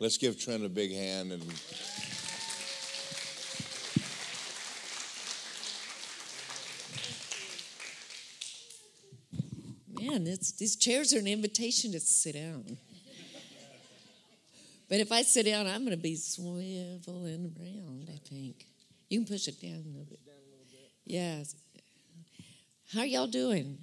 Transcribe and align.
Let's 0.00 0.16
give 0.16 0.38
Trent 0.38 0.64
a 0.64 0.68
big 0.68 0.92
hand 0.92 1.32
and. 1.32 1.42
Man, 10.00 10.26
it's, 10.26 10.52
these 10.52 10.76
chairs 10.76 11.12
are 11.12 11.18
an 11.18 11.26
invitation 11.26 11.92
to 11.92 12.00
sit 12.00 12.34
down. 12.34 12.78
But 14.88 15.00
if 15.00 15.10
I 15.12 15.22
sit 15.22 15.44
down, 15.46 15.66
I'm 15.66 15.84
going 15.84 15.96
to 15.96 16.02
be 16.02 16.14
swiveling 16.14 17.50
around, 17.60 18.08
I 18.08 18.18
think. 18.28 18.64
You 19.10 19.18
can 19.18 19.26
push 19.26 19.48
it 19.48 19.60
down 19.60 19.82
a 19.84 19.88
little 19.88 20.06
bit. 20.08 20.20
Yes. 21.04 21.56
How 22.92 23.00
are 23.00 23.06
y'all 23.06 23.26
doing? 23.26 23.78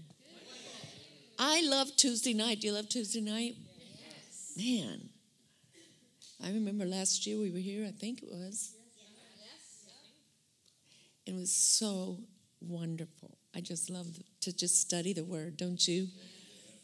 I 1.38 1.62
love 1.68 1.96
Tuesday 1.98 2.34
night. 2.34 2.62
Do 2.62 2.68
you 2.68 2.74
love 2.74 2.88
Tuesday 2.88 3.22
night? 3.22 3.56
Man, 4.58 5.10
I 6.44 6.52
remember 6.52 6.86
last 6.86 7.26
year 7.26 7.38
we 7.38 7.52
were 7.52 7.60
here, 7.60 7.86
I 7.86 7.92
think 7.92 8.22
it 8.22 8.30
was. 8.30 8.74
It 11.26 11.34
was 11.34 11.52
so 11.52 12.20
wonderful. 12.62 13.38
I 13.56 13.62
just 13.62 13.90
love 13.90 14.08
to 14.42 14.56
just 14.56 14.80
study 14.80 15.14
the 15.14 15.24
word, 15.24 15.58
don't 15.58 15.88
you? 15.88 16.08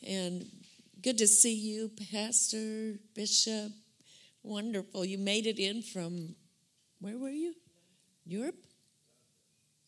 And 0.07 0.48
good 1.02 1.17
to 1.20 1.27
see 1.27 1.53
you, 1.53 1.91
Pastor, 2.12 2.95
Bishop. 3.13 3.71
Wonderful. 4.41 5.05
You 5.05 5.20
made 5.20 5.45
it 5.45 5.59
in 5.59 5.84
from, 5.84 6.35
where 6.99 7.18
were 7.18 7.29
you? 7.29 7.54
Europe? 8.26 8.65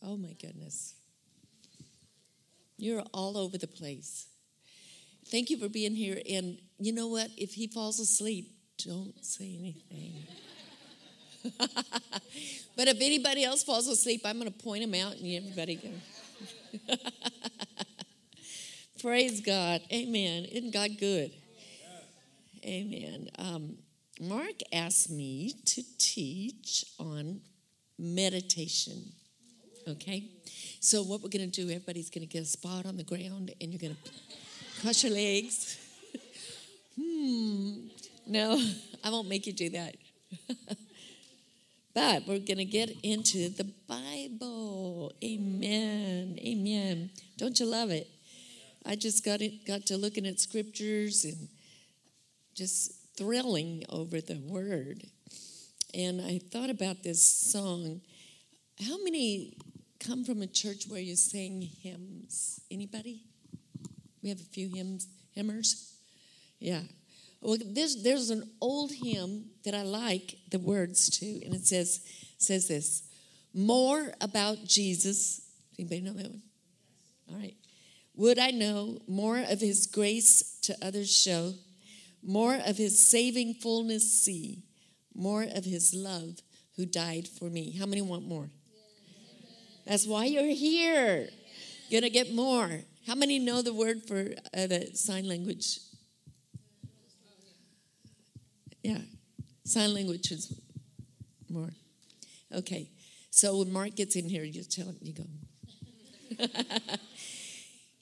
Oh 0.04 0.18
my 0.18 0.34
goodness. 0.34 0.94
You're 2.78 3.04
all 3.14 3.38
over 3.38 3.58
the 3.58 3.68
place. 3.68 4.28
Thank 5.28 5.50
you 5.50 5.58
for 5.58 5.70
being 5.70 5.96
here. 5.96 6.22
And 6.30 6.60
you 6.78 6.92
know 6.92 7.08
what? 7.08 7.30
If 7.38 7.54
he 7.54 7.68
falls 7.68 8.00
asleep, 8.00 8.52
don't 8.86 9.14
say 9.24 9.56
anything. 9.60 10.14
but 12.76 12.88
if 12.88 12.98
anybody 13.02 13.44
else 13.44 13.64
falls 13.64 13.88
asleep, 13.88 14.22
I'm 14.26 14.40
going 14.40 14.52
to 14.52 14.64
point 14.64 14.84
them 14.84 14.94
out 15.02 15.16
and 15.18 15.36
everybody 15.36 15.76
go. 15.76 16.96
Praise 19.02 19.42
God. 19.42 19.82
Amen. 19.92 20.46
Isn't 20.46 20.72
God 20.72 20.92
good? 20.98 21.32
Amen. 22.66 23.28
Um, 23.38 23.78
Mark 24.22 24.62
asked 24.72 25.10
me 25.10 25.54
to 25.66 25.84
teach 25.98 26.86
on 26.98 27.42
meditation. 28.00 29.12
Okay? 29.88 30.30
So, 30.80 31.04
what 31.04 31.22
we're 31.22 31.30
going 31.30 31.50
to 31.50 31.66
do, 31.66 31.70
everybody's 31.70 32.10
going 32.10 32.26
to 32.26 32.32
get 32.32 32.44
a 32.44 32.46
spot 32.46 32.86
on 32.86 32.96
the 32.96 33.04
ground 33.04 33.52
and 33.60 33.72
you're 33.74 33.80
going 33.80 33.98
to 34.02 34.12
cross 34.82 35.04
your 35.04 35.12
legs. 35.12 35.78
hmm. 37.00 37.88
No, 38.26 38.62
I 39.04 39.10
won't 39.10 39.28
make 39.28 39.48
you 39.48 39.54
do 39.54 39.70
that. 39.72 39.96
but 41.94 42.24
we're 42.28 42.40
going 42.40 42.58
to 42.58 42.66
get 42.66 42.90
into 43.04 43.50
the 43.50 43.72
Bible. 43.88 45.14
Amen. 45.24 46.38
Amen. 46.40 47.10
Don't 47.38 47.60
you 47.60 47.66
love 47.66 47.92
it? 47.92 48.08
I 48.86 48.96
just 48.96 49.24
got 49.24 49.42
it, 49.42 49.66
got 49.66 49.86
to 49.88 49.98
looking 49.98 50.26
at 50.26 50.40
scriptures 50.40 51.24
and 51.24 51.48
just 52.56 52.94
thrilling 53.18 53.84
over 53.90 54.20
the 54.22 54.40
word. 54.40 55.04
And 55.94 56.22
I 56.22 56.40
thought 56.52 56.70
about 56.70 57.04
this 57.04 57.24
song. 57.24 58.02
How 58.88 59.02
many 59.04 59.58
come 60.00 60.24
from 60.26 60.42
a 60.42 60.48
church 60.48 60.86
where 60.88 61.00
you 61.00 61.16
sing 61.16 61.62
hymns? 61.62 62.60
Anybody? 62.72 63.22
We 64.22 64.30
have 64.30 64.40
a 64.40 64.44
few 64.44 64.70
hymns, 64.70 65.08
hymners. 65.36 65.94
Yeah. 66.60 66.82
Well, 67.44 67.58
there's 67.66 68.02
there's 68.04 68.30
an 68.30 68.50
old 68.62 68.92
hymn 68.94 69.50
that 69.66 69.76
I 69.76 69.84
like 69.84 70.36
the 70.50 70.60
words 70.60 71.10
to, 71.20 71.26
and 71.46 71.54
it 71.54 71.66
says 71.66 72.00
says 72.38 72.70
this: 72.70 73.04
more 73.54 74.14
about 74.22 74.64
Jesus. 74.64 75.42
Anybody 75.78 76.02
know 76.02 76.14
that 76.14 76.30
one? 76.30 76.42
All 77.30 77.36
right. 77.36 77.56
Would 78.16 78.40
I 78.40 78.52
know 78.52 79.00
more 79.08 79.40
of 79.40 79.60
His 79.60 79.88
grace 79.88 80.58
to 80.62 80.78
others 80.82 81.14
show, 81.14 81.54
more 82.24 82.56
of 82.66 82.78
His 82.78 83.06
saving 83.06 83.56
fullness 83.56 84.24
see, 84.24 84.64
more 85.14 85.44
of 85.44 85.66
His 85.66 85.94
love 85.94 86.40
who 86.78 86.86
died 86.86 87.28
for 87.28 87.50
me. 87.50 87.72
How 87.72 87.86
many 87.86 88.02
want 88.02 88.26
more? 88.26 88.50
That's 89.86 90.08
why 90.08 90.26
you're 90.26 90.56
here. 90.56 91.28
Gonna 91.92 92.10
get 92.10 92.34
more. 92.34 92.70
How 93.06 93.16
many 93.16 93.38
know 93.38 93.62
the 93.62 93.74
word 93.74 94.08
for 94.08 94.30
uh, 94.56 94.68
the 94.68 94.92
sign 94.94 95.28
language? 95.28 95.80
Yeah, 98.84 99.00
sign 99.64 99.94
language 99.94 100.32
is 100.32 100.54
more. 101.50 101.70
Okay, 102.54 102.90
so 103.32 103.58
when 103.58 103.72
Mark 103.72 103.96
gets 103.96 104.16
in 104.16 104.30
here, 104.30 104.44
you 104.44 104.64
tell 104.64 104.86
him, 104.86 104.98
you 105.02 105.14
go. 105.14 106.46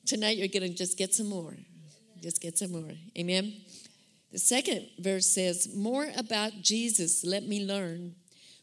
Tonight 0.06 0.38
you're 0.38 0.48
gonna 0.48 0.70
just 0.70 0.98
get 0.98 1.14
some 1.14 1.28
more. 1.28 1.56
Just 2.22 2.42
get 2.42 2.58
some 2.58 2.72
more. 2.72 2.92
Amen. 3.18 3.54
The 4.32 4.40
second 4.40 4.88
verse 5.00 5.26
says, 5.26 5.74
More 5.76 6.10
about 6.18 6.62
Jesus 6.62 7.24
let 7.24 7.44
me 7.44 7.66
learn, 7.66 8.16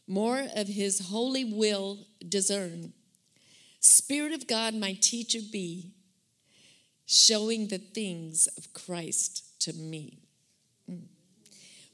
more 0.07 0.47
of 0.55 0.67
his 0.67 1.09
holy 1.09 1.45
will 1.45 2.05
discern. 2.27 2.93
Spirit 3.79 4.33
of 4.33 4.47
God, 4.47 4.73
my 4.73 4.93
teacher 4.99 5.39
be, 5.51 5.93
showing 7.05 7.67
the 7.67 7.77
things 7.77 8.47
of 8.57 8.73
Christ 8.73 9.59
to 9.61 9.73
me. 9.73 10.19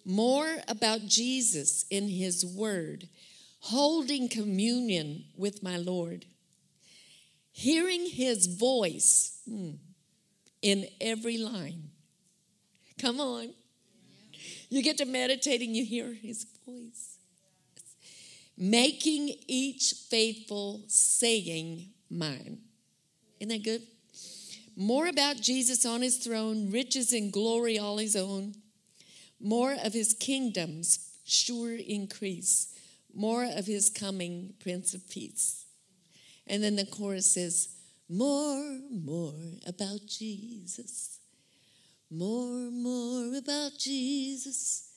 More 0.06 0.58
about 0.68 1.08
Jesus 1.08 1.84
in 1.90 2.08
his 2.08 2.46
word, 2.46 3.10
holding 3.60 4.30
communion 4.30 5.26
with 5.36 5.64
my 5.64 5.78
Lord, 5.78 6.26
hearing 7.52 8.06
his 8.06 8.46
voice 8.46 9.40
mm, 9.50 9.78
in 10.62 10.88
every 11.02 11.40
line. 11.40 11.90
Come 13.00 13.20
on. 13.20 13.50
You 14.70 14.84
get 14.84 14.98
to 14.98 15.06
meditating, 15.06 15.74
you 15.74 15.84
hear 15.84 16.14
his 16.14 16.46
voice. 16.68 17.18
Making 18.58 19.34
each 19.48 19.94
faithful 20.10 20.84
saying 20.88 21.88
mine. 22.10 22.60
Isn't 23.40 23.50
that 23.50 23.64
good? 23.64 23.82
More 24.78 25.08
about 25.08 25.38
Jesus 25.38 25.86
on 25.86 26.02
his 26.02 26.18
throne, 26.18 26.72
riches 26.72 27.12
and 27.12 27.32
glory 27.32 27.80
all 27.80 27.98
his 27.98 28.16
own. 28.16 28.56
More 29.40 29.76
of 29.84 29.94
his 29.94 30.14
kingdom's 30.14 31.00
sure 31.26 31.76
increase. 31.76 32.74
More 33.14 33.46
of 33.46 33.66
his 33.66 33.90
coming, 33.90 34.54
Prince 34.60 34.94
of 34.94 35.10
Peace. 35.10 35.66
And 36.48 36.64
then 36.64 36.76
the 36.76 36.86
chorus 36.86 37.32
says, 37.32 37.70
More, 38.10 38.80
more 38.92 39.34
about 39.66 40.06
Jesus. 40.08 41.20
More, 42.12 42.70
more 42.72 43.36
about 43.36 43.72
Jesus. 43.80 44.92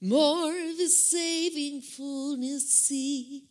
More 0.00 0.50
of 0.50 0.76
his 0.76 1.10
saving 1.10 1.80
fullness 1.80 2.68
see. 2.68 3.44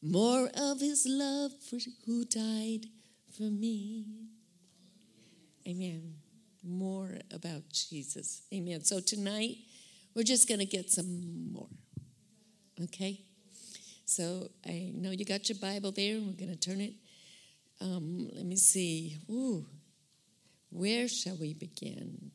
More 0.00 0.50
of 0.56 0.80
his 0.80 1.06
love 1.06 1.52
for 1.68 1.78
who 2.06 2.24
died 2.24 2.86
for 3.36 3.44
me. 3.44 4.06
Amen. 5.66 6.21
More 6.64 7.18
about 7.32 7.62
Jesus. 7.72 8.42
Amen. 8.52 8.84
So 8.84 9.00
tonight, 9.00 9.56
we're 10.14 10.22
just 10.22 10.48
going 10.48 10.60
to 10.60 10.66
get 10.66 10.90
some 10.90 11.52
more. 11.52 11.68
Okay? 12.84 13.20
So 14.04 14.48
I 14.66 14.92
know 14.94 15.10
you 15.10 15.24
got 15.24 15.48
your 15.48 15.58
Bible 15.58 15.92
there, 15.92 16.16
and 16.16 16.26
we're 16.26 16.46
going 16.46 16.56
to 16.56 16.70
turn 16.70 16.80
it. 16.80 16.92
Um, 17.80 18.28
let 18.32 18.44
me 18.44 18.56
see. 18.56 19.16
Ooh, 19.30 19.66
where 20.70 21.08
shall 21.08 21.36
we 21.36 21.54
begin? 21.54 22.30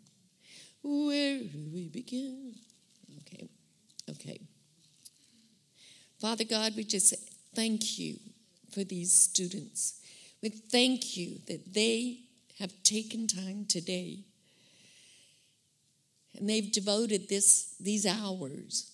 Where 0.83 1.39
do 1.39 1.69
we 1.73 1.87
begin? 1.87 2.53
Okay, 3.21 3.47
okay. 4.09 4.39
Father 6.19 6.43
God, 6.43 6.73
we 6.75 6.83
just 6.83 7.13
thank 7.55 7.99
you 7.99 8.17
for 8.71 8.83
these 8.83 9.13
students. 9.13 10.01
We 10.41 10.49
thank 10.49 11.17
you 11.17 11.39
that 11.47 11.73
they 11.73 12.19
have 12.59 12.71
taken 12.83 13.27
time 13.27 13.65
today 13.67 14.25
and 16.37 16.47
they've 16.47 16.71
devoted 16.71 17.29
this, 17.29 17.75
these 17.79 18.05
hours 18.05 18.91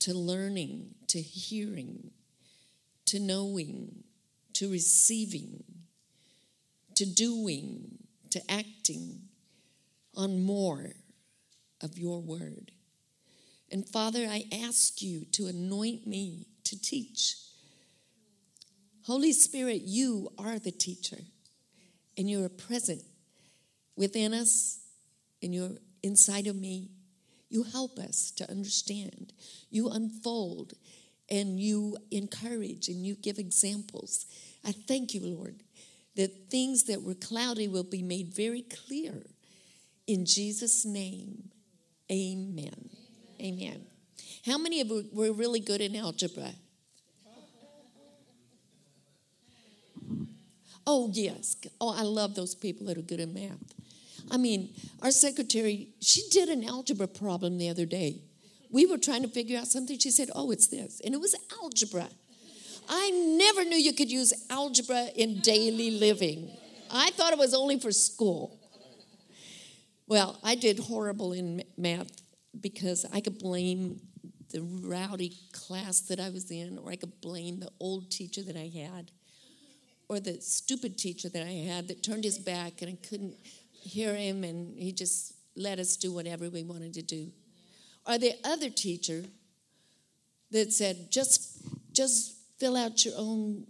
to 0.00 0.14
learning, 0.14 0.94
to 1.08 1.20
hearing, 1.20 2.10
to 3.06 3.18
knowing, 3.18 4.04
to 4.52 4.70
receiving, 4.70 5.64
to 6.94 7.06
doing, 7.06 7.98
to 8.30 8.40
acting 8.50 9.20
on 10.14 10.42
more 10.42 10.92
of 11.80 11.98
your 11.98 12.20
word. 12.20 12.72
And 13.70 13.88
Father, 13.88 14.26
I 14.28 14.44
ask 14.52 15.00
you 15.00 15.24
to 15.32 15.46
anoint 15.46 16.06
me 16.06 16.46
to 16.64 16.80
teach. 16.80 17.36
Holy 19.06 19.32
Spirit, 19.32 19.82
you 19.82 20.30
are 20.38 20.58
the 20.58 20.70
teacher, 20.70 21.18
and 22.18 22.28
you 22.28 22.44
are 22.44 22.50
present 22.50 23.02
within 23.96 24.34
us, 24.34 24.80
and 25.42 25.54
you're 25.54 25.78
inside 26.02 26.46
of 26.46 26.56
me. 26.56 26.90
You 27.48 27.62
help 27.62 27.98
us 27.98 28.30
to 28.32 28.50
understand. 28.50 29.32
You 29.70 29.88
unfold 29.88 30.74
and 31.30 31.58
you 31.58 31.96
encourage 32.10 32.88
and 32.88 33.06
you 33.06 33.14
give 33.14 33.38
examples. 33.38 34.26
I 34.64 34.72
thank 34.72 35.14
you, 35.14 35.20
Lord, 35.24 35.62
that 36.16 36.50
things 36.50 36.84
that 36.84 37.02
were 37.02 37.14
cloudy 37.14 37.68
will 37.68 37.84
be 37.84 38.02
made 38.02 38.34
very 38.34 38.62
clear. 38.62 39.22
In 40.06 40.26
Jesus' 40.26 40.84
name, 40.84 41.50
amen. 42.10 42.90
Amen. 43.40 43.86
How 44.44 44.58
many 44.58 44.80
of 44.80 44.88
you 44.88 45.08
were 45.12 45.32
really 45.32 45.60
good 45.60 45.80
in 45.80 45.94
algebra? 45.94 46.52
Oh, 50.90 51.10
yes. 51.12 51.54
Oh, 51.82 51.94
I 51.94 52.00
love 52.00 52.34
those 52.34 52.54
people 52.54 52.86
that 52.86 52.96
are 52.96 53.02
good 53.02 53.20
in 53.20 53.34
math. 53.34 53.74
I 54.30 54.38
mean, 54.38 54.70
our 55.02 55.10
secretary, 55.10 55.88
she 56.00 56.22
did 56.30 56.48
an 56.48 56.64
algebra 56.66 57.06
problem 57.06 57.58
the 57.58 57.68
other 57.68 57.84
day. 57.84 58.22
We 58.70 58.86
were 58.86 58.96
trying 58.96 59.20
to 59.20 59.28
figure 59.28 59.58
out 59.58 59.66
something. 59.66 59.98
She 59.98 60.10
said, 60.10 60.30
Oh, 60.34 60.50
it's 60.50 60.68
this. 60.68 61.02
And 61.04 61.12
it 61.12 61.20
was 61.20 61.34
algebra. 61.60 62.08
I 62.88 63.10
never 63.10 63.64
knew 63.64 63.76
you 63.76 63.92
could 63.92 64.10
use 64.10 64.32
algebra 64.48 65.08
in 65.14 65.40
daily 65.40 65.90
living. 65.90 66.50
I 66.90 67.10
thought 67.10 67.34
it 67.34 67.38
was 67.38 67.52
only 67.52 67.78
for 67.78 67.92
school. 67.92 68.58
Well, 70.06 70.38
I 70.42 70.54
did 70.54 70.78
horrible 70.78 71.34
in 71.34 71.64
math 71.76 72.22
because 72.58 73.04
I 73.12 73.20
could 73.20 73.38
blame 73.38 74.00
the 74.52 74.62
rowdy 74.62 75.36
class 75.52 76.00
that 76.00 76.18
I 76.18 76.30
was 76.30 76.50
in, 76.50 76.78
or 76.78 76.90
I 76.90 76.96
could 76.96 77.20
blame 77.20 77.60
the 77.60 77.70
old 77.78 78.10
teacher 78.10 78.42
that 78.44 78.56
I 78.56 78.70
had 78.74 79.10
or 80.08 80.20
the 80.20 80.40
stupid 80.40 80.96
teacher 80.96 81.28
that 81.28 81.42
I 81.42 81.50
had 81.50 81.88
that 81.88 82.02
turned 82.02 82.24
his 82.24 82.38
back 82.38 82.80
and 82.80 82.90
I 82.90 83.06
couldn't 83.06 83.36
hear 83.72 84.14
him 84.14 84.42
and 84.42 84.78
he 84.78 84.92
just 84.92 85.34
let 85.54 85.78
us 85.78 85.96
do 85.96 86.12
whatever 86.12 86.48
we 86.48 86.62
wanted 86.62 86.94
to 86.94 87.02
do. 87.02 87.30
Or 88.06 88.16
the 88.16 88.34
other 88.44 88.70
teacher 88.70 89.24
that 90.50 90.72
said, 90.72 91.10
just, 91.10 91.60
just 91.92 92.36
fill 92.58 92.76
out 92.76 93.04
your 93.04 93.14
own 93.18 93.66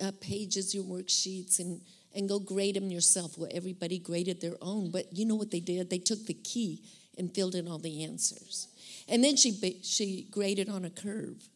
uh, 0.00 0.12
pages, 0.20 0.74
your 0.74 0.84
worksheets, 0.84 1.58
and, 1.58 1.82
and 2.14 2.28
go 2.28 2.38
grade 2.38 2.76
them 2.76 2.90
yourself. 2.90 3.36
Well, 3.36 3.50
everybody 3.52 3.98
graded 3.98 4.40
their 4.40 4.56
own, 4.62 4.90
but 4.90 5.12
you 5.12 5.26
know 5.26 5.34
what 5.34 5.50
they 5.50 5.60
did? 5.60 5.90
They 5.90 5.98
took 5.98 6.24
the 6.26 6.34
key 6.34 6.82
and 7.18 7.34
filled 7.34 7.54
in 7.54 7.68
all 7.68 7.78
the 7.78 8.04
answers. 8.04 8.68
And 9.06 9.22
then 9.22 9.36
she, 9.36 9.80
she 9.82 10.28
graded 10.30 10.70
on 10.70 10.84
a 10.84 10.90
curve. 10.90 11.48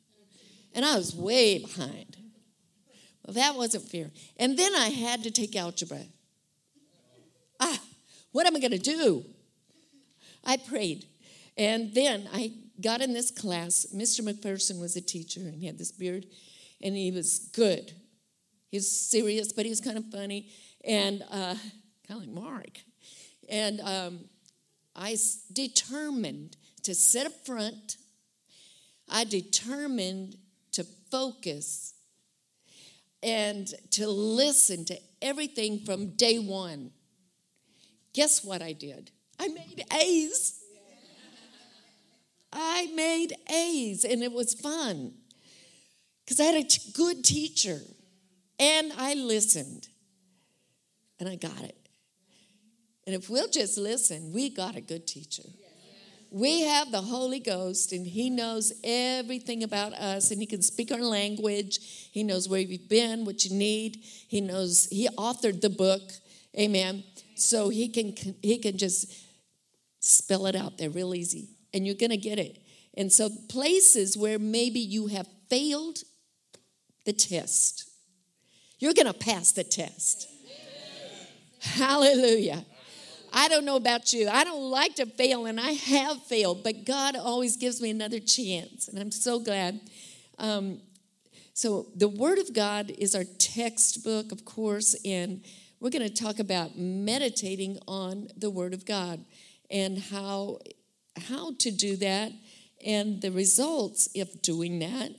And 0.75 0.85
I 0.85 0.97
was 0.97 1.15
way 1.15 1.61
behind. 1.61 2.19
Well, 3.25 3.35
that 3.35 3.55
wasn't 3.55 3.89
fair. 3.89 4.11
And 4.37 4.59
then 4.59 4.75
I 4.75 4.89
had 4.89 5.23
to 5.23 5.31
take 5.31 5.57
algebra. 5.57 6.03
Ah, 7.59 7.81
what 8.33 8.47
am 8.47 8.57
I 8.57 8.61
going 8.61 8.73
to 8.73 8.79
do? 8.79 9.25
I 10.45 10.57
prayed. 10.59 11.07
And 11.57 11.95
then 11.95 12.29
I 12.33 12.53
got 12.81 13.01
in 13.01 13.15
this 13.15 13.31
class. 13.31 13.87
Mr. 13.95 14.21
McPherson 14.21 14.81
was 14.81 14.97
a 14.97 15.01
teacher 15.01 15.41
and 15.41 15.55
he 15.55 15.67
had 15.67 15.79
this 15.79 15.93
beard 15.93 16.27
and 16.83 16.97
he 16.97 17.11
was 17.11 17.39
good. 17.55 17.93
He 18.71 18.77
was 18.77 18.91
serious, 18.91 19.53
but 19.53 19.65
he 19.65 19.71
was 19.71 19.81
kind 19.81 19.97
of 19.97 20.05
funny 20.11 20.51
and 20.85 21.23
uh, 21.31 21.55
kind 22.07 22.11
of 22.11 22.17
like 22.19 22.29
Mark. 22.29 22.81
And 23.49 23.81
um, 23.81 24.21
I 24.97 25.17
determined 25.53 26.57
to 26.83 26.95
sit 26.95 27.27
up 27.27 27.47
front. 27.47 27.97
I 29.09 29.25
determined 29.25 30.37
to 30.73 30.85
focus 31.11 31.95
and 33.25 33.67
to 33.93 34.07
listen 34.07 34.85
to 34.85 35.01
everything 35.23 35.81
from 35.81 36.11
day 36.11 36.39
one. 36.39 36.91
Guess 38.13 38.45
what 38.45 38.63
I 38.63 38.73
did? 38.73 39.11
I 39.41 39.49
made 39.49 39.85
A's. 39.93 40.61
I 42.53 42.87
made 42.95 43.33
A's, 43.51 44.05
and 44.05 44.23
it 44.23 44.31
was 44.31 44.55
fun 44.55 45.15
because 46.25 46.39
I 46.39 46.45
had 46.45 46.55
a 46.55 46.69
t- 46.69 46.93
good 46.93 47.25
teacher 47.25 47.81
and 48.61 48.93
I 48.97 49.15
listened 49.15 49.89
and 51.19 51.29
I 51.29 51.35
got 51.35 51.61
it. 51.63 51.77
And 53.07 53.17
if 53.17 53.29
we'll 53.29 53.49
just 53.49 53.77
listen, 53.77 54.33
we 54.33 54.51
got 54.51 54.77
a 54.77 54.81
good 54.81 55.07
teacher. 55.07 55.43
We 56.35 56.63
have 56.63 56.91
the 56.91 57.01
Holy 57.01 57.39
Ghost, 57.39 57.93
and 57.93 58.05
He 58.05 58.29
knows 58.29 58.73
everything 58.83 59.63
about 59.63 59.93
us, 59.93 60.33
and 60.33 60.41
He 60.41 60.47
can 60.47 60.63
speak 60.63 60.91
our 60.91 60.99
language. 60.99 61.79
He 62.11 62.25
knows 62.25 62.49
where 62.49 62.59
you've 62.59 62.89
been, 62.89 63.25
what 63.25 63.45
you 63.45 63.57
need. 63.57 63.99
He 64.03 64.41
knows 64.41 64.89
He 64.91 65.09
authored 65.17 65.61
the 65.61 65.71
book, 65.71 66.03
Amen. 66.59 67.05
So 67.37 67.69
He 67.69 67.87
can 67.87 68.17
He 68.43 68.59
can 68.59 68.79
just 68.79 69.15
spell 70.01 70.47
it 70.47 70.57
out 70.57 70.77
there 70.77 70.91
real 70.91 71.15
easy, 71.15 71.51
and 71.73 71.87
you're 71.87 71.95
gonna 71.95 72.17
get 72.17 72.41
it. 72.41 72.59
And 72.95 73.13
so 73.13 73.31
places 73.49 74.17
where 74.17 74.41
maybe 74.41 74.81
you 74.81 75.07
have 75.07 75.29
failed 75.49 75.99
the 77.05 77.13
test, 77.13 77.89
you're 78.81 78.93
gonna 78.93 79.15
pass 79.15 79.53
the 79.53 79.63
test. 79.63 80.27
Hallelujah. 81.61 82.67
I 83.37 83.49
don't 83.49 83.65
know 83.65 83.75
about 83.75 84.13
you. 84.13 84.29
I 84.29 84.45
don't 84.45 84.71
like 84.71 84.95
to 84.95 85.07
fail, 85.07 85.47
and 85.47 85.61
I 85.61 85.73
have 85.73 86.23
failed, 86.23 86.63
but 86.63 86.85
God 86.85 87.17
always 87.17 87.57
gives 87.57 87.83
me 87.83 87.91
another 87.91 88.21
chance, 88.21 88.87
and 88.87 88.97
I'm 88.97 89.11
so 89.11 89.41
glad. 89.41 89.81
Um, 90.39 90.81
so, 91.53 91.89
the 91.97 92.09
Word 92.09 92.39
of 92.39 92.55
God 92.55 92.93
is 92.97 93.17
our 93.17 93.25
textbook, 93.39 94.31
of 94.31 94.45
course, 94.45 94.95
and 95.05 95.45
we're 95.81 95.91
going 95.91 96.09
to 96.09 96.15
talk 96.15 96.39
about 96.39 96.79
meditating 96.79 97.79
on 97.89 98.29
the 98.37 98.51
Word 98.51 98.73
of 98.73 98.87
God 98.87 99.25
and 99.69 99.99
how 99.99 100.61
how 101.29 101.55
to 101.59 101.71
do 101.73 101.97
that 101.97 102.33
and 102.85 103.21
the 103.21 103.31
results 103.31 104.09
of 104.17 104.43
doing 104.43 104.79
that. 104.79 105.11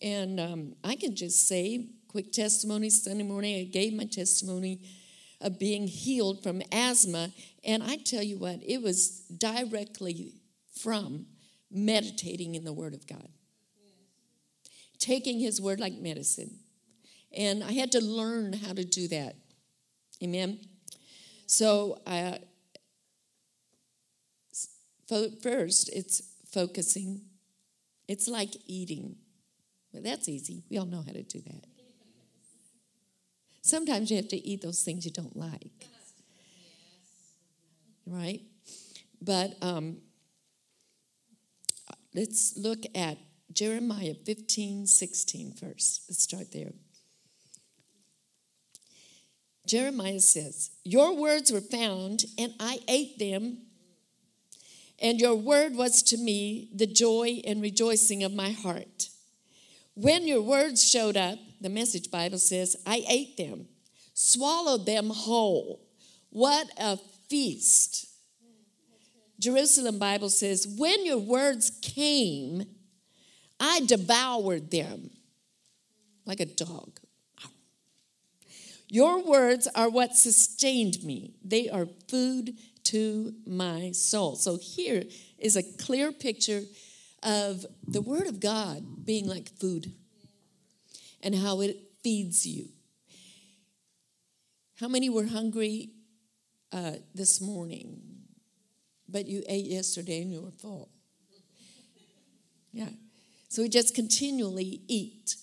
And 0.00 0.38
um, 0.38 0.76
I 0.84 0.94
can 0.94 1.16
just 1.16 1.48
say, 1.48 1.86
quick 2.06 2.30
testimony 2.30 2.90
Sunday 2.90 3.24
morning, 3.24 3.60
I 3.60 3.64
gave 3.64 3.92
my 3.92 4.04
testimony 4.04 4.80
of 5.40 5.58
being 5.58 5.86
healed 5.86 6.42
from 6.42 6.62
asthma. 6.72 7.30
And 7.64 7.82
I 7.82 7.96
tell 7.96 8.22
you 8.22 8.38
what, 8.38 8.60
it 8.66 8.82
was 8.82 9.20
directly 9.20 10.34
from 10.80 11.26
meditating 11.70 12.54
in 12.54 12.64
the 12.64 12.72
Word 12.72 12.94
of 12.94 13.06
God, 13.06 13.28
taking 14.98 15.38
His 15.40 15.60
Word 15.60 15.80
like 15.80 15.94
medicine. 15.94 16.58
And 17.36 17.62
I 17.62 17.72
had 17.72 17.92
to 17.92 18.00
learn 18.00 18.52
how 18.52 18.72
to 18.72 18.84
do 18.84 19.08
that. 19.08 19.36
Amen. 20.22 20.58
So, 21.46 22.00
uh, 22.06 22.38
first, 25.42 25.90
it's 25.92 26.22
focusing. 26.50 27.22
It's 28.08 28.28
like 28.28 28.50
eating. 28.66 29.16
Well, 29.92 30.02
that's 30.02 30.28
easy. 30.28 30.64
We 30.70 30.78
all 30.78 30.86
know 30.86 31.02
how 31.02 31.12
to 31.12 31.22
do 31.22 31.40
that. 31.40 31.77
Sometimes 33.68 34.10
you 34.10 34.16
have 34.16 34.28
to 34.28 34.48
eat 34.48 34.62
those 34.62 34.82
things 34.82 35.04
you 35.04 35.10
don't 35.10 35.36
like. 35.36 35.86
Right? 38.06 38.40
But 39.20 39.56
um, 39.60 39.98
let's 42.14 42.56
look 42.56 42.78
at 42.94 43.18
Jeremiah 43.52 44.14
15, 44.24 44.86
16 44.86 45.52
first. 45.52 46.02
Let's 46.08 46.22
start 46.22 46.50
there. 46.50 46.72
Jeremiah 49.66 50.20
says, 50.20 50.70
Your 50.82 51.14
words 51.14 51.52
were 51.52 51.60
found, 51.60 52.24
and 52.38 52.54
I 52.58 52.78
ate 52.88 53.18
them, 53.18 53.58
and 54.98 55.20
your 55.20 55.34
word 55.34 55.74
was 55.74 56.02
to 56.04 56.16
me 56.16 56.70
the 56.74 56.86
joy 56.86 57.42
and 57.46 57.60
rejoicing 57.60 58.24
of 58.24 58.32
my 58.32 58.52
heart. 58.52 59.10
When 59.92 60.26
your 60.26 60.40
words 60.40 60.88
showed 60.88 61.18
up, 61.18 61.38
the 61.60 61.68
Message 61.68 62.10
Bible 62.10 62.38
says, 62.38 62.76
I 62.86 63.04
ate 63.08 63.36
them, 63.36 63.66
swallowed 64.14 64.86
them 64.86 65.10
whole. 65.10 65.80
What 66.30 66.68
a 66.78 66.98
feast. 67.28 68.06
Jerusalem 69.40 69.98
Bible 69.98 70.30
says, 70.30 70.66
When 70.66 71.06
your 71.06 71.18
words 71.18 71.70
came, 71.82 72.66
I 73.60 73.80
devoured 73.86 74.70
them 74.70 75.10
like 76.24 76.40
a 76.40 76.46
dog. 76.46 77.00
Your 78.88 79.22
words 79.22 79.68
are 79.74 79.90
what 79.90 80.16
sustained 80.16 81.04
me, 81.04 81.34
they 81.44 81.68
are 81.68 81.86
food 82.08 82.54
to 82.84 83.34
my 83.46 83.92
soul. 83.92 84.36
So 84.36 84.56
here 84.56 85.04
is 85.38 85.56
a 85.56 85.62
clear 85.62 86.10
picture 86.10 86.62
of 87.22 87.66
the 87.86 88.00
Word 88.00 88.26
of 88.26 88.40
God 88.40 89.04
being 89.04 89.26
like 89.26 89.50
food 89.58 89.92
and 91.22 91.34
how 91.34 91.60
it 91.60 91.76
feeds 92.02 92.46
you. 92.46 92.68
How 94.80 94.88
many 94.88 95.08
were 95.10 95.26
hungry 95.26 95.90
uh, 96.72 96.92
this 97.14 97.40
morning, 97.40 98.00
but 99.08 99.26
you 99.26 99.42
ate 99.48 99.66
yesterday 99.66 100.22
and 100.22 100.32
you 100.32 100.40
were 100.40 100.52
full? 100.52 100.88
Yeah. 102.72 102.90
So 103.48 103.62
we 103.62 103.68
just 103.68 103.94
continually 103.94 104.82
eat. 104.86 105.36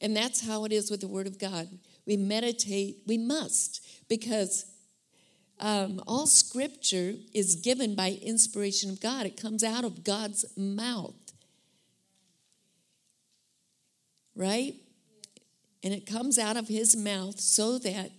And 0.00 0.16
that's 0.16 0.46
how 0.46 0.64
it 0.64 0.72
is 0.72 0.90
with 0.90 1.00
the 1.00 1.08
Word 1.08 1.26
of 1.26 1.38
God. 1.38 1.68
We 2.06 2.16
meditate, 2.16 2.98
we 3.06 3.16
must, 3.16 3.86
because 4.08 4.66
um, 5.60 6.02
all 6.08 6.26
scripture 6.26 7.14
is 7.32 7.54
given 7.54 7.94
by 7.94 8.18
inspiration 8.20 8.90
of 8.90 9.00
God, 9.00 9.26
it 9.26 9.40
comes 9.40 9.62
out 9.62 9.84
of 9.84 10.02
God's 10.02 10.44
mouth. 10.56 11.14
Right? 14.34 14.74
And 15.82 15.92
it 15.92 16.06
comes 16.06 16.38
out 16.38 16.56
of 16.56 16.68
his 16.68 16.96
mouth 16.96 17.40
so 17.40 17.78
that 17.78 18.10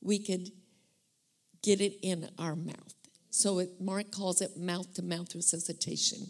we 0.00 0.18
could 0.18 0.50
get 1.62 1.80
it 1.80 1.98
in 2.02 2.28
our 2.38 2.54
mouth. 2.54 2.94
So 3.30 3.58
it, 3.58 3.80
Mark 3.80 4.10
calls 4.10 4.40
it 4.40 4.56
mouth 4.56 4.92
to 4.94 5.02
mouth 5.02 5.34
resuscitation. 5.34 6.28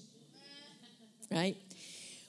Right? 1.30 1.56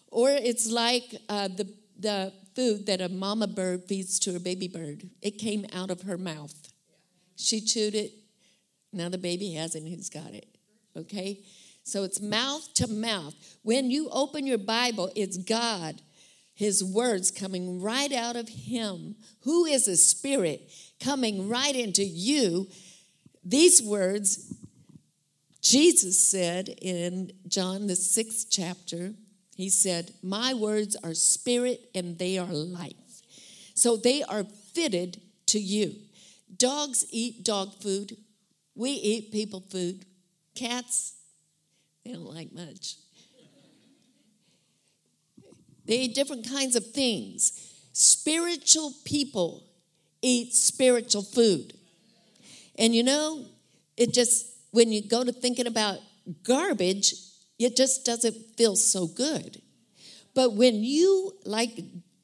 Or 0.08 0.32
it's 0.32 0.70
like 0.70 1.15
uh, 1.29 1.48
the, 1.48 1.72
the 1.98 2.34
food 2.56 2.86
that 2.88 3.01
a 3.01 3.10
mama 3.10 3.48
bird 3.48 3.84
feeds 3.86 4.20
to 4.20 4.34
her 4.34 4.39
baby 4.39 4.68
bird. 4.68 5.10
It 5.22 5.38
came 5.38 5.65
out 5.74 5.91
of 5.91 6.01
her 6.03 6.18
mouth. 6.18 6.53
She 7.36 7.62
chewed 7.62 7.96
it. 7.96 8.12
Now 8.91 9.10
the 9.10 9.18
baby 9.18 9.53
has 9.53 9.75
it 9.75 9.79
and 9.79 9.88
he's 9.88 10.10
got 10.10 10.34
it. 10.34 10.48
Okay? 10.98 11.39
So 11.84 12.03
it's 12.03 12.22
mouth 12.22 12.74
to 12.75 12.88
mouth. 12.88 13.36
When 13.63 13.89
you 13.89 14.10
open 14.12 14.46
your 14.46 14.58
Bible, 14.58 15.12
it's 15.15 15.38
God, 15.38 16.01
His 16.60 16.84
words 16.84 17.32
coming 17.32 17.82
right 17.82 18.12
out 18.12 18.36
of 18.36 18.50
Him, 18.50 19.16
who 19.44 19.63
is 19.63 19.88
a 19.88 19.96
spirit 19.96 20.70
coming 21.01 21.48
right 21.48 21.74
into 21.74 22.04
you. 22.04 22.68
These 23.46 23.82
words, 23.82 24.54
Jesus 25.62 26.20
said 26.20 26.68
in 26.68 27.32
John, 27.48 27.88
the 27.88 27.96
sixth 27.96 28.48
chapter, 28.51 29.13
He 29.56 29.70
said, 29.70 30.12
My 30.22 30.54
words 30.54 30.98
are 31.01 31.13
spirit 31.13 31.89
and 31.96 32.20
they 32.20 32.38
are 32.38 32.51
life. 32.51 33.22
So 33.74 33.96
they 33.96 34.24
are 34.24 34.44
fitted 34.74 35.22
to 35.46 35.60
you. 35.62 35.96
Dogs 36.58 37.06
eat 37.10 37.46
dog 37.46 37.74
food. 37.82 38.18
We 38.75 38.89
eat 38.89 39.32
people 39.32 39.62
food. 39.62 40.04
Cats, 40.56 41.13
they 42.04 42.12
don't 42.12 42.25
like 42.25 42.51
much. 42.51 42.98
They 45.89 46.01
eat 46.01 46.13
different 46.13 46.48
kinds 46.48 46.75
of 46.75 46.86
things. 46.91 47.51
Spiritual 47.93 48.93
people 49.05 49.65
eat 50.22 50.53
spiritual 50.53 51.24
food. 51.24 51.74
And 52.77 52.96
you 52.96 53.01
know, 53.01 53.48
it 53.98 54.13
just, 54.13 54.46
when 54.69 54.91
you 54.91 55.01
go 55.01 55.24
to 55.24 55.31
thinking 55.31 55.65
about 55.65 55.98
garbage, 56.43 57.15
it 57.58 57.75
just 57.75 58.05
doesn't 58.05 58.36
feel 58.55 58.75
so 58.75 59.08
good. 59.08 59.63
But 60.36 60.53
when 60.53 60.84
you, 60.84 61.34
like, 61.43 61.79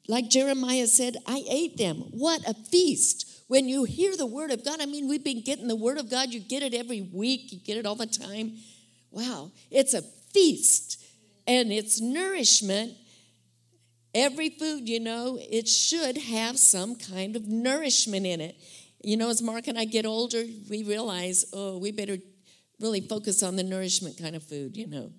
like 0.06 0.30
Jeremiah 0.30 0.86
said, 0.86 1.16
I 1.26 1.42
ate 1.50 1.76
them. 1.76 1.96
What 2.12 2.48
a 2.48 2.54
feast. 2.54 3.42
When 3.48 3.68
you 3.68 3.82
hear 3.82 4.16
the 4.16 4.26
word 4.26 4.52
of 4.52 4.64
God, 4.64 4.80
I 4.80 4.86
mean, 4.86 5.08
we've 5.08 5.24
been 5.24 5.42
getting 5.42 5.66
the 5.66 5.74
word 5.74 5.98
of 5.98 6.08
God. 6.08 6.32
You 6.32 6.38
get 6.38 6.62
it 6.62 6.72
every 6.72 7.00
week, 7.00 7.50
you 7.50 7.58
get 7.58 7.78
it 7.78 7.84
all 7.84 7.96
the 7.96 8.06
time. 8.06 8.58
Wow, 9.10 9.50
it's 9.72 9.92
a 9.92 10.02
feast 10.02 11.04
and 11.48 11.72
it's 11.72 12.00
nourishment. 12.00 12.92
Every 14.16 14.48
food, 14.48 14.88
you 14.88 14.98
know, 14.98 15.38
it 15.38 15.68
should 15.68 16.16
have 16.16 16.58
some 16.58 16.96
kind 16.96 17.36
of 17.36 17.48
nourishment 17.48 18.24
in 18.24 18.40
it. 18.40 18.56
You 19.04 19.18
know, 19.18 19.28
as 19.28 19.42
Mark 19.42 19.68
and 19.68 19.78
I 19.78 19.84
get 19.84 20.06
older, 20.06 20.42
we 20.70 20.84
realize, 20.84 21.44
oh, 21.52 21.76
we 21.76 21.92
better 21.92 22.16
really 22.80 23.02
focus 23.02 23.42
on 23.42 23.56
the 23.56 23.62
nourishment 23.62 24.16
kind 24.16 24.34
of 24.34 24.42
food, 24.42 24.74
you 24.74 24.86
know, 24.86 25.12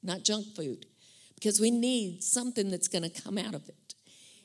not 0.00 0.22
junk 0.22 0.46
food, 0.54 0.86
because 1.34 1.58
we 1.58 1.72
need 1.72 2.22
something 2.22 2.70
that's 2.70 2.86
going 2.86 3.02
to 3.02 3.22
come 3.22 3.36
out 3.36 3.56
of 3.56 3.68
it. 3.68 3.94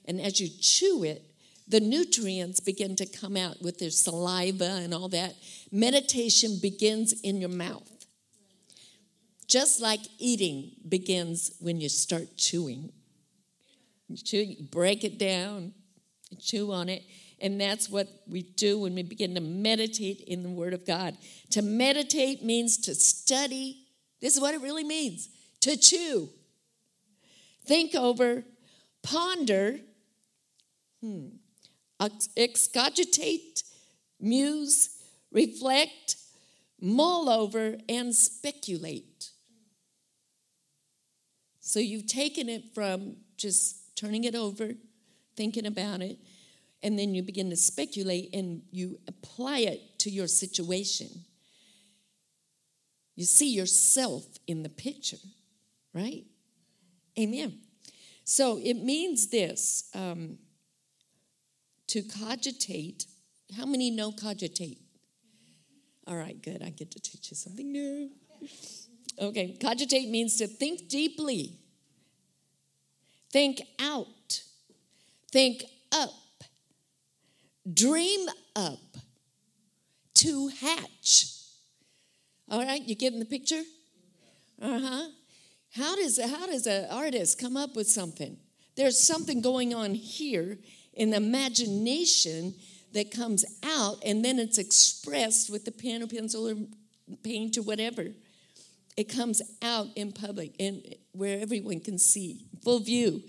And 0.05 0.19
as 0.19 0.41
you 0.41 0.49
chew 0.59 1.03
it, 1.03 1.21
the 1.67 1.79
nutrients 1.79 2.59
begin 2.59 2.95
to 2.95 3.05
come 3.05 3.37
out 3.37 3.61
with 3.61 3.77
their 3.77 3.91
saliva 3.91 4.79
and 4.81 4.95
all 4.95 5.09
that. 5.09 5.35
Meditation 5.71 6.57
begins 6.59 7.13
in 7.21 7.39
your 7.39 7.51
mouth. 7.51 7.87
Just 9.47 9.79
like 9.79 10.01
eating 10.17 10.71
begins 10.89 11.51
when 11.59 11.79
you 11.79 11.87
start 11.87 12.35
chewing. 12.35 12.91
Chew, 14.15 14.55
break 14.71 15.03
it 15.03 15.17
down, 15.17 15.73
chew 16.39 16.71
on 16.71 16.89
it, 16.89 17.03
and 17.39 17.59
that's 17.59 17.89
what 17.89 18.07
we 18.27 18.41
do 18.43 18.79
when 18.79 18.95
we 18.95 19.03
begin 19.03 19.35
to 19.35 19.41
meditate 19.41 20.21
in 20.27 20.43
the 20.43 20.49
Word 20.49 20.73
of 20.73 20.85
God. 20.85 21.17
To 21.51 21.61
meditate 21.61 22.43
means 22.43 22.77
to 22.79 22.95
study. 22.95 23.87
This 24.21 24.35
is 24.35 24.41
what 24.41 24.53
it 24.53 24.61
really 24.61 24.83
means 24.83 25.29
to 25.61 25.77
chew, 25.77 26.29
think 27.65 27.95
over, 27.95 28.43
ponder. 29.03 29.79
Hmm 31.01 31.27
excogitate, 32.35 33.63
muse, 34.19 34.89
reflect, 35.31 36.15
mull 36.79 37.29
over, 37.29 37.77
and 37.87 38.15
speculate. 38.15 39.29
So 41.59 41.79
you've 41.79 42.07
taken 42.07 42.49
it 42.49 42.73
from 42.73 43.17
just 43.37 43.77
turning 44.01 44.23
it 44.23 44.35
over, 44.35 44.71
thinking 45.35 45.65
about 45.65 46.01
it, 46.01 46.17
and 46.83 46.97
then 46.97 47.13
you 47.13 47.21
begin 47.21 47.49
to 47.51 47.55
speculate 47.55 48.33
and 48.33 48.63
you 48.71 48.99
apply 49.07 49.59
it 49.59 49.99
to 49.99 50.09
your 50.09 50.27
situation. 50.27 51.07
You 53.15 53.25
see 53.25 53.53
yourself 53.53 54.25
in 54.47 54.63
the 54.63 54.69
picture, 54.69 55.17
right? 55.93 56.23
Amen. 57.19 57.59
So 58.23 58.59
it 58.63 58.75
means 58.75 59.27
this. 59.27 59.89
Um, 59.93 60.37
to 61.91 62.01
cogitate. 62.01 63.05
How 63.57 63.65
many 63.65 63.91
know 63.91 64.13
cogitate? 64.13 64.79
All 66.07 66.15
right, 66.15 66.41
good. 66.41 66.63
I 66.63 66.69
get 66.69 66.89
to 66.91 67.01
teach 67.01 67.31
you 67.31 67.35
something 67.35 67.71
new. 67.71 68.09
Okay, 69.19 69.57
cogitate 69.61 70.09
means 70.09 70.37
to 70.37 70.47
think 70.47 70.87
deeply, 70.87 71.59
think 73.31 73.61
out, 73.79 74.41
think 75.31 75.63
up, 75.91 76.13
dream 77.71 78.27
up, 78.55 78.79
to 80.15 80.49
hatch. 80.49 81.27
All 82.49 82.63
right, 82.63 82.81
you 82.81 82.95
getting 82.95 83.19
the 83.19 83.25
picture? 83.25 83.63
Uh 84.61 84.79
huh. 84.79 85.07
How 85.73 85.95
does 85.95 86.19
how 86.19 86.47
does 86.47 86.67
an 86.67 86.87
artist 86.91 87.39
come 87.39 87.55
up 87.55 87.75
with 87.75 87.87
something? 87.87 88.37
There's 88.75 88.99
something 88.99 89.41
going 89.41 89.73
on 89.73 89.95
here 89.95 90.57
an 90.97 91.13
imagination 91.13 92.53
that 92.93 93.11
comes 93.11 93.45
out 93.63 93.97
and 94.05 94.23
then 94.23 94.39
it's 94.39 94.57
expressed 94.57 95.49
with 95.49 95.65
the 95.65 95.71
pen 95.71 96.03
or 96.03 96.07
pencil 96.07 96.49
or 96.49 96.55
paint 97.23 97.57
or 97.57 97.61
whatever. 97.61 98.07
It 98.97 99.05
comes 99.05 99.41
out 99.61 99.87
in 99.95 100.11
public 100.11 100.53
and 100.59 100.83
where 101.13 101.39
everyone 101.39 101.79
can 101.79 101.97
see, 101.97 102.45
full 102.63 102.79
view. 102.79 103.23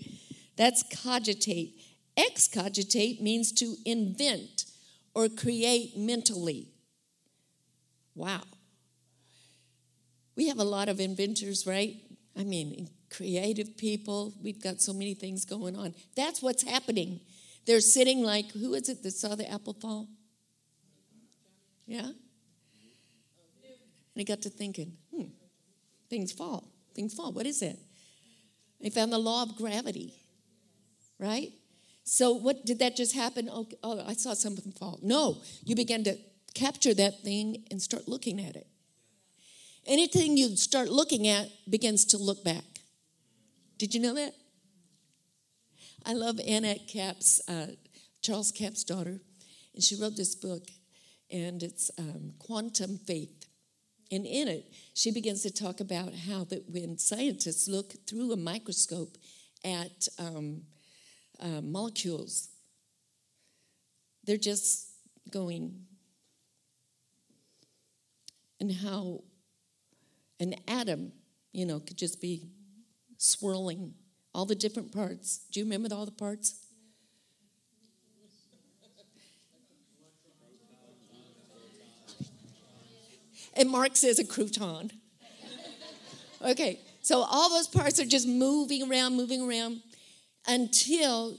That's 0.57 0.83
cogitate. 1.03 1.75
Excogitate 2.17 3.21
means 3.21 3.51
to 3.53 3.75
invent 3.85 4.65
or 5.15 5.29
create 5.29 5.97
mentally. 5.97 6.67
Wow. 8.15 8.41
We 10.35 10.47
have 10.49 10.59
a 10.59 10.63
lot 10.63 10.89
of 10.89 10.99
inventors, 10.99 11.65
right? 11.65 11.95
I 12.37 12.43
mean, 12.43 12.89
creative 13.09 13.77
people. 13.77 14.33
We've 14.41 14.61
got 14.61 14.81
so 14.81 14.93
many 14.93 15.13
things 15.13 15.45
going 15.45 15.75
on. 15.75 15.93
That's 16.15 16.41
what's 16.41 16.63
happening 16.63 17.21
they're 17.65 17.79
sitting 17.79 18.23
like, 18.23 18.51
who 18.51 18.73
is 18.73 18.89
it 18.89 19.03
that 19.03 19.11
saw 19.11 19.35
the 19.35 19.49
apple 19.49 19.73
fall? 19.73 20.07
Yeah? 21.85 22.07
And 22.07 22.15
he 24.15 24.23
got 24.25 24.41
to 24.43 24.49
thinking, 24.49 24.97
hmm, 25.13 25.27
things 26.13 26.31
fall. 26.31 26.71
Things 26.93 27.15
fall. 27.15 27.31
What 27.31 27.47
is 27.47 27.63
it? 27.63 27.79
They 28.79 28.91
found 28.91 29.11
the 29.11 29.17
law 29.17 29.41
of 29.41 29.55
gravity, 29.55 30.13
right? 31.17 31.51
So, 32.03 32.33
what 32.33 32.67
did 32.67 32.77
that 32.79 32.95
just 32.95 33.15
happen? 33.15 33.49
Oh, 33.51 33.67
oh, 33.81 34.03
I 34.05 34.13
saw 34.13 34.35
something 34.35 34.71
fall. 34.73 34.99
No, 35.01 35.37
you 35.65 35.75
began 35.75 36.03
to 36.03 36.15
capture 36.53 36.93
that 36.93 37.21
thing 37.21 37.63
and 37.71 37.81
start 37.81 38.07
looking 38.07 38.39
at 38.39 38.55
it. 38.55 38.67
Anything 39.87 40.37
you 40.37 40.55
start 40.55 40.89
looking 40.89 41.27
at 41.27 41.47
begins 41.67 42.05
to 42.05 42.17
look 42.17 42.43
back. 42.43 42.63
Did 43.79 43.95
you 43.95 43.99
know 43.99 44.13
that? 44.13 44.33
I 46.05 46.13
love 46.13 46.39
Annette 46.39 46.87
Capps, 46.87 47.41
uh, 47.47 47.67
Charles 48.21 48.51
Capps' 48.51 48.83
daughter, 48.83 49.19
and 49.73 49.83
she 49.83 49.95
wrote 49.95 50.15
this 50.15 50.35
book, 50.35 50.67
and 51.31 51.63
it's 51.63 51.89
um, 51.97 52.33
Quantum 52.37 52.99
Faith. 52.99 53.42
And 54.13 54.27
in 54.27 54.47
it, 54.47 54.71
she 54.93 55.09
begins 55.09 55.41
to 55.41 55.51
talk 55.51 55.79
about 55.79 56.13
how 56.13 56.43
that 56.45 56.69
when 56.69 56.99
scientists 56.99 57.67
look 57.67 57.95
through 58.05 58.31
a 58.31 58.37
microscope 58.37 59.17
at 59.65 60.07
um, 60.19 60.61
uh, 61.39 61.61
molecules, 61.61 62.49
they're 64.23 64.37
just 64.37 64.91
going, 65.31 65.85
and 68.59 68.71
how 68.71 69.23
an 70.39 70.53
atom, 70.67 71.11
you 71.51 71.65
know, 71.65 71.79
could 71.79 71.97
just 71.97 72.21
be 72.21 72.51
swirling 73.17 73.95
all 74.35 74.45
the 74.45 74.53
different 74.53 74.91
parts. 74.91 75.39
Do 75.51 75.59
you 75.59 75.65
remember 75.65 75.89
all 75.91 76.05
the 76.05 76.11
parts? 76.11 76.62
And 83.55 83.69
Mark 83.69 83.95
says 83.95 84.19
a 84.19 84.23
crouton. 84.23 84.91
okay, 86.41 86.79
so 87.01 87.21
all 87.21 87.49
those 87.49 87.67
parts 87.67 87.99
are 87.99 88.05
just 88.05 88.27
moving 88.27 88.89
around, 88.89 89.15
moving 89.15 89.47
around 89.47 89.81
until 90.47 91.37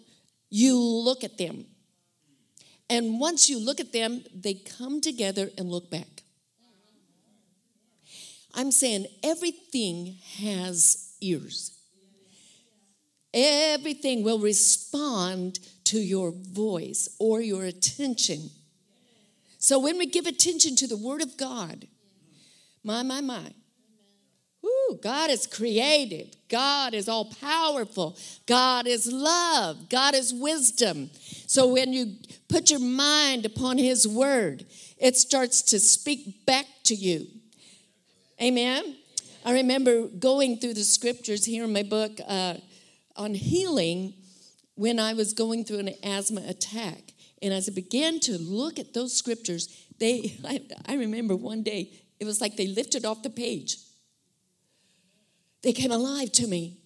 you 0.50 0.78
look 0.78 1.24
at 1.24 1.38
them. 1.38 1.66
And 2.90 3.18
once 3.18 3.48
you 3.48 3.58
look 3.58 3.80
at 3.80 3.92
them, 3.92 4.24
they 4.34 4.54
come 4.54 5.00
together 5.00 5.50
and 5.58 5.70
look 5.70 5.90
back. 5.90 6.22
I'm 8.54 8.70
saying 8.70 9.06
everything 9.22 10.18
has 10.38 11.14
ears. 11.20 11.72
Everything 13.32 14.22
will 14.22 14.38
respond 14.38 15.58
to 15.84 15.98
your 15.98 16.30
voice 16.30 17.08
or 17.18 17.40
your 17.40 17.64
attention. 17.64 18.50
So 19.58 19.80
when 19.80 19.98
we 19.98 20.06
give 20.06 20.26
attention 20.26 20.76
to 20.76 20.86
the 20.86 20.96
Word 20.96 21.20
of 21.20 21.36
God, 21.36 21.88
my, 22.84 23.02
my, 23.02 23.20
my, 23.20 23.50
Ooh, 24.64 24.98
God 25.02 25.30
is 25.30 25.46
creative. 25.46 26.34
God 26.48 26.94
is 26.94 27.08
all 27.08 27.26
powerful. 27.40 28.16
God 28.46 28.86
is 28.86 29.10
love. 29.10 29.88
God 29.90 30.14
is 30.14 30.32
wisdom. 30.32 31.10
So 31.46 31.72
when 31.72 31.92
you 31.92 32.14
put 32.48 32.70
your 32.70 32.80
mind 32.80 33.44
upon 33.44 33.76
His 33.76 34.08
word, 34.08 34.64
it 34.98 35.16
starts 35.16 35.60
to 35.62 35.80
speak 35.80 36.46
back 36.46 36.66
to 36.84 36.94
you. 36.94 37.26
Amen. 38.40 38.96
I 39.44 39.52
remember 39.52 40.06
going 40.06 40.58
through 40.58 40.74
the 40.74 40.84
scriptures 40.84 41.44
here 41.44 41.64
in 41.64 41.72
my 41.72 41.82
book 41.82 42.18
uh, 42.26 42.54
on 43.16 43.34
healing 43.34 44.14
when 44.76 44.98
I 44.98 45.12
was 45.12 45.34
going 45.34 45.64
through 45.64 45.80
an 45.80 45.90
asthma 46.02 46.42
attack. 46.46 47.12
And 47.42 47.52
as 47.52 47.68
I 47.68 47.72
began 47.72 48.20
to 48.20 48.38
look 48.38 48.78
at 48.78 48.94
those 48.94 49.14
scriptures, 49.14 49.68
they 49.98 50.38
I, 50.44 50.62
I 50.86 50.94
remember 50.94 51.36
one 51.36 51.62
day 51.62 51.90
it 52.20 52.24
was 52.24 52.40
like 52.40 52.56
they 52.56 52.66
lifted 52.66 53.04
off 53.04 53.22
the 53.22 53.30
page 53.30 53.76
they 55.64 55.72
came 55.72 55.90
alive 55.90 56.30
to 56.32 56.46
me. 56.46 56.76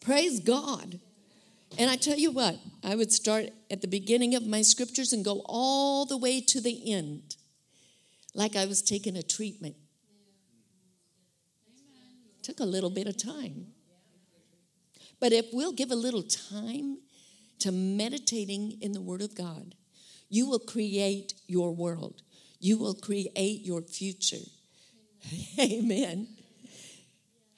Praise 0.00 0.38
God. 0.38 1.00
And 1.76 1.90
I 1.90 1.96
tell 1.96 2.16
you 2.16 2.30
what, 2.30 2.56
I 2.84 2.94
would 2.94 3.10
start 3.10 3.46
at 3.72 3.80
the 3.80 3.88
beginning 3.88 4.36
of 4.36 4.46
my 4.46 4.62
scriptures 4.62 5.12
and 5.12 5.24
go 5.24 5.42
all 5.46 6.06
the 6.06 6.16
way 6.16 6.40
to 6.40 6.60
the 6.60 6.92
end, 6.92 7.34
like 8.32 8.54
I 8.54 8.66
was 8.66 8.82
taking 8.82 9.16
a 9.16 9.22
treatment. 9.24 9.74
Took 12.44 12.60
a 12.60 12.64
little 12.64 12.90
bit 12.90 13.08
of 13.08 13.16
time. 13.16 13.66
But 15.18 15.32
if 15.32 15.46
we'll 15.52 15.72
give 15.72 15.90
a 15.90 15.96
little 15.96 16.22
time 16.22 16.98
to 17.58 17.72
meditating 17.72 18.78
in 18.80 18.92
the 18.92 19.00
Word 19.00 19.22
of 19.22 19.34
God, 19.34 19.74
you 20.28 20.48
will 20.48 20.60
create 20.60 21.34
your 21.48 21.74
world. 21.74 22.22
You 22.60 22.78
will 22.78 22.94
create 22.94 23.62
your 23.64 23.82
future. 23.82 24.46
Amen. 25.58 26.28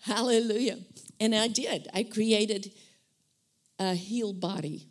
Hallelujah. 0.01 0.79
And 1.19 1.35
I 1.35 1.49
did. 1.49 1.89
I 1.93 2.05
created 2.05 2.71
a 3.79 3.95
healed 3.95 4.41
body. 4.41 4.87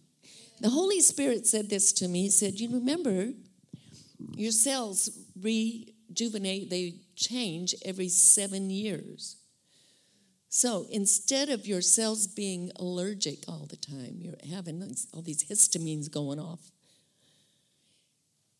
The 0.59 0.69
Holy 0.69 1.01
Spirit 1.01 1.47
said 1.47 1.69
this 1.69 1.93
to 1.93 2.07
me. 2.07 2.23
He 2.23 2.29
said, 2.29 2.59
You 2.59 2.71
remember, 2.71 3.29
your 4.35 4.51
cells 4.51 5.09
rejuvenate, 5.39 6.69
they 6.69 6.95
change 7.15 7.75
every 7.83 8.09
seven 8.09 8.69
years. 8.69 9.37
So 10.49 10.85
instead 10.89 11.49
of 11.49 11.67
your 11.67 11.81
cells 11.81 12.27
being 12.27 12.71
allergic 12.77 13.39
all 13.47 13.67
the 13.69 13.75
time, 13.75 14.19
you're 14.19 14.35
having 14.49 14.81
all 15.13 15.21
these 15.21 15.43
histamines 15.43 16.09
going 16.09 16.39
off. 16.39 16.71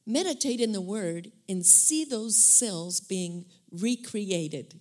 Meditate 0.06 0.60
in 0.60 0.74
the 0.74 0.82
Word 0.82 1.32
and 1.48 1.66
see 1.66 2.04
those 2.04 2.36
cells 2.36 3.00
being 3.00 3.46
recreated 3.82 4.79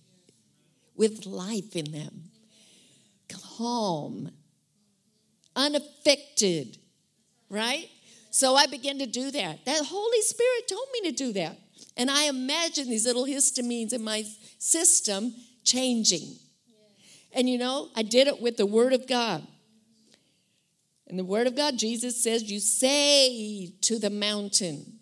with 0.95 1.25
life 1.25 1.75
in 1.75 1.91
them, 1.91 2.29
calm, 3.57 4.31
unaffected, 5.55 6.77
right? 7.49 7.89
So 8.31 8.55
I 8.55 8.65
began 8.67 8.99
to 8.99 9.05
do 9.05 9.31
that. 9.31 9.65
That 9.65 9.85
Holy 9.85 10.21
Spirit 10.21 10.67
told 10.67 10.87
me 10.93 11.09
to 11.09 11.15
do 11.15 11.33
that. 11.33 11.57
And 11.97 12.11
I 12.11 12.23
imagine 12.23 12.89
these 12.89 13.05
little 13.05 13.25
histamines 13.25 13.93
in 13.93 14.03
my 14.03 14.23
system 14.57 15.33
changing. 15.63 16.35
And 17.33 17.49
you 17.49 17.57
know, 17.57 17.89
I 17.95 18.03
did 18.03 18.27
it 18.27 18.41
with 18.41 18.57
the 18.57 18.65
Word 18.65 18.93
of 18.93 19.07
God. 19.07 19.45
In 21.07 21.17
the 21.17 21.23
Word 21.23 21.47
of 21.47 21.55
God, 21.55 21.77
Jesus 21.77 22.21
says, 22.21 22.49
You 22.49 22.59
say 22.59 23.67
to 23.81 23.99
the 23.99 24.09
mountain, 24.09 24.94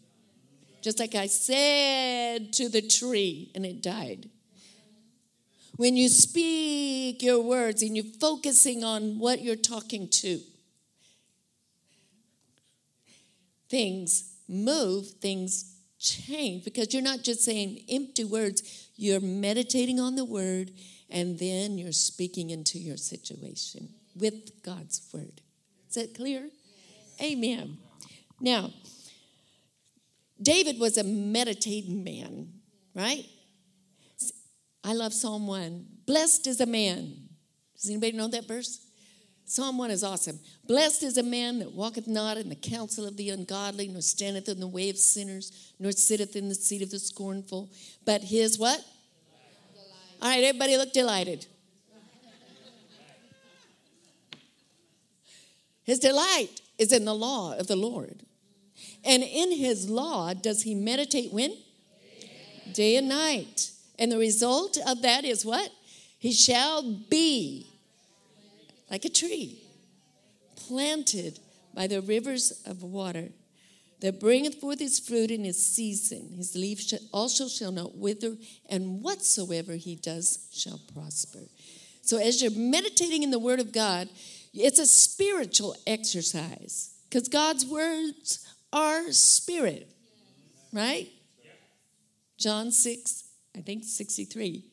just 0.84 1.00
like 1.00 1.15
I 1.15 1.28
said 1.28 2.52
to 2.54 2.67
the 2.67 2.82
tree, 2.82 3.50
and 3.56 3.65
it 3.65 3.82
died. 3.82 4.30
When 5.78 5.96
you 5.96 6.10
speak 6.10 7.24
your 7.24 7.41
words 7.41 7.82
and 7.82 7.96
you're 7.96 8.06
focusing 8.19 8.84
on 8.84 9.17
what 9.17 9.41
you're 9.41 9.56
talking 9.56 10.10
to, 10.10 10.39
things 13.69 14.36
move, 14.48 15.08
things 15.22 15.74
change 16.00 16.65
because 16.65 16.93
you're 16.93 17.02
not 17.02 17.24
just 17.24 17.43
saying 17.43 17.86
empty 17.89 18.26
words, 18.26 18.89
you're 18.96 19.22
meditating 19.22 20.00
on 20.00 20.15
the 20.15 20.26
word 20.26 20.72
and 21.10 21.39
then 21.39 21.78
you're 21.78 21.91
speaking 21.91 22.50
into 22.50 22.78
your 22.78 22.98
situation 22.98 23.89
with 24.15 24.62
God's 24.63 25.02
word. 25.13 25.41
Is 25.89 25.96
that 25.96 26.13
clear? 26.13 26.50
Amen. 27.22 27.78
Now, 28.39 28.72
David 30.43 30.79
was 30.79 30.97
a 30.97 31.03
meditating 31.03 32.03
man, 32.03 32.49
right? 32.93 33.25
I 34.84 34.93
love 34.93 35.13
Psalm 35.13 35.47
1. 35.47 35.86
Blessed 36.06 36.47
is 36.47 36.60
a 36.60 36.65
man. 36.65 37.29
Does 37.79 37.89
anybody 37.89 38.12
know 38.12 38.27
that 38.27 38.47
verse? 38.47 38.86
Psalm 39.45 39.77
1 39.77 39.91
is 39.91 40.03
awesome. 40.03 40.39
Blessed 40.67 41.03
is 41.03 41.17
a 41.17 41.23
man 41.23 41.60
that 41.60 41.71
walketh 41.71 42.08
not 42.08 42.38
in 42.38 42.49
the 42.49 42.56
counsel 42.56 43.06
of 43.06 43.17
the 43.17 43.29
ungodly, 43.29 43.88
nor 43.88 44.01
standeth 44.01 44.49
in 44.49 44.60
the 44.60 44.67
way 44.67 44.89
of 44.89 44.97
sinners, 44.97 45.73
nor 45.79 45.91
sitteth 45.91 46.36
in 46.36 46.49
the 46.49 46.56
seat 46.56 46.82
of 46.82 46.89
the 46.89 46.99
scornful. 46.99 47.71
But 48.06 48.21
his 48.21 48.58
what? 48.58 48.84
All 50.21 50.29
right, 50.29 50.43
everybody 50.43 50.77
look 50.77 50.93
delighted. 50.93 51.45
His 55.84 55.99
delight 55.99 56.62
is 56.77 56.93
in 56.93 57.03
the 57.03 57.13
law 57.13 57.58
of 57.58 57.67
the 57.67 57.75
Lord. 57.75 58.23
And 59.04 59.24
in 59.24 59.52
his 59.52 59.89
law 59.89 60.34
does 60.34 60.63
he 60.63 60.76
meditate 60.76 61.34
when? 61.34 61.54
Day 62.72 62.96
and 62.96 63.10
night. 63.10 63.72
And 64.00 64.12
the 64.12 64.18
result 64.18 64.78
of 64.88 65.02
that 65.02 65.26
is 65.26 65.46
what? 65.46 65.70
He 66.20 66.32
shall 66.32 66.82
be 67.10 67.68
like 68.89 69.06
a 69.06 69.10
tree 69.10 69.60
planted 70.56 71.39
by 71.74 71.88
the 71.88 72.02
rivers 72.02 72.62
of 72.66 72.84
water 72.84 73.30
that 74.00 74.20
bringeth 74.20 74.56
forth 74.56 74.80
his 74.80 75.00
fruit 75.00 75.32
in 75.32 75.44
his 75.44 75.66
season. 75.66 76.34
His 76.36 76.56
leaf 76.56 76.82
also 77.13 77.48
shall 77.48 77.72
not 77.72 77.96
wither, 77.96 78.36
and 78.70 79.02
whatsoever 79.02 79.74
he 79.74 79.96
does 79.96 80.48
shall 80.52 80.80
prosper. 80.94 81.39
So, 82.02 82.18
as 82.18 82.42
you're 82.42 82.52
meditating 82.52 83.24
in 83.24 83.32
the 83.32 83.39
Word 83.39 83.62
of 83.62 83.72
God, 83.72 84.10
it's 84.54 84.80
a 84.80 84.86
spiritual 84.86 85.76
exercise 85.88 86.94
because 87.10 87.30
God's 87.30 87.66
words 87.66 88.46
are 88.73 89.12
spirit, 89.13 89.89
right? 90.73 91.07
John 92.38 92.71
6 92.71 93.23
I 93.55 93.62
think 93.62 93.83
63. 93.83 94.65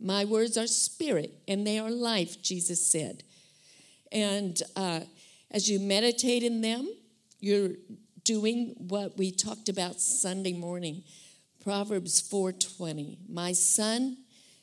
My 0.00 0.24
words 0.24 0.56
are 0.56 0.66
spirit 0.66 1.34
and 1.46 1.66
they 1.66 1.78
are 1.78 1.90
life, 1.90 2.42
Jesus 2.42 2.84
said. 2.84 3.22
And 4.10 4.60
uh, 4.74 5.00
as 5.50 5.68
you 5.68 5.78
meditate 5.78 6.42
in 6.42 6.60
them, 6.60 6.88
you're 7.40 7.70
doing 8.24 8.74
what 8.78 9.16
we 9.18 9.30
talked 9.30 9.68
about 9.68 10.00
Sunday 10.00 10.52
morning. 10.52 11.02
Proverbs 11.62 12.20
4:20. 12.20 13.18
My 13.28 13.52
son, 13.52 14.18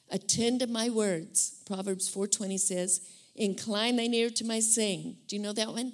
attend 0.09 0.59
to 0.59 0.67
my 0.67 0.89
words. 0.89 1.61
Proverbs 1.65 2.09
4:20 2.09 2.59
says, 2.59 3.01
"Incline 3.35 3.95
thine 3.95 4.13
ear 4.13 4.29
to 4.31 4.43
my 4.43 4.59
saying." 4.59 5.17
Do 5.27 5.35
you 5.35 5.41
know 5.41 5.53
that 5.53 5.69
one? 5.69 5.93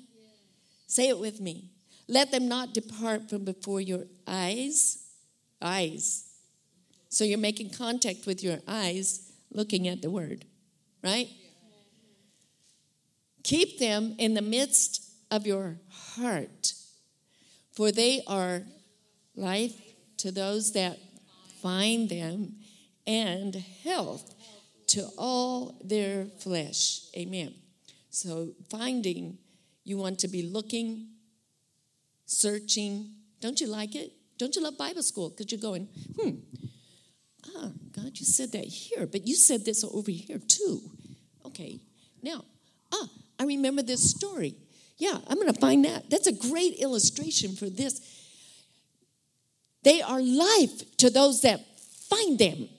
Say 0.87 1.09
it 1.09 1.19
with 1.19 1.39
me. 1.39 1.69
Let 2.07 2.31
them 2.31 2.47
not 2.47 2.73
depart 2.73 3.29
from 3.29 3.45
before 3.45 3.81
your 3.81 4.05
eyes. 4.27 5.03
Eyes. 5.61 6.25
So 7.09 7.23
you're 7.23 7.37
making 7.37 7.69
contact 7.71 8.25
with 8.25 8.43
your 8.43 8.59
eyes 8.67 9.31
looking 9.51 9.87
at 9.87 10.01
the 10.01 10.09
word, 10.09 10.45
right? 11.03 11.29
Keep 13.43 13.79
them 13.79 14.15
in 14.17 14.33
the 14.33 14.41
midst 14.41 15.01
of 15.31 15.47
your 15.47 15.77
heart, 15.89 16.73
for 17.71 17.91
they 17.91 18.21
are 18.27 18.63
life 19.35 19.79
to 20.17 20.31
those 20.31 20.73
that 20.73 20.99
find 21.61 22.09
them 22.09 22.55
and 23.07 23.55
health 23.83 24.33
to 24.87 25.07
all 25.17 25.79
their 25.83 26.25
flesh. 26.25 27.01
Amen. 27.15 27.53
So, 28.09 28.53
finding, 28.69 29.37
you 29.83 29.97
want 29.97 30.19
to 30.19 30.27
be 30.27 30.43
looking, 30.43 31.07
searching. 32.25 33.11
Don't 33.39 33.59
you 33.61 33.67
like 33.67 33.95
it? 33.95 34.11
Don't 34.37 34.55
you 34.55 34.61
love 34.61 34.77
Bible 34.77 35.03
school? 35.03 35.29
Because 35.29 35.51
you're 35.51 35.61
going, 35.61 35.87
hmm, 36.19 36.31
ah, 37.55 37.71
God, 37.91 38.11
you 38.15 38.25
said 38.25 38.51
that 38.51 38.65
here, 38.65 39.07
but 39.07 39.27
you 39.27 39.35
said 39.35 39.65
this 39.65 39.83
over 39.83 40.11
here 40.11 40.39
too. 40.39 40.81
Okay, 41.45 41.79
now, 42.21 42.43
ah, 42.93 43.07
I 43.39 43.45
remember 43.45 43.81
this 43.81 44.09
story. 44.09 44.55
Yeah, 44.97 45.17
I'm 45.27 45.35
going 45.35 45.53
to 45.53 45.59
find 45.59 45.85
that. 45.85 46.09
That's 46.09 46.27
a 46.27 46.33
great 46.33 46.75
illustration 46.75 47.55
for 47.55 47.69
this. 47.69 48.01
They 49.83 50.01
are 50.01 50.21
life 50.21 50.97
to 50.97 51.09
those 51.09 51.41
that 51.41 51.61
find 52.09 52.39
them, 52.39 52.69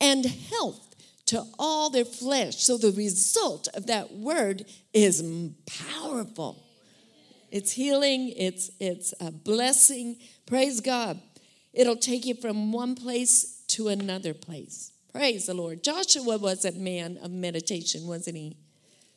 and 0.00 0.24
health 0.24 0.94
to 1.26 1.44
all 1.58 1.90
their 1.90 2.04
flesh. 2.04 2.56
So 2.56 2.78
the 2.78 2.92
result 2.92 3.68
of 3.74 3.86
that 3.86 4.12
word 4.12 4.64
is 4.94 5.22
powerful. 5.66 6.64
It's 7.50 7.72
healing, 7.72 8.32
it's 8.36 8.70
it's 8.78 9.14
a 9.20 9.30
blessing. 9.30 10.16
Praise 10.46 10.80
God. 10.80 11.20
It'll 11.72 11.96
take 11.96 12.26
you 12.26 12.34
from 12.34 12.72
one 12.72 12.94
place 12.94 13.62
to 13.68 13.88
another 13.88 14.34
place. 14.34 14.92
Praise 15.12 15.46
the 15.46 15.54
Lord. 15.54 15.82
Joshua 15.82 16.38
was 16.38 16.64
a 16.64 16.72
man 16.72 17.18
of 17.22 17.30
meditation, 17.30 18.06
wasn't 18.06 18.36
he? 18.36 18.56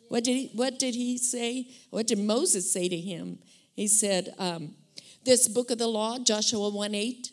What 0.08 0.24
did 0.24 0.36
he, 0.36 0.52
what 0.54 0.78
did 0.78 0.94
he 0.94 1.18
say? 1.18 1.68
What 1.90 2.08
did 2.08 2.20
Moses 2.20 2.72
say 2.72 2.90
to 2.90 2.98
him? 2.98 3.40
He 3.76 3.88
said, 3.88 4.34
um, 4.38 4.76
This 5.24 5.48
book 5.48 5.72
of 5.72 5.78
the 5.78 5.88
law, 5.88 6.20
Joshua 6.20 6.70
1 6.70 6.96
8. 6.96 7.32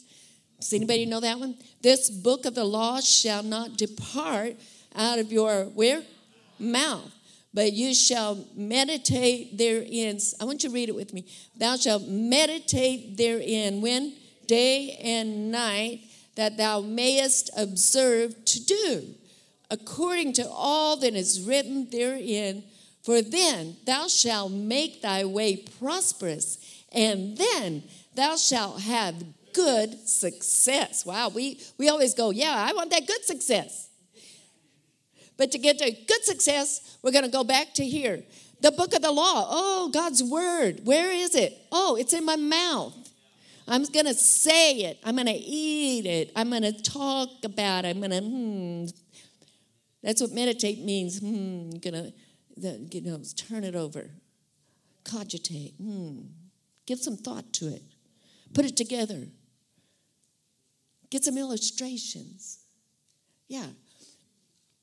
Does 0.61 0.73
anybody 0.73 1.07
know 1.07 1.21
that 1.21 1.39
one? 1.39 1.57
This 1.83 2.11
book 2.11 2.47
of 2.47 2.55
the 2.55 2.65
law 2.65 3.01
shall 3.01 3.43
not 3.43 3.77
depart 3.77 4.57
out 4.95 5.19
of 5.19 5.33
your 5.33 5.65
where? 5.65 6.03
Mouth. 6.59 7.13
But 7.59 7.73
you 7.73 7.93
shall 7.93 8.47
meditate 8.55 9.59
therein. 9.59 10.21
I 10.41 10.45
want 10.45 10.63
you 10.63 10.69
to 10.69 10.75
read 10.77 10.91
it 10.91 10.95
with 10.95 11.13
me. 11.13 11.27
Thou 11.57 11.75
shalt 11.75 12.07
meditate 12.07 13.17
therein 13.17 13.81
when? 13.81 14.15
Day 14.47 14.97
and 15.03 15.51
night, 15.51 16.03
that 16.37 16.57
thou 16.57 16.83
mayest 16.83 17.51
observe 17.57 18.45
to 18.45 18.65
do 18.65 19.15
according 19.73 20.35
to 20.35 20.49
all 20.49 20.99
that 20.99 21.15
is 21.15 21.41
written 21.41 21.91
therein. 21.91 22.63
For 23.03 23.23
then 23.23 23.77
thou 23.85 24.07
shalt 24.07 24.53
make 24.53 25.03
thy 25.03 25.25
way 25.25 25.57
prosperous, 25.57 26.59
and 26.93 27.37
then 27.37 27.83
thou 28.15 28.37
shalt 28.37 28.83
have 28.83 29.17
good 29.53 30.09
success. 30.09 31.05
Wow, 31.05 31.31
we, 31.31 31.61
we 31.77 31.89
always 31.89 32.15
go, 32.15 32.31
yeah, 32.31 32.55
I 32.55 32.73
want 32.73 32.91
that 32.91 33.09
good 33.09 33.25
success. 33.25 33.88
But 35.39 35.53
to 35.53 35.59
get 35.59 35.79
to 35.79 35.91
good 35.91 36.25
success, 36.25 36.99
we're 37.01 37.13
going 37.13 37.25
to 37.25 37.31
go 37.31 37.45
back 37.45 37.73
to 37.75 37.85
here. 37.85 38.23
The 38.61 38.73
book 38.73 38.93
of 38.93 39.03
the 39.03 39.13
law. 39.13 39.47
Oh, 39.49 39.89
God's 39.95 40.23
word. 40.23 40.81
Where 40.85 41.13
is 41.13 41.35
it? 41.35 41.57
Oh, 41.71 41.97
it's 41.97 42.13
in 42.13 42.25
my 42.25 42.37
mouth. 42.37 42.95
I'm 43.69 43.85
going 43.85 44.07
to 44.07 44.15
say 44.15 44.81
it. 44.81 44.99
I'm 45.05 45.15
going 45.15 45.27
to 45.27 45.33
eat 45.33 46.07
it. 46.07 46.33
I'm 46.35 46.51
going 46.51 46.63
to 46.63 46.73
talk 46.73 47.29
about 47.45 47.85
it. 47.85 47.89
I'm 47.89 48.01
going 48.01 48.11
to, 48.11 48.21
hmm. 48.21 48.87
That's 50.03 50.21
what 50.21 50.33
meditate 50.33 50.81
means. 50.81 51.21
Hmm. 51.21 51.71
Going 51.71 51.95
to, 51.95 52.13
you 52.91 53.01
know, 53.03 53.21
turn 53.37 53.63
it 53.63 53.77
over. 53.77 54.11
Cogitate. 55.05 55.75
Hmm. 55.81 56.23
Give 56.85 56.99
some 56.99 57.17
thought 57.17 57.53
to 57.55 57.69
it. 57.69 57.83
Put 58.55 58.65
it 58.65 58.77
together. 58.77 59.29
Get 61.11 61.23
some 61.23 61.39
illustrations. 61.39 62.59
Yeah. 63.47 63.67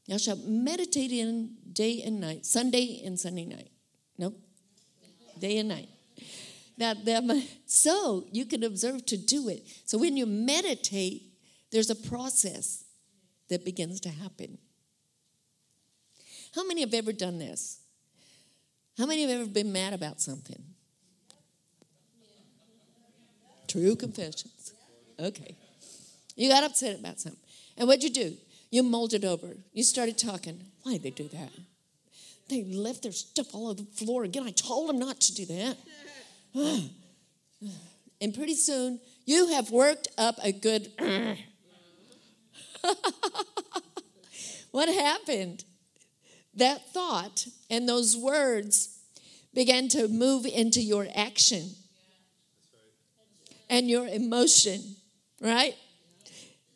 Thou 0.07 0.17
shalt 0.17 0.45
meditate 0.45 1.11
in 1.11 1.55
day 1.71 2.01
and 2.03 2.19
night, 2.19 2.45
Sunday 2.45 3.01
and 3.03 3.19
Sunday 3.19 3.45
night. 3.45 3.71
Nope. 4.17 4.37
Day 5.39 5.57
and 5.57 5.69
night. 5.69 5.89
Now, 6.77 6.93
so 7.65 8.25
you 8.31 8.45
can 8.45 8.63
observe 8.63 9.05
to 9.07 9.17
do 9.17 9.49
it. 9.49 9.65
So 9.85 9.97
when 9.97 10.17
you 10.17 10.25
meditate, 10.25 11.23
there's 11.71 11.89
a 11.89 11.95
process 11.95 12.83
that 13.49 13.63
begins 13.63 13.99
to 14.01 14.09
happen. 14.09 14.57
How 16.53 16.65
many 16.65 16.81
have 16.81 16.93
ever 16.93 17.11
done 17.11 17.39
this? 17.39 17.79
How 18.97 19.05
many 19.05 19.23
have 19.23 19.31
ever 19.31 19.49
been 19.49 19.71
mad 19.71 19.93
about 19.93 20.21
something? 20.21 20.63
True 23.67 23.95
confessions. 23.95 24.73
Okay. 25.19 25.55
You 26.35 26.49
got 26.49 26.63
upset 26.63 26.99
about 26.99 27.19
something. 27.19 27.39
And 27.77 27.87
what'd 27.87 28.03
you 28.03 28.09
do? 28.09 28.37
You 28.75 28.83
molded 28.83 29.23
over. 29.23 29.55
You 29.71 29.83
started 29.85 30.17
talking. 30.17 30.59
Why 30.83 30.91
did 30.91 31.03
they 31.03 31.09
do 31.11 31.29
that? 31.29 31.49
They 32.49 32.65
left 32.65 33.03
their 33.03 33.13
stuff 33.13 33.55
all 33.55 33.69
over 33.69 33.75
the 33.75 33.85
floor 33.85 34.25
again. 34.25 34.43
I 34.43 34.51
told 34.51 34.89
them 34.89 34.99
not 34.99 35.21
to 35.21 35.33
do 35.33 35.45
that. 35.45 35.77
and 38.19 38.33
pretty 38.33 38.55
soon, 38.55 38.99
you 39.23 39.47
have 39.53 39.71
worked 39.71 40.09
up 40.17 40.35
a 40.43 40.51
good. 40.51 40.91
what 44.71 44.89
happened? 44.93 45.63
That 46.55 46.91
thought 46.91 47.47
and 47.69 47.87
those 47.87 48.17
words 48.17 48.99
began 49.53 49.87
to 49.87 50.09
move 50.09 50.45
into 50.45 50.81
your 50.81 51.07
action 51.15 51.69
and 53.69 53.89
your 53.89 54.05
emotion, 54.05 54.97
right? 55.39 55.75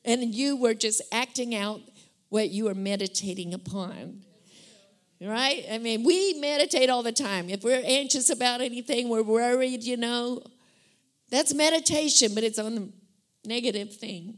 And 0.06 0.34
you 0.34 0.56
were 0.56 0.74
just 0.74 1.02
acting 1.12 1.54
out 1.54 1.82
what 2.30 2.50
you 2.50 2.68
are 2.68 2.76
meditating 2.76 3.54
upon. 3.54 4.24
Right? 5.22 5.66
I 5.70 5.80
mean, 5.80 6.04
we 6.04 6.36
meditate 6.40 6.90
all 6.90 7.04
the 7.04 7.12
time. 7.12 7.50
If 7.50 7.64
we're 7.64 7.84
anxious 7.84 8.30
about 8.30 8.62
anything, 8.62 9.10
we're 9.10 9.22
worried, 9.24 9.84
you 9.84 9.98
know, 9.98 10.42
that's 11.30 11.54
meditation, 11.54 12.34
but 12.34 12.44
it's 12.44 12.58
on 12.58 12.76
the 12.76 12.90
negative 13.46 13.96
thing. 13.96 14.38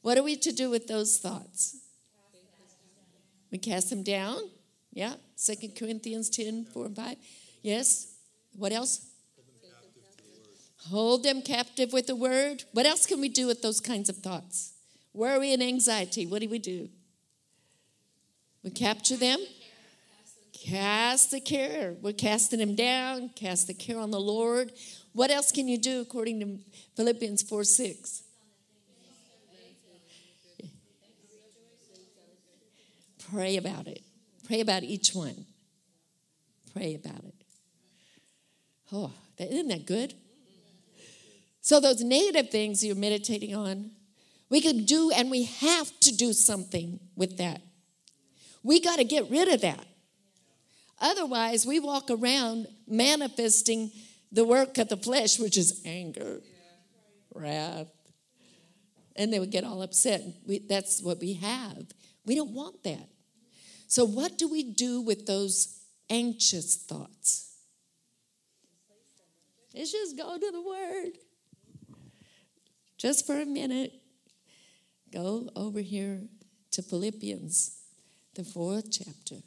What 0.00 0.18
are 0.18 0.22
we 0.22 0.36
to 0.36 0.52
do 0.52 0.70
with 0.70 0.86
those 0.86 1.18
thoughts? 1.18 1.76
We 3.50 3.58
cast 3.58 3.90
them 3.90 4.02
down. 4.02 4.38
Yeah. 4.92 5.14
Second 5.36 5.76
Corinthians 5.76 6.28
10, 6.30 6.66
4 6.66 6.86
and 6.86 6.96
5. 6.96 7.16
Yes. 7.62 8.14
What 8.56 8.72
else? 8.72 9.06
Hold 10.90 11.22
them 11.22 11.40
captive 11.40 11.92
with 11.92 12.06
the 12.06 12.16
word. 12.16 12.64
What 12.72 12.84
else 12.84 13.06
can 13.06 13.20
we 13.20 13.28
do 13.28 13.46
with 13.46 13.62
those 13.62 13.80
kinds 13.80 14.08
of 14.08 14.16
thoughts? 14.16 14.73
Worry 15.14 15.52
and 15.52 15.62
anxiety. 15.62 16.26
What 16.26 16.42
do 16.42 16.48
we 16.48 16.58
do? 16.58 16.88
We 18.64 18.70
capture 18.70 19.16
them. 19.16 19.38
Cast 20.52 21.30
the 21.30 21.40
care. 21.40 21.94
We're 22.02 22.12
casting 22.12 22.58
them 22.58 22.74
down. 22.74 23.30
Cast 23.36 23.68
the 23.68 23.74
care 23.74 23.98
on 23.98 24.10
the 24.10 24.20
Lord. 24.20 24.72
What 25.12 25.30
else 25.30 25.52
can 25.52 25.68
you 25.68 25.78
do 25.78 26.00
according 26.00 26.40
to 26.40 26.58
Philippians 26.96 27.42
4 27.42 27.64
6? 27.64 28.22
Pray 33.30 33.56
about 33.56 33.86
it. 33.86 34.02
Pray 34.46 34.60
about 34.60 34.82
each 34.82 35.14
one. 35.14 35.46
Pray 36.72 36.94
about 36.94 37.24
it. 37.24 37.34
Oh, 38.92 39.12
isn't 39.38 39.68
that 39.68 39.86
good? 39.86 40.14
So, 41.60 41.80
those 41.80 42.02
negative 42.02 42.50
things 42.50 42.84
you're 42.84 42.94
meditating 42.94 43.54
on, 43.54 43.90
we 44.50 44.60
can 44.60 44.84
do 44.84 45.10
and 45.10 45.30
we 45.30 45.44
have 45.44 45.98
to 46.00 46.14
do 46.14 46.32
something 46.32 47.00
with 47.16 47.38
that. 47.38 47.62
We 48.62 48.80
got 48.80 48.96
to 48.96 49.04
get 49.04 49.30
rid 49.30 49.48
of 49.48 49.60
that. 49.62 49.84
Otherwise, 51.00 51.66
we 51.66 51.80
walk 51.80 52.10
around 52.10 52.66
manifesting 52.86 53.90
the 54.32 54.44
work 54.44 54.78
of 54.78 54.88
the 54.88 54.96
flesh, 54.96 55.38
which 55.38 55.58
is 55.58 55.82
anger, 55.84 56.40
wrath, 57.34 57.88
and 59.16 59.32
they 59.32 59.38
would 59.38 59.50
get 59.50 59.64
all 59.64 59.82
upset. 59.82 60.22
We, 60.46 60.60
that's 60.60 61.02
what 61.02 61.20
we 61.20 61.34
have. 61.34 61.86
We 62.24 62.34
don't 62.34 62.52
want 62.52 62.82
that. 62.84 63.08
So, 63.86 64.04
what 64.04 64.38
do 64.38 64.48
we 64.48 64.62
do 64.62 65.00
with 65.00 65.26
those 65.26 65.80
anxious 66.08 66.76
thoughts? 66.76 67.54
Let's 69.74 69.92
just 69.92 70.16
go 70.16 70.38
to 70.38 70.50
the 70.50 70.62
Word 70.62 71.18
just 72.96 73.26
for 73.26 73.40
a 73.40 73.44
minute, 73.44 73.92
go 75.14 75.48
over 75.54 75.80
here 75.80 76.22
to 76.72 76.82
Philippians, 76.82 77.78
the 78.34 78.44
fourth 78.44 78.90
chapter. 78.90 79.42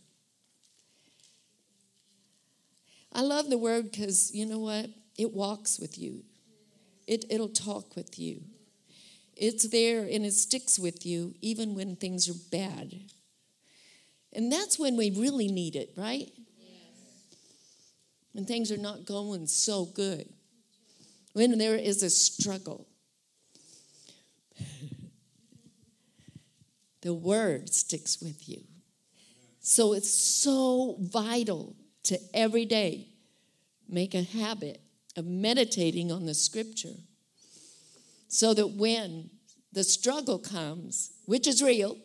I 3.12 3.22
love 3.22 3.50
the 3.50 3.58
word 3.58 3.92
because 3.92 4.34
you 4.34 4.46
know 4.46 4.60
what? 4.60 4.90
It 5.18 5.34
walks 5.34 5.80
with 5.80 5.98
you, 5.98 6.24
it, 7.06 7.26
it'll 7.30 7.50
talk 7.50 7.96
with 7.96 8.18
you. 8.18 8.42
It's 9.36 9.68
there 9.70 10.02
and 10.02 10.26
it 10.26 10.34
sticks 10.34 10.80
with 10.80 11.06
you 11.06 11.36
even 11.42 11.76
when 11.76 11.96
things 11.96 12.28
are 12.28 12.40
bad. 12.52 12.92
And 14.34 14.52
that's 14.52 14.80
when 14.80 14.98
we 14.98 15.12
really 15.12 15.48
need 15.48 15.76
it, 15.76 15.92
right? 15.96 16.32
When 18.34 18.46
things 18.46 18.72
are 18.72 18.78
not 18.78 19.06
going 19.06 19.46
so 19.46 19.86
good. 19.86 20.28
When 21.34 21.58
there 21.60 21.76
is 21.76 22.02
a 22.02 22.10
struggle. 22.10 22.88
The 27.08 27.14
word 27.14 27.74
sticks 27.74 28.22
with 28.22 28.50
you. 28.50 28.62
So 29.62 29.94
it's 29.94 30.12
so 30.12 30.98
vital 31.00 31.74
to 32.04 32.20
every 32.34 32.66
day 32.66 33.08
make 33.88 34.14
a 34.14 34.24
habit 34.24 34.82
of 35.16 35.26
meditating 35.26 36.12
on 36.12 36.26
the 36.26 36.34
scripture 36.34 36.98
so 38.28 38.54
that 38.54 38.72
when 38.72 39.30
the 39.72 39.86
struggle 39.86 40.38
comes, 40.38 41.14
which 41.28 41.48
is 41.48 41.64
real, 41.64 41.98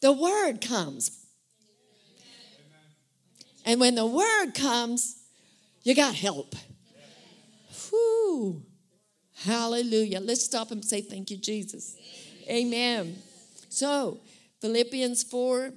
the 0.00 0.12
word 0.12 0.60
comes. 0.60 1.24
And 3.64 3.78
when 3.78 3.94
the 3.94 4.06
word 4.06 4.54
comes, 4.54 5.22
you 5.84 5.94
got 5.94 6.16
help. 6.16 6.56
Whew. 7.88 8.60
Hallelujah. 9.44 10.18
Let's 10.18 10.44
stop 10.44 10.72
and 10.72 10.84
say 10.84 11.00
thank 11.00 11.30
you, 11.30 11.36
Jesus. 11.36 11.96
Amen. 12.50 13.22
So, 13.68 14.20
Philippians 14.60 15.22
4, 15.24 15.72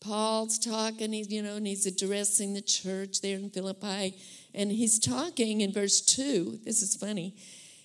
Paul's 0.00 0.58
talking, 0.58 1.12
he's, 1.12 1.30
you 1.30 1.42
know, 1.42 1.56
and 1.56 1.66
he's 1.66 1.86
addressing 1.86 2.54
the 2.54 2.62
church 2.62 3.20
there 3.20 3.36
in 3.36 3.50
Philippi. 3.50 4.16
And 4.54 4.72
he's 4.72 4.98
talking 4.98 5.60
in 5.60 5.72
verse 5.72 6.00
2. 6.00 6.60
This 6.64 6.82
is 6.82 6.96
funny. 6.96 7.36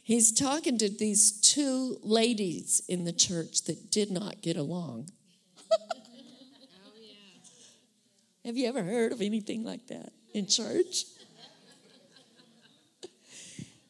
He's 0.02 0.32
talking 0.32 0.78
to 0.78 0.90
these 0.90 1.42
two 1.42 1.98
ladies 2.04 2.82
in 2.88 3.04
the 3.04 3.12
church 3.12 3.64
that 3.64 3.92
did 3.92 4.12
not 4.12 4.42
get 4.42 4.56
along. 4.56 5.10
Have 8.46 8.56
you 8.56 8.68
ever 8.68 8.84
heard 8.84 9.12
of 9.12 9.22
anything 9.22 9.64
like 9.64 9.88
that 9.88 10.14
in 10.34 10.48
church? 10.48 11.06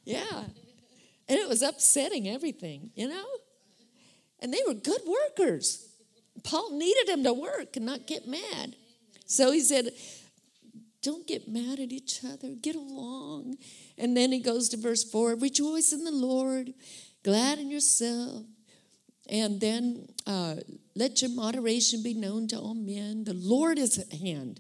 yeah. 0.05 0.45
And 1.27 1.39
it 1.39 1.47
was 1.47 1.62
upsetting 1.62 2.29
everything, 2.29 2.91
you 2.95 3.10
know? 3.10 3.25
And 4.45 4.53
they 4.53 4.62
were 4.67 4.75
good 4.75 5.01
workers. 5.08 5.88
Paul 6.43 6.77
needed 6.77 7.08
them 7.08 7.23
to 7.23 7.34
work 7.34 7.77
and 7.77 7.84
not 7.84 8.05
get 8.05 8.27
mad. 8.27 8.75
So 9.25 9.51
he 9.51 9.60
said, 9.60 9.89
Don't 11.01 11.25
get 11.25 11.47
mad 11.47 11.79
at 11.79 11.91
each 11.91 12.19
other, 12.23 12.49
get 12.49 12.75
along. 12.75 13.58
And 13.97 14.15
then 14.15 14.31
he 14.31 14.39
goes 14.39 14.69
to 14.69 14.77
verse 14.77 15.03
4 15.03 15.34
Rejoice 15.34 15.93
in 15.93 16.03
the 16.03 16.12
Lord, 16.12 16.75
glad 17.23 17.58
in 17.58 17.71
yourself. 17.71 18.43
And 19.27 19.60
then 19.60 20.10
uh, 20.27 20.58
let 20.95 21.23
your 21.23 21.31
moderation 21.31 22.03
be 22.03 22.13
known 22.13 22.47
to 22.49 22.60
all 22.60 22.75
men. 22.75 23.23
The 23.23 23.34
Lord 23.34 23.79
is 23.79 23.97
at 23.97 24.13
hand. 24.13 24.60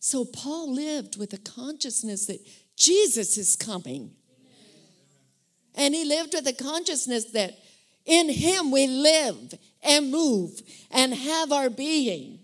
So 0.00 0.24
Paul 0.24 0.74
lived 0.74 1.20
with 1.20 1.32
a 1.32 1.38
consciousness 1.38 2.26
that 2.26 2.40
Jesus 2.76 3.38
is 3.38 3.54
coming. 3.54 4.10
And 5.76 5.94
he 5.94 6.04
lived 6.04 6.34
with 6.34 6.48
a 6.48 6.52
consciousness 6.52 7.26
that 7.26 7.56
in 8.04 8.28
him 8.28 8.70
we 8.70 8.86
live 8.86 9.54
and 9.82 10.10
move 10.10 10.60
and 10.90 11.14
have 11.14 11.52
our 11.52 11.70
being. 11.70 12.38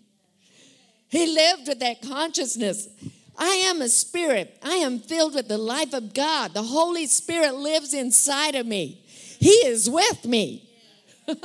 He 1.08 1.26
lived 1.26 1.68
with 1.68 1.80
that 1.80 2.02
consciousness. 2.02 2.88
I 3.36 3.54
am 3.66 3.82
a 3.82 3.88
spirit. 3.88 4.56
I 4.62 4.76
am 4.76 4.98
filled 4.98 5.34
with 5.34 5.48
the 5.48 5.58
life 5.58 5.92
of 5.92 6.14
God. 6.14 6.54
The 6.54 6.62
Holy 6.62 7.06
Spirit 7.06 7.54
lives 7.54 7.94
inside 7.94 8.54
of 8.54 8.66
me. 8.66 9.02
He 9.38 9.48
is 9.48 9.88
with 9.88 10.24
me. 10.24 10.68
we 11.26 11.36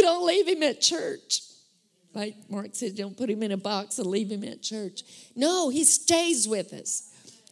don't 0.00 0.26
leave 0.26 0.48
him 0.48 0.62
at 0.62 0.80
church. 0.80 1.42
Like 2.14 2.34
Mark 2.48 2.70
said, 2.72 2.96
don't 2.96 3.16
put 3.16 3.30
him 3.30 3.42
in 3.42 3.52
a 3.52 3.56
box 3.56 3.98
and 3.98 4.06
leave 4.08 4.30
him 4.30 4.42
at 4.42 4.62
church. 4.62 5.02
No, 5.36 5.68
he 5.68 5.84
stays 5.84 6.48
with 6.48 6.72
us. 6.72 7.09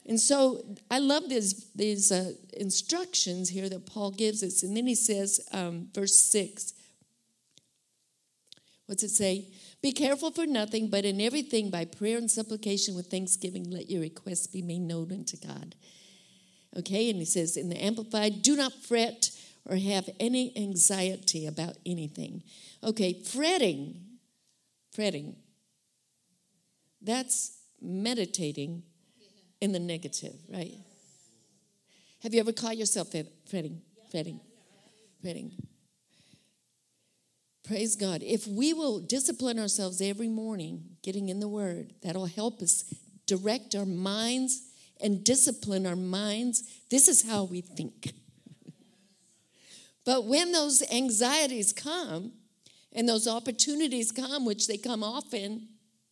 And 0.09 0.19
so 0.19 0.65
I 0.91 1.01
love 1.01 1.29
these, 1.29 1.71
these 1.75 2.11
uh, 2.11 2.33
instructions 2.57 3.51
here 3.51 3.69
that 3.69 3.85
Paul 3.85 4.11
gives 4.11 4.43
us. 4.43 4.63
And 4.63 4.75
then 4.75 4.87
he 4.87 4.95
says, 4.95 5.39
um, 5.53 5.89
verse 5.95 6.15
6, 6.15 6.73
what's 8.87 9.03
it 9.03 9.11
say? 9.11 9.49
Be 9.83 9.93
careful 9.93 10.31
for 10.31 10.47
nothing, 10.47 10.89
but 10.89 11.05
in 11.05 11.21
everything 11.21 11.69
by 11.69 11.85
prayer 11.85 12.17
and 12.17 12.31
supplication 12.31 12.97
with 12.97 13.09
thanksgiving, 13.09 13.71
let 13.71 13.91
your 13.91 14.01
requests 14.01 14.47
be 14.47 14.63
made 14.63 14.81
known 14.81 15.13
unto 15.13 15.37
God. 15.37 15.75
Okay, 16.75 17.11
and 17.11 17.19
he 17.19 17.27
says 17.27 17.59
in 17.59 17.69
the 17.69 17.83
Amplified, 17.83 18.41
do 18.41 18.57
not 18.57 18.73
fret 18.73 19.31
or 19.67 19.77
have 19.77 20.09
any 20.19 20.57
anxiety 20.57 21.47
about 21.47 21.77
anything. 21.85 22.43
Okay, 22.83 23.13
fretting, 23.13 24.01
fretting, 24.91 25.37
that's 27.03 27.59
meditating 27.81 28.85
in 29.61 29.73
the 29.73 29.79
negative, 29.79 30.35
right? 30.49 30.75
Have 32.23 32.35
you 32.35 32.41
ever 32.41 32.53
caught 32.53 32.77
yourself 32.77 33.09
fretting, 33.49 33.81
fretting, 34.11 34.41
fretting? 35.23 35.53
Praise 37.65 37.97
God. 37.97 38.23
If 38.23 38.47
we 38.47 38.73
will 38.73 38.99
discipline 38.99 39.59
ourselves 39.59 40.01
every 40.01 40.29
morning, 40.29 40.97
getting 41.03 41.29
in 41.29 41.39
the 41.39 41.49
Word, 41.49 41.93
that'll 42.03 42.27
help 42.27 42.63
us 42.63 42.93
direct 43.27 43.75
our 43.75 43.85
minds 43.85 44.63
and 45.03 45.23
discipline 45.23 45.87
our 45.87 45.95
minds. 45.95 46.65
This 46.91 47.09
is 47.09 47.29
how 47.29 47.45
we 47.45 47.61
think. 47.61 48.13
but 50.05 50.25
when 50.25 50.51
those 50.53 50.83
anxieties 50.91 51.73
come 51.73 52.33
and 52.93 53.09
those 53.09 53.29
opportunities 53.29 54.13
come, 54.13 54.45
which 54.47 54.67
they 54.67 54.79
come 54.79 55.05
often, 55.05 55.69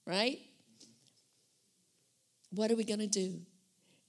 right? 0.06 0.38
What 2.57 2.71
are 2.71 2.77
we 2.77 2.85
going 2.85 3.01
to 3.01 3.07
do? 3.07 3.40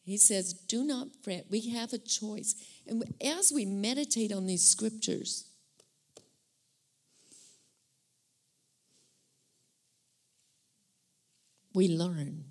He 0.04 0.16
says, 0.16 0.54
Do 0.54 0.86
not 0.86 1.10
fret. 1.22 1.48
We 1.50 1.70
have 1.72 1.92
a 1.92 1.98
choice. 1.98 2.56
And 2.88 3.04
as 3.24 3.52
we 3.54 3.66
meditate 3.66 4.32
on 4.32 4.48
these 4.48 4.64
scriptures, 4.64 5.50
we 11.74 11.90
learn 11.90 12.46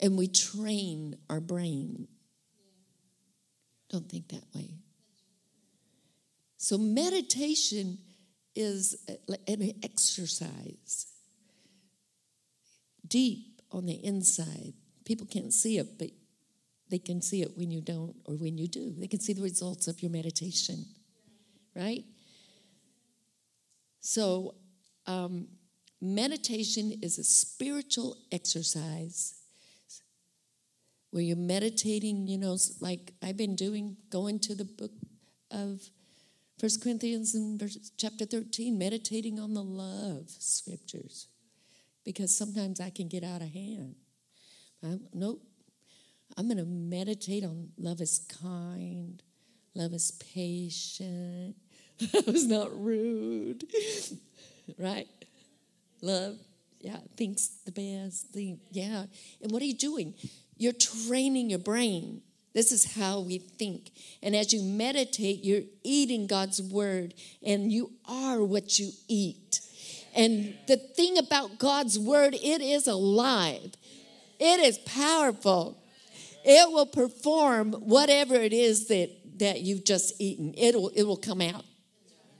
and 0.00 0.18
we 0.18 0.26
train 0.26 1.16
our 1.30 1.40
brain. 1.40 2.08
Don't 3.88 4.10
think 4.10 4.28
that 4.28 4.44
way. 4.52 4.70
So, 6.56 6.76
meditation 6.76 7.98
is 8.56 8.96
an 9.46 9.74
exercise 9.82 11.06
deep 13.06 13.51
on 13.72 13.86
the 13.86 14.04
inside. 14.04 14.74
People 15.04 15.26
can't 15.26 15.52
see 15.52 15.78
it, 15.78 15.98
but 15.98 16.10
they 16.90 16.98
can 16.98 17.22
see 17.22 17.42
it 17.42 17.56
when 17.56 17.70
you 17.70 17.80
don't 17.80 18.14
or 18.26 18.34
when 18.34 18.58
you 18.58 18.68
do. 18.68 18.94
They 18.98 19.08
can 19.08 19.20
see 19.20 19.32
the 19.32 19.42
results 19.42 19.88
of 19.88 20.02
your 20.02 20.10
meditation, 20.10 20.84
right? 21.74 22.04
So, 24.00 24.56
um, 25.06 25.48
meditation 26.00 26.92
is 27.02 27.18
a 27.18 27.24
spiritual 27.24 28.16
exercise 28.30 29.40
where 31.10 31.22
you're 31.22 31.36
meditating, 31.36 32.26
you 32.26 32.38
know, 32.38 32.56
like 32.80 33.12
I've 33.22 33.36
been 33.36 33.56
doing, 33.56 33.96
going 34.10 34.38
to 34.40 34.54
the 34.54 34.64
book 34.64 34.92
of 35.50 35.80
First 36.58 36.82
Corinthians 36.82 37.34
in 37.34 37.58
verse, 37.58 37.90
chapter 37.96 38.24
13, 38.24 38.78
meditating 38.78 39.38
on 39.38 39.54
the 39.54 39.62
love 39.62 40.28
scriptures 40.28 41.28
because 42.04 42.36
sometimes 42.36 42.80
I 42.80 42.90
can 42.90 43.08
get 43.08 43.24
out 43.24 43.42
of 43.42 43.52
hand. 43.52 43.96
I, 44.84 44.98
nope. 45.12 45.42
I'm 46.36 46.46
going 46.46 46.58
to 46.58 46.64
meditate 46.64 47.44
on 47.44 47.68
love 47.76 48.00
is 48.00 48.26
kind, 48.42 49.22
love 49.74 49.92
is 49.92 50.12
patient, 50.12 51.56
love 52.14 52.28
is 52.28 52.46
not 52.46 52.70
rude, 52.78 53.64
right? 54.78 55.08
Love, 56.00 56.38
yeah, 56.80 56.98
thinks 57.16 57.48
the 57.64 57.72
best. 57.72 58.28
Think, 58.28 58.60
yeah. 58.70 59.04
And 59.42 59.52
what 59.52 59.62
are 59.62 59.66
you 59.66 59.74
doing? 59.74 60.14
You're 60.56 60.72
training 60.72 61.50
your 61.50 61.58
brain. 61.58 62.22
This 62.54 62.72
is 62.72 62.96
how 62.96 63.20
we 63.20 63.38
think. 63.38 63.90
And 64.22 64.36
as 64.36 64.52
you 64.52 64.62
meditate, 64.62 65.42
you're 65.44 65.62
eating 65.82 66.26
God's 66.26 66.60
word, 66.60 67.14
and 67.44 67.72
you 67.72 67.92
are 68.06 68.42
what 68.42 68.78
you 68.78 68.90
eat. 69.08 69.60
And 70.14 70.54
the 70.66 70.76
thing 70.76 71.18
about 71.18 71.58
God's 71.58 71.98
word, 71.98 72.34
it 72.34 72.60
is 72.60 72.86
alive, 72.86 73.72
it 74.38 74.60
is 74.60 74.78
powerful. 74.78 75.78
It 76.44 76.72
will 76.72 76.86
perform 76.86 77.72
whatever 77.72 78.34
it 78.34 78.52
is 78.52 78.88
that, 78.88 79.10
that 79.38 79.60
you've 79.60 79.84
just 79.84 80.20
eaten. 80.20 80.54
It'll, 80.56 80.88
it 80.88 81.04
will 81.04 81.16
come 81.16 81.40
out. 81.40 81.64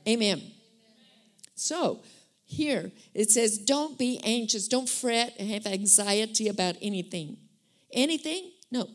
Amen. 0.09 0.43
So, 1.55 2.01
here 2.45 2.91
it 3.15 3.31
says, 3.31 3.59
don't 3.59 3.97
be 3.97 4.21
anxious, 4.25 4.67
don't 4.67 4.89
fret 4.89 5.35
and 5.39 5.49
have 5.51 5.67
anxiety 5.67 6.49
about 6.49 6.75
anything. 6.83 7.37
Anything? 7.93 8.51
No. 8.71 8.91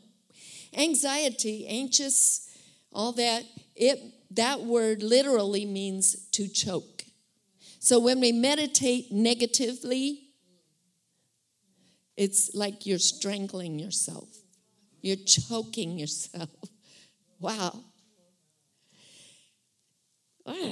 Anxiety, 0.78 1.66
anxious, 1.68 2.50
all 2.92 3.14
that, 3.14 3.46
it 3.76 4.00
that 4.32 4.62
word 4.62 5.02
literally 5.02 5.66
means 5.66 6.28
to 6.32 6.48
choke. 6.48 6.97
So 7.88 8.00
when 8.00 8.20
we 8.20 8.34
meditate 8.34 9.14
negatively, 9.14 10.20
it's 12.18 12.54
like 12.54 12.86
you're 12.86 13.00
strangling 13.00 13.80
yourself, 13.80 14.28
you're 15.02 15.16
choking 15.16 15.98
yourself. 15.98 16.50
Wow. 17.40 17.84
Ah. 20.44 20.72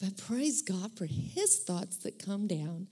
But 0.00 0.16
praise 0.16 0.62
God 0.62 0.96
for 0.96 1.04
His 1.04 1.58
thoughts 1.58 1.98
that 1.98 2.18
come 2.18 2.46
down 2.46 2.88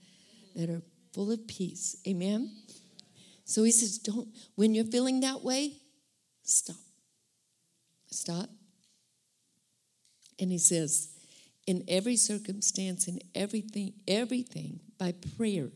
that 0.55 0.69
are 0.69 0.83
full 1.13 1.31
of 1.31 1.47
peace. 1.47 1.97
Amen. 2.07 2.51
So 3.43 3.63
He 3.63 3.71
says, 3.71 3.97
don't, 3.97 4.27
when 4.53 4.75
you're 4.75 4.85
feeling 4.85 5.21
that 5.21 5.43
way, 5.43 5.77
stop. 6.43 6.75
Stop. 8.11 8.49
And 10.39 10.51
he 10.51 10.59
says, 10.59 11.12
in 11.65 11.83
every 11.87 12.15
circumstance, 12.15 13.07
in 13.07 13.19
everything, 13.35 13.93
everything 14.07 14.79
by 14.97 15.13
prayer 15.37 15.69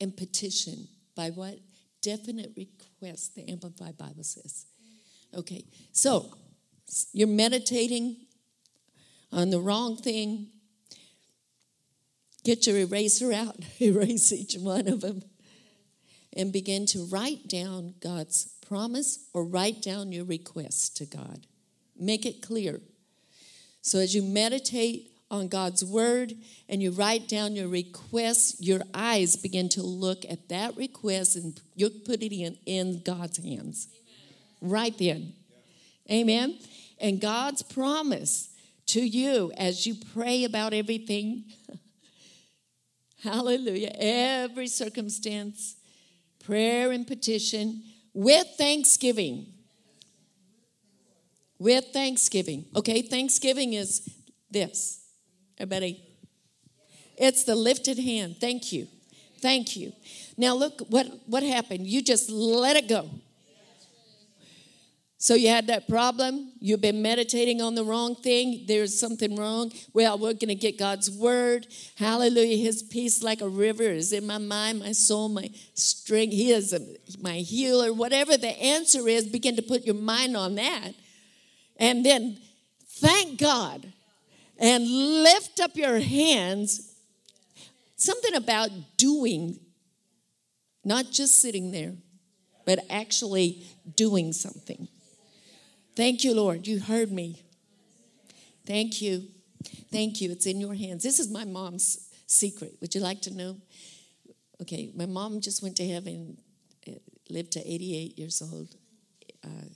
and 0.00 0.16
petition, 0.16 0.88
by 1.16 1.30
what? 1.30 1.58
Definite 2.02 2.52
request, 2.56 3.34
the 3.34 3.48
Amplified 3.48 3.96
Bible 3.96 4.24
says. 4.24 4.66
Okay, 5.34 5.64
so 5.92 6.34
you're 7.12 7.26
meditating 7.28 8.16
on 9.32 9.50
the 9.50 9.58
wrong 9.58 9.96
thing. 9.96 10.48
Get 12.44 12.66
your 12.66 12.76
eraser 12.76 13.32
out, 13.32 13.56
erase 13.80 14.32
each 14.32 14.56
one 14.56 14.86
of 14.86 15.00
them, 15.00 15.22
and 16.36 16.52
begin 16.52 16.84
to 16.86 17.06
write 17.06 17.48
down 17.48 17.94
God's 18.00 18.52
promise 18.66 19.26
or 19.32 19.44
write 19.44 19.80
down 19.80 20.12
your 20.12 20.24
request 20.24 20.96
to 20.98 21.06
God. 21.06 21.46
Make 21.98 22.26
it 22.26 22.42
clear. 22.42 22.80
So 23.80 23.98
as 23.98 24.14
you 24.14 24.22
meditate 24.22 25.10
on 25.30 25.48
God's 25.48 25.84
word 25.84 26.34
and 26.68 26.82
you 26.82 26.90
write 26.90 27.28
down 27.28 27.56
your 27.56 27.68
request, 27.68 28.64
your 28.64 28.82
eyes 28.92 29.36
begin 29.36 29.68
to 29.70 29.82
look 29.82 30.24
at 30.28 30.48
that 30.48 30.76
request 30.76 31.36
and 31.36 31.60
you 31.74 31.90
put 31.90 32.22
it 32.22 32.34
in, 32.34 32.56
in 32.66 33.02
God's 33.02 33.38
hands. 33.38 33.88
Amen. 34.62 34.72
Right 34.72 34.98
then. 34.98 35.32
Yeah. 36.06 36.16
Amen. 36.16 36.58
And 37.00 37.20
God's 37.20 37.62
promise 37.62 38.50
to 38.86 39.00
you 39.00 39.52
as 39.56 39.86
you 39.86 39.96
pray 40.14 40.44
about 40.44 40.72
everything. 40.72 41.44
Hallelujah. 43.22 43.92
Every 43.98 44.66
circumstance, 44.66 45.76
prayer 46.44 46.92
and 46.92 47.06
petition 47.06 47.82
with 48.12 48.46
thanksgiving. 48.58 49.46
With 51.58 51.86
thanksgiving. 51.92 52.66
Okay, 52.76 53.02
thanksgiving 53.02 53.72
is 53.72 54.08
this. 54.50 55.03
Everybody? 55.58 56.02
It's 57.16 57.44
the 57.44 57.54
lifted 57.54 57.98
hand. 57.98 58.36
Thank 58.40 58.72
you. 58.72 58.88
Thank 59.40 59.76
you. 59.76 59.92
Now 60.36 60.54
look 60.54 60.80
what 60.88 61.06
what 61.26 61.42
happened. 61.42 61.86
You 61.86 62.02
just 62.02 62.30
let 62.30 62.76
it 62.76 62.88
go. 62.88 63.10
So 65.24 65.34
you 65.34 65.48
had 65.48 65.68
that 65.68 65.88
problem. 65.88 66.52
You've 66.60 66.82
been 66.82 67.00
meditating 67.00 67.62
on 67.62 67.74
the 67.74 67.82
wrong 67.82 68.14
thing. 68.14 68.64
There's 68.66 69.00
something 69.00 69.36
wrong. 69.36 69.72
Well, 69.94 70.18
we're 70.18 70.34
going 70.34 70.48
to 70.48 70.54
get 70.54 70.78
God's 70.78 71.10
word. 71.10 71.66
Hallelujah. 71.96 72.58
His 72.58 72.82
peace 72.82 73.22
like 73.22 73.40
a 73.40 73.48
river 73.48 73.84
is 73.84 74.12
in 74.12 74.26
my 74.26 74.36
mind, 74.36 74.80
my 74.80 74.92
soul, 74.92 75.30
my 75.30 75.48
strength. 75.72 76.34
He 76.34 76.52
is 76.52 76.78
my 77.22 77.36
healer. 77.36 77.90
Whatever 77.90 78.36
the 78.36 78.50
answer 78.62 79.08
is, 79.08 79.26
begin 79.26 79.56
to 79.56 79.62
put 79.62 79.86
your 79.86 79.94
mind 79.94 80.36
on 80.36 80.56
that. 80.56 80.92
And 81.78 82.04
then 82.04 82.36
thank 82.86 83.40
God 83.40 83.90
and 84.58 84.84
lift 85.22 85.60
up 85.60 85.76
your 85.76 85.98
hands. 85.98 86.94
Something 87.96 88.34
about 88.34 88.70
doing, 88.96 89.58
not 90.84 91.10
just 91.10 91.40
sitting 91.40 91.70
there, 91.70 91.94
but 92.66 92.80
actually 92.90 93.64
doing 93.94 94.32
something. 94.32 94.88
Thank 95.96 96.24
you, 96.24 96.34
Lord. 96.34 96.66
You 96.66 96.80
heard 96.80 97.12
me. 97.12 97.44
Thank 98.66 99.00
you. 99.00 99.28
Thank 99.92 100.20
you. 100.20 100.30
It's 100.32 100.46
in 100.46 100.60
your 100.60 100.74
hands. 100.74 101.02
This 101.02 101.20
is 101.20 101.30
my 101.30 101.44
mom's 101.44 102.10
secret. 102.26 102.76
Would 102.80 102.94
you 102.94 103.00
like 103.00 103.20
to 103.22 103.34
know? 103.34 103.56
Okay, 104.62 104.90
my 104.94 105.06
mom 105.06 105.40
just 105.40 105.62
went 105.62 105.76
to 105.76 105.86
heaven, 105.86 106.38
uh, 106.88 106.92
lived 107.28 107.52
to 107.52 107.60
88 107.60 108.18
years 108.18 108.42
old. 108.42 108.74
Uh, 109.44 109.68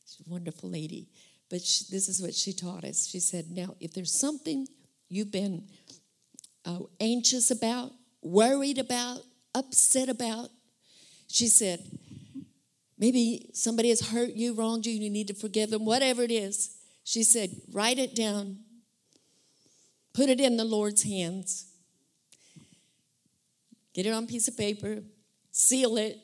she's 0.00 0.18
a 0.26 0.30
wonderful 0.30 0.70
lady. 0.70 1.08
But 1.52 1.60
she, 1.60 1.84
this 1.90 2.08
is 2.08 2.22
what 2.22 2.34
she 2.34 2.54
taught 2.54 2.82
us. 2.82 3.06
She 3.06 3.20
said, 3.20 3.50
Now, 3.50 3.76
if 3.78 3.92
there's 3.92 4.10
something 4.10 4.66
you've 5.10 5.30
been 5.30 5.64
uh, 6.64 6.78
anxious 6.98 7.50
about, 7.50 7.92
worried 8.22 8.78
about, 8.78 9.18
upset 9.54 10.08
about, 10.08 10.48
she 11.28 11.48
said, 11.48 11.80
maybe 12.98 13.50
somebody 13.52 13.90
has 13.90 14.00
hurt 14.00 14.30
you, 14.30 14.54
wronged 14.54 14.86
you, 14.86 14.94
you 14.94 15.10
need 15.10 15.28
to 15.28 15.34
forgive 15.34 15.68
them, 15.68 15.84
whatever 15.84 16.22
it 16.22 16.30
is. 16.30 16.74
She 17.04 17.22
said, 17.22 17.50
write 17.70 17.98
it 17.98 18.14
down, 18.14 18.60
put 20.14 20.30
it 20.30 20.40
in 20.40 20.56
the 20.56 20.64
Lord's 20.64 21.02
hands, 21.02 21.66
get 23.92 24.06
it 24.06 24.10
on 24.10 24.24
a 24.24 24.26
piece 24.26 24.48
of 24.48 24.56
paper, 24.56 25.02
seal 25.50 25.98
it, 25.98 26.16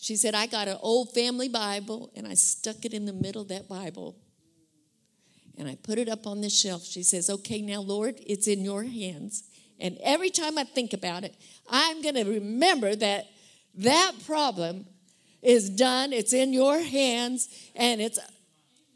she 0.00 0.16
said, 0.16 0.34
I 0.34 0.46
got 0.46 0.66
an 0.66 0.78
old 0.80 1.12
family 1.12 1.48
Bible 1.48 2.10
and 2.16 2.26
I 2.26 2.34
stuck 2.34 2.84
it 2.84 2.94
in 2.94 3.04
the 3.04 3.12
middle 3.12 3.42
of 3.42 3.48
that 3.48 3.68
Bible 3.68 4.16
and 5.58 5.68
I 5.68 5.74
put 5.74 5.98
it 5.98 6.08
up 6.08 6.26
on 6.26 6.40
the 6.40 6.48
shelf. 6.48 6.84
She 6.84 7.02
says, 7.02 7.28
Okay, 7.28 7.60
now, 7.60 7.82
Lord, 7.82 8.18
it's 8.26 8.48
in 8.48 8.64
your 8.64 8.82
hands. 8.82 9.44
And 9.78 9.98
every 10.02 10.30
time 10.30 10.56
I 10.56 10.64
think 10.64 10.94
about 10.94 11.22
it, 11.24 11.34
I'm 11.68 12.00
going 12.00 12.14
to 12.14 12.24
remember 12.24 12.94
that 12.96 13.26
that 13.76 14.12
problem 14.26 14.86
is 15.42 15.68
done, 15.68 16.14
it's 16.14 16.32
in 16.32 16.54
your 16.54 16.80
hands, 16.80 17.48
and 17.74 18.00
it's 18.00 18.18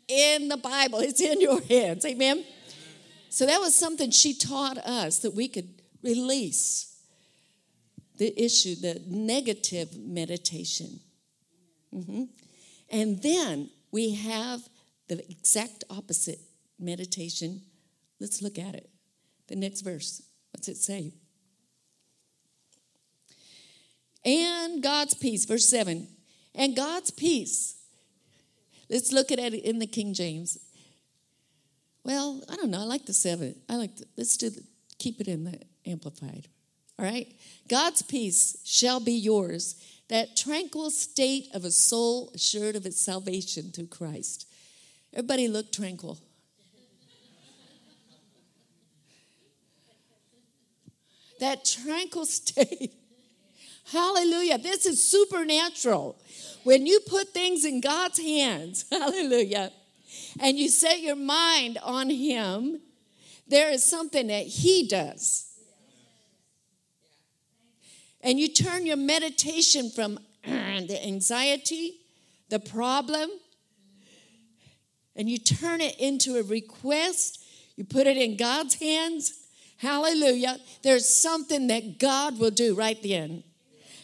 in 0.09 0.49
the 0.49 0.57
Bible, 0.57 1.01
it's 1.01 1.21
in 1.21 1.40
your 1.40 1.61
hands. 1.62 2.05
Amen? 2.07 2.45
So 3.29 3.45
that 3.45 3.61
was 3.61 3.75
something 3.75 4.11
she 4.11 4.33
taught 4.33 4.79
us 4.79 5.19
that 5.19 5.35
we 5.35 5.49
could 5.49 5.69
release 6.03 6.93
the 8.16 8.33
issue, 8.42 8.74
the 8.77 9.03
negative 9.07 9.96
meditation. 9.96 11.00
Mm-hmm. 11.94 12.24
And 12.90 13.22
then 13.22 13.70
we 13.90 14.14
have 14.14 14.61
the 15.09 15.18
exact 15.31 15.85
opposite 15.90 16.40
meditation. 16.79 17.62
Let's 18.20 18.42
look 18.42 18.59
at 18.59 18.74
it. 18.74 18.90
The 19.48 19.57
next 19.57 19.83
verse. 19.83 20.22
What's 20.53 20.68
it 20.68 20.77
say? 20.77 21.12
And 24.24 24.83
God's 24.83 25.14
peace, 25.14 25.44
verse 25.44 25.68
7. 25.68 26.09
And 26.55 26.74
God's 26.74 27.11
peace. 27.11 27.77
Let's 28.88 29.12
look 29.12 29.33
at 29.33 29.38
it 29.38 29.55
in 29.55 29.79
the 29.79 29.87
King 29.87 30.14
James. 30.14 30.59
Well, 32.05 32.42
I 32.48 32.57
don't 32.57 32.70
know. 32.70 32.81
I 32.81 32.85
like 32.85 33.07
the 33.07 33.14
seven. 33.14 33.57
I 33.68 33.77
like 33.77 33.96
the, 33.96 34.05
let's 34.16 34.37
do 34.37 34.50
the, 34.50 34.62
keep 34.98 35.20
it 35.20 35.29
in 35.29 35.44
the 35.44 35.59
amplified. 35.87 36.48
All 36.98 37.04
right? 37.04 37.35
God's 37.68 38.02
peace 38.02 38.59
shall 38.64 39.00
be 39.00 39.12
yours, 39.12 39.76
that 40.09 40.37
tranquil 40.37 40.90
state 40.90 41.48
of 41.54 41.64
a 41.64 41.70
soul 41.70 42.30
assured 42.35 42.76
of 42.76 42.87
its 42.87 43.00
salvation 43.00 43.70
through 43.72 43.87
Christ. 43.87 44.46
Everybody 45.12 45.48
look 45.48 45.72
tranquil. 45.72 46.18
that 51.40 51.64
tranquil 51.64 52.24
state. 52.40 52.92
Hallelujah. 53.92 54.59
This 54.59 54.87
is 54.87 55.02
supernatural. 55.02 56.16
When 56.64 56.87
you 56.87 57.00
put 57.07 57.28
things 57.28 57.64
in 57.64 57.80
God's 57.80 58.18
hands, 58.18 58.87
hallelujah, 58.90 59.70
and 60.40 60.59
you 60.59 60.68
set 60.68 61.00
your 61.00 61.16
mind 61.16 61.78
on 61.83 62.09
Him, 62.09 62.80
there 63.46 63.70
is 63.70 63.85
something 63.85 64.28
that 64.28 64.46
He 64.46 64.87
does 64.88 65.54
and 68.24 68.40
you 68.40 68.48
turn 68.48 68.87
your 68.87 68.96
meditation 68.96 69.90
from 69.90 70.18
the 70.44 70.98
anxiety, 71.06 72.00
the 72.48 72.58
problem, 72.58 73.30
and 75.14 75.28
you 75.30 75.38
turn 75.38 75.80
it 75.80 75.94
into 76.00 76.38
a 76.38 76.42
request, 76.42 77.44
you 77.76 77.84
put 77.84 78.06
it 78.06 78.16
in 78.16 78.37
God's 78.37 78.74
hands. 78.76 79.34
Hallelujah. 79.76 80.58
There's 80.82 81.08
something 81.08 81.66
that 81.68 81.98
God 81.98 82.38
will 82.38 82.50
do 82.50 82.74
right 82.74 83.00
then. 83.02 83.44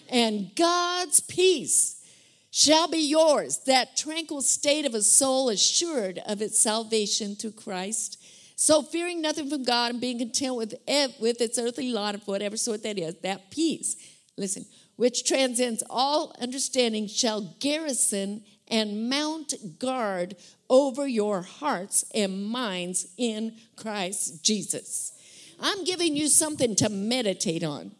And 0.08 0.54
God's 0.54 1.20
peace 1.20 2.04
shall 2.50 2.88
be 2.88 2.98
yours, 2.98 3.58
that 3.66 3.96
tranquil 3.96 4.42
state 4.42 4.84
of 4.84 4.94
a 4.94 5.02
soul 5.02 5.48
assured 5.48 6.20
of 6.26 6.42
its 6.42 6.60
salvation 6.60 7.36
through 7.36 7.52
Christ. 7.52 8.19
So, 8.62 8.82
fearing 8.82 9.22
nothing 9.22 9.48
from 9.48 9.62
God 9.62 9.92
and 9.92 10.02
being 10.02 10.18
content 10.18 10.54
with, 10.54 10.74
with 11.18 11.40
its 11.40 11.58
earthly 11.58 11.92
lot 11.92 12.14
of 12.14 12.28
whatever 12.28 12.58
sort 12.58 12.82
that 12.82 12.98
is, 12.98 13.14
that 13.22 13.50
peace 13.50 13.96
listen, 14.36 14.66
which 14.96 15.24
transcends 15.24 15.82
all 15.88 16.36
understanding, 16.38 17.06
shall 17.06 17.56
garrison 17.58 18.44
and 18.68 19.08
mount 19.08 19.54
guard 19.78 20.36
over 20.68 21.08
your 21.08 21.40
hearts 21.40 22.04
and 22.14 22.44
minds 22.44 23.06
in 23.16 23.56
Christ 23.76 24.44
Jesus. 24.44 25.12
I'm 25.58 25.82
giving 25.84 26.14
you 26.14 26.28
something 26.28 26.76
to 26.76 26.90
meditate 26.90 27.64
on 27.64 27.92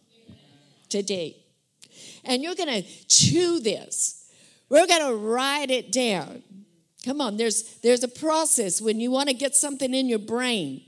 today. 0.90 1.38
And 2.22 2.42
you're 2.42 2.54
going 2.54 2.82
to 2.82 3.06
chew 3.08 3.60
this. 3.60 4.30
We're 4.68 4.86
going 4.86 5.08
to 5.08 5.16
write 5.16 5.70
it 5.70 5.90
down. 5.90 6.42
Come 7.04 7.20
on, 7.20 7.36
there's 7.36 7.78
there's 7.80 8.02
a 8.02 8.08
process 8.08 8.80
when 8.80 9.00
you 9.00 9.10
want 9.10 9.28
to 9.28 9.34
get 9.34 9.54
something 9.54 9.94
in 9.94 10.08
your 10.08 10.18
brain. 10.18 10.82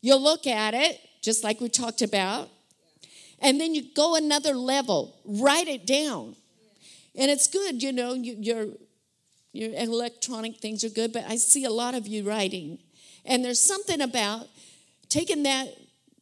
You'll 0.00 0.22
look 0.22 0.46
at 0.46 0.74
it 0.74 1.00
just 1.22 1.44
like 1.44 1.60
we 1.60 1.68
talked 1.68 2.02
about. 2.02 2.48
And 3.40 3.60
then 3.60 3.74
you 3.74 3.82
go 3.94 4.16
another 4.16 4.54
level, 4.54 5.14
write 5.24 5.68
it 5.68 5.86
down. 5.86 6.34
And 7.16 7.30
it's 7.30 7.46
good, 7.46 7.82
you 7.82 7.92
know, 7.92 8.14
you, 8.14 8.36
your, 8.38 8.66
your 9.52 9.70
electronic 9.74 10.58
things 10.58 10.84
are 10.84 10.88
good, 10.88 11.12
but 11.12 11.24
I 11.24 11.36
see 11.36 11.64
a 11.64 11.70
lot 11.70 11.94
of 11.94 12.06
you 12.06 12.24
writing. 12.24 12.78
And 13.24 13.44
there's 13.44 13.60
something 13.60 14.00
about 14.00 14.48
taking 15.08 15.42
that 15.44 15.68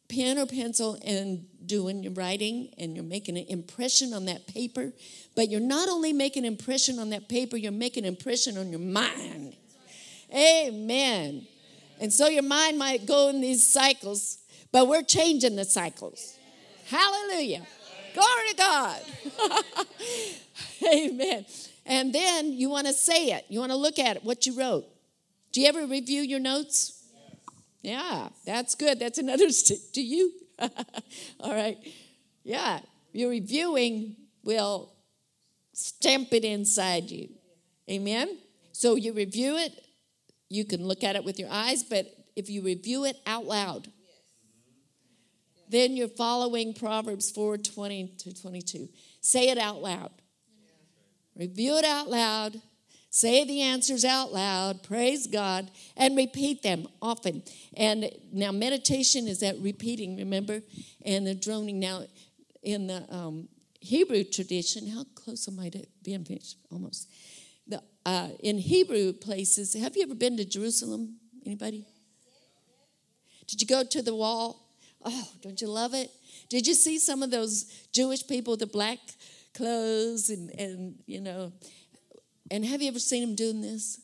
pen 0.09 0.39
or 0.39 0.47
pencil 0.47 0.99
and 1.05 1.47
doing 1.67 2.03
your 2.03 2.13
writing 2.13 2.73
and 2.79 2.95
you're 2.95 3.05
making 3.05 3.37
an 3.37 3.47
impression 3.49 4.13
on 4.13 4.27
that 4.27 4.47
paper, 4.47 4.93
but 5.35 5.49
you're 5.49 5.61
not 5.61 5.89
only 5.89 6.13
making 6.13 6.45
an 6.45 6.53
impression 6.53 6.99
on 6.99 7.11
that 7.11 7.29
paper, 7.29 7.57
you're 7.57 7.73
making 7.73 8.05
an 8.05 8.09
impression 8.09 8.57
on 8.57 8.71
your 8.71 8.81
mind. 8.81 9.55
Amen. 10.35 11.47
And 12.01 12.13
so 12.13 12.29
your 12.29 12.43
mind 12.43 12.79
might 12.79 13.07
go 13.07 13.29
in 13.29 13.41
these 13.41 13.67
cycles, 13.67 14.39
but 14.73 14.89
we're 14.89 15.03
changing 15.03 15.57
the 15.57 15.65
cycles. 15.65 16.37
Hallelujah. 16.87 17.67
Glory 18.15 18.49
to 18.51 18.57
God. 18.57 19.01
Amen. 20.93 21.47
And 21.85 22.13
then 22.13 22.53
you 22.53 22.71
want 22.71 22.87
to 22.87 22.93
say 22.93 23.27
it. 23.27 23.45
You 23.49 23.61
want 23.61 23.73
to 23.73 23.77
look 23.77 23.99
at 23.99 24.17
it, 24.17 24.25
what 24.25 24.47
you 24.47 24.59
wrote. 24.59 24.85
Do 25.53 25.61
you 25.61 25.69
ever 25.69 25.87
review 25.87 26.23
your 26.23 26.41
notes? 26.41 27.05
Yeah, 27.83 28.31
that's 28.45 28.75
good. 28.75 28.99
That's 28.99 29.19
another 29.19 29.51
stick 29.53 29.79
to 29.93 30.01
you. 30.01 30.33
All 31.41 31.55
right. 31.55 31.79
Yeah, 32.45 32.81
your 33.13 33.31
reviewing 33.31 34.17
will 34.45 34.93
stamp 35.73 36.33
it 36.33 36.45
inside 36.45 37.11
you. 37.11 37.29
Amen? 37.91 38.39
So 38.73 38.95
you 38.97 39.13
review 39.13 39.57
it, 39.57 39.73
you 40.49 40.65
can 40.65 40.87
look 40.87 41.05
at 41.05 41.17
it 41.17 41.25
with 41.25 41.39
your 41.39 41.51
eyes, 41.51 41.83
but 41.83 42.07
if 42.35 42.51
you 42.51 42.63
review 42.63 43.05
it 43.05 43.17
out 43.27 43.45
loud, 43.47 43.89
then 45.69 45.97
you're 45.97 46.09
following 46.09 46.75
Proverbs 46.75 47.31
4 47.31 47.59
20 47.59 48.15
to 48.19 48.41
22. 48.41 48.89
Say 49.21 49.49
it 49.49 49.59
out 49.59 49.83
loud. 49.83 50.11
Review 51.35 51.77
it 51.77 51.85
out 51.85 52.09
loud. 52.09 52.61
Say 53.11 53.45
the 53.45 53.63
answers 53.63 54.05
out 54.05 54.33
loud. 54.33 54.83
Praise 54.83 55.27
God. 55.27 55.71
And 55.97 56.17
repeat 56.17 56.63
them 56.63 56.87
often. 57.01 57.43
And 57.77 58.11
now, 58.33 58.53
meditation 58.53 59.27
is 59.27 59.41
that 59.41 59.57
repeating, 59.61 60.17
remember? 60.17 60.61
And 61.05 61.27
the 61.27 61.35
droning. 61.35 61.81
Now, 61.81 62.03
in 62.63 62.89
the 62.89 63.07
um, 63.15 63.49
Hebrew 63.81 64.25
tradition, 64.25 64.89
how 64.89 65.05
close 65.15 65.49
am 65.49 65.61
I 65.61 65.69
to 65.71 65.87
being 66.03 66.25
finished? 66.25 66.57
Almost. 66.71 67.09
The, 67.69 67.83
uh, 68.05 68.29
in 68.41 68.59
Hebrew 68.59 69.13
places, 69.13 69.75
have 69.75 69.97
you 69.97 70.03
ever 70.03 70.15
been 70.15 70.37
to 70.37 70.45
Jerusalem? 70.45 71.17
Anybody? 71.45 71.87
Did 73.47 73.61
you 73.61 73.67
go 73.67 73.85
to 73.85 74.03
the 74.03 74.15
wall? 74.15 74.73
Oh, 75.05 75.29
don't 75.41 75.61
you 75.61 75.69
love 75.69 75.95
it? 75.95 76.11
Did 76.49 76.67
you 76.67 76.75
see 76.75 76.99
some 76.99 77.23
of 77.23 77.31
those 77.31 77.65
Jewish 77.93 78.27
people 78.27 78.57
the 78.57 78.67
black 78.67 78.99
clothes 79.55 80.31
and, 80.31 80.51
and 80.59 80.97
you 81.07 81.21
know, 81.21 81.53
and 82.51 82.65
have 82.65 82.83
you 82.83 82.89
ever 82.89 82.99
seen 82.99 83.23
them 83.23 83.35
doing 83.35 83.61
this? 83.61 84.01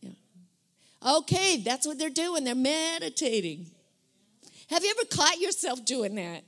Yeah. 0.00 0.10
Okay, 1.18 1.58
that's 1.58 1.86
what 1.86 1.98
they're 1.98 2.10
doing. 2.10 2.44
They're 2.44 2.54
meditating. 2.54 3.66
Have 4.70 4.82
you 4.82 4.90
ever 4.98 5.06
caught 5.08 5.38
yourself 5.40 5.84
doing 5.84 6.14
that? 6.16 6.42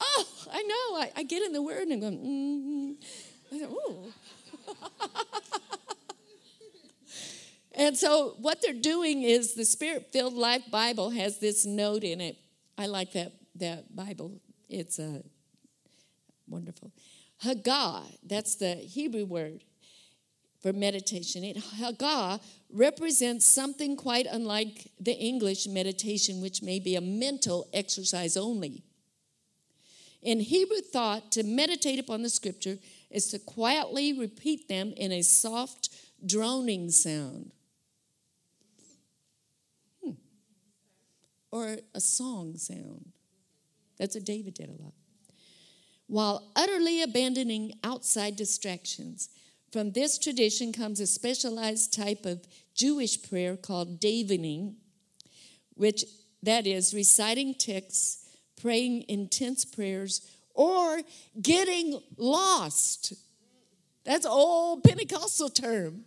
Oh, 0.00 0.26
I 0.52 0.62
know. 0.62 1.00
I, 1.00 1.12
I 1.16 1.22
get 1.22 1.42
in 1.42 1.52
the 1.52 1.62
word 1.62 1.82
and 1.82 1.92
I'm 1.92 2.00
going, 2.00 2.18
mm-hmm. 2.18 3.64
I 3.64 3.68
ooh. 3.68 4.12
and 7.74 7.96
so 7.96 8.34
what 8.40 8.60
they're 8.60 8.72
doing 8.72 9.22
is 9.22 9.54
the 9.54 9.64
Spirit 9.64 10.08
Filled 10.12 10.34
Life 10.34 10.70
Bible 10.70 11.10
has 11.10 11.38
this 11.38 11.64
note 11.64 12.04
in 12.04 12.20
it. 12.20 12.36
I 12.76 12.86
like 12.86 13.12
that 13.12 13.32
that 13.56 13.94
Bible. 13.94 14.40
It's 14.68 14.98
uh, 14.98 15.20
wonderful. 16.48 16.90
Hagah, 17.42 18.02
that's 18.26 18.56
the 18.56 18.74
Hebrew 18.74 19.24
word 19.24 19.62
for 20.64 20.72
meditation. 20.72 21.44
It, 21.44 21.58
Hagah 21.58 22.40
represents 22.72 23.44
something 23.44 23.96
quite 23.96 24.24
unlike 24.24 24.90
the 24.98 25.12
English 25.12 25.66
meditation, 25.66 26.40
which 26.40 26.62
may 26.62 26.78
be 26.78 26.96
a 26.96 27.02
mental 27.02 27.68
exercise 27.74 28.34
only. 28.34 28.82
In 30.22 30.40
Hebrew 30.40 30.80
thought, 30.80 31.30
to 31.32 31.42
meditate 31.42 31.98
upon 31.98 32.22
the 32.22 32.30
scripture 32.30 32.78
is 33.10 33.26
to 33.26 33.38
quietly 33.38 34.18
repeat 34.18 34.66
them 34.66 34.94
in 34.96 35.12
a 35.12 35.20
soft, 35.20 35.90
droning 36.24 36.90
sound. 36.90 37.52
Hmm. 40.02 40.12
Or 41.50 41.76
a 41.94 42.00
song 42.00 42.56
sound. 42.56 43.12
That's 43.98 44.14
what 44.14 44.24
David 44.24 44.54
did 44.54 44.70
a 44.70 44.82
lot. 44.82 44.94
While 46.06 46.50
utterly 46.56 47.02
abandoning 47.02 47.72
outside 47.84 48.36
distractions, 48.36 49.28
from 49.74 49.90
this 49.90 50.18
tradition 50.18 50.72
comes 50.72 51.00
a 51.00 51.06
specialized 51.06 51.92
type 51.92 52.26
of 52.26 52.46
Jewish 52.76 53.20
prayer 53.28 53.56
called 53.56 54.00
davening, 54.00 54.74
which 55.74 56.04
that 56.44 56.64
is 56.64 56.94
reciting 56.94 57.54
texts, 57.54 58.24
praying 58.62 59.04
intense 59.08 59.64
prayers, 59.64 60.30
or 60.54 61.00
getting 61.42 62.00
lost. 62.16 63.14
That's 64.04 64.24
old 64.24 64.84
Pentecostal 64.84 65.48
term. 65.48 66.04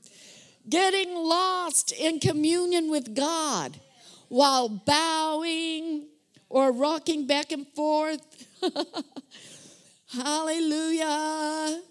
Getting 0.70 1.14
lost 1.14 1.92
in 1.92 2.22
communion 2.22 2.90
with 2.90 3.14
God 3.14 3.78
while 4.30 4.70
bowing 4.70 6.08
or 6.48 6.72
rocking 6.72 7.28
back 7.28 7.52
and 7.52 7.68
forth. 7.76 8.22
Hallelujah. 10.14 11.82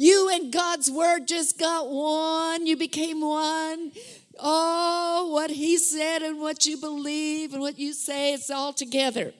You 0.00 0.30
and 0.32 0.52
God's 0.52 0.88
word 0.88 1.26
just 1.26 1.58
got 1.58 1.90
one. 1.90 2.66
You 2.66 2.76
became 2.76 3.20
one. 3.20 3.90
Oh, 4.38 5.28
what 5.32 5.50
he 5.50 5.76
said 5.76 6.22
and 6.22 6.40
what 6.40 6.64
you 6.66 6.76
believe 6.76 7.52
and 7.52 7.60
what 7.60 7.80
you 7.80 7.92
say, 7.92 8.32
it's 8.32 8.48
all 8.48 8.72
together. 8.72 9.34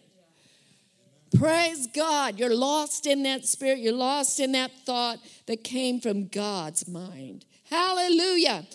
Praise 1.38 1.86
God. 1.86 2.40
You're 2.40 2.56
lost 2.56 3.06
in 3.06 3.22
that 3.22 3.46
spirit. 3.46 3.78
You're 3.78 3.92
lost 3.92 4.40
in 4.40 4.50
that 4.52 4.72
thought 4.84 5.20
that 5.46 5.62
came 5.62 6.00
from 6.00 6.26
God's 6.26 6.88
mind. 6.88 7.44
Hallelujah. 7.70 8.66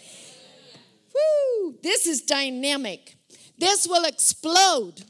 Woo! 1.13 1.75
This 1.83 2.07
is 2.07 2.21
dynamic. 2.21 3.17
This 3.57 3.85
will 3.89 4.05
explode. 4.05 5.03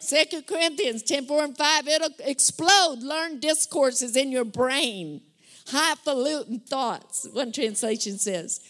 Second 0.00 0.48
Corinthians 0.48 1.04
10 1.04 1.26
4 1.26 1.44
and 1.44 1.56
5, 1.56 1.86
it'll 1.86 2.08
explode. 2.24 3.02
Learn 3.02 3.38
discourses 3.38 4.16
in 4.16 4.32
your 4.32 4.44
brain 4.44 5.20
highfalutin 5.70 6.60
thoughts, 6.60 7.26
one 7.32 7.52
translation 7.52 8.18
says. 8.18 8.60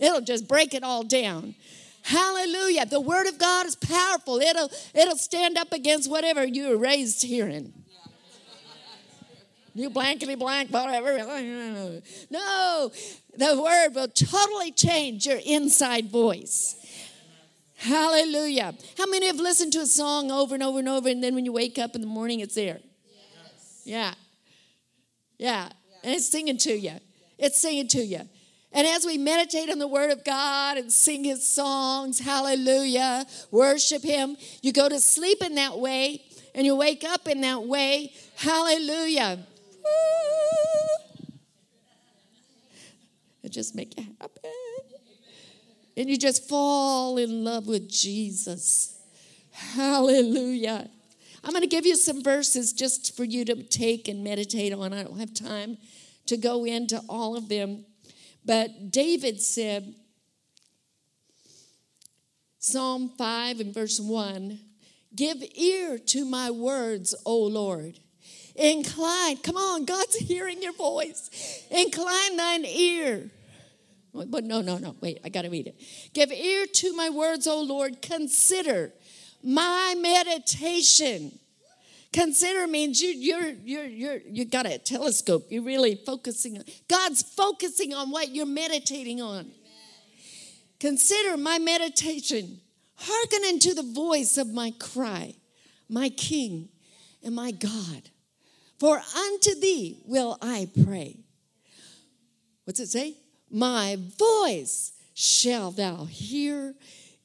It'll 0.00 0.20
just 0.20 0.48
break 0.48 0.74
it 0.74 0.82
all 0.82 1.02
down. 1.02 1.54
Hallelujah. 2.02 2.86
The 2.86 3.00
word 3.00 3.26
of 3.26 3.38
God 3.38 3.66
is 3.66 3.76
powerful. 3.76 4.38
It'll 4.38 4.70
it'll 4.94 5.16
stand 5.16 5.58
up 5.58 5.72
against 5.72 6.10
whatever 6.10 6.44
you 6.44 6.68
were 6.68 6.78
raised 6.78 7.22
hearing. 7.22 7.72
You 9.74 9.90
blankety 9.90 10.34
blank, 10.34 10.70
whatever. 10.70 11.16
No, 12.30 12.90
the 13.36 13.62
word 13.62 13.94
will 13.94 14.08
totally 14.08 14.72
change 14.72 15.26
your 15.26 15.38
inside 15.44 16.10
voice. 16.10 16.76
Hallelujah. 17.76 18.74
How 18.98 19.06
many 19.06 19.26
have 19.26 19.36
listened 19.36 19.72
to 19.74 19.80
a 19.80 19.86
song 19.86 20.30
over 20.30 20.54
and 20.54 20.62
over 20.62 20.80
and 20.80 20.88
over, 20.88 21.08
and 21.08 21.22
then 21.22 21.34
when 21.34 21.44
you 21.44 21.52
wake 21.52 21.78
up 21.78 21.94
in 21.94 22.00
the 22.00 22.06
morning, 22.06 22.40
it's 22.40 22.54
there? 22.54 22.80
Yes. 23.06 23.82
Yeah. 23.84 24.14
Yeah 25.38 25.68
and 26.02 26.14
it's 26.14 26.28
singing 26.28 26.58
to 26.58 26.72
you. 26.72 26.92
It's 27.38 27.60
singing 27.60 27.88
to 27.88 28.04
you. 28.04 28.20
And 28.72 28.86
as 28.86 29.04
we 29.04 29.18
meditate 29.18 29.68
on 29.68 29.78
the 29.78 29.88
Word 29.88 30.10
of 30.10 30.24
God 30.24 30.78
and 30.78 30.92
sing 30.92 31.24
His 31.24 31.46
songs, 31.46 32.20
hallelujah, 32.20 33.26
worship 33.50 34.02
Him, 34.02 34.36
you 34.62 34.72
go 34.72 34.88
to 34.88 35.00
sleep 35.00 35.42
in 35.42 35.56
that 35.56 35.78
way 35.78 36.22
and 36.54 36.64
you 36.64 36.76
wake 36.76 37.04
up 37.04 37.26
in 37.26 37.40
that 37.40 37.64
way, 37.64 38.12
hallelujah. 38.36 39.38
It 43.42 43.50
just 43.50 43.74
make 43.74 43.98
you 43.98 44.06
happy. 44.20 44.40
And 45.96 46.08
you 46.08 46.16
just 46.16 46.48
fall 46.48 47.18
in 47.18 47.44
love 47.44 47.66
with 47.66 47.90
Jesus. 47.90 48.98
Hallelujah. 49.50 50.88
I'm 51.42 51.50
going 51.50 51.62
to 51.62 51.68
give 51.68 51.86
you 51.86 51.96
some 51.96 52.22
verses 52.22 52.72
just 52.72 53.16
for 53.16 53.24
you 53.24 53.44
to 53.46 53.62
take 53.62 54.08
and 54.08 54.22
meditate 54.22 54.72
on. 54.72 54.92
I 54.92 55.02
don't 55.02 55.18
have 55.18 55.32
time 55.32 55.78
to 56.26 56.36
go 56.36 56.64
into 56.64 57.00
all 57.08 57.36
of 57.36 57.48
them. 57.48 57.84
But 58.44 58.90
David 58.90 59.40
said, 59.40 59.94
Psalm 62.58 63.12
5 63.16 63.60
and 63.60 63.74
verse 63.74 63.98
1 63.98 64.60
Give 65.14 65.42
ear 65.56 65.98
to 65.98 66.24
my 66.24 66.50
words, 66.50 67.14
O 67.26 67.36
Lord. 67.36 67.98
Incline, 68.54 69.38
come 69.38 69.56
on, 69.56 69.84
God's 69.84 70.16
hearing 70.16 70.62
your 70.62 70.72
voice. 70.72 71.66
Incline 71.70 72.36
thine 72.36 72.64
ear. 72.64 73.30
But 74.12 74.44
no, 74.44 74.60
no, 74.60 74.78
no, 74.78 74.96
wait, 75.00 75.20
I 75.24 75.28
got 75.28 75.42
to 75.42 75.50
read 75.50 75.68
it. 75.68 75.80
Give 76.14 76.30
ear 76.30 76.66
to 76.66 76.92
my 76.94 77.10
words, 77.10 77.46
O 77.46 77.62
Lord. 77.62 78.02
Consider 78.02 78.92
my 79.42 79.94
meditation. 79.98 81.38
Consider 82.12 82.66
means 82.66 83.00
you 83.00 83.10
you're 83.10 83.50
you're 83.64 83.84
you're 83.84 84.18
you 84.26 84.44
got 84.44 84.66
a 84.66 84.78
telescope. 84.78 85.46
You're 85.48 85.62
really 85.62 85.94
focusing 85.94 86.58
on 86.58 86.64
God's 86.88 87.22
focusing 87.22 87.94
on 87.94 88.10
what 88.10 88.34
you're 88.34 88.46
meditating 88.46 89.22
on. 89.22 89.40
Amen. 89.40 89.52
Consider 90.80 91.36
my 91.36 91.58
meditation. 91.58 92.60
Hearken 92.96 93.40
unto 93.48 93.74
the 93.74 93.82
voice 93.94 94.36
of 94.36 94.52
my 94.52 94.72
cry, 94.78 95.34
my 95.88 96.10
King 96.10 96.68
and 97.22 97.34
my 97.34 97.50
God. 97.50 98.10
For 98.78 98.98
unto 98.98 99.58
thee 99.60 100.02
will 100.04 100.36
I 100.42 100.68
pray. 100.84 101.16
What's 102.64 102.80
it 102.80 102.88
say? 102.88 103.16
My 103.50 103.96
voice 104.18 104.92
shall 105.14 105.70
thou 105.70 106.04
hear 106.04 106.74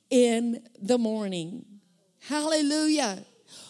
in 0.09 0.63
the 0.81 0.97
morning. 0.97 1.65
Hallelujah. 2.27 3.23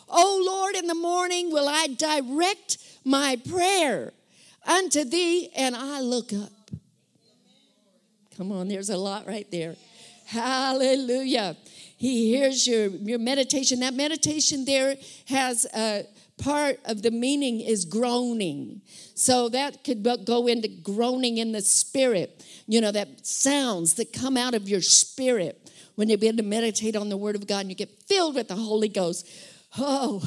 Oh 0.10 0.44
Lord, 0.46 0.76
in 0.76 0.88
the 0.88 0.96
morning 0.96 1.52
will 1.52 1.68
I 1.68 1.88
direct 1.88 2.78
my 3.04 3.38
prayer 3.50 4.14
unto 4.66 5.04
thee, 5.04 5.50
and 5.56 5.76
I 5.76 6.02
look 6.02 6.34
up. 6.34 6.52
Come 8.38 8.52
on, 8.52 8.68
there's 8.68 8.90
a 8.90 8.98
lot 8.98 9.28
right 9.28 9.50
there. 9.52 9.76
Hallelujah. 10.26 11.56
He 11.98 12.30
hears 12.36 12.68
your, 12.68 12.88
your 12.88 13.20
meditation. 13.20 13.80
That 13.82 13.94
meditation 13.94 14.66
there 14.66 14.96
has 15.28 15.66
a 15.74 16.06
part 16.38 16.80
of 16.86 17.02
the 17.02 17.12
meaning 17.12 17.62
is 17.62 17.86
groaning. 17.86 18.82
So 19.14 19.50
that 19.50 19.84
could 19.84 20.04
go 20.26 20.48
into 20.48 20.68
groaning 20.68 21.38
in 21.38 21.52
the 21.52 21.62
spirit. 21.62 22.44
You 22.68 22.82
know, 22.82 22.92
that 22.92 23.26
sounds 23.26 23.94
that 23.94 24.12
come 24.12 24.36
out 24.36 24.54
of 24.54 24.68
your 24.68 24.82
spirit 24.82 25.72
when 25.96 26.10
you 26.10 26.18
begin 26.18 26.38
to 26.38 26.44
meditate 26.44 26.96
on 26.96 27.10
the 27.10 27.18
word 27.18 27.36
of 27.36 27.48
God 27.48 27.62
and 27.62 27.70
you 27.70 27.76
get 27.76 27.90
filled 28.04 28.36
with 28.36 28.48
the 28.48 28.56
Holy 28.56 28.90
Ghost. 28.90 29.28
Oh, 29.78 30.24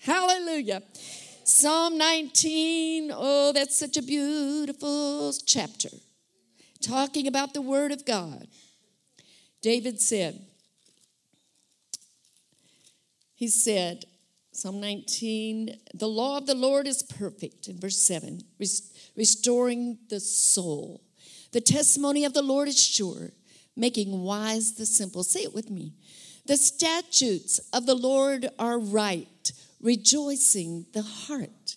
hallelujah. 0.00 0.82
Psalm 1.44 1.96
19, 1.96 3.10
oh, 3.14 3.52
that's 3.52 3.78
such 3.78 3.96
a 3.96 4.02
beautiful 4.02 5.32
chapter. 5.46 5.88
Talking 6.82 7.26
about 7.26 7.54
the 7.54 7.62
Word 7.62 7.90
of 7.90 8.04
God. 8.04 8.46
David 9.62 10.00
said, 10.00 10.44
he 13.34 13.48
said, 13.48 14.04
Psalm 14.52 14.80
19, 14.80 15.78
the 15.94 16.08
law 16.08 16.38
of 16.38 16.46
the 16.46 16.54
Lord 16.54 16.86
is 16.86 17.02
perfect, 17.02 17.68
in 17.68 17.78
verse 17.78 17.98
7, 17.98 18.42
restoring 19.16 19.98
the 20.10 20.20
soul. 20.20 21.00
The 21.52 21.60
testimony 21.60 22.24
of 22.24 22.34
the 22.34 22.42
Lord 22.42 22.68
is 22.68 22.80
sure, 22.80 23.32
making 23.76 24.22
wise 24.22 24.74
the 24.74 24.86
simple. 24.86 25.22
Say 25.24 25.40
it 25.40 25.54
with 25.54 25.70
me. 25.70 25.94
The 26.46 26.56
statutes 26.56 27.58
of 27.72 27.86
the 27.86 27.94
Lord 27.94 28.48
are 28.58 28.78
right 28.78 29.52
rejoicing 29.80 30.86
the 30.92 31.02
heart. 31.02 31.76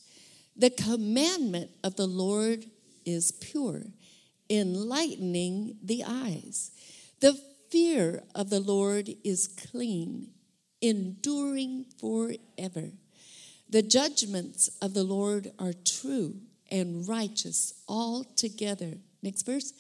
The 0.56 0.70
commandment 0.70 1.72
of 1.84 1.96
the 1.96 2.08
Lord 2.08 2.66
is 3.06 3.32
pure, 3.32 3.84
enlightening 4.50 5.78
the 5.82 6.04
eyes. 6.06 6.72
The 7.20 7.40
fear 7.70 8.24
of 8.36 8.50
the 8.50 8.60
Lord 8.60 9.10
is 9.24 9.48
clean, 9.48 10.32
enduring 10.82 11.86
forever. 12.00 12.92
The 13.70 13.82
judgments 13.82 14.70
of 14.82 14.94
the 14.94 15.04
Lord 15.04 15.52
are 15.58 15.74
true 15.74 16.42
and 16.70 17.08
righteous 17.08 17.74
altogether. 17.88 18.98
Next 19.22 19.46
verse. 19.46 19.74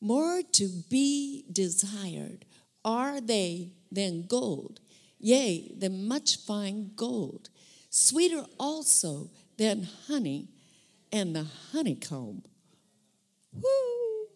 More 0.00 0.42
to 0.52 0.68
be 0.88 1.44
desired 1.52 2.44
are 2.84 3.20
they 3.20 3.72
than 3.92 4.22
gold 4.22 4.80
yea, 5.20 5.72
than 5.76 6.08
much 6.08 6.38
fine 6.38 6.90
gold, 6.96 7.50
sweeter 7.90 8.44
also 8.58 9.30
than 9.58 9.86
honey 10.08 10.48
and 11.12 11.36
the 11.36 11.46
honeycomb. 11.72 12.42
Woo! 13.52 14.26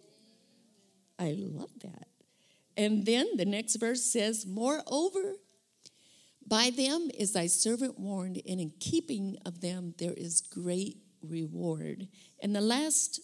I 1.18 1.34
love 1.38 1.70
that. 1.82 2.08
And 2.76 3.06
then 3.06 3.28
the 3.36 3.44
next 3.44 3.76
verse 3.76 4.02
says, 4.02 4.44
Moreover, 4.46 5.36
by 6.46 6.70
them 6.70 7.10
is 7.16 7.32
thy 7.32 7.46
servant 7.46 7.98
warned, 7.98 8.42
and 8.46 8.60
in 8.60 8.72
keeping 8.80 9.38
of 9.46 9.60
them 9.60 9.94
there 9.98 10.12
is 10.12 10.40
great 10.40 10.98
reward. 11.22 12.08
And 12.42 12.54
the 12.54 12.60
last 12.60 13.20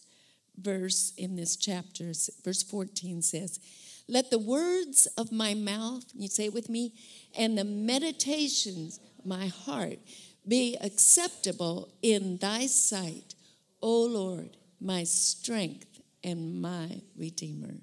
verse 0.58 1.12
in 1.16 1.36
this 1.36 1.56
chapter, 1.56 2.12
verse 2.44 2.62
14 2.62 3.22
says, 3.22 3.60
Let 4.08 4.30
the 4.30 4.38
words 4.38 5.06
of 5.16 5.32
my 5.32 5.54
mouth, 5.54 6.04
you 6.14 6.28
say 6.28 6.46
it 6.46 6.54
with 6.54 6.68
me, 6.68 6.94
and 7.36 7.56
the 7.56 7.64
meditations 7.64 9.00
of 9.18 9.26
my 9.26 9.46
heart 9.46 9.98
be 10.46 10.76
acceptable 10.80 11.92
in 12.02 12.38
thy 12.38 12.66
sight, 12.66 13.34
O 13.82 14.04
Lord, 14.04 14.56
my 14.80 15.04
strength 15.04 16.00
and 16.24 16.60
my 16.60 17.00
redeemer. 17.16 17.74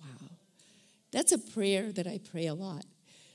Wow. 0.00 0.28
That's 1.12 1.32
a 1.32 1.38
prayer 1.38 1.92
that 1.92 2.06
I 2.06 2.18
pray 2.18 2.46
a 2.46 2.54
lot. 2.54 2.84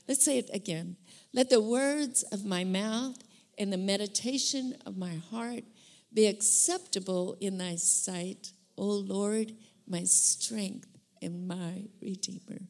Let's 0.06 0.24
say 0.24 0.38
it 0.38 0.50
again. 0.52 0.96
Let 1.32 1.50
the 1.50 1.60
words 1.60 2.22
of 2.24 2.44
my 2.44 2.64
mouth 2.64 3.16
and 3.58 3.72
the 3.72 3.78
meditation 3.78 4.76
of 4.84 4.96
my 4.96 5.16
heart 5.30 5.64
be 6.12 6.26
acceptable 6.26 7.36
in 7.40 7.58
thy 7.58 7.76
sight, 7.76 8.52
O 8.76 8.86
Lord, 8.86 9.52
my 9.86 10.04
strength 10.04 10.88
and 11.22 11.46
my 11.46 11.84
redeemer. 12.00 12.60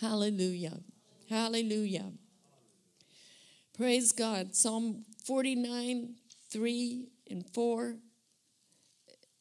Hallelujah. 0.00 0.80
Hallelujah. 1.28 2.12
Praise 3.76 4.12
God. 4.12 4.54
Psalm 4.54 5.04
49, 5.24 6.14
3 6.50 7.08
and 7.30 7.46
4 7.54 7.96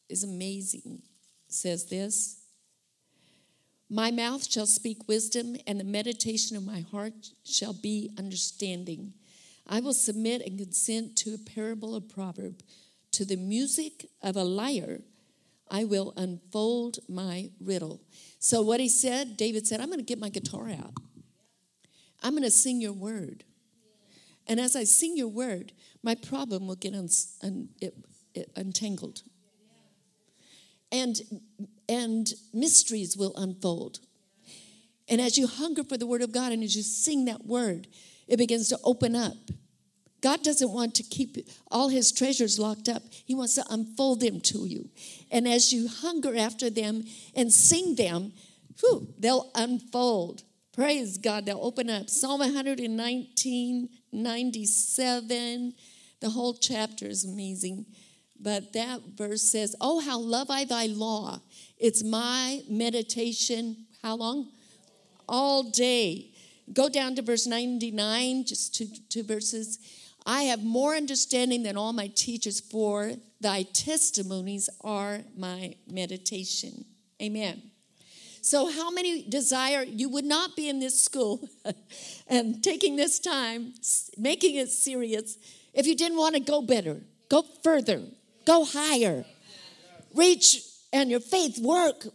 is 0.09 0.23
amazing. 0.23 1.01
It 1.47 1.53
says 1.53 1.85
this 1.85 2.41
My 3.89 4.11
mouth 4.11 4.49
shall 4.49 4.67
speak 4.67 5.07
wisdom, 5.07 5.55
and 5.67 5.79
the 5.79 5.85
meditation 5.85 6.55
of 6.55 6.65
my 6.65 6.81
heart 6.81 7.31
shall 7.43 7.73
be 7.73 8.11
understanding. 8.17 9.13
I 9.67 9.79
will 9.79 9.93
submit 9.93 10.41
and 10.45 10.57
consent 10.57 11.15
to 11.17 11.33
a 11.33 11.37
parable 11.37 11.95
of 11.95 12.09
proverb. 12.09 12.61
To 13.13 13.25
the 13.25 13.35
music 13.35 14.09
of 14.21 14.35
a 14.35 14.43
lyre, 14.43 15.01
I 15.71 15.85
will 15.85 16.13
unfold 16.17 16.99
my 17.07 17.49
riddle. 17.61 18.01
So, 18.39 18.61
what 18.61 18.81
he 18.81 18.89
said, 18.89 19.37
David 19.37 19.65
said, 19.65 19.79
I'm 19.79 19.87
going 19.87 19.99
to 19.99 20.05
get 20.05 20.19
my 20.19 20.29
guitar 20.29 20.69
out. 20.69 20.93
I'm 22.21 22.33
going 22.33 22.43
to 22.43 22.51
sing 22.51 22.81
your 22.81 22.93
word. 22.93 23.45
And 24.47 24.59
as 24.59 24.75
I 24.75 24.83
sing 24.83 25.15
your 25.15 25.29
word, 25.29 25.71
my 26.03 26.13
problem 26.13 26.67
will 26.67 26.75
get 26.75 26.93
un, 26.93 27.07
un, 27.41 27.69
it, 27.79 27.95
it, 28.35 28.51
untangled. 28.55 29.23
And, 30.91 31.15
and 31.87 32.27
mysteries 32.53 33.15
will 33.15 33.33
unfold. 33.37 33.99
And 35.07 35.21
as 35.21 35.37
you 35.37 35.47
hunger 35.47 35.85
for 35.85 35.97
the 35.97 36.05
word 36.05 36.21
of 36.21 36.33
God 36.33 36.51
and 36.51 36.63
as 36.63 36.75
you 36.75 36.83
sing 36.83 37.25
that 37.25 37.45
word, 37.45 37.87
it 38.27 38.37
begins 38.37 38.67
to 38.69 38.79
open 38.83 39.15
up. 39.15 39.37
God 40.21 40.43
doesn't 40.43 40.71
want 40.71 40.95
to 40.95 41.03
keep 41.03 41.37
all 41.71 41.89
his 41.89 42.11
treasures 42.11 42.59
locked 42.59 42.87
up. 42.87 43.01
He 43.25 43.33
wants 43.33 43.55
to 43.55 43.65
unfold 43.69 44.21
them 44.21 44.39
to 44.41 44.65
you. 44.67 44.89
And 45.31 45.47
as 45.47 45.73
you 45.73 45.87
hunger 45.87 46.35
after 46.35 46.69
them 46.69 47.03
and 47.35 47.51
sing 47.51 47.95
them, 47.95 48.33
whew, 48.79 49.07
they'll 49.17 49.49
unfold. 49.55 50.43
Praise 50.73 51.17
God, 51.17 51.45
they'll 51.45 51.59
open 51.61 51.89
up. 51.89 52.09
Psalm 52.09 52.39
119 52.39 53.89
97. 54.13 55.73
The 56.19 56.29
whole 56.29 56.53
chapter 56.53 57.05
is 57.05 57.25
amazing. 57.25 57.85
But 58.39 58.73
that 58.73 59.01
verse 59.15 59.43
says, 59.43 59.75
Oh, 59.81 59.99
how 59.99 60.19
love 60.19 60.49
I 60.49 60.65
thy 60.65 60.87
law. 60.87 61.41
It's 61.77 62.03
my 62.03 62.61
meditation. 62.69 63.85
How 64.01 64.15
long? 64.15 64.49
All 65.27 65.63
day. 65.63 66.31
Go 66.73 66.89
down 66.89 67.15
to 67.15 67.21
verse 67.21 67.47
99, 67.47 68.45
just 68.45 68.73
two, 68.73 68.87
two 69.09 69.23
verses. 69.23 69.79
I 70.25 70.43
have 70.43 70.63
more 70.63 70.95
understanding 70.95 71.63
than 71.63 71.77
all 71.77 71.93
my 71.93 72.07
teachers, 72.07 72.59
for 72.59 73.13
thy 73.39 73.63
testimonies 73.63 74.69
are 74.81 75.21
my 75.35 75.75
meditation. 75.87 76.85
Amen. 77.21 77.61
So, 78.43 78.71
how 78.71 78.89
many 78.89 79.23
desire 79.23 79.83
you 79.83 80.09
would 80.09 80.25
not 80.25 80.55
be 80.55 80.67
in 80.67 80.79
this 80.79 81.01
school 81.01 81.47
and 82.27 82.63
taking 82.63 82.95
this 82.95 83.19
time, 83.19 83.73
making 84.17 84.55
it 84.55 84.69
serious, 84.69 85.37
if 85.73 85.85
you 85.85 85.95
didn't 85.95 86.17
want 86.17 86.35
to 86.35 86.41
go 86.41 86.61
better, 86.61 87.01
go 87.29 87.43
further, 87.63 88.01
go 88.45 88.65
higher, 88.65 89.25
reach, 90.15 90.63
and 90.91 91.09
your 91.09 91.19
faith 91.19 91.59
work, 91.59 92.07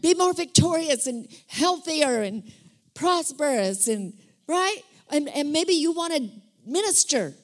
be 0.00 0.14
more 0.14 0.34
victorious 0.34 1.06
and 1.06 1.28
healthier 1.46 2.22
and 2.22 2.50
prosperous, 2.94 3.88
and 3.88 4.12
right? 4.46 4.82
And, 5.10 5.28
and 5.30 5.50
maybe 5.50 5.72
you 5.72 5.92
want 5.92 6.14
to 6.14 6.30
minister. 6.70 7.34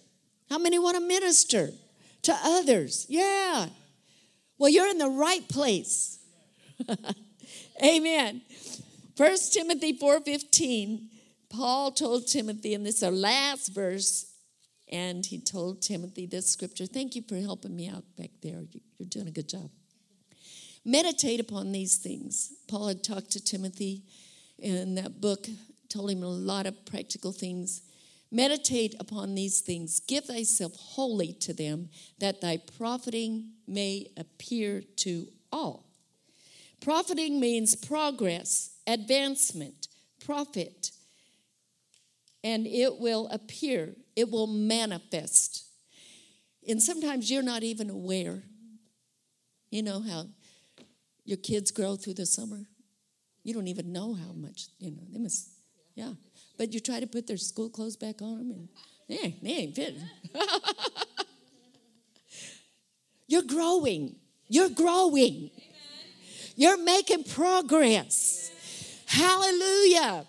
How 0.49 0.59
many 0.59 0.79
want 0.79 0.97
to 0.97 1.01
minister 1.01 1.70
to 2.22 2.37
others? 2.45 3.07
Yeah. 3.09 3.66
Well, 4.59 4.70
you're 4.70 4.89
in 4.89 4.99
the 4.99 5.09
right 5.09 5.47
place. 5.49 6.18
Amen. 7.85 8.43
First 9.16 9.53
Timothy 9.53 9.99
4:15, 9.99 11.09
Paul 11.49 11.91
told 11.93 12.27
Timothy, 12.27 12.74
and 12.74 12.85
this 12.85 12.97
is 12.97 13.03
our 13.03 13.11
last 13.11 13.68
verse, 13.68 14.33
and 14.89 15.24
he 15.24 15.39
told 15.39 15.83
Timothy 15.83 16.27
this 16.27 16.51
scripture. 16.51 16.87
Thank 16.87 17.16
you 17.16 17.22
for 17.29 17.37
helping 17.37 17.74
me 17.74 17.89
out 17.89 18.05
back 18.16 18.31
there. 18.43 18.62
You're 18.99 19.09
doing 19.09 19.29
a 19.29 19.33
good 19.33 19.49
job. 19.49 19.70
Meditate 20.85 21.41
upon 21.41 21.72
these 21.72 21.97
things. 21.97 22.53
Paul 22.68 22.89
had 22.89 23.03
talked 23.03 23.33
to 23.33 23.43
Timothy 23.43 24.05
in 24.59 24.95
that 24.95 25.20
book 25.20 25.49
told 25.89 26.11
him 26.11 26.22
a 26.22 26.29
lot 26.29 26.66
of 26.66 26.85
practical 26.85 27.33
things. 27.33 27.83
Meditate 28.37 28.95
upon 29.01 29.34
these 29.34 29.62
things, 29.62 29.99
give 30.01 30.26
thyself 30.26 30.74
wholly 30.76 31.32
to 31.32 31.55
them, 31.55 31.89
that 32.18 32.43
thy 32.43 32.59
profiting 32.76 33.53
may 33.66 34.11
appear 34.14 34.82
to 34.97 35.26
all. 35.51 35.87
Profiting 36.82 37.41
means 37.41 37.74
progress, 37.74 38.76
advancement, 38.87 39.89
profit, 40.22 40.91
and 42.45 42.66
it 42.66 42.99
will 43.01 43.26
appear, 43.28 43.95
it 44.14 44.30
will 44.30 44.47
manifest. 44.47 45.64
And 46.68 46.82
sometimes 46.82 47.30
you're 47.30 47.43
not 47.43 47.62
even 47.62 47.89
aware. 47.89 48.43
You 49.70 49.82
know 49.82 50.03
how 50.03 50.26
your 51.24 51.39
kids 51.39 51.70
grow 51.70 51.97
through 51.97 52.14
the 52.14 52.26
summer? 52.26 52.66
You 53.45 53.55
don't 53.55 53.68
even 53.68 53.93
know 53.93 54.12
how 54.12 54.32
much, 54.34 54.66
you 54.78 54.91
know, 54.91 55.05
they 55.11 55.20
must, 55.20 55.49
yeah. 55.95 56.12
But 56.59 56.73
you 56.73 56.81
try 56.81 57.01
to 57.01 57.07
put 57.07 57.27
their 57.27 57.37
school 57.37 57.69
clothes 57.69 57.97
back 57.97 58.23
on 58.23 58.39
them 58.39 58.51
and 58.51 58.69
they, 59.09 59.37
they 59.43 59.51
ain't 59.51 59.75
fitting. 59.75 60.03
you're 63.29 63.43
growing. 63.43 64.17
You're 64.49 64.71
growing. 64.71 65.51
You're 66.57 66.83
making 66.83 67.25
progress. 67.25 68.51
Hallelujah. 69.07 70.27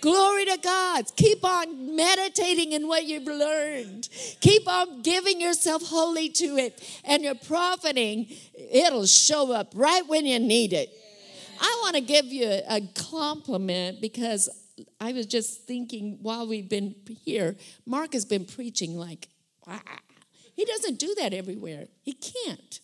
Glory 0.00 0.44
to 0.44 0.58
God. 0.62 1.06
Keep 1.16 1.44
on 1.44 1.96
meditating 1.96 2.72
in 2.72 2.86
what 2.86 3.04
you've 3.04 3.24
learned. 3.24 4.08
Keep 4.40 4.68
on 4.68 5.02
giving 5.02 5.40
yourself 5.40 5.82
wholly 5.82 6.28
to 6.30 6.56
it. 6.56 7.00
And 7.04 7.22
you're 7.22 7.34
profiting, 7.34 8.26
it'll 8.54 9.06
show 9.06 9.52
up 9.52 9.72
right 9.74 10.06
when 10.06 10.26
you 10.26 10.38
need 10.38 10.72
it. 10.72 10.90
I 11.60 11.80
want 11.82 11.96
to 11.96 12.00
give 12.00 12.26
you 12.26 12.46
a 12.46 12.80
compliment 12.94 14.00
because 14.00 14.48
I 15.00 15.12
was 15.12 15.26
just 15.26 15.66
thinking 15.66 16.18
while 16.22 16.46
we've 16.46 16.68
been 16.68 16.94
here, 17.24 17.56
Mark 17.86 18.12
has 18.12 18.24
been 18.24 18.44
preaching 18.44 18.96
like, 18.96 19.28
wow. 19.66 19.80
He 20.54 20.64
doesn't 20.64 20.98
do 20.98 21.14
that 21.18 21.32
everywhere. 21.32 21.86
He 22.02 22.12
can't. 22.14 22.80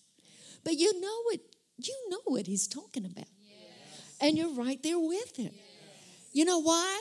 But 0.63 0.75
you 0.75 1.01
know 1.01 1.23
what 1.25 1.41
you 1.77 1.95
know 2.09 2.21
what 2.27 2.47
he's 2.47 2.69
talking 2.69 3.05
about. 3.05 3.27
Yes. 3.43 4.17
And 4.21 4.39
you're 4.39 4.55
right 4.55 4.81
there 4.83 4.99
with 4.99 5.37
him. 5.37 5.51
Yes. 5.53 5.65
You 6.33 6.45
know 6.45 6.61
why? 6.61 7.01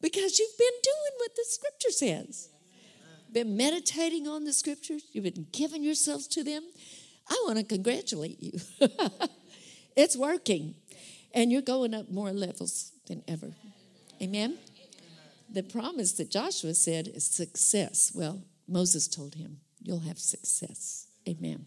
Because 0.00 0.38
you've 0.38 0.58
been 0.58 0.80
doing 0.82 1.12
what 1.18 1.34
the 1.36 1.44
scripture 1.46 1.90
says. 1.90 2.48
Been 3.32 3.56
meditating 3.56 4.26
on 4.26 4.44
the 4.44 4.52
scriptures, 4.52 5.04
you've 5.12 5.24
been 5.24 5.46
giving 5.52 5.84
yourselves 5.84 6.26
to 6.28 6.42
them. 6.42 6.64
I 7.28 7.42
want 7.46 7.58
to 7.58 7.64
congratulate 7.64 8.42
you. 8.42 8.58
it's 9.96 10.16
working. 10.16 10.74
And 11.32 11.52
you're 11.52 11.62
going 11.62 11.94
up 11.94 12.10
more 12.10 12.32
levels 12.32 12.90
than 13.06 13.22
ever. 13.28 13.54
Amen? 14.22 14.58
The 15.52 15.62
promise 15.62 16.12
that 16.12 16.30
Joshua 16.30 16.74
said 16.74 17.08
is 17.08 17.24
success. 17.24 18.12
Well, 18.14 18.42
Moses 18.68 19.08
told 19.08 19.34
him, 19.34 19.58
You'll 19.82 20.00
have 20.00 20.18
success. 20.18 21.06
Amen. 21.26 21.66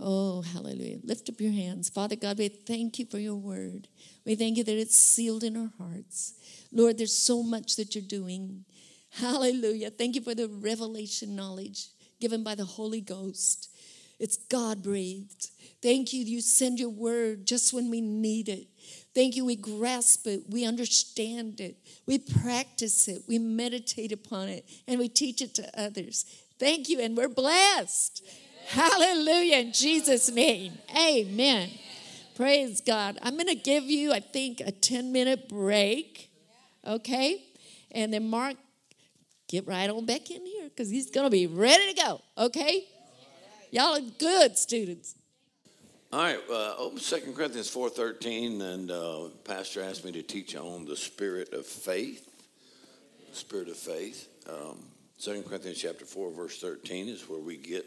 Oh, 0.00 0.42
hallelujah. 0.42 0.98
Lift 1.04 1.28
up 1.28 1.40
your 1.40 1.52
hands. 1.52 1.88
Father 1.88 2.16
God, 2.16 2.38
we 2.38 2.48
thank 2.48 2.98
you 2.98 3.06
for 3.06 3.18
your 3.18 3.36
word. 3.36 3.86
We 4.26 4.34
thank 4.34 4.56
you 4.56 4.64
that 4.64 4.76
it's 4.76 4.96
sealed 4.96 5.44
in 5.44 5.56
our 5.56 5.70
hearts. 5.78 6.34
Lord, 6.72 6.98
there's 6.98 7.16
so 7.16 7.42
much 7.42 7.76
that 7.76 7.94
you're 7.94 8.02
doing. 8.02 8.64
Hallelujah. 9.10 9.90
Thank 9.90 10.16
you 10.16 10.22
for 10.22 10.34
the 10.34 10.48
revelation 10.48 11.36
knowledge 11.36 11.86
given 12.20 12.42
by 12.42 12.56
the 12.56 12.64
Holy 12.64 13.00
Ghost. 13.00 13.70
It's 14.18 14.36
God 14.36 14.82
breathed. 14.82 15.50
Thank 15.82 16.12
you. 16.12 16.24
You 16.24 16.40
send 16.40 16.78
your 16.78 16.90
word 16.90 17.46
just 17.46 17.72
when 17.72 17.90
we 17.90 18.00
need 18.00 18.48
it. 18.48 18.66
Thank 19.14 19.36
you. 19.36 19.44
We 19.44 19.56
grasp 19.56 20.26
it. 20.26 20.42
We 20.48 20.64
understand 20.64 21.60
it. 21.60 21.76
We 22.06 22.18
practice 22.18 23.06
it. 23.06 23.22
We 23.28 23.38
meditate 23.38 24.10
upon 24.10 24.48
it. 24.48 24.68
And 24.88 24.98
we 24.98 25.08
teach 25.08 25.40
it 25.40 25.54
to 25.54 25.80
others. 25.80 26.24
Thank 26.58 26.88
you. 26.88 27.00
And 27.00 27.16
we're 27.16 27.28
blessed. 27.28 28.24
Hallelujah. 28.66 29.58
In 29.58 29.72
Jesus' 29.72 30.30
name. 30.30 30.78
Amen. 30.96 31.70
Praise 32.34 32.80
God. 32.80 33.18
I'm 33.22 33.34
going 33.34 33.46
to 33.46 33.54
give 33.54 33.84
you, 33.84 34.12
I 34.12 34.18
think, 34.20 34.60
a 34.60 34.72
10 34.72 35.12
minute 35.12 35.48
break. 35.48 36.30
Okay? 36.84 37.44
And 37.92 38.12
then 38.12 38.28
Mark, 38.28 38.56
get 39.46 39.68
right 39.68 39.88
on 39.88 40.04
back 40.04 40.30
in 40.30 40.44
here 40.44 40.64
because 40.64 40.90
he's 40.90 41.10
going 41.10 41.26
to 41.26 41.30
be 41.30 41.46
ready 41.46 41.94
to 41.94 42.02
go. 42.02 42.20
Okay? 42.36 42.86
Y'all 43.70 43.96
are 43.96 44.10
good 44.18 44.58
students. 44.58 45.14
All 46.14 46.20
right, 46.20 46.38
uh, 46.48 46.76
open 46.78 47.00
Second 47.00 47.34
Corinthians 47.34 47.68
four 47.68 47.90
thirteen, 47.90 48.62
and 48.62 48.88
uh, 48.88 49.30
Pastor 49.42 49.82
asked 49.82 50.04
me 50.04 50.12
to 50.12 50.22
teach 50.22 50.54
on 50.54 50.84
the 50.84 50.94
spirit 50.94 51.52
of 51.52 51.66
faith. 51.66 52.30
Spirit 53.32 53.66
of 53.68 53.76
faith. 53.76 54.28
Um, 54.48 54.78
Second 55.18 55.42
Corinthians 55.42 55.76
chapter 55.82 56.04
four 56.04 56.30
verse 56.30 56.60
thirteen 56.60 57.08
is 57.08 57.28
where 57.28 57.40
we 57.40 57.56
get 57.56 57.84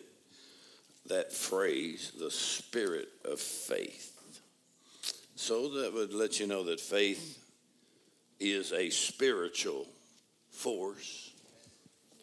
that 1.06 1.32
phrase, 1.32 2.12
the 2.20 2.30
spirit 2.30 3.08
of 3.24 3.40
faith. 3.40 4.20
So 5.38 5.70
that 5.82 5.94
would 5.94 6.14
let 6.14 6.38
you 6.38 6.48
know 6.48 6.66
that 6.66 6.82
faith 6.82 7.42
is 8.42 8.74
a 8.74 8.90
spiritual 8.90 9.88
force 10.52 11.32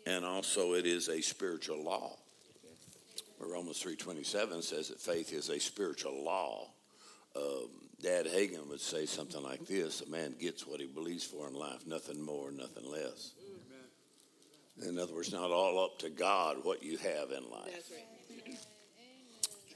and 0.07 0.23
also 0.23 0.75
it 0.75 0.85
is 0.85 1.09
a 1.09 1.23
spiritual 1.23 1.83
law. 1.83 2.19
Romans 3.41 3.83
3.27 3.83 4.63
says 4.63 4.89
that 4.89 5.01
faith 5.01 5.33
is 5.33 5.49
a 5.49 5.59
spiritual 5.59 6.25
law. 6.25 6.69
Um, 7.37 7.69
Dad 8.03 8.27
Hagin 8.27 8.69
would 8.69 8.81
say 8.81 9.07
something 9.07 9.43
like 9.43 9.67
this, 9.67 10.03
a 10.03 10.11
man 10.11 10.35
gets 10.39 10.67
what 10.67 10.81
he 10.81 10.87
believes 10.87 11.25
for 11.25 11.49
in 11.49 11.55
life, 11.55 11.87
nothing 11.87 12.21
more, 12.21 12.51
nothing 12.51 12.85
less. 12.91 13.33
Amen. 14.79 14.91
In 14.91 14.99
other 14.99 15.15
words, 15.15 15.33
not 15.33 15.51
all 15.51 15.83
up 15.83 15.99
to 16.01 16.11
God 16.11 16.59
what 16.63 16.83
you 16.83 16.99
have 16.99 17.31
in 17.31 17.51
life. 17.51 17.91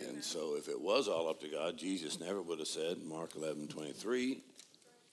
And 0.01 0.23
so 0.23 0.55
if 0.57 0.69
it 0.69 0.81
was 0.81 1.09
all 1.09 1.29
up 1.29 1.41
to 1.41 1.49
God, 1.49 1.77
Jesus 1.77 2.21
never 2.21 2.41
would 2.41 2.59
have 2.59 2.69
said, 2.69 2.99
Mark 3.03 3.35
11, 3.35 3.69
23, 3.69 4.41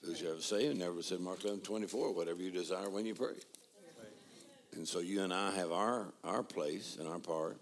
who's 0.04 0.22
you 0.22 0.30
ever 0.30 0.41
say, 0.41 0.68
and 0.68 0.80
never 0.80 1.02
said 1.02 1.20
Mark 1.20 1.43
11, 1.43 1.62
24, 1.62 2.14
whatever 2.14 2.41
you 2.41 2.52
desire 2.52 2.89
when 2.89 3.06
you 3.06 3.16
pray. 3.16 3.34
And 4.74 4.88
so 4.88 5.00
you 5.00 5.24
and 5.24 5.34
I 5.34 5.52
have 5.52 5.72
our, 5.72 6.08
our 6.24 6.43
place 6.43 6.98
and 7.00 7.08
our 7.08 7.20
part 7.20 7.58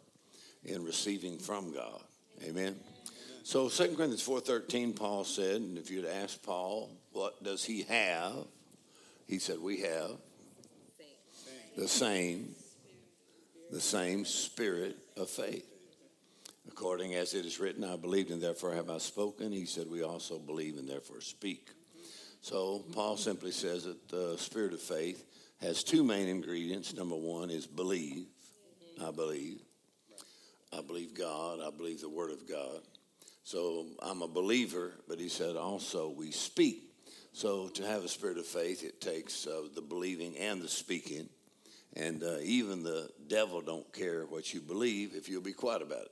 in 0.66 0.84
receiving 0.84 1.38
from 1.38 1.74
God. 1.74 2.02
Amen. 2.44 2.76
So 3.44 3.68
2 3.70 3.96
Corinthians 3.96 4.26
4.13, 4.26 4.96
Paul 4.96 5.24
said, 5.24 5.58
and 5.58 5.78
if 5.78 5.92
you'd 5.92 6.06
ask 6.06 6.42
Paul, 6.44 6.90
what 7.12 7.44
does 7.44 7.64
he 7.64 7.84
have? 7.84 8.46
He 9.28 9.40
said, 9.40 9.60
we 9.60 9.82
have 9.82 10.12
the 11.78 11.88
same, 11.88 12.56
the 13.72 13.82
same 13.82 14.26
spirit 14.26 14.98
of 15.18 15.30
faith. 15.30 15.70
According 16.68 17.16
as 17.16 17.34
it 17.34 17.46
is 17.46 17.60
written, 17.60 17.84
I 17.84 17.98
believed 17.98 18.32
and 18.32 18.42
therefore 18.42 18.74
have 18.74 18.90
I 18.90 18.98
spoken. 18.98 19.52
He 19.52 19.66
said, 19.66 19.90
We 19.90 20.02
also 20.02 20.40
believe 20.40 20.78
and 20.78 20.88
therefore 20.88 21.22
speak. 21.22 21.70
So 22.42 22.84
Paul 22.94 23.18
simply 23.18 23.52
says 23.52 23.84
that 23.84 24.10
the 24.10 24.38
spirit 24.38 24.74
of 24.74 24.82
faith 24.82 25.24
has 25.62 25.84
two 25.84 26.04
main 26.04 26.28
ingredients. 26.28 26.94
Number 26.94 27.16
one 27.16 27.50
is 27.50 27.68
believe. 27.68 28.26
I 29.04 29.12
believe. 29.12 29.62
I 30.78 30.82
believe 30.82 31.14
God. 31.14 31.60
I 31.66 31.70
believe 31.76 32.02
the 32.02 32.10
Word 32.10 32.32
of 32.32 32.48
God. 32.48 32.82
So 33.44 33.88
I'm 34.02 34.22
a 34.22 34.28
believer, 34.28 34.94
but 35.08 35.20
he 35.20 35.30
said 35.30 35.56
also 35.56 36.10
we 36.10 36.32
speak. 36.32 36.84
So 37.34 37.68
to 37.70 37.86
have 37.86 38.04
a 38.04 38.08
spirit 38.08 38.38
of 38.38 38.46
faith, 38.46 38.84
it 38.84 39.02
takes 39.02 39.48
uh, 39.48 39.64
the 39.74 39.82
believing 39.82 40.38
and 40.38 40.62
the 40.62 40.70
speaking. 40.70 41.28
And 41.96 42.24
uh, 42.24 42.38
even 42.42 42.84
the 42.84 43.10
devil 43.28 43.62
don't 43.62 43.92
care 43.94 44.26
what 44.26 44.54
you 44.54 44.62
believe 44.62 45.14
if 45.16 45.30
you'll 45.30 45.42
be 45.42 45.54
quiet 45.54 45.82
about 45.82 46.04
it. 46.04 46.12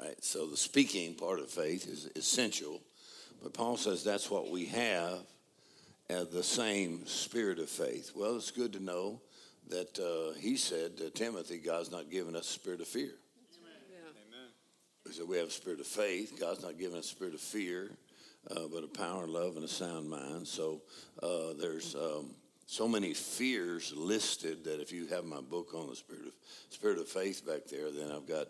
Right? 0.00 0.24
So 0.24 0.46
the 0.46 0.56
speaking 0.56 1.14
part 1.14 1.40
of 1.40 1.50
faith 1.50 1.86
is 1.86 2.08
essential. 2.16 2.80
But 3.42 3.54
Paul 3.54 3.76
says 3.76 4.02
that's 4.02 4.30
what 4.30 4.50
we 4.50 4.66
have 4.66 5.20
uh, 6.10 6.24
the 6.32 6.42
same 6.42 7.06
spirit 7.06 7.58
of 7.58 7.68
faith. 7.68 8.12
Well, 8.14 8.36
it's 8.36 8.50
good 8.50 8.72
to 8.72 8.82
know 8.82 9.20
that 9.68 9.98
uh, 9.98 10.38
he 10.38 10.56
said 10.56 10.96
to 10.98 11.10
Timothy, 11.10 11.58
God's 11.58 11.90
not 11.90 12.10
given 12.10 12.34
us 12.34 12.48
a 12.48 12.52
spirit 12.52 12.80
of 12.80 12.88
fear. 12.88 13.04
Amen. 13.04 14.48
He 15.06 15.12
said 15.12 15.28
we 15.28 15.38
have 15.38 15.48
a 15.48 15.52
spirit 15.52 15.80
of 15.80 15.86
faith. 15.86 16.38
God's 16.38 16.62
not 16.62 16.78
given 16.78 16.98
us 16.98 17.06
a 17.06 17.08
spirit 17.08 17.34
of 17.34 17.40
fear, 17.40 17.90
uh, 18.50 18.66
but 18.72 18.84
a 18.84 18.88
power, 18.88 19.26
love, 19.26 19.56
and 19.56 19.64
a 19.64 19.68
sound 19.68 20.10
mind. 20.10 20.46
So 20.46 20.82
uh, 21.22 21.52
there's 21.58 21.94
um, 21.94 22.30
so 22.66 22.86
many 22.86 23.14
fears 23.14 23.92
listed 23.96 24.64
that 24.64 24.80
if 24.80 24.92
you 24.92 25.06
have 25.08 25.24
my 25.24 25.40
book 25.40 25.74
on 25.74 25.88
the 25.88 25.96
spirit 25.96 26.26
of 26.26 26.32
spirit 26.70 26.98
of 26.98 27.08
faith 27.08 27.46
back 27.46 27.66
there, 27.66 27.90
then 27.90 28.10
I've 28.10 28.26
got 28.26 28.46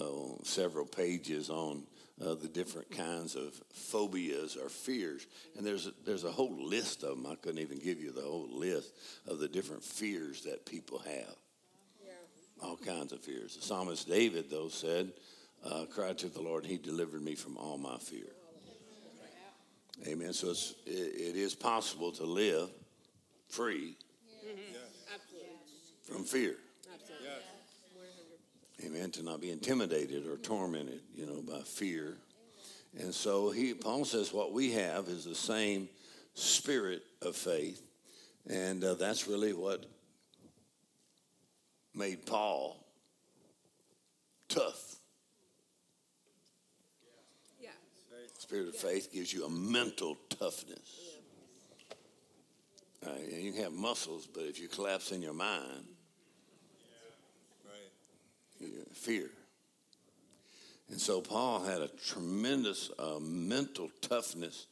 uh, 0.00 0.42
several 0.44 0.86
pages 0.86 1.50
on 1.50 1.84
uh, 2.24 2.34
the 2.34 2.48
different 2.48 2.90
kinds 2.90 3.34
of 3.34 3.52
phobias 3.72 4.56
or 4.56 4.68
fears, 4.68 5.26
and 5.56 5.66
there's 5.66 5.86
a, 5.86 5.92
there's 6.04 6.24
a 6.24 6.30
whole 6.30 6.56
list 6.64 7.02
of 7.02 7.10
them. 7.10 7.26
I 7.26 7.34
couldn't 7.34 7.60
even 7.60 7.78
give 7.78 8.00
you 8.00 8.10
the 8.10 8.22
whole 8.22 8.48
list 8.50 8.94
of 9.26 9.38
the 9.38 9.48
different 9.48 9.84
fears 9.84 10.42
that 10.42 10.64
people 10.64 10.98
have. 11.00 11.36
Yeah. 12.04 12.12
All 12.62 12.76
kinds 12.76 13.12
of 13.12 13.20
fears. 13.20 13.56
The 13.56 13.62
psalmist 13.62 14.08
David, 14.08 14.50
though, 14.50 14.68
said, 14.68 15.12
uh, 15.64 15.84
"Cried 15.86 16.18
to 16.18 16.28
the 16.28 16.40
Lord, 16.40 16.64
and 16.64 16.72
He 16.72 16.78
delivered 16.78 17.22
me 17.22 17.34
from 17.34 17.56
all 17.58 17.76
my 17.76 17.98
fear." 17.98 18.32
Amen. 20.06 20.32
So 20.32 20.50
it's, 20.50 20.74
it, 20.84 20.90
it 20.90 21.36
is 21.36 21.54
possible 21.54 22.12
to 22.12 22.24
live 22.24 22.68
free 23.48 23.96
from 26.04 26.24
fear. 26.24 26.56
Amen. 28.84 29.10
To 29.12 29.22
not 29.22 29.40
be 29.40 29.50
intimidated 29.50 30.26
or 30.26 30.36
tormented, 30.36 31.00
you 31.14 31.26
know, 31.26 31.42
by 31.42 31.60
fear. 31.60 32.16
And 32.98 33.14
so 33.14 33.50
he 33.50 33.74
Paul 33.74 34.04
says 34.04 34.32
what 34.32 34.52
we 34.52 34.72
have 34.72 35.08
is 35.08 35.24
the 35.24 35.34
same 35.34 35.88
spirit 36.34 37.02
of 37.22 37.36
faith. 37.36 37.82
And 38.48 38.82
uh, 38.84 38.94
that's 38.94 39.26
really 39.26 39.52
what 39.52 39.84
made 41.94 42.26
Paul 42.26 42.84
tough. 44.48 44.96
Yeah. 47.60 47.70
Spirit 48.38 48.68
of 48.68 48.76
faith 48.76 49.12
gives 49.12 49.32
you 49.32 49.46
a 49.46 49.50
mental 49.50 50.16
toughness. 50.28 51.16
Uh, 53.04 53.10
and 53.10 53.42
you 53.42 53.52
can 53.52 53.62
have 53.62 53.72
muscles, 53.72 54.26
but 54.26 54.44
if 54.44 54.60
you 54.60 54.68
collapse 54.68 55.12
in 55.12 55.22
your 55.22 55.34
mind, 55.34 55.84
you 58.60 58.84
fear. 58.92 59.30
And 60.90 61.00
so 61.00 61.20
Paul 61.20 61.64
had 61.64 61.80
a 61.80 61.88
tremendous 61.88 62.90
uh, 62.98 63.18
mental 63.20 63.90
toughness 64.00 64.66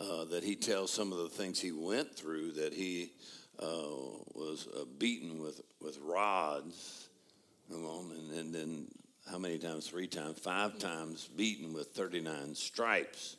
uh, 0.00 0.24
that 0.26 0.44
he 0.44 0.54
tells 0.54 0.92
some 0.92 1.12
of 1.12 1.18
the 1.18 1.28
things 1.28 1.60
he 1.60 1.72
went 1.72 2.14
through 2.14 2.52
that 2.52 2.72
he 2.72 3.12
uh, 3.58 3.88
was 4.34 4.68
uh, 4.76 4.84
beaten 4.98 5.40
with, 5.40 5.60
with 5.80 5.98
rods, 6.02 7.08
and, 7.70 8.30
and 8.32 8.54
then 8.54 8.86
how 9.30 9.38
many 9.38 9.58
times? 9.58 9.88
Three 9.88 10.06
times, 10.06 10.38
five 10.38 10.78
times 10.78 11.28
beaten 11.36 11.72
with 11.72 11.88
39 11.88 12.54
stripes. 12.54 13.36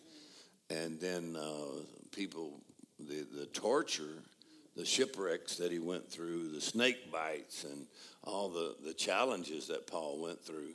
And 0.69 0.99
then 0.99 1.37
uh, 1.39 1.81
people, 2.11 2.59
the, 2.99 3.25
the 3.33 3.45
torture, 3.45 4.21
the 4.77 4.85
shipwrecks 4.85 5.55
that 5.57 5.71
he 5.71 5.79
went 5.79 6.09
through, 6.09 6.49
the 6.49 6.61
snake 6.61 7.11
bites, 7.11 7.63
and 7.63 7.87
all 8.23 8.47
the, 8.47 8.75
the 8.85 8.93
challenges 8.93 9.67
that 9.67 9.87
Paul 9.87 10.21
went 10.21 10.39
through. 10.39 10.73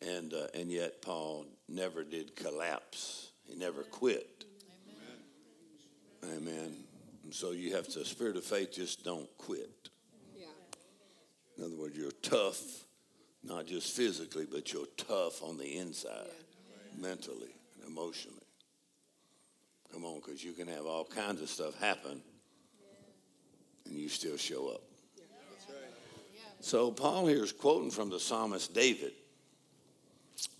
And, 0.00 0.32
uh, 0.32 0.46
and 0.54 0.70
yet, 0.70 1.02
Paul 1.02 1.46
never 1.68 2.02
did 2.04 2.34
collapse, 2.34 3.30
he 3.44 3.54
never 3.54 3.82
quit. 3.82 4.44
Amen. 6.24 6.38
Amen. 6.38 6.76
And 7.22 7.34
so 7.34 7.52
you 7.52 7.74
have 7.74 7.86
to, 7.88 8.04
spirit 8.04 8.36
of 8.36 8.44
faith, 8.44 8.72
just 8.72 9.04
don't 9.04 9.28
quit. 9.36 9.90
Yeah. 10.36 10.46
In 11.58 11.64
other 11.64 11.76
words, 11.76 11.96
you're 11.96 12.10
tough, 12.22 12.60
not 13.42 13.66
just 13.66 13.94
physically, 13.94 14.46
but 14.50 14.72
you're 14.72 14.86
tough 14.96 15.42
on 15.42 15.58
the 15.58 15.76
inside, 15.76 16.28
mentally 16.98 17.54
and 17.76 17.90
emotionally. 17.90 18.38
Come 19.92 20.04
on, 20.06 20.16
because 20.16 20.42
you 20.42 20.52
can 20.52 20.66
have 20.68 20.86
all 20.86 21.04
kinds 21.04 21.42
of 21.42 21.48
stuff 21.48 21.78
happen 21.78 22.22
and 23.86 23.96
you 23.96 24.08
still 24.08 24.36
show 24.36 24.68
up. 24.68 24.82
So 26.60 26.90
Paul 26.90 27.26
here 27.26 27.44
is 27.44 27.52
quoting 27.52 27.90
from 27.90 28.08
the 28.08 28.18
psalmist 28.18 28.72
David. 28.72 29.12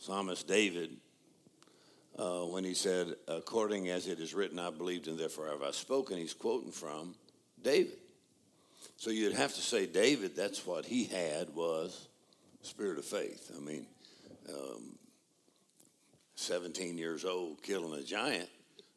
Psalmist 0.00 0.46
David, 0.46 0.90
uh, 2.18 2.42
when 2.42 2.62
he 2.62 2.74
said, 2.74 3.14
according 3.26 3.88
as 3.88 4.06
it 4.06 4.20
is 4.20 4.34
written, 4.34 4.58
I 4.58 4.68
believed 4.70 5.08
and 5.08 5.18
therefore 5.18 5.48
have 5.48 5.62
I 5.62 5.70
spoken, 5.70 6.18
he's 6.18 6.34
quoting 6.34 6.72
from 6.72 7.14
David. 7.62 7.96
So 8.98 9.10
you'd 9.10 9.32
have 9.32 9.54
to 9.54 9.62
say 9.62 9.86
David, 9.86 10.36
that's 10.36 10.66
what 10.66 10.84
he 10.84 11.04
had 11.04 11.54
was 11.54 12.08
spirit 12.60 12.98
of 12.98 13.04
faith. 13.04 13.50
I 13.56 13.60
mean, 13.60 13.86
um, 14.50 14.98
17 16.36 16.98
years 16.98 17.24
old 17.24 17.62
killing 17.62 17.98
a 17.98 18.02
giant, 18.02 18.48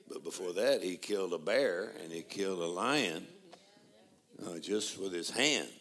but 0.09 0.23
before 0.23 0.53
that 0.53 0.83
he 0.83 0.97
killed 0.97 1.33
a 1.33 1.37
bear 1.37 1.93
and 2.03 2.11
he 2.11 2.21
killed 2.21 2.59
a 2.59 2.65
lion 2.65 3.25
uh, 4.45 4.59
just 4.59 4.99
with 4.99 5.13
his 5.13 5.29
hands. 5.29 5.71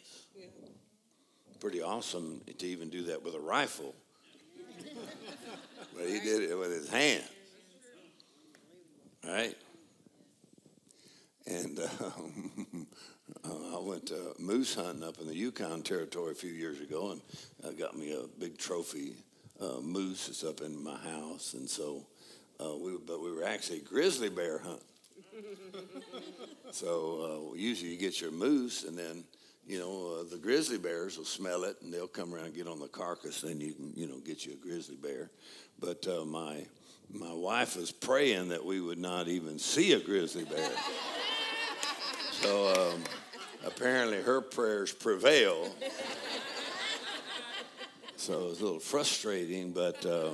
Pretty 1.60 1.82
awesome 1.82 2.42
to 2.58 2.66
even 2.66 2.90
do 2.90 3.04
that 3.04 3.22
with 3.22 3.34
a 3.34 3.40
rifle. 3.40 3.94
but 5.96 6.06
he 6.06 6.20
did 6.20 6.42
it 6.48 6.56
with 6.56 6.70
his 6.70 6.88
hands. 6.88 7.28
Right? 9.26 9.56
And 11.46 11.78
um, 12.00 12.86
uh, 13.44 13.78
I 13.78 13.80
went 13.80 14.10
uh, 14.10 14.34
moose 14.38 14.74
hunting 14.74 15.02
up 15.02 15.18
in 15.20 15.26
the 15.26 15.34
Yukon 15.34 15.82
Territory 15.82 16.32
a 16.32 16.34
few 16.34 16.50
years 16.50 16.80
ago, 16.80 17.12
and 17.12 17.20
I 17.66 17.72
got 17.72 17.96
me 17.96 18.12
a 18.12 18.26
big 18.38 18.58
trophy 18.58 19.14
uh, 19.60 19.80
moose. 19.80 20.28
It's 20.28 20.44
up 20.44 20.60
in 20.60 20.82
my 20.82 20.96
house, 20.96 21.54
and 21.54 21.68
so 21.68 22.06
uh, 22.60 22.76
we. 22.76 22.96
But 23.04 23.22
we 23.22 23.32
were 23.32 23.44
actually 23.44 23.80
grizzly 23.80 24.28
bear 24.28 24.58
hunting. 24.58 24.82
so 26.70 27.50
uh, 27.52 27.56
usually 27.56 27.92
you 27.92 27.98
get 27.98 28.20
your 28.20 28.30
moose, 28.30 28.84
and 28.84 28.96
then 28.96 29.24
you 29.66 29.78
know 29.78 30.20
uh, 30.20 30.30
the 30.30 30.38
grizzly 30.38 30.78
bears 30.78 31.18
will 31.18 31.24
smell 31.24 31.64
it, 31.64 31.76
and 31.82 31.92
they'll 31.92 32.06
come 32.06 32.34
around 32.34 32.46
and 32.46 32.54
get 32.54 32.66
on 32.66 32.80
the 32.80 32.88
carcass, 32.88 33.42
and 33.42 33.60
you 33.60 33.72
can 33.72 33.92
you 33.94 34.06
know 34.06 34.18
get 34.18 34.44
you 34.46 34.52
a 34.52 34.56
grizzly 34.56 34.96
bear. 34.96 35.30
But 35.78 36.06
uh, 36.06 36.24
my 36.24 36.66
my 37.12 37.32
wife 37.32 37.76
was 37.76 37.92
praying 37.92 38.48
that 38.48 38.64
we 38.64 38.80
would 38.80 38.98
not 38.98 39.28
even 39.28 39.58
see 39.58 39.92
a 39.92 40.00
grizzly 40.00 40.44
bear. 40.44 40.70
so 42.32 42.92
um, 42.92 43.02
apparently 43.64 44.20
her 44.22 44.40
prayers 44.40 44.92
prevail. 44.92 45.74
So 48.16 48.46
it 48.46 48.48
was 48.48 48.60
a 48.60 48.64
little 48.64 48.80
frustrating, 48.80 49.70
but 49.70 50.04
uh, 50.04 50.30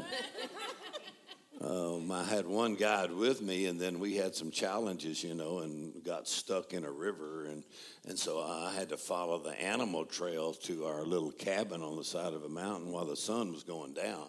um, 1.63 2.11
I 2.11 2.25
had 2.25 2.47
one 2.47 2.75
guide 2.75 3.13
with 3.13 3.41
me, 3.41 3.67
and 3.67 3.79
then 3.81 4.01
we 4.01 4.17
had 4.17 4.35
some 4.35 4.51
challenges, 4.51 5.23
you 5.23 5.35
know, 5.35 5.61
and 5.61 6.03
got 6.05 6.27
stuck 6.27 6.73
in 6.73 6.85
a 6.85 6.91
river, 6.91 7.45
and 7.47 7.63
and 8.09 8.19
so 8.19 8.41
I 8.41 8.73
had 8.77 8.89
to 8.89 8.97
follow 8.97 9.39
the 9.39 9.61
animal 9.63 10.05
trail 10.05 10.55
to 10.55 10.87
our 10.87 11.05
little 11.05 11.31
cabin 11.31 11.83
on 11.83 11.97
the 11.97 12.05
side 12.05 12.33
of 12.33 12.43
a 12.43 12.49
mountain 12.49 12.91
while 12.91 13.05
the 13.05 13.17
sun 13.17 13.53
was 13.53 13.63
going 13.63 13.95
down. 13.95 14.29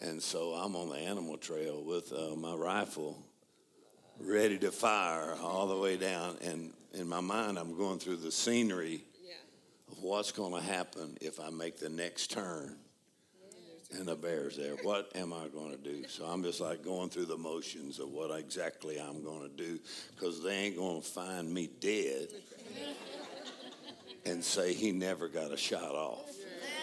And 0.00 0.22
so 0.22 0.52
I'm 0.52 0.76
on 0.76 0.90
the 0.90 0.98
animal 0.98 1.38
trail 1.38 1.82
with 1.82 2.12
uh, 2.12 2.36
my 2.36 2.54
rifle, 2.54 3.20
ready 4.20 4.58
to 4.58 4.70
fire 4.70 5.34
all 5.42 5.66
the 5.66 5.76
way 5.76 5.96
down. 5.96 6.36
And 6.42 6.72
in 6.92 7.08
my 7.08 7.20
mind, 7.20 7.58
I'm 7.58 7.76
going 7.76 7.98
through 7.98 8.16
the 8.16 8.30
scenery 8.30 9.04
Yeah. 9.24 9.32
of 9.90 10.02
what's 10.02 10.30
going 10.30 10.52
to 10.54 10.60
happen 10.60 11.16
if 11.20 11.40
I 11.40 11.50
make 11.50 11.78
the 11.78 11.88
next 11.88 12.30
turn 12.30 12.76
and 13.96 14.06
the 14.06 14.16
bear's 14.16 14.56
there. 14.56 14.74
What 14.82 15.10
am 15.14 15.32
I 15.32 15.48
going 15.48 15.70
to 15.70 15.78
do? 15.78 16.06
So 16.08 16.24
I'm 16.24 16.42
just 16.42 16.60
like 16.60 16.84
going 16.84 17.08
through 17.08 17.26
the 17.26 17.38
motions 17.38 17.98
of 17.98 18.10
what 18.10 18.36
exactly 18.38 19.00
I'm 19.00 19.22
going 19.24 19.42
to 19.42 19.56
do 19.56 19.78
because 20.14 20.42
they 20.42 20.54
ain't 20.54 20.76
going 20.76 21.00
to 21.00 21.06
find 21.06 21.52
me 21.52 21.70
dead 21.80 22.28
and 24.26 24.44
say 24.44 24.74
he 24.74 24.92
never 24.92 25.28
got 25.28 25.52
a 25.52 25.56
shot 25.56 25.94
off. 25.94 26.30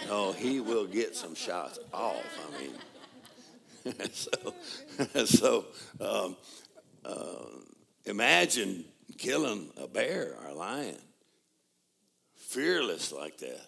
No, 0.08 0.32
he 0.32 0.60
will 0.60 0.88
get 0.88 1.16
some 1.16 1.36
shots 1.36 1.80
off. 1.94 2.24
I 2.48 2.62
mean, 2.62 4.10
so, 4.12 5.26
so 5.26 5.66
um, 6.02 6.36
uh, 7.04 7.46
imagine 8.06 8.86
killing 9.18 9.70
a 9.78 9.88
bear 9.88 10.36
or 10.42 10.50
a 10.50 10.54
lion, 10.54 10.98
fearless 12.36 13.12
like 13.12 13.38
that. 13.40 13.68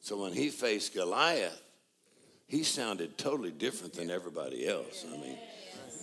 So 0.00 0.20
when 0.20 0.32
he 0.32 0.48
faced 0.48 0.94
Goliath, 0.94 1.60
he 2.52 2.62
sounded 2.64 3.16
totally 3.16 3.50
different 3.50 3.94
than 3.94 4.10
everybody 4.10 4.68
else. 4.68 5.06
I 5.10 5.16
mean, 5.16 5.38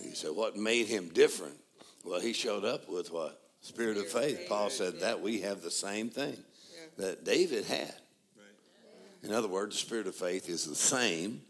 he 0.02 0.10
said, 0.14 0.32
what 0.32 0.56
made 0.56 0.88
him 0.88 1.08
different? 1.10 1.54
Well, 2.04 2.18
he 2.18 2.32
showed 2.32 2.64
up 2.64 2.88
with 2.88 3.12
what? 3.12 3.40
Spirit 3.60 3.98
of 3.98 4.08
faith. 4.08 4.46
Paul 4.48 4.68
said 4.68 4.98
that 4.98 5.20
we 5.20 5.42
have 5.42 5.62
the 5.62 5.70
same 5.70 6.10
thing 6.10 6.36
that 6.98 7.24
David 7.24 7.66
had. 7.66 7.94
In 9.22 9.32
other 9.32 9.46
words, 9.46 9.76
the 9.76 9.86
spirit 9.86 10.08
of 10.08 10.16
faith 10.16 10.48
is 10.48 10.66
the 10.66 10.74
same, 10.74 11.40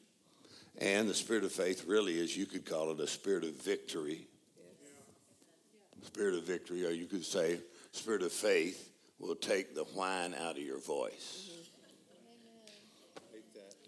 and 0.77 1.09
the 1.09 1.15
spirit 1.15 1.45
of 1.45 1.53
faith 1.53 1.87
really 1.87 2.21
is, 2.21 2.37
you 2.37 2.45
could 2.45 2.67
call 2.67 2.91
it 2.91 3.01
a 3.01 3.07
spirit 3.07 3.45
of 3.45 3.53
victory. 3.53 4.27
Spirit 6.03 6.35
of 6.35 6.45
victory, 6.45 6.85
or 6.85 6.91
you 6.91 7.07
could 7.07 7.25
say, 7.25 7.59
spirit 7.93 8.21
of 8.21 8.33
faith 8.33 8.91
will 9.19 9.35
take 9.35 9.75
the 9.75 9.85
whine 9.85 10.35
out 10.35 10.59
of 10.59 10.63
your 10.63 10.81
voice. 10.81 11.53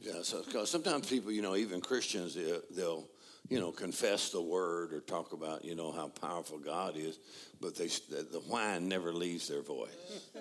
Yeah, 0.03 0.23
so 0.23 0.43
'cause 0.43 0.69
sometimes 0.69 1.09
people, 1.09 1.31
you 1.31 1.43
know, 1.43 1.55
even 1.55 1.81
Christians, 1.81 2.35
they, 2.35 2.59
they'll, 2.73 3.09
you 3.49 3.61
know, 3.61 3.71
confess 3.71 4.31
the 4.31 4.41
word 4.43 4.93
or 4.93 5.01
talk 5.01 5.33
about, 5.33 5.65
you 5.65 5.77
know, 5.77 5.93
how 5.93 6.09
powerful 6.09 6.59
God 6.59 6.97
is, 6.97 7.21
but 7.61 7.77
they 7.77 7.87
the, 7.87 8.27
the 8.33 8.41
whine 8.41 8.89
never 8.89 9.13
leaves 9.13 9.49
their 9.49 9.63
voice. 9.63 9.91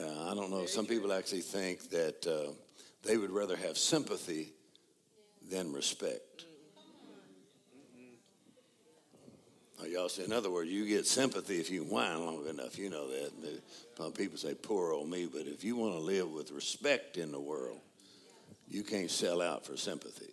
Uh, 0.00 0.30
I 0.30 0.34
don't 0.36 0.50
know. 0.52 0.64
Some 0.64 0.86
people 0.86 1.12
actually 1.12 1.40
think 1.40 1.90
that 1.90 2.24
uh, 2.24 2.52
they 3.02 3.16
would 3.16 3.32
rather 3.32 3.56
have 3.56 3.76
sympathy 3.76 4.52
than 5.50 5.72
respect. 5.72 6.44
Uh, 6.76 7.12
Y'all 9.86 10.08
say, 10.08 10.24
in 10.24 10.32
other 10.32 10.50
words, 10.50 10.70
you 10.70 10.86
get 10.86 11.06
sympathy 11.06 11.58
if 11.58 11.70
you 11.70 11.82
whine 11.84 12.24
long 12.24 12.46
enough. 12.46 12.78
You 12.78 12.90
know 12.90 13.08
that. 13.08 14.12
People 14.16 14.38
say, 14.38 14.54
poor 14.54 14.92
old 14.92 15.08
me. 15.08 15.28
But 15.30 15.46
if 15.46 15.64
you 15.64 15.76
want 15.76 15.94
to 15.94 16.00
live 16.00 16.30
with 16.30 16.50
respect 16.50 17.16
in 17.16 17.32
the 17.32 17.40
world, 17.40 17.80
you 18.68 18.82
can't 18.82 19.10
sell 19.10 19.40
out 19.40 19.64
for 19.64 19.76
sympathy. 19.76 20.32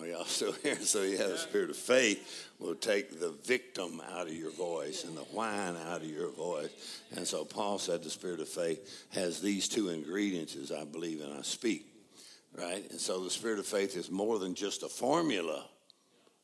Are 0.00 0.06
y'all 0.06 0.24
still 0.24 0.52
here? 0.62 0.76
So 0.80 1.02
you 1.02 1.18
have 1.18 1.30
the 1.30 1.38
spirit 1.38 1.68
of 1.68 1.76
faith 1.76 2.48
will 2.58 2.74
take 2.74 3.20
the 3.20 3.32
victim 3.44 4.00
out 4.12 4.28
of 4.28 4.34
your 4.34 4.50
voice 4.50 5.04
and 5.04 5.16
the 5.16 5.22
whine 5.22 5.76
out 5.76 6.00
of 6.00 6.08
your 6.08 6.30
voice. 6.30 6.70
And 7.16 7.26
so 7.26 7.44
Paul 7.44 7.78
said 7.78 8.02
the 8.02 8.10
spirit 8.10 8.40
of 8.40 8.48
faith 8.48 9.06
has 9.10 9.40
these 9.40 9.68
two 9.68 9.90
ingredients 9.90 10.56
as 10.56 10.72
I 10.72 10.84
believe 10.84 11.20
and 11.20 11.34
I 11.34 11.42
speak. 11.42 11.86
Right? 12.56 12.88
And 12.90 12.98
so 12.98 13.22
the 13.22 13.30
spirit 13.30 13.58
of 13.58 13.66
faith 13.66 13.96
is 13.96 14.10
more 14.10 14.38
than 14.38 14.54
just 14.54 14.82
a 14.82 14.88
formula. 14.88 15.66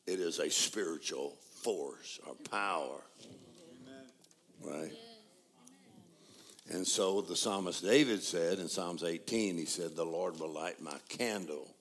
It 0.07 0.21
is 0.21 0.39
a 0.39 0.51
spiritual 0.51 1.37
force 1.63 2.21
or 2.27 2.35
power. 2.51 3.01
Right? 4.65 4.93
And 6.73 6.87
so 6.87 7.21
the 7.21 7.37
psalmist 7.37 7.85
David 7.85 8.23
said 8.23 8.59
in 8.59 8.69
Psalms 8.69 9.05
18, 9.05 9.57
he 9.57 9.67
said, 9.67 9.95
The 9.95 10.05
Lord 10.05 10.39
will 10.41 10.53
light 10.53 10.81
my 10.81 10.97
candle. 11.09 11.75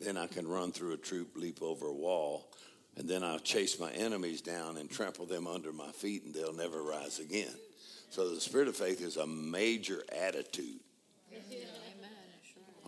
Then 0.00 0.16
I 0.16 0.26
can 0.26 0.46
run 0.46 0.72
through 0.72 0.92
a 0.92 0.98
troop, 0.98 1.36
leap 1.36 1.62
over 1.62 1.86
a 1.86 1.92
wall, 1.92 2.50
and 2.96 3.08
then 3.08 3.22
I'll 3.22 3.38
chase 3.38 3.78
my 3.78 3.90
enemies 3.92 4.40
down 4.40 4.76
and 4.78 4.90
trample 4.90 5.26
them 5.26 5.46
under 5.46 5.72
my 5.72 5.90
feet, 5.92 6.24
and 6.24 6.34
they'll 6.34 6.54
never 6.54 6.82
rise 6.82 7.18
again. 7.18 7.54
So 8.10 8.34
the 8.34 8.40
spirit 8.40 8.68
of 8.68 8.76
faith 8.76 9.02
is 9.02 9.16
a 9.16 9.26
major 9.26 10.02
attitude. 10.18 10.80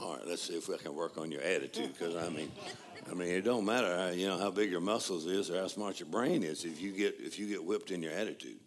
All 0.00 0.14
right, 0.14 0.26
let's 0.26 0.42
see 0.42 0.56
if 0.56 0.68
we 0.68 0.78
can 0.78 0.94
work 0.94 1.18
on 1.18 1.30
your 1.30 1.42
attitude, 1.42 1.92
because 1.98 2.16
I 2.16 2.28
mean, 2.30 2.50
I 3.10 3.14
mean, 3.14 3.28
it 3.28 3.42
don't 3.42 3.64
matter, 3.64 3.96
how, 3.96 4.08
you 4.08 4.26
know, 4.26 4.38
how 4.38 4.50
big 4.50 4.70
your 4.70 4.80
muscles 4.80 5.26
is 5.26 5.50
or 5.50 5.58
how 5.58 5.66
smart 5.68 5.98
your 5.98 6.08
brain 6.08 6.42
is 6.42 6.64
if 6.64 6.80
you 6.80 6.92
get 6.92 7.16
if 7.18 7.38
you 7.38 7.46
get 7.46 7.64
whipped 7.64 7.90
in 7.90 8.02
your 8.02 8.12
attitude. 8.12 8.58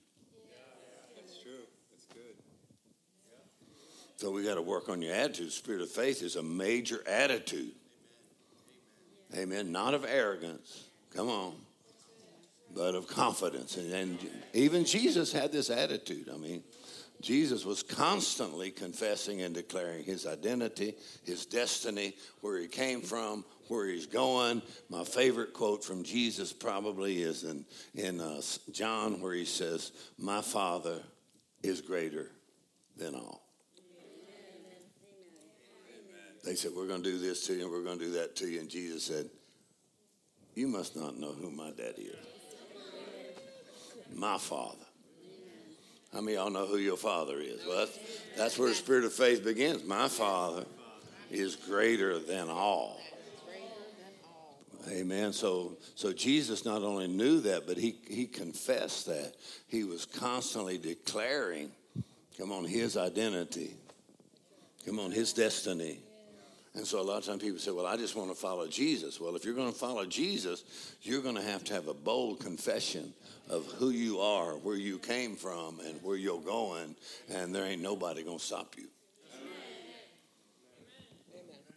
That's 1.15 1.37
true. 1.37 1.51
That's 1.91 2.05
good. 2.07 2.35
So 4.17 4.31
we 4.31 4.43
got 4.43 4.55
to 4.55 4.61
work 4.61 4.89
on 4.89 5.01
your 5.01 5.13
attitude. 5.13 5.51
Spirit 5.51 5.81
of 5.81 5.89
faith 5.89 6.23
is 6.23 6.35
a 6.35 6.43
major 6.43 7.03
attitude. 7.07 7.73
Amen. 9.35 9.71
Not 9.71 9.93
of 9.93 10.05
arrogance. 10.05 10.85
Come 11.15 11.29
on. 11.29 11.53
But 12.73 12.95
of 12.95 13.07
confidence. 13.07 13.77
And, 13.77 13.93
and 13.93 14.19
even 14.53 14.85
Jesus 14.85 15.31
had 15.31 15.51
this 15.51 15.69
attitude. 15.69 16.29
I 16.33 16.37
mean, 16.37 16.63
Jesus 17.21 17.65
was 17.65 17.83
constantly 17.83 18.71
confessing 18.71 19.41
and 19.41 19.53
declaring 19.53 20.03
his 20.03 20.25
identity, 20.25 20.95
his 21.23 21.45
destiny, 21.45 22.15
where 22.41 22.59
he 22.59 22.67
came 22.67 23.01
from, 23.01 23.45
where 23.67 23.87
he's 23.87 24.05
going. 24.05 24.61
My 24.89 25.03
favorite 25.03 25.53
quote 25.53 25.83
from 25.83 26.03
Jesus 26.03 26.53
probably 26.53 27.21
is 27.21 27.43
in, 27.43 27.65
in 27.95 28.19
uh, 28.19 28.41
John, 28.71 29.21
where 29.21 29.33
he 29.33 29.45
says, 29.45 29.91
My 30.17 30.41
Father 30.41 30.99
is 31.63 31.81
greater 31.81 32.31
than 32.97 33.15
all. 33.15 33.43
They 36.43 36.55
said, 36.55 36.71
We're 36.75 36.87
going 36.87 37.03
to 37.03 37.11
do 37.11 37.19
this 37.19 37.45
to 37.47 37.53
you 37.53 37.63
and 37.63 37.71
we're 37.71 37.83
going 37.83 37.99
to 37.99 38.05
do 38.05 38.11
that 38.13 38.35
to 38.37 38.47
you. 38.47 38.59
And 38.59 38.69
Jesus 38.69 39.03
said, 39.05 39.29
You 40.55 40.67
must 40.67 40.95
not 40.95 41.17
know 41.17 41.31
who 41.33 41.51
my 41.51 41.71
daddy 41.71 42.03
is. 42.03 42.25
My 44.13 44.37
father. 44.37 44.85
How 46.13 46.19
many 46.19 46.35
of 46.35 46.43
y'all 46.43 46.51
know 46.51 46.67
who 46.67 46.77
your 46.77 46.97
father 46.97 47.39
is? 47.39 47.65
Well, 47.65 47.77
that's, 47.77 47.99
that's 48.35 48.59
where 48.59 48.67
the 48.67 48.75
spirit 48.75 49.05
of 49.05 49.13
faith 49.13 49.45
begins. 49.45 49.85
My 49.85 50.09
father 50.09 50.65
is 51.29 51.55
greater 51.55 52.19
than 52.19 52.49
all. 52.49 52.99
Amen. 54.89 55.31
So, 55.31 55.77
so 55.95 56.11
Jesus 56.11 56.65
not 56.65 56.81
only 56.81 57.07
knew 57.07 57.39
that, 57.41 57.65
but 57.65 57.77
he, 57.77 57.97
he 58.09 58.25
confessed 58.25 59.05
that. 59.05 59.35
He 59.67 59.83
was 59.83 60.05
constantly 60.05 60.77
declaring, 60.77 61.71
come 62.37 62.51
on, 62.51 62.65
his 62.65 62.97
identity, 62.97 63.75
come 64.85 64.99
on, 64.99 65.11
his 65.11 65.31
destiny. 65.31 65.99
And 66.73 66.85
so 66.85 66.99
a 66.99 67.03
lot 67.03 67.19
of 67.19 67.25
times 67.25 67.41
people 67.41 67.59
say, 67.59 67.71
well, 67.71 67.85
I 67.85 67.95
just 67.95 68.15
want 68.15 68.29
to 68.31 68.35
follow 68.35 68.67
Jesus. 68.67 69.19
Well, 69.19 69.35
if 69.35 69.45
you're 69.45 69.53
going 69.53 69.71
to 69.71 69.77
follow 69.77 70.05
Jesus, 70.05 70.63
you're 71.03 71.21
going 71.21 71.35
to 71.35 71.41
have 71.41 71.63
to 71.65 71.73
have 71.73 71.87
a 71.87 71.93
bold 71.93 72.39
confession 72.39 73.13
of 73.51 73.65
who 73.73 73.89
you 73.89 74.19
are, 74.19 74.53
where 74.53 74.77
you 74.77 74.97
came 74.97 75.35
from, 75.35 75.79
and 75.81 76.01
where 76.01 76.15
you're 76.15 76.41
going, 76.41 76.95
and 77.29 77.53
there 77.53 77.65
ain't 77.65 77.81
nobody 77.81 78.23
going 78.23 78.39
to 78.39 78.43
stop 78.43 78.75
you. 78.77 78.87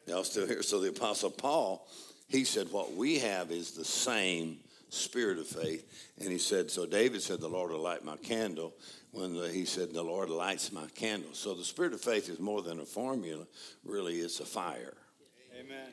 Y'all 0.07 0.23
still 0.23 0.47
here? 0.47 0.63
So 0.63 0.81
the 0.81 0.91
Apostle 0.91 1.31
Paul, 1.31 1.87
he 2.29 2.45
said, 2.45 2.71
what 2.71 2.95
we 2.95 3.19
have 3.19 3.51
is 3.51 3.73
the 3.73 3.85
same 3.85 4.59
spirit 4.91 5.39
of 5.39 5.47
faith. 5.47 6.13
And 6.21 6.31
he 6.31 6.39
said, 6.39 6.71
so 6.71 6.87
David 6.87 7.23
said, 7.23 7.41
the 7.41 7.49
Lord 7.49 7.73
will 7.73 7.81
light 7.81 8.05
my 8.05 8.17
candle. 8.19 8.75
When 9.11 9.35
the, 9.35 9.49
he 9.49 9.65
said, 9.65 9.93
the 9.93 10.03
Lord 10.03 10.29
lights 10.31 10.73
my 10.73 10.87
candle. 10.95 11.31
So 11.33 11.55
the 11.55 11.65
spirit 11.65 11.93
of 11.93 12.01
faith 12.01 12.29
is 12.29 12.39
more 12.39 12.63
than 12.63 12.81
a 12.81 12.85
formula. 12.85 13.47
Really, 13.85 14.17
it's 14.17 14.41
a 14.41 14.45
fire. 14.45 14.95
Amen. 15.59 15.89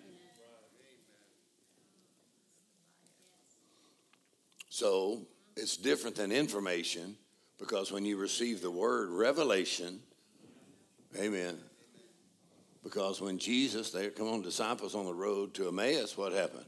So 4.69 5.21
it's 5.61 5.77
different 5.77 6.15
than 6.15 6.31
information 6.31 7.15
because 7.59 7.91
when 7.91 8.03
you 8.03 8.17
receive 8.17 8.61
the 8.61 8.71
word 8.71 9.09
revelation, 9.09 9.99
amen. 11.17 11.57
Because 12.83 13.21
when 13.21 13.37
Jesus, 13.37 13.91
they 13.91 14.09
come 14.09 14.27
on, 14.27 14.41
disciples 14.41 14.95
on 14.95 15.05
the 15.05 15.13
road 15.13 15.53
to 15.53 15.67
Emmaus, 15.67 16.17
what 16.17 16.33
happened? 16.33 16.65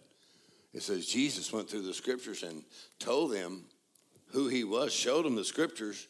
It 0.73 0.83
says 0.83 1.07
Jesus 1.07 1.51
went 1.51 1.69
through 1.69 1.81
the 1.81 1.93
scriptures 1.93 2.43
and 2.43 2.63
told 2.99 3.33
them 3.33 3.65
who 4.31 4.47
he 4.47 4.63
was, 4.63 4.93
showed 4.93 5.25
them 5.25 5.35
the 5.35 5.43
scriptures 5.43 6.07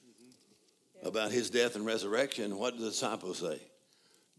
about 1.03 1.31
his 1.31 1.49
death 1.49 1.75
and 1.75 1.85
resurrection. 1.85 2.57
What 2.57 2.73
did 2.73 2.83
the 2.83 2.89
disciples 2.89 3.39
say? 3.39 3.61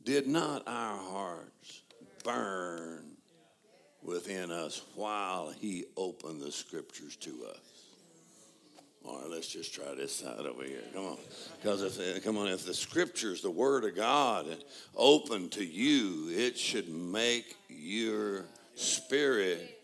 Did 0.05 0.26
not 0.26 0.62
our 0.66 0.99
hearts 0.99 1.82
burn 2.22 3.16
within 4.03 4.51
us 4.51 4.82
while 4.95 5.51
he 5.51 5.84
opened 5.97 6.42
the 6.42 6.53
scriptures 6.53 7.16
to 7.16 7.47
us? 7.51 7.74
All 9.05 9.21
right, 9.21 9.31
let's 9.31 9.49
just 9.49 9.75
try 9.75 9.95
this 9.95 10.17
side 10.17 10.41
over 10.41 10.65
here. 10.65 10.83
Come 10.95 11.05
on. 11.07 11.19
Because 11.61 11.83
if 11.83 12.25
come 12.25 12.39
on, 12.39 12.49
if 12.49 12.65
the 12.65 12.75
scriptures, 12.75 13.43
the 13.43 13.51
word 13.51 13.85
of 13.85 13.95
God 13.95 14.47
open 14.97 15.49
to 15.51 15.65
you, 15.65 16.31
it 16.31 16.59
should 16.59 16.89
make 16.89 17.57
your 17.69 18.45
spirit 18.75 19.75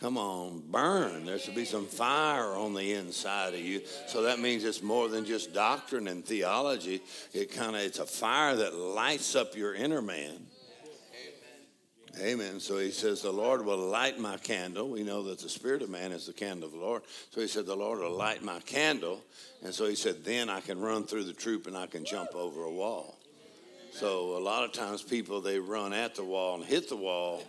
come 0.00 0.16
on, 0.16 0.62
burn. 0.70 1.24
There 1.24 1.38
should 1.38 1.54
be 1.54 1.64
some 1.64 1.86
fire 1.86 2.56
on 2.56 2.74
the 2.74 2.92
inside 2.94 3.54
of 3.54 3.60
you. 3.60 3.82
So 4.06 4.22
that 4.22 4.38
means 4.38 4.64
it's 4.64 4.82
more 4.82 5.08
than 5.08 5.24
just 5.24 5.52
doctrine 5.52 6.08
and 6.08 6.24
theology. 6.24 7.02
It 7.32 7.52
kind 7.52 7.74
of 7.74 7.82
it's 7.82 7.98
a 7.98 8.06
fire 8.06 8.56
that 8.56 8.74
lights 8.74 9.34
up 9.34 9.56
your 9.56 9.74
inner 9.74 10.02
man. 10.02 10.46
Amen. 12.20 12.58
So 12.58 12.78
he 12.78 12.90
says, 12.90 13.22
The 13.22 13.32
Lord 13.32 13.64
will 13.64 13.78
light 13.78 14.18
my 14.18 14.36
candle. 14.38 14.88
We 14.88 15.02
know 15.02 15.22
that 15.24 15.38
the 15.38 15.48
spirit 15.48 15.82
of 15.82 15.90
man 15.90 16.12
is 16.12 16.26
the 16.26 16.32
candle 16.32 16.66
of 16.66 16.72
the 16.72 16.78
Lord. 16.78 17.02
So 17.30 17.40
he 17.40 17.46
said, 17.46 17.66
The 17.66 17.76
Lord 17.76 18.00
will 18.00 18.16
light 18.16 18.42
my 18.42 18.60
candle. 18.60 19.20
And 19.62 19.72
so 19.72 19.86
he 19.86 19.94
said, 19.94 20.24
Then 20.24 20.48
I 20.48 20.60
can 20.60 20.80
run 20.80 21.04
through 21.04 21.24
the 21.24 21.32
troop 21.32 21.66
and 21.66 21.76
I 21.76 21.86
can 21.86 22.04
jump 22.04 22.34
over 22.34 22.64
a 22.64 22.70
wall. 22.70 23.18
So 23.92 24.36
a 24.36 24.38
lot 24.38 24.64
of 24.64 24.72
times 24.72 25.02
people, 25.02 25.40
they 25.40 25.58
run 25.58 25.92
at 25.92 26.14
the 26.14 26.24
wall 26.24 26.56
and 26.56 26.64
hit 26.64 26.88
the 26.88 26.96
wall. 26.96 27.42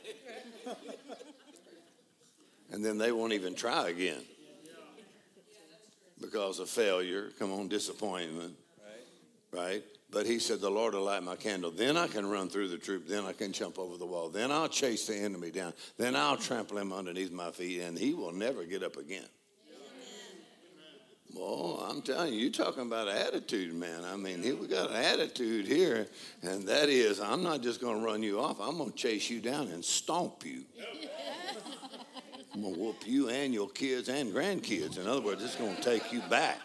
And 2.72 2.86
then 2.86 2.98
they 2.98 3.12
won't 3.12 3.34
even 3.34 3.56
try 3.56 3.90
again 3.90 4.22
because 6.22 6.60
of 6.60 6.70
failure. 6.70 7.32
Come 7.40 7.52
on, 7.52 7.68
disappointment. 7.68 8.56
Right? 9.52 9.84
But 10.12 10.26
he 10.26 10.40
said, 10.40 10.60
The 10.60 10.70
Lord 10.70 10.96
will 10.96 11.04
light 11.04 11.24
my 11.24 11.36
candle. 11.36 11.72
Then 11.72 11.96
I 11.96 12.08
can 12.08 12.30
run 12.30 12.50
through 12.50 12.70
the 12.70 12.78
troop. 12.78 13.08
Then 13.08 13.26
I 13.26 13.34
can 13.34 13.52
jump 13.52 13.78
over 13.78 13.98
the 13.98 14.06
wall. 14.06 14.30
Then 14.30 14.52
I'll 14.52 14.68
chase 14.68 15.06
the 15.08 15.16
enemy 15.16 15.52
down. 15.52 15.74
Then 15.98 16.16
I'll 16.16 16.38
trample 16.38 16.78
him 16.78 16.92
underneath 16.92 17.32
my 17.32 17.52
feet, 17.52 17.82
and 17.82 17.98
he 17.98 18.14
will 18.14 18.32
never 18.32 18.64
get 18.64 18.84
up 18.84 18.98
again. 18.98 19.28
Well, 21.36 21.86
I'm 21.88 22.02
telling 22.02 22.34
you, 22.34 22.40
you're 22.40 22.52
talking 22.52 22.88
about 22.88 23.08
attitude, 23.08 23.74
man. 23.76 24.04
I 24.04 24.16
mean, 24.16 24.42
here 24.42 24.56
we 24.56 24.68
got 24.68 24.90
an 24.90 24.96
attitude 24.96 25.68
here, 25.68 26.08
and 26.42 26.68
that 26.68 26.90
is, 26.90 27.22
I'm 27.22 27.44
not 27.44 27.62
just 27.62 27.80
going 27.80 28.00
to 28.00 28.06
run 28.06 28.24
you 28.24 28.40
off. 28.40 28.60
I'm 28.60 28.80
going 28.80 28.92
to 28.92 28.98
chase 28.98 29.30
you 29.30 29.40
down 29.40 29.68
and 29.68 29.86
stomp 29.86 30.44
you. 30.44 30.64
I'm 32.54 32.64
going 32.64 32.74
to 32.74 32.80
whoop 32.80 33.04
you 33.06 33.30
and 33.30 33.54
your 33.54 33.70
kids 33.70 34.10
and 34.10 34.34
grandkids. 34.34 34.98
In 34.98 35.08
other 35.08 35.22
words, 35.22 35.44
it's 35.44 35.56
going 35.56 35.76
to 35.76 35.82
take 35.82 36.12
you 36.12 36.22
back. 36.32 36.60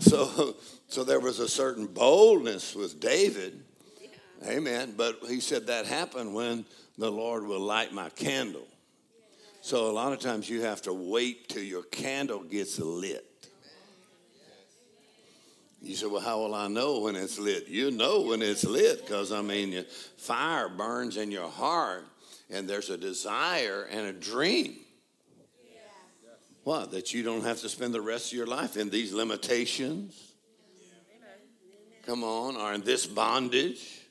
So, 0.00 0.56
so 0.88 1.04
there 1.04 1.20
was 1.20 1.38
a 1.38 1.48
certain 1.48 1.86
boldness 1.86 2.74
with 2.74 3.00
David. 3.00 3.62
Amen. 4.46 4.94
But 4.96 5.20
he 5.28 5.40
said 5.40 5.66
that 5.66 5.86
happened 5.86 6.34
when 6.34 6.64
the 6.98 7.10
Lord 7.10 7.46
will 7.46 7.60
light 7.60 7.92
my 7.92 8.08
candle. 8.10 8.66
So 9.60 9.90
a 9.90 9.92
lot 9.92 10.12
of 10.12 10.20
times 10.20 10.48
you 10.48 10.62
have 10.62 10.80
to 10.82 10.92
wait 10.92 11.50
till 11.50 11.62
your 11.62 11.82
candle 11.82 12.42
gets 12.42 12.78
lit. 12.78 13.26
You 15.82 15.94
say, 15.94 16.06
well, 16.06 16.20
how 16.20 16.38
will 16.38 16.54
I 16.54 16.68
know 16.68 17.00
when 17.00 17.16
it's 17.16 17.38
lit? 17.38 17.68
You 17.68 17.90
know 17.90 18.22
when 18.22 18.42
it's 18.42 18.64
lit 18.64 19.02
because, 19.02 19.32
I 19.32 19.40
mean, 19.42 19.84
fire 20.16 20.68
burns 20.68 21.16
in 21.16 21.30
your 21.30 21.48
heart 21.48 22.04
and 22.50 22.68
there's 22.68 22.90
a 22.90 22.98
desire 22.98 23.86
and 23.90 24.06
a 24.06 24.12
dream. 24.12 24.76
What? 26.70 26.92
That 26.92 27.12
you 27.12 27.24
don't 27.24 27.42
have 27.42 27.60
to 27.62 27.68
spend 27.68 27.92
the 27.92 28.00
rest 28.00 28.30
of 28.30 28.38
your 28.38 28.46
life 28.46 28.76
in 28.76 28.90
these 28.90 29.12
limitations. 29.12 30.34
Come 32.06 32.22
on, 32.22 32.56
or 32.56 32.72
in 32.74 32.82
this 32.82 33.06
bondage, 33.06 34.02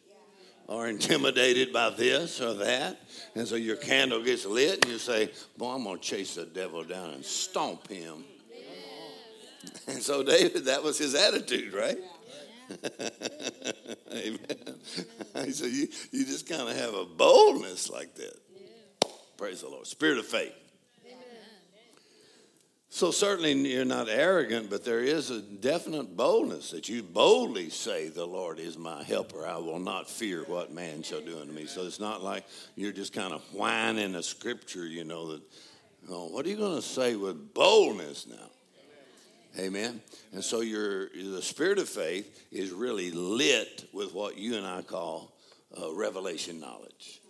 are 0.67 0.89
intimidated 0.89 1.71
by 1.71 1.91
this 1.91 2.41
or 2.41 2.55
that. 2.55 2.99
And 3.33 3.47
so 3.47 3.55
your 3.55 3.77
candle 3.77 4.21
gets 4.21 4.45
lit 4.45 4.83
and 4.83 4.91
you 4.91 4.99
say, 4.99 5.31
Boy, 5.57 5.75
I'm 5.75 5.85
going 5.85 5.99
to 5.99 6.03
chase 6.03 6.35
the 6.35 6.43
devil 6.43 6.83
down 6.83 7.11
and 7.11 7.23
stomp 7.23 7.87
him. 7.87 8.25
And 9.87 10.03
so 10.03 10.21
David, 10.21 10.65
that 10.65 10.83
was 10.83 10.97
his 10.97 11.15
attitude, 11.15 11.73
right? 11.73 11.97
Amen. 14.13 14.39
So 15.53 15.65
you, 15.65 15.87
you 16.11 16.25
just 16.25 16.49
kind 16.49 16.67
of 16.67 16.75
have 16.75 16.93
a 16.93 17.05
boldness 17.05 17.89
like 17.89 18.15
that. 18.15 18.37
Praise 19.37 19.61
the 19.61 19.69
Lord. 19.69 19.87
Spirit 19.87 20.17
of 20.17 20.25
faith. 20.25 20.58
So 22.91 23.11
certainly 23.11 23.53
you're 23.53 23.85
not 23.85 24.09
arrogant, 24.09 24.69
but 24.71 24.83
there 24.83 25.01
is 25.01 25.29
a 25.29 25.41
definite 25.41 26.17
boldness 26.17 26.71
that 26.71 26.89
you 26.89 27.03
boldly 27.03 27.69
say, 27.69 28.09
"The 28.09 28.25
Lord 28.25 28.59
is 28.59 28.79
my 28.79 29.03
helper; 29.03 29.45
I 29.45 29.57
will 29.57 29.79
not 29.79 30.09
fear 30.09 30.43
what 30.43 30.73
man 30.73 31.03
shall 31.03 31.21
do 31.21 31.39
unto 31.39 31.53
me." 31.53 31.67
So 31.67 31.85
it's 31.85 31.99
not 31.99 32.23
like 32.23 32.45
you're 32.75 32.91
just 32.91 33.13
kind 33.13 33.31
of 33.31 33.41
whining 33.53 34.15
a 34.15 34.23
scripture, 34.23 34.87
you 34.87 35.03
know. 35.03 35.33
That, 35.33 35.41
oh, 36.09 36.25
what 36.29 36.45
are 36.45 36.49
you 36.49 36.57
going 36.57 36.75
to 36.75 36.81
say 36.81 37.15
with 37.15 37.53
boldness 37.53 38.25
now? 38.25 38.49
Amen. 39.59 40.01
And 40.31 40.43
so 40.43 40.61
your 40.61 41.09
the 41.09 41.43
spirit 41.43 41.77
of 41.77 41.87
faith 41.87 42.47
is 42.51 42.71
really 42.71 43.11
lit 43.11 43.87
with 43.93 44.13
what 44.13 44.37
you 44.37 44.55
and 44.55 44.65
I 44.65 44.81
call 44.81 45.31
uh, 45.79 45.93
revelation 45.93 46.59
knowledge. 46.59 47.21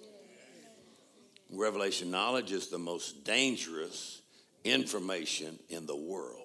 Revelation 1.52 2.12
knowledge 2.12 2.54
is 2.54 2.68
the 2.68 2.80
most 2.80 3.26
dangerous 3.26 4.19
information 4.64 5.58
in 5.70 5.86
the 5.86 5.96
world. 5.96 6.42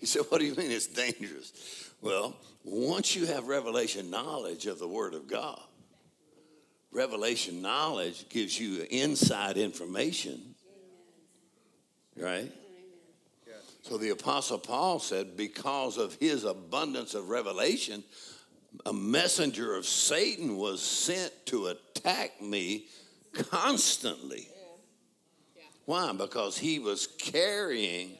You 0.00 0.06
said, 0.06 0.22
What 0.28 0.40
do 0.40 0.46
you 0.46 0.54
mean 0.54 0.70
it's 0.70 0.86
dangerous? 0.86 1.90
Well, 2.00 2.36
once 2.64 3.16
you 3.16 3.26
have 3.26 3.48
revelation 3.48 4.10
knowledge 4.10 4.66
of 4.66 4.78
the 4.78 4.88
Word 4.88 5.14
of 5.14 5.26
God, 5.26 5.60
revelation 6.92 7.62
knowledge 7.62 8.28
gives 8.28 8.58
you 8.58 8.86
inside 8.90 9.56
information, 9.56 10.54
right? 12.16 12.52
So 13.82 13.98
the 13.98 14.10
Apostle 14.10 14.58
Paul 14.58 14.98
said, 14.98 15.36
Because 15.36 15.96
of 15.96 16.14
his 16.14 16.44
abundance 16.44 17.14
of 17.14 17.28
revelation, 17.28 18.02
a 18.84 18.92
messenger 18.92 19.76
of 19.76 19.86
Satan 19.86 20.56
was 20.56 20.82
sent 20.82 21.32
to 21.46 21.68
attack 21.68 22.42
me 22.42 22.86
constantly. 23.32 24.48
Why? 25.86 26.12
Because 26.12 26.58
he 26.58 26.78
was 26.78 27.06
carrying 27.18 28.18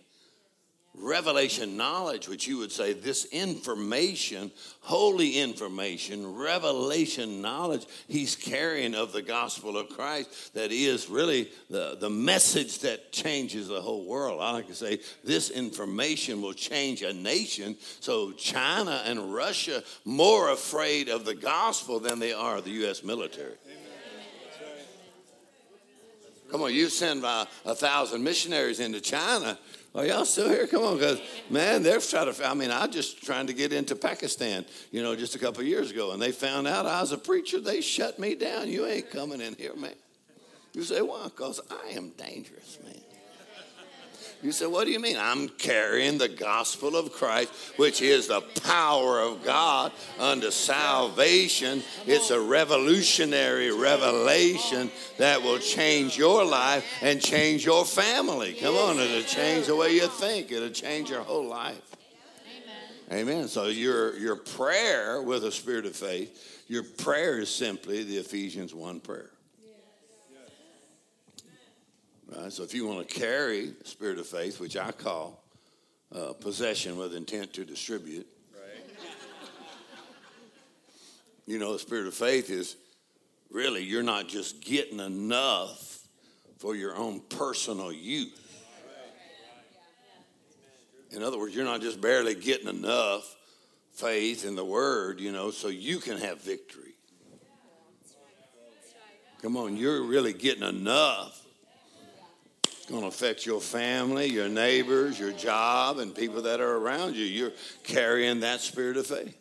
revelation 0.98 1.76
knowledge, 1.76 2.28
which 2.28 2.46
you 2.46 2.58
would 2.58 2.72
say 2.72 2.92
this 2.92 3.26
information, 3.26 4.50
holy 4.80 5.38
information, 5.38 6.36
revelation 6.36 7.42
knowledge 7.42 7.86
he's 8.08 8.34
carrying 8.34 8.94
of 8.94 9.12
the 9.12 9.22
gospel 9.22 9.76
of 9.76 9.90
Christ 9.90 10.54
that 10.54 10.72
is 10.72 11.08
really 11.08 11.50
the, 11.68 11.96
the 12.00 12.10
message 12.10 12.80
that 12.80 13.12
changes 13.12 13.68
the 13.68 13.80
whole 13.80 14.06
world. 14.06 14.40
I 14.40 14.52
like 14.52 14.68
to 14.68 14.74
say 14.74 15.00
this 15.22 15.50
information 15.50 16.40
will 16.40 16.54
change 16.54 17.02
a 17.02 17.12
nation. 17.12 17.76
So 18.00 18.32
China 18.32 19.02
and 19.04 19.34
Russia 19.34 19.82
more 20.04 20.50
afraid 20.50 21.08
of 21.08 21.24
the 21.24 21.34
gospel 21.34 22.00
than 22.00 22.18
they 22.18 22.32
are 22.32 22.60
the 22.60 22.70
U.S. 22.70 23.04
military. 23.04 23.54
Come 26.50 26.62
on, 26.62 26.72
you 26.72 26.88
send 26.88 27.24
uh, 27.24 27.46
a 27.64 27.74
thousand 27.74 28.22
missionaries 28.22 28.80
into 28.80 29.00
China. 29.00 29.58
Are 29.94 30.04
y'all 30.04 30.26
still 30.26 30.48
here? 30.48 30.66
Come 30.66 30.84
on, 30.84 30.94
because 30.98 31.20
man, 31.48 31.82
they're 31.82 32.00
trying 32.00 32.32
to. 32.32 32.48
I 32.48 32.54
mean, 32.54 32.70
I 32.70 32.86
just 32.86 33.24
trying 33.24 33.46
to 33.46 33.54
get 33.54 33.72
into 33.72 33.96
Pakistan, 33.96 34.66
you 34.92 35.02
know, 35.02 35.16
just 35.16 35.34
a 35.34 35.38
couple 35.38 35.62
years 35.62 35.90
ago, 35.90 36.12
and 36.12 36.20
they 36.20 36.32
found 36.32 36.66
out 36.66 36.84
I 36.84 37.00
was 37.00 37.12
a 37.12 37.18
preacher. 37.18 37.60
They 37.60 37.80
shut 37.80 38.18
me 38.18 38.34
down. 38.34 38.68
You 38.68 38.86
ain't 38.86 39.10
coming 39.10 39.40
in 39.40 39.54
here, 39.54 39.74
man. 39.74 39.94
You 40.74 40.82
say 40.82 41.00
why? 41.00 41.24
Because 41.24 41.60
I 41.70 41.92
am 41.92 42.10
dangerous, 42.10 42.78
man. 42.84 43.05
You 44.42 44.52
say, 44.52 44.66
what 44.66 44.84
do 44.84 44.92
you 44.92 45.00
mean? 45.00 45.16
I'm 45.18 45.48
carrying 45.48 46.18
the 46.18 46.28
gospel 46.28 46.94
of 46.94 47.12
Christ, 47.12 47.52
which 47.76 48.02
is 48.02 48.28
the 48.28 48.42
power 48.62 49.20
of 49.20 49.42
God 49.44 49.92
unto 50.18 50.50
salvation. 50.50 51.82
It's 52.06 52.30
a 52.30 52.38
revolutionary 52.38 53.72
revelation 53.72 54.90
that 55.18 55.42
will 55.42 55.58
change 55.58 56.18
your 56.18 56.44
life 56.44 56.86
and 57.02 57.20
change 57.20 57.64
your 57.64 57.84
family. 57.84 58.54
Come 58.54 58.76
on, 58.76 58.98
it'll 58.98 59.22
change 59.22 59.66
the 59.66 59.76
way 59.76 59.94
you 59.94 60.06
think, 60.06 60.52
it'll 60.52 60.68
change 60.68 61.10
your 61.10 61.22
whole 61.22 61.46
life. 61.46 61.96
Amen. 63.10 63.28
Amen. 63.28 63.48
So 63.48 63.66
your 63.66 64.16
your 64.18 64.36
prayer 64.36 65.22
with 65.22 65.44
a 65.44 65.52
spirit 65.52 65.86
of 65.86 65.96
faith, 65.96 66.64
your 66.68 66.82
prayer 66.82 67.38
is 67.38 67.48
simply 67.48 68.02
the 68.04 68.18
Ephesians 68.18 68.74
1 68.74 69.00
prayer. 69.00 69.30
Right? 72.26 72.52
So 72.52 72.62
if 72.62 72.74
you 72.74 72.86
want 72.86 73.08
to 73.08 73.14
carry 73.20 73.72
spirit 73.84 74.18
of 74.18 74.26
faith, 74.26 74.58
which 74.60 74.76
I 74.76 74.92
call 74.92 75.42
uh, 76.14 76.32
possession 76.32 76.96
with 76.96 77.14
intent 77.14 77.52
to 77.54 77.64
distribute, 77.64 78.26
you 81.46 81.58
know, 81.58 81.72
the 81.72 81.78
spirit 81.78 82.08
of 82.08 82.14
faith 82.14 82.50
is 82.50 82.76
really 83.50 83.82
you're 83.84 84.02
not 84.02 84.26
just 84.26 84.60
getting 84.60 84.98
enough 84.98 86.00
for 86.58 86.74
your 86.74 86.96
own 86.96 87.20
personal 87.28 87.92
use. 87.92 88.32
In 91.12 91.22
other 91.22 91.38
words, 91.38 91.54
you're 91.54 91.64
not 91.64 91.80
just 91.80 92.00
barely 92.00 92.34
getting 92.34 92.68
enough 92.68 93.36
faith 93.92 94.44
in 94.44 94.56
the 94.56 94.64
word, 94.64 95.20
you 95.20 95.30
know, 95.32 95.50
so 95.50 95.68
you 95.68 95.98
can 95.98 96.18
have 96.18 96.42
victory. 96.42 96.94
Come 99.40 99.56
on, 99.56 99.76
you're 99.76 100.02
really 100.02 100.32
getting 100.32 100.64
enough 100.64 101.45
going 102.88 103.02
to 103.02 103.08
affect 103.08 103.44
your 103.44 103.60
family, 103.60 104.26
your 104.26 104.48
neighbors, 104.48 105.18
your 105.18 105.32
job, 105.32 105.98
and 105.98 106.14
people 106.14 106.42
that 106.42 106.60
are 106.60 106.76
around 106.76 107.16
you. 107.16 107.24
You're 107.24 107.52
carrying 107.82 108.40
that 108.40 108.60
spirit 108.60 108.96
of 108.96 109.06
faith. 109.06 109.36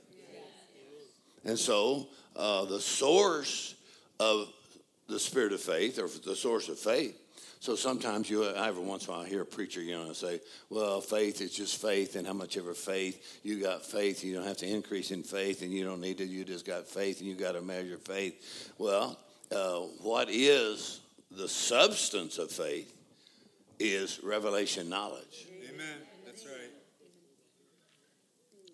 And 1.43 1.57
so, 1.57 2.07
uh, 2.35 2.65
the 2.65 2.79
source 2.79 3.75
of 4.19 4.47
the 5.07 5.19
spirit 5.19 5.53
of 5.53 5.61
faith, 5.61 5.99
or 5.99 6.07
the 6.07 6.35
source 6.35 6.69
of 6.69 6.79
faith. 6.79 7.21
So 7.59 7.75
sometimes 7.75 8.29
you, 8.29 8.45
I 8.45 8.67
every 8.67 8.83
once 8.83 9.05
in 9.05 9.09
a 9.09 9.17
while, 9.17 9.25
I 9.25 9.27
hear 9.27 9.41
a 9.41 9.45
preacher, 9.45 9.81
you 9.81 9.95
know, 9.95 10.13
say, 10.13 10.41
"Well, 10.69 11.01
faith 11.01 11.41
is 11.41 11.51
just 11.51 11.81
faith, 11.81 12.15
and 12.15 12.25
how 12.27 12.33
much 12.33 12.57
ever 12.57 12.73
faith 12.73 13.39
you 13.43 13.59
got 13.59 13.85
faith, 13.85 14.23
you 14.23 14.35
don't 14.35 14.45
have 14.45 14.57
to 14.57 14.67
increase 14.67 15.11
in 15.11 15.23
faith, 15.23 15.61
and 15.61 15.71
you 15.71 15.83
don't 15.83 16.01
need 16.01 16.17
to. 16.19 16.25
You 16.25 16.43
just 16.43 16.65
got 16.65 16.87
faith, 16.87 17.19
and 17.19 17.29
you 17.29 17.35
got 17.35 17.53
to 17.53 17.61
measure 17.61 17.97
faith." 17.97 18.71
Well, 18.77 19.17
uh, 19.51 19.79
what 20.01 20.29
is 20.29 21.01
the 21.31 21.47
substance 21.47 22.37
of 22.37 22.51
faith? 22.51 22.94
Is 23.79 24.19
revelation 24.23 24.89
knowledge. 24.89 25.47
Amen. 25.69 25.97
That's 26.25 26.45
right. 26.45 26.71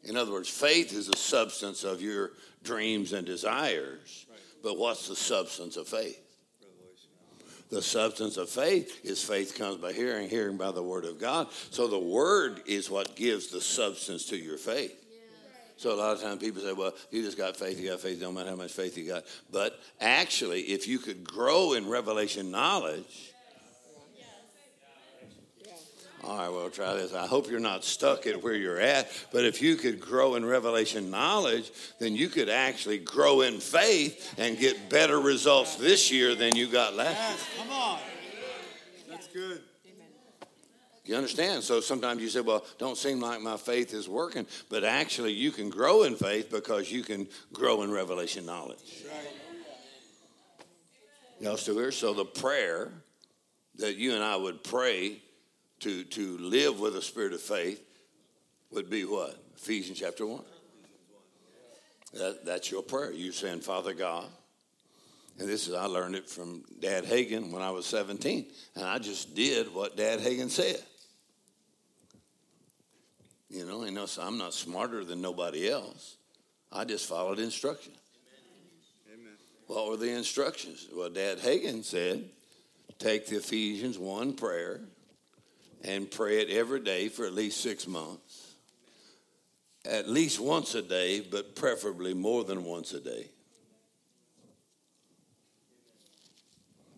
In 0.03 0.17
other 0.17 0.31
words, 0.31 0.49
faith 0.49 0.93
is 0.93 1.07
the 1.07 1.17
substance 1.17 1.83
of 1.83 2.01
your 2.01 2.31
dreams 2.63 3.13
and 3.13 3.25
desires. 3.25 4.25
Right. 4.29 4.39
But 4.63 4.77
what's 4.77 5.07
the 5.07 5.15
substance 5.15 5.77
of 5.77 5.87
faith? 5.87 6.19
The 7.69 7.81
substance 7.81 8.35
of 8.35 8.49
faith 8.49 8.99
is 9.05 9.23
faith 9.23 9.57
comes 9.57 9.77
by 9.77 9.93
hearing, 9.93 10.27
hearing 10.27 10.57
by 10.57 10.71
the 10.71 10.83
word 10.83 11.05
of 11.05 11.19
God. 11.19 11.47
So 11.69 11.87
the 11.87 11.97
word 11.97 12.61
is 12.65 12.91
what 12.91 13.15
gives 13.15 13.47
the 13.47 13.61
substance 13.61 14.25
to 14.25 14.37
your 14.37 14.57
faith. 14.57 14.97
So 15.77 15.93
a 15.93 15.95
lot 15.95 16.13
of 16.15 16.21
times 16.21 16.41
people 16.41 16.61
say, 16.61 16.73
well, 16.73 16.93
you 17.11 17.23
just 17.23 17.37
got 17.37 17.55
faith, 17.55 17.79
you 17.79 17.89
got 17.89 18.01
faith, 18.01 18.19
don't 18.19 18.35
matter 18.35 18.49
how 18.49 18.55
much 18.55 18.73
faith 18.73 18.97
you 18.97 19.07
got. 19.07 19.23
But 19.51 19.79
actually, 19.99 20.61
if 20.63 20.87
you 20.87 20.99
could 20.99 21.23
grow 21.23 21.73
in 21.73 21.89
revelation 21.89 22.51
knowledge, 22.51 23.30
all 26.23 26.37
right, 26.37 26.49
well, 26.49 26.69
try 26.69 26.93
this. 26.93 27.13
I 27.13 27.25
hope 27.25 27.49
you're 27.49 27.59
not 27.59 27.83
stuck 27.83 28.27
at 28.27 28.43
where 28.43 28.53
you're 28.53 28.79
at, 28.79 29.11
but 29.31 29.43
if 29.43 29.61
you 29.61 29.75
could 29.75 29.99
grow 29.99 30.35
in 30.35 30.45
revelation 30.45 31.09
knowledge, 31.09 31.71
then 31.99 32.15
you 32.15 32.27
could 32.27 32.49
actually 32.49 32.99
grow 32.99 33.41
in 33.41 33.59
faith 33.59 34.35
and 34.37 34.57
get 34.57 34.89
better 34.89 35.19
results 35.19 35.75
this 35.75 36.11
year 36.11 36.35
than 36.35 36.55
you 36.55 36.67
got 36.67 36.95
last 36.95 37.17
year. 37.17 37.27
Yes, 37.29 37.47
come 37.57 37.71
on. 37.71 37.99
That's 39.09 39.27
good. 39.27 39.61
You 41.03 41.15
understand? 41.15 41.63
So 41.63 41.81
sometimes 41.81 42.21
you 42.21 42.29
say, 42.29 42.41
well, 42.41 42.63
don't 42.77 42.97
seem 42.97 43.19
like 43.19 43.41
my 43.41 43.57
faith 43.57 43.93
is 43.93 44.07
working, 44.07 44.45
but 44.69 44.83
actually 44.83 45.33
you 45.33 45.51
can 45.51 45.69
grow 45.69 46.03
in 46.03 46.15
faith 46.15 46.51
because 46.51 46.91
you 46.91 47.01
can 47.01 47.27
grow 47.51 47.81
in 47.81 47.91
revelation 47.91 48.45
knowledge. 48.45 49.03
Y'all 51.39 51.57
still 51.57 51.75
here? 51.75 51.91
So 51.91 52.13
the 52.13 52.25
prayer 52.25 52.91
that 53.77 53.95
you 53.95 54.13
and 54.13 54.23
I 54.23 54.35
would 54.35 54.63
pray 54.63 55.17
to, 55.81 56.03
to 56.03 56.37
live 56.37 56.79
with 56.79 56.95
a 56.95 57.01
spirit 57.01 57.33
of 57.33 57.41
faith 57.41 57.83
would 58.71 58.89
be 58.89 59.03
what? 59.03 59.35
Ephesians 59.57 59.99
chapter 59.99 60.25
1. 60.25 60.41
That, 62.13 62.45
that's 62.45 62.71
your 62.71 62.83
prayer. 62.83 63.11
You 63.11 63.31
saying, 63.31 63.61
Father 63.61 63.93
God, 63.93 64.25
and 65.39 65.47
this 65.47 65.67
is, 65.67 65.73
I 65.73 65.85
learned 65.85 66.15
it 66.15 66.29
from 66.29 66.63
Dad 66.79 67.05
Hagin 67.05 67.51
when 67.51 67.61
I 67.61 67.71
was 67.71 67.85
17, 67.85 68.45
and 68.75 68.85
I 68.85 68.99
just 68.99 69.33
did 69.33 69.73
what 69.73 69.97
Dad 69.97 70.19
Hagin 70.19 70.49
said. 70.49 70.81
You 73.49 73.65
know, 73.65 73.83
you 73.83 73.91
know, 73.91 74.05
so 74.05 74.21
I'm 74.21 74.37
not 74.37 74.53
smarter 74.53 75.03
than 75.03 75.21
nobody 75.21 75.69
else. 75.69 76.17
I 76.71 76.85
just 76.85 77.07
followed 77.07 77.39
instructions. 77.39 77.97
Amen. 79.11 79.33
What 79.67 79.89
were 79.89 79.97
the 79.97 80.11
instructions? 80.11 80.87
Well, 80.93 81.09
Dad 81.09 81.39
Hagin 81.39 81.83
said, 81.83 82.29
take 82.99 83.27
the 83.27 83.37
Ephesians 83.37 83.97
1 83.97 84.33
prayer 84.33 84.81
and 85.83 86.09
pray 86.09 86.41
it 86.41 86.49
every 86.49 86.79
day 86.79 87.07
for 87.07 87.25
at 87.25 87.33
least 87.33 87.61
six 87.61 87.87
months. 87.87 88.55
At 89.85 90.07
least 90.07 90.39
once 90.39 90.75
a 90.75 90.81
day, 90.81 91.21
but 91.21 91.55
preferably 91.55 92.13
more 92.13 92.43
than 92.43 92.63
once 92.63 92.93
a 92.93 92.99
day. 92.99 93.29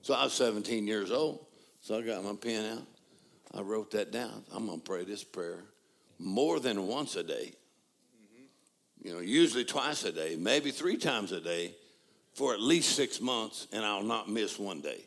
So 0.01 0.13
I 0.13 0.25
was 0.25 0.34
17 0.34 0.86
years 0.86 1.11
old, 1.11 1.45
so 1.79 1.97
I 1.97 2.01
got 2.01 2.23
my 2.23 2.36
pen 2.36 2.77
out. 2.77 2.88
I 3.55 3.61
wrote 3.61 3.91
that 3.91 4.11
down. 4.11 4.43
I'm 4.51 4.65
going 4.65 4.79
to 4.79 4.84
pray 4.84 5.05
this 5.05 5.23
prayer 5.23 5.63
more 6.19 6.59
than 6.59 6.88
once 6.88 7.15
a 7.15 7.23
day. 7.23 7.53
You 9.01 9.13
know, 9.13 9.19
usually 9.19 9.65
twice 9.65 10.03
a 10.05 10.11
day, 10.11 10.36
maybe 10.38 10.71
three 10.71 10.97
times 10.97 11.31
a 11.31 11.39
day 11.41 11.75
for 12.34 12.53
at 12.53 12.61
least 12.61 12.95
six 12.95 13.21
months, 13.21 13.67
and 13.71 13.86
I'll 13.86 14.03
not 14.03 14.29
miss 14.29 14.57
one 14.57 14.81
day. 14.81 15.05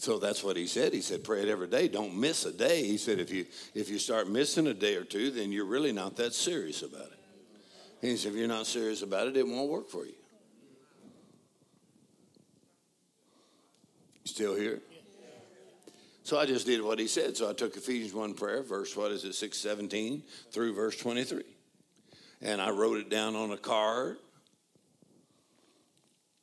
So 0.00 0.18
that's 0.18 0.42
what 0.42 0.56
he 0.56 0.66
said. 0.66 0.94
He 0.94 1.02
said, 1.02 1.22
pray 1.22 1.42
it 1.42 1.48
every 1.50 1.66
day. 1.66 1.86
Don't 1.86 2.16
miss 2.16 2.46
a 2.46 2.52
day. 2.52 2.86
He 2.86 2.96
said, 2.96 3.18
if 3.18 3.30
you 3.30 3.44
if 3.74 3.90
you 3.90 3.98
start 3.98 4.30
missing 4.30 4.66
a 4.66 4.72
day 4.72 4.94
or 4.94 5.04
two, 5.04 5.30
then 5.30 5.52
you're 5.52 5.66
really 5.66 5.92
not 5.92 6.16
that 6.16 6.32
serious 6.32 6.80
about 6.80 7.02
it. 7.02 7.18
He 8.00 8.16
said, 8.16 8.32
if 8.32 8.38
you're 8.38 8.48
not 8.48 8.66
serious 8.66 9.02
about 9.02 9.26
it, 9.26 9.36
it 9.36 9.46
won't 9.46 9.68
work 9.68 9.90
for 9.90 10.06
you. 10.06 10.14
Still 14.24 14.54
here? 14.54 14.80
So 16.22 16.38
I 16.38 16.46
just 16.46 16.64
did 16.64 16.80
what 16.80 16.98
he 16.98 17.06
said. 17.06 17.36
So 17.36 17.50
I 17.50 17.52
took 17.52 17.76
Ephesians 17.76 18.14
1 18.14 18.32
prayer, 18.32 18.62
verse, 18.62 18.96
what 18.96 19.10
is 19.10 19.26
it, 19.26 19.34
617 19.34 20.22
through 20.50 20.74
verse 20.74 20.96
23. 20.96 21.42
And 22.40 22.62
I 22.62 22.70
wrote 22.70 22.96
it 22.96 23.10
down 23.10 23.36
on 23.36 23.50
a 23.50 23.58
card. 23.58 24.16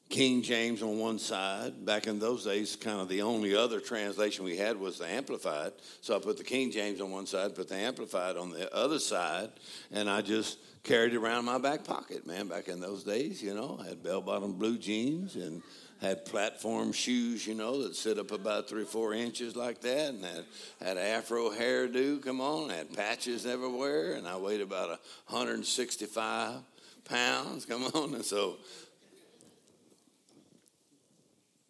King 0.10 0.42
James 0.42 0.82
on 0.82 1.00
one 1.00 1.20
side. 1.20 1.86
Back 1.86 2.08
in 2.08 2.20
those 2.20 2.46
days, 2.46 2.76
kind 2.76 3.02
of 3.02 3.10
the 3.10 3.22
only 3.22 3.56
other 3.56 3.80
translation 3.80 4.46
we 4.46 4.58
had 4.58 4.78
was 4.78 4.98
the 4.98 5.08
Amplified. 5.08 5.74
So 6.02 6.16
I 6.16 6.20
put 6.20 6.38
the 6.38 6.44
King 6.44 6.72
James 6.72 7.02
on 7.02 7.12
one 7.12 7.26
side, 7.26 7.56
put 7.56 7.68
the 7.68 7.76
Amplified 7.76 8.38
on 8.38 8.52
the 8.52 8.74
other 8.74 9.00
side, 9.00 9.50
and 9.92 10.10
I 10.10 10.22
just 10.22 10.60
carried 10.84 11.14
it 11.14 11.18
around 11.18 11.46
my 11.46 11.58
back 11.58 11.84
pocket, 11.84 12.26
man. 12.26 12.48
Back 12.48 12.70
in 12.70 12.80
those 12.80 13.04
days, 13.04 13.42
you 13.44 13.54
know, 13.54 13.80
I 13.82 13.90
had 13.90 14.04
bell 14.04 14.22
bottom 14.22 14.54
blue 14.54 14.78
jeans 14.78 15.36
and 15.36 15.62
had 16.02 16.26
platform 16.26 16.92
shoes, 16.92 17.46
you 17.46 17.56
know, 17.56 17.84
that 17.84 17.96
sit 17.96 18.20
up 18.20 18.32
about 18.32 18.70
three, 18.70 18.86
four 18.86 19.14
inches 19.14 19.56
like 19.56 19.82
that, 19.82 20.14
and 20.14 20.24
had, 20.24 20.46
had 20.80 20.98
afro 20.98 21.50
hairdo, 21.50 22.24
come 22.24 22.40
on, 22.40 22.70
had 22.70 22.94
patches 22.94 23.46
everywhere, 23.46 24.14
and 24.14 24.28
I 24.28 24.38
weighed 24.38 24.62
about 24.62 24.90
165 25.28 26.62
pounds, 27.06 27.66
come 27.66 27.84
on, 27.84 28.14
and 28.14 28.26
so, 28.26 28.58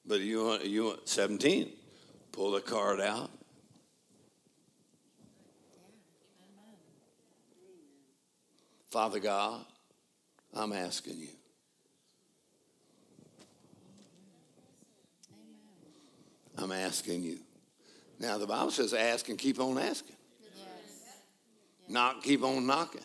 but 0.07 0.21
you 0.21 0.45
want, 0.45 0.65
you 0.65 0.85
want 0.85 1.07
17, 1.07 1.71
pull 2.31 2.51
the 2.51 2.61
card 2.61 3.01
out. 3.01 3.29
Father 8.89 9.19
God, 9.19 9.65
I'm 10.53 10.71
asking 10.73 11.17
you 11.17 11.27
I'm 16.57 16.71
asking 16.71 17.23
you. 17.23 17.37
Now, 18.19 18.37
the 18.37 18.47
Bible 18.47 18.71
says 18.71 18.93
ask 18.93 19.29
and 19.29 19.37
keep 19.37 19.59
on 19.59 19.77
asking. 19.77 20.15
Knock, 21.87 22.23
keep 22.23 22.43
on 22.43 22.65
knocking. 22.65 23.01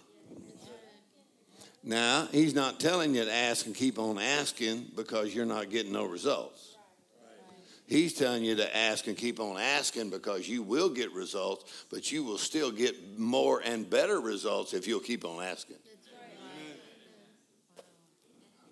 Now, 1.84 2.28
he's 2.32 2.55
not 2.55 2.80
telling 2.80 3.14
you 3.14 3.24
to 3.24 3.32
ask 3.32 3.66
and 3.66 3.74
keep 3.74 3.98
on 3.98 4.18
asking 4.18 4.92
because 4.96 5.34
you're 5.34 5.46
not 5.46 5.70
getting 5.70 5.92
no 5.92 6.05
results. 6.05 6.61
He's 7.93 8.14
telling 8.14 8.43
you 8.43 8.57
to 8.57 8.74
ask 8.74 9.07
and 9.07 9.18
keep 9.18 9.38
on 9.38 9.59
asking 9.59 10.09
because 10.09 10.49
you 10.49 10.62
will 10.62 10.88
get 10.88 11.12
results, 11.12 11.84
but 11.90 12.11
you 12.11 12.24
will 12.24 12.38
still 12.38 12.70
get 12.70 13.18
more 13.18 13.61
and 13.62 13.88
better 13.88 14.18
results 14.18 14.72
if 14.72 14.88
you'll 14.88 15.01
keep 15.01 15.26
on 15.26 15.45
asking. 15.45 15.76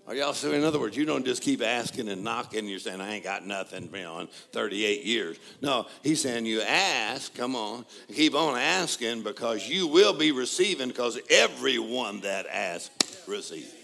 Are 0.07 0.15
y'all 0.15 0.33
so 0.33 0.53
in 0.53 0.65
other 0.65 0.81
words, 0.81 0.97
you 0.97 1.05
don't 1.05 1.27
just 1.27 1.43
keep 1.43 1.61
asking 1.61 2.09
and 2.09 2.25
knocking, 2.25 2.67
you're 2.67 2.79
saying, 2.79 3.03
I 3.03 3.17
ain't 3.17 3.25
got 3.25 3.47
nothing, 3.47 3.91
you 3.93 4.01
know, 4.01 4.21
in 4.21 4.29
38 4.53 5.05
years. 5.05 5.37
No, 5.61 5.87
he's 6.03 6.23
saying 6.23 6.47
you 6.47 6.63
ask, 6.63 7.35
come 7.35 7.55
on, 7.55 7.85
keep 8.09 8.35
on 8.35 8.57
asking 8.57 9.23
because 9.23 9.69
you 9.69 9.87
will 9.87 10.15
be 10.15 10.33
receiving 10.33 10.89
because 10.89 11.21
everyone 11.29 12.23
that 12.23 12.47
asks 12.47 13.29
receives. 13.29 13.75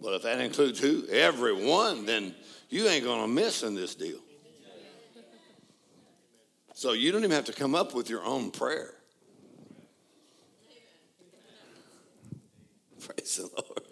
Well, 0.00 0.14
if 0.14 0.22
that 0.22 0.40
includes 0.40 0.78
who? 0.78 1.06
Everyone, 1.08 2.06
then 2.06 2.36
you 2.72 2.88
ain't 2.88 3.04
gonna 3.04 3.28
miss 3.28 3.62
in 3.62 3.74
this 3.74 3.94
deal. 3.94 4.18
So 6.72 6.94
you 6.94 7.12
don't 7.12 7.20
even 7.22 7.32
have 7.32 7.44
to 7.44 7.52
come 7.52 7.74
up 7.74 7.94
with 7.94 8.08
your 8.08 8.24
own 8.24 8.50
prayer. 8.50 8.94
Praise 13.06 13.36
the 13.36 13.42
Lord. 13.42 13.82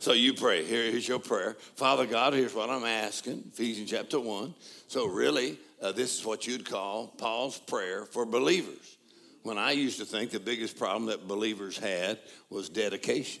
So 0.00 0.12
you 0.12 0.34
pray. 0.34 0.64
Here, 0.64 0.90
here's 0.90 1.06
your 1.06 1.20
prayer. 1.20 1.56
Father 1.76 2.04
God, 2.04 2.34
here's 2.34 2.52
what 2.52 2.68
I'm 2.68 2.84
asking. 2.84 3.44
Ephesians 3.52 3.90
chapter 3.90 4.18
1. 4.18 4.54
So, 4.88 5.06
really, 5.06 5.56
uh, 5.80 5.92
this 5.92 6.18
is 6.18 6.26
what 6.26 6.46
you'd 6.46 6.68
call 6.68 7.06
Paul's 7.06 7.58
prayer 7.58 8.04
for 8.06 8.26
believers. 8.26 8.98
When 9.44 9.56
I 9.56 9.70
used 9.70 9.98
to 10.00 10.04
think 10.04 10.30
the 10.30 10.40
biggest 10.40 10.76
problem 10.76 11.06
that 11.06 11.26
believers 11.28 11.78
had 11.78 12.18
was 12.50 12.68
dedication. 12.68 13.40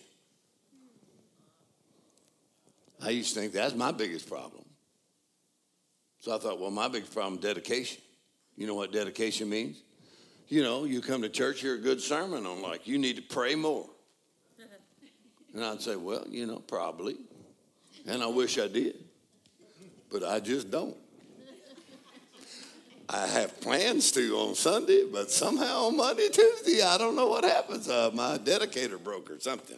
I 3.02 3.10
used 3.10 3.34
to 3.34 3.40
think 3.40 3.52
that's 3.52 3.74
my 3.74 3.92
biggest 3.92 4.28
problem. 4.28 4.64
So 6.20 6.34
I 6.34 6.38
thought, 6.38 6.58
well, 6.58 6.70
my 6.70 6.88
biggest 6.88 7.12
problem 7.12 7.40
dedication. 7.40 8.00
You 8.56 8.66
know 8.66 8.74
what 8.74 8.92
dedication 8.92 9.48
means? 9.48 9.82
You 10.48 10.62
know, 10.62 10.84
you 10.84 11.00
come 11.00 11.22
to 11.22 11.28
church, 11.28 11.60
hear 11.60 11.74
a 11.74 11.78
good 11.78 12.00
sermon 12.00 12.46
on 12.46 12.62
like, 12.62 12.86
you 12.86 12.98
need 12.98 13.16
to 13.16 13.22
pray 13.22 13.54
more. 13.54 13.88
And 15.54 15.64
I'd 15.64 15.80
say, 15.80 15.96
well, 15.96 16.24
you 16.28 16.46
know, 16.46 16.58
probably. 16.58 17.16
And 18.06 18.22
I 18.22 18.26
wish 18.26 18.58
I 18.58 18.68
did. 18.68 18.96
But 20.10 20.24
I 20.24 20.40
just 20.40 20.70
don't. 20.70 20.96
I 23.08 23.26
have 23.26 23.60
plans 23.60 24.10
to 24.12 24.36
on 24.36 24.54
Sunday, 24.54 25.04
but 25.10 25.30
somehow 25.30 25.86
on 25.86 25.96
Monday, 25.96 26.28
Tuesday, 26.28 26.82
I 26.82 26.96
don't 26.96 27.14
know 27.14 27.28
what 27.28 27.44
happens. 27.44 27.88
Uh, 27.88 28.10
my 28.14 28.38
dedicator 28.38 28.98
broke 28.98 29.30
or 29.30 29.38
something. 29.38 29.76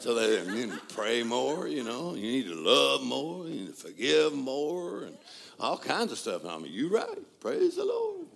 So 0.00 0.14
they 0.14 0.46
need 0.52 0.70
to 0.70 0.94
pray 0.94 1.22
more, 1.22 1.66
you 1.66 1.82
know, 1.82 2.14
you 2.14 2.22
need 2.22 2.46
to 2.46 2.54
love 2.54 3.02
more, 3.02 3.46
you 3.46 3.54
need 3.54 3.66
to 3.68 3.72
forgive 3.72 4.32
more, 4.32 5.02
and 5.04 5.16
all 5.58 5.76
kinds 5.76 6.12
of 6.12 6.18
stuff. 6.18 6.42
And 6.42 6.50
I 6.50 6.58
mean, 6.58 6.72
you 6.72 6.88
right. 6.88 7.40
Praise 7.40 7.76
the 7.76 7.84
Lord. 7.84 8.26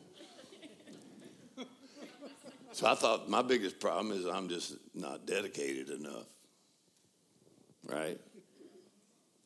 So 2.72 2.86
I 2.86 2.94
thought 2.94 3.28
my 3.28 3.42
biggest 3.42 3.78
problem 3.78 4.18
is 4.18 4.26
I'm 4.26 4.48
just 4.48 4.76
not 4.94 5.26
dedicated 5.26 5.90
enough 5.90 6.24
right? 7.86 8.18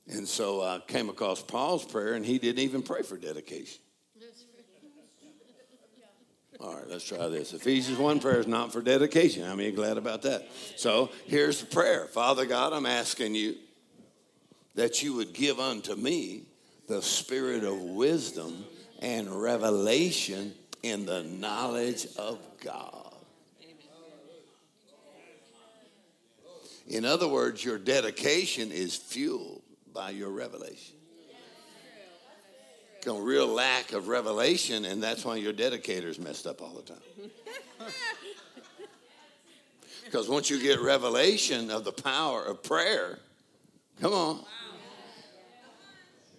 And 0.08 0.26
so 0.26 0.62
I 0.62 0.80
came 0.86 1.08
across 1.08 1.42
Paul's 1.42 1.84
prayer, 1.84 2.14
and 2.14 2.24
he 2.24 2.38
didn't 2.38 2.60
even 2.60 2.82
pray 2.82 3.02
for 3.02 3.16
dedication. 3.16 3.80
All 6.58 6.74
right, 6.74 6.88
let's 6.88 7.04
try 7.04 7.28
this. 7.28 7.52
Ephesians 7.52 7.98
1 7.98 8.20
prayer 8.20 8.40
is 8.40 8.46
not 8.46 8.72
for 8.72 8.80
dedication. 8.80 9.44
I 9.44 9.54
mean, 9.54 9.74
glad 9.74 9.98
about 9.98 10.22
that. 10.22 10.48
So 10.76 11.10
here's 11.26 11.60
the 11.60 11.66
prayer 11.66 12.06
Father 12.06 12.46
God, 12.46 12.72
I'm 12.72 12.86
asking 12.86 13.34
you 13.34 13.56
that 14.74 15.02
you 15.02 15.14
would 15.14 15.32
give 15.32 15.60
unto 15.60 15.94
me 15.94 16.42
the 16.88 17.02
spirit 17.02 17.64
of 17.64 17.80
wisdom 17.80 18.64
and 19.00 19.28
revelation 19.30 20.54
in 20.82 21.04
the 21.04 21.24
knowledge 21.24 22.06
of 22.16 22.38
God. 22.62 23.02
In 26.86 27.04
other 27.04 27.26
words, 27.26 27.64
your 27.64 27.78
dedication 27.78 28.70
is 28.70 28.94
fueled 28.94 29.62
by 29.92 30.10
your 30.10 30.30
revelation. 30.30 30.95
A 33.06 33.12
real 33.12 33.46
lack 33.46 33.92
of 33.92 34.08
revelation, 34.08 34.84
and 34.84 35.02
that's 35.02 35.24
why 35.24 35.36
your 35.36 35.52
dedicator's 35.52 36.18
messed 36.18 36.46
up 36.46 36.60
all 36.60 36.74
the 36.74 36.82
time. 36.82 37.30
Because 40.04 40.28
once 40.28 40.48
you 40.48 40.62
get 40.62 40.80
revelation 40.80 41.68
of 41.68 41.82
the 41.82 41.90
power 41.90 42.44
of 42.44 42.62
prayer, 42.62 43.18
come 44.00 44.12
on. 44.12 44.44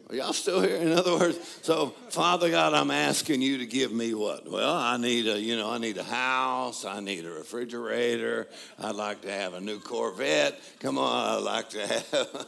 Are 0.09 0.15
y'all 0.15 0.31
still 0.31 0.61
here? 0.61 0.77
In 0.77 0.93
other 0.93 1.17
words, 1.17 1.37
so 1.63 1.87
Father 2.09 2.49
God, 2.49 2.73
I'm 2.73 2.91
asking 2.91 3.41
you 3.41 3.57
to 3.57 3.65
give 3.65 3.91
me 3.91 4.13
what? 4.13 4.49
Well, 4.49 4.73
I 4.73 4.95
need 4.95 5.27
a, 5.27 5.37
you 5.37 5.57
know, 5.57 5.69
I 5.69 5.79
need 5.79 5.97
a 5.97 6.03
house. 6.03 6.85
I 6.85 7.01
need 7.01 7.25
a 7.25 7.29
refrigerator. 7.29 8.47
I'd 8.79 8.95
like 8.95 9.21
to 9.23 9.31
have 9.31 9.53
a 9.53 9.59
new 9.59 9.79
Corvette. 9.79 10.57
Come 10.79 10.97
on, 10.97 11.37
I'd 11.37 11.43
like 11.43 11.69
to 11.71 11.85
have 11.85 12.47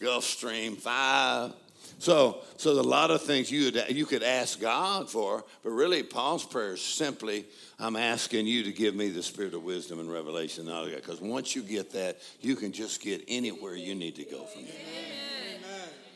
Gulfstream 0.00 0.76
Five. 0.76 1.52
So, 2.00 2.42
so 2.56 2.74
there's 2.74 2.86
a 2.86 2.88
lot 2.88 3.10
of 3.10 3.22
things 3.22 3.50
you 3.50 3.64
would, 3.64 3.84
you 3.90 4.06
could 4.06 4.22
ask 4.22 4.60
God 4.60 5.10
for, 5.10 5.44
but 5.64 5.70
really 5.70 6.04
Paul's 6.04 6.44
prayer 6.44 6.74
is 6.74 6.80
simply, 6.80 7.44
I'm 7.80 7.96
asking 7.96 8.46
you 8.46 8.62
to 8.64 8.72
give 8.72 8.94
me 8.94 9.08
the 9.08 9.22
spirit 9.22 9.52
of 9.52 9.64
wisdom 9.64 9.98
and 9.98 10.10
revelation 10.10 10.66
knowledge. 10.66 10.94
Because 10.94 11.20
once 11.20 11.56
you 11.56 11.62
get 11.62 11.90
that, 11.94 12.18
you 12.40 12.54
can 12.54 12.70
just 12.70 13.02
get 13.02 13.24
anywhere 13.26 13.74
you 13.74 13.96
need 13.96 14.14
to 14.14 14.24
go 14.24 14.44
from 14.44 14.62
there. 14.62 14.72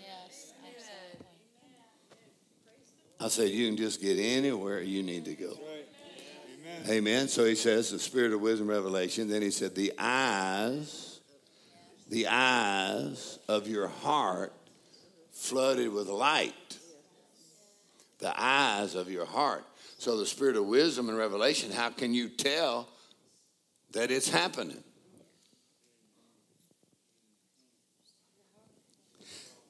Yes, 0.00 0.52
absolutely. 0.64 1.26
I 3.18 3.28
said 3.28 3.50
you 3.50 3.66
can 3.66 3.76
just 3.76 4.00
get 4.00 4.18
anywhere 4.20 4.82
you 4.82 5.02
need 5.02 5.24
to 5.24 5.34
go. 5.34 5.58
Amen. 6.78 6.90
Amen. 6.90 7.28
So 7.28 7.44
he 7.44 7.56
says 7.56 7.90
the 7.90 7.98
spirit 7.98 8.32
of 8.32 8.40
wisdom, 8.40 8.68
revelation. 8.68 9.28
Then 9.28 9.42
he 9.42 9.50
said 9.50 9.74
the 9.74 9.92
eyes, 9.98 11.11
the 12.12 12.26
eyes 12.26 13.38
of 13.48 13.66
your 13.66 13.88
heart 13.88 14.52
flooded 15.30 15.90
with 15.90 16.08
light. 16.08 16.76
The 18.18 18.34
eyes 18.38 18.94
of 18.94 19.10
your 19.10 19.24
heart. 19.24 19.64
So 19.96 20.18
the 20.18 20.26
spirit 20.26 20.56
of 20.56 20.66
wisdom 20.66 21.08
and 21.08 21.16
revelation. 21.16 21.72
How 21.72 21.88
can 21.88 22.12
you 22.12 22.28
tell 22.28 22.86
that 23.92 24.10
it's 24.10 24.28
happening? 24.28 24.84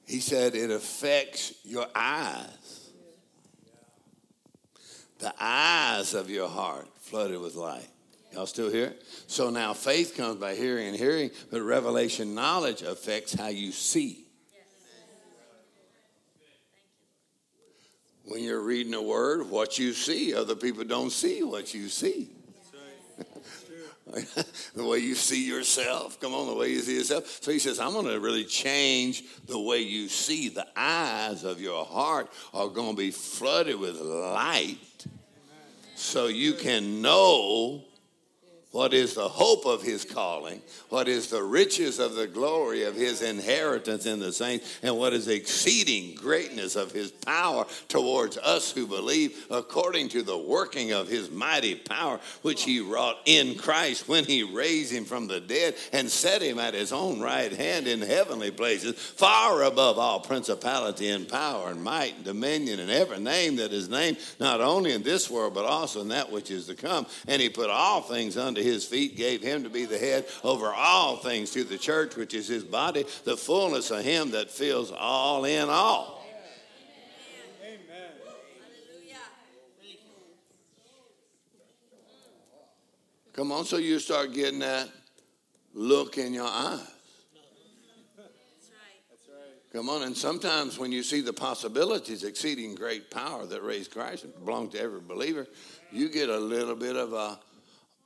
He 0.04 0.18
said 0.18 0.56
it 0.56 0.72
affects 0.72 1.54
your 1.62 1.86
eyes. 1.94 2.90
The 5.20 5.32
eyes 5.38 6.12
of 6.12 6.28
your 6.28 6.48
heart 6.48 6.88
flooded 6.98 7.40
with 7.40 7.54
light. 7.54 7.91
Y'all 8.32 8.46
still 8.46 8.70
here? 8.70 8.94
So 9.26 9.50
now 9.50 9.74
faith 9.74 10.16
comes 10.16 10.40
by 10.40 10.54
hearing 10.54 10.88
and 10.88 10.96
hearing, 10.96 11.30
but 11.50 11.60
revelation 11.60 12.34
knowledge 12.34 12.82
affects 12.82 13.34
how 13.34 13.48
you 13.48 13.72
see. 13.72 14.24
When 18.24 18.42
you're 18.42 18.62
reading 18.62 18.94
a 18.94 19.02
word, 19.02 19.50
what 19.50 19.78
you 19.78 19.92
see, 19.92 20.34
other 20.34 20.54
people 20.54 20.84
don't 20.84 21.10
see 21.10 21.42
what 21.42 21.74
you 21.74 21.88
see. 21.88 22.30
the 24.74 24.84
way 24.84 24.98
you 24.98 25.14
see 25.14 25.46
yourself. 25.46 26.20
Come 26.20 26.34
on, 26.34 26.46
the 26.46 26.54
way 26.54 26.70
you 26.70 26.80
see 26.80 26.96
yourself. 26.96 27.42
So 27.42 27.50
he 27.50 27.58
says, 27.58 27.80
I'm 27.80 27.92
going 27.92 28.06
to 28.06 28.20
really 28.20 28.44
change 28.44 29.24
the 29.46 29.58
way 29.58 29.78
you 29.78 30.08
see. 30.08 30.48
The 30.48 30.66
eyes 30.76 31.44
of 31.44 31.60
your 31.60 31.84
heart 31.84 32.30
are 32.52 32.68
going 32.68 32.90
to 32.90 32.96
be 32.96 33.10
flooded 33.10 33.78
with 33.78 34.00
light 34.00 35.06
so 35.94 36.26
you 36.26 36.54
can 36.54 37.00
know 37.00 37.84
what 38.72 38.94
is 38.94 39.14
the 39.14 39.28
hope 39.28 39.66
of 39.66 39.82
his 39.82 40.04
calling, 40.04 40.62
what 40.88 41.06
is 41.06 41.28
the 41.28 41.42
riches 41.42 41.98
of 41.98 42.14
the 42.14 42.26
glory 42.26 42.84
of 42.84 42.94
his 42.94 43.22
inheritance 43.22 44.06
in 44.06 44.18
the 44.18 44.32
saints, 44.32 44.78
and 44.82 44.96
what 44.96 45.12
is 45.12 45.28
exceeding 45.28 46.14
greatness 46.14 46.74
of 46.74 46.90
his 46.90 47.10
power 47.10 47.66
towards 47.88 48.38
us 48.38 48.72
who 48.72 48.86
believe, 48.86 49.46
according 49.50 50.08
to 50.08 50.22
the 50.22 50.36
working 50.36 50.92
of 50.92 51.06
his 51.06 51.30
mighty 51.30 51.74
power, 51.74 52.18
which 52.40 52.64
he 52.64 52.80
wrought 52.80 53.18
in 53.26 53.54
Christ 53.56 54.08
when 54.08 54.24
he 54.24 54.42
raised 54.42 54.90
him 54.90 55.04
from 55.04 55.26
the 55.26 55.40
dead 55.40 55.74
and 55.92 56.10
set 56.10 56.40
him 56.40 56.58
at 56.58 56.72
his 56.72 56.92
own 56.92 57.20
right 57.20 57.52
hand 57.52 57.86
in 57.86 58.00
heavenly 58.00 58.50
places, 58.50 58.98
far 58.98 59.62
above 59.64 59.98
all 59.98 60.20
principality 60.20 61.08
and 61.08 61.28
power 61.28 61.70
and 61.70 61.82
might 61.82 62.14
and 62.16 62.24
dominion 62.24 62.80
and 62.80 62.90
every 62.90 63.20
name 63.20 63.56
that 63.56 63.72
is 63.72 63.90
named, 63.90 64.16
not 64.40 64.62
only 64.62 64.92
in 64.92 65.02
this 65.02 65.30
world, 65.30 65.52
but 65.52 65.66
also 65.66 66.00
in 66.00 66.08
that 66.08 66.32
which 66.32 66.50
is 66.50 66.66
to 66.66 66.74
come. 66.74 67.06
And 67.28 67.42
he 67.42 67.50
put 67.50 67.68
all 67.68 68.00
things 68.00 68.38
under 68.38 68.61
his 68.62 68.84
feet, 68.84 69.16
gave 69.16 69.42
him 69.42 69.64
to 69.64 69.70
be 69.70 69.84
the 69.84 69.98
head 69.98 70.26
over 70.44 70.72
all 70.72 71.16
things 71.16 71.50
to 71.52 71.64
the 71.64 71.78
church, 71.78 72.16
which 72.16 72.34
is 72.34 72.48
his 72.48 72.64
body, 72.64 73.04
the 73.24 73.36
fullness 73.36 73.90
of 73.90 74.04
him 74.04 74.30
that 74.32 74.50
fills 74.50 74.92
all 74.92 75.44
in 75.44 75.68
all. 75.68 76.22
Come 83.32 83.50
on, 83.50 83.64
so 83.64 83.78
you 83.78 83.98
start 83.98 84.34
getting 84.34 84.58
that 84.58 84.90
look 85.72 86.18
in 86.18 86.34
your 86.34 86.46
eyes. 86.46 86.80
That's 88.14 88.28
right. 89.28 89.72
Come 89.72 89.88
on, 89.88 90.02
and 90.02 90.14
sometimes 90.14 90.78
when 90.78 90.92
you 90.92 91.02
see 91.02 91.22
the 91.22 91.32
possibilities, 91.32 92.24
exceeding 92.24 92.74
great 92.74 93.10
power 93.10 93.46
that 93.46 93.62
raised 93.62 93.90
Christ 93.90 94.24
and 94.24 94.34
belong 94.44 94.68
to 94.70 94.80
every 94.80 95.00
believer, 95.00 95.46
you 95.90 96.10
get 96.10 96.28
a 96.28 96.38
little 96.38 96.76
bit 96.76 96.94
of 96.94 97.14
a, 97.14 97.40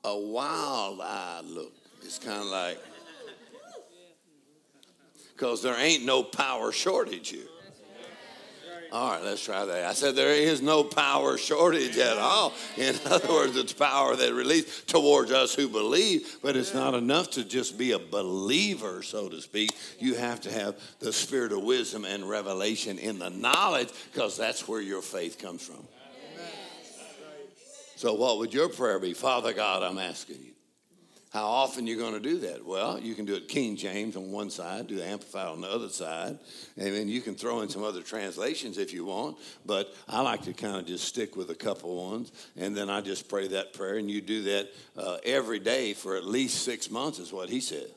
a 0.07 0.17
wild 0.17 1.01
eyed 1.01 1.45
look. 1.45 1.73
It's 2.03 2.19
kind 2.19 2.41
of 2.41 2.47
like, 2.47 2.79
because 5.35 5.63
there 5.63 5.79
ain't 5.79 6.05
no 6.05 6.23
power 6.23 6.73
shortage 6.73 7.31
here. 7.31 7.43
All 8.93 9.11
right, 9.11 9.23
let's 9.23 9.45
try 9.45 9.65
that. 9.65 9.85
I 9.85 9.93
said 9.95 10.15
there 10.15 10.33
is 10.33 10.63
no 10.63 10.85
power 10.85 11.37
shortage 11.37 11.99
at 11.99 12.19
all. 12.19 12.53
In 12.77 12.95
other 13.07 13.29
words, 13.29 13.57
it's 13.57 13.73
power 13.73 14.15
that 14.15 14.33
released 14.33 14.89
towards 14.89 15.33
us 15.33 15.55
who 15.57 15.69
believe, 15.69 16.39
but 16.41 16.57
it's 16.57 16.73
not 16.73 16.95
enough 16.95 17.33
to 17.33 17.45
just 17.45 17.77
be 17.77 17.91
a 17.93 17.99
believer, 17.99 19.03
so 19.03 19.29
to 19.29 19.43
speak. 19.43 19.73
You 19.99 20.15
have 20.15 20.41
to 20.43 20.53
have 20.53 20.77
the 21.01 21.13
spirit 21.13 21.51
of 21.51 21.65
wisdom 21.65 22.05
and 22.05 22.29
revelation 22.29 22.99
in 22.99 23.19
the 23.19 23.29
knowledge, 23.29 23.89
because 24.13 24.37
that's 24.37 24.69
where 24.69 24.81
your 24.81 25.03
faith 25.03 25.39
comes 25.39 25.67
from. 25.67 25.85
So, 27.97 28.13
what 28.13 28.39
would 28.39 28.53
your 28.53 28.69
prayer 28.69 28.99
be? 28.99 29.15
Father 29.15 29.55
God, 29.55 29.83
I'm 29.83 29.99
asking 29.99 30.37
you. 30.43 30.53
How 31.33 31.47
often 31.47 31.87
you 31.87 31.97
going 31.97 32.13
to 32.13 32.21
do 32.21 32.39
that? 32.41 32.65
Well, 32.65 33.01
you 33.01 33.15
can 33.15 33.25
do 33.25 33.35
it 33.35 33.49
King 33.49 33.77
James 33.77 34.17
on 34.17 34.31
one 34.31 34.49
side, 34.49 34.87
do 34.87 34.97
the 34.97 35.07
Amplified 35.07 35.49
on 35.49 35.61
the 35.63 35.69
other 35.69 35.89
side, 35.89 36.39
and 36.77 36.95
then 36.95 37.09
you 37.09 37.21
can 37.21 37.35
throw 37.35 37.63
in 37.63 37.69
some 37.69 37.83
other 37.83 38.03
translations 38.03 38.79
if 38.79 38.93
you 38.93 39.07
want. 39.07 39.39
But 39.65 39.95
I 40.09 40.21
like 40.21 40.43
to 40.43 40.53
kind 40.53 40.77
of 40.77 40.87
just 40.87 41.05
stick 41.05 41.37
with 41.37 41.51
a 41.51 41.55
couple 41.55 42.11
ones, 42.11 42.33
and 42.57 42.77
then 42.77 42.91
I 42.91 43.01
just 43.01 43.29
pray 43.29 43.49
that 43.49 43.73
prayer, 43.73 43.97
and 43.97 44.11
you 44.11 44.21
do 44.21 44.43
that 44.45 44.69
uh, 44.97 45.17
every 45.25 45.59
day 45.59 45.95
for 45.95 46.17
at 46.17 46.25
least 46.25 46.65
six 46.65 46.91
months, 46.91 47.19
is 47.19 47.33
what 47.33 47.49
he 47.49 47.61
said. 47.61 47.89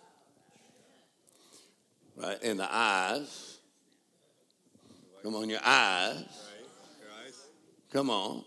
Right 2.15 2.41
in 2.41 2.57
the 2.57 2.73
eyes. 2.73 3.57
Come 5.23 5.35
on, 5.35 5.49
your 5.49 5.59
eyes. 5.63 6.15
Right. 6.15 6.25
Your 7.01 7.25
eyes. 7.25 7.45
Come 7.91 8.09
on. 8.09 8.43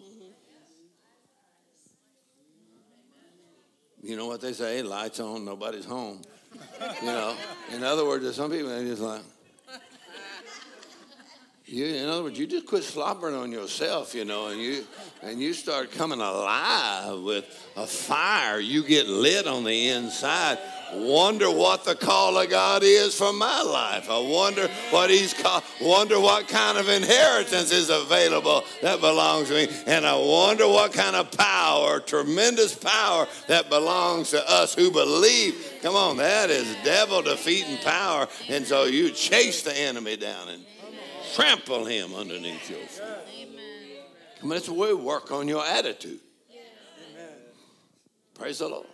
You 4.02 4.16
know 4.16 4.26
what 4.26 4.40
they 4.40 4.52
say? 4.52 4.82
Lights 4.82 5.20
on, 5.20 5.44
nobody's 5.44 5.84
home. 5.84 6.20
You 7.00 7.06
know. 7.06 7.36
In 7.72 7.84
other 7.84 8.04
words, 8.04 8.24
there's 8.24 8.36
some 8.36 8.50
people 8.50 8.68
that 8.68 8.84
just 8.84 9.00
like. 9.00 9.22
You, 11.64 11.86
in 11.86 12.08
other 12.08 12.24
words, 12.24 12.38
you 12.38 12.46
just 12.46 12.66
quit 12.66 12.82
slobbering 12.82 13.34
on 13.34 13.50
yourself, 13.50 14.14
you 14.14 14.26
know, 14.26 14.48
and 14.48 14.60
you 14.60 14.84
and 15.22 15.40
you 15.40 15.54
start 15.54 15.90
coming 15.92 16.20
alive 16.20 17.20
with 17.20 17.46
a 17.76 17.86
fire. 17.86 18.60
You 18.60 18.82
get 18.82 19.06
lit 19.06 19.46
on 19.46 19.64
the 19.64 19.88
inside. 19.88 20.58
Wonder 20.94 21.50
what 21.50 21.84
the 21.84 21.94
call 21.94 22.38
of 22.38 22.50
God 22.50 22.82
is 22.84 23.14
for 23.14 23.32
my 23.32 23.62
life. 23.62 24.10
I 24.10 24.18
wonder 24.18 24.68
what 24.90 25.10
He's 25.10 25.32
called. 25.32 25.62
Wonder 25.80 26.20
what 26.20 26.48
kind 26.48 26.76
of 26.76 26.88
inheritance 26.88 27.72
is 27.72 27.88
available 27.88 28.64
that 28.82 29.00
belongs 29.00 29.48
to 29.48 29.54
me, 29.54 29.68
and 29.86 30.06
I 30.06 30.16
wonder 30.16 30.68
what 30.68 30.92
kind 30.92 31.16
of 31.16 31.30
power, 31.32 32.00
tremendous 32.00 32.74
power, 32.74 33.26
that 33.48 33.70
belongs 33.70 34.30
to 34.30 34.50
us 34.50 34.74
who 34.74 34.90
believe. 34.90 35.78
Come 35.82 35.96
on, 35.96 36.18
that 36.18 36.50
is 36.50 36.76
devil 36.84 37.22
defeating 37.22 37.78
power, 37.78 38.28
and 38.48 38.66
so 38.66 38.84
you 38.84 39.10
chase 39.10 39.62
the 39.62 39.76
enemy 39.76 40.16
down 40.16 40.48
and 40.48 40.64
trample 41.34 41.86
him 41.86 42.14
underneath 42.14 42.68
your 42.68 42.80
feet. 42.80 43.02
I 44.42 44.44
mean, 44.44 44.56
it's 44.56 44.68
a 44.68 44.74
way 44.74 44.88
to 44.88 44.96
work 44.96 45.30
on 45.30 45.48
your 45.48 45.64
attitude. 45.64 46.20
Praise 48.34 48.58
the 48.58 48.68
Lord. 48.68 48.86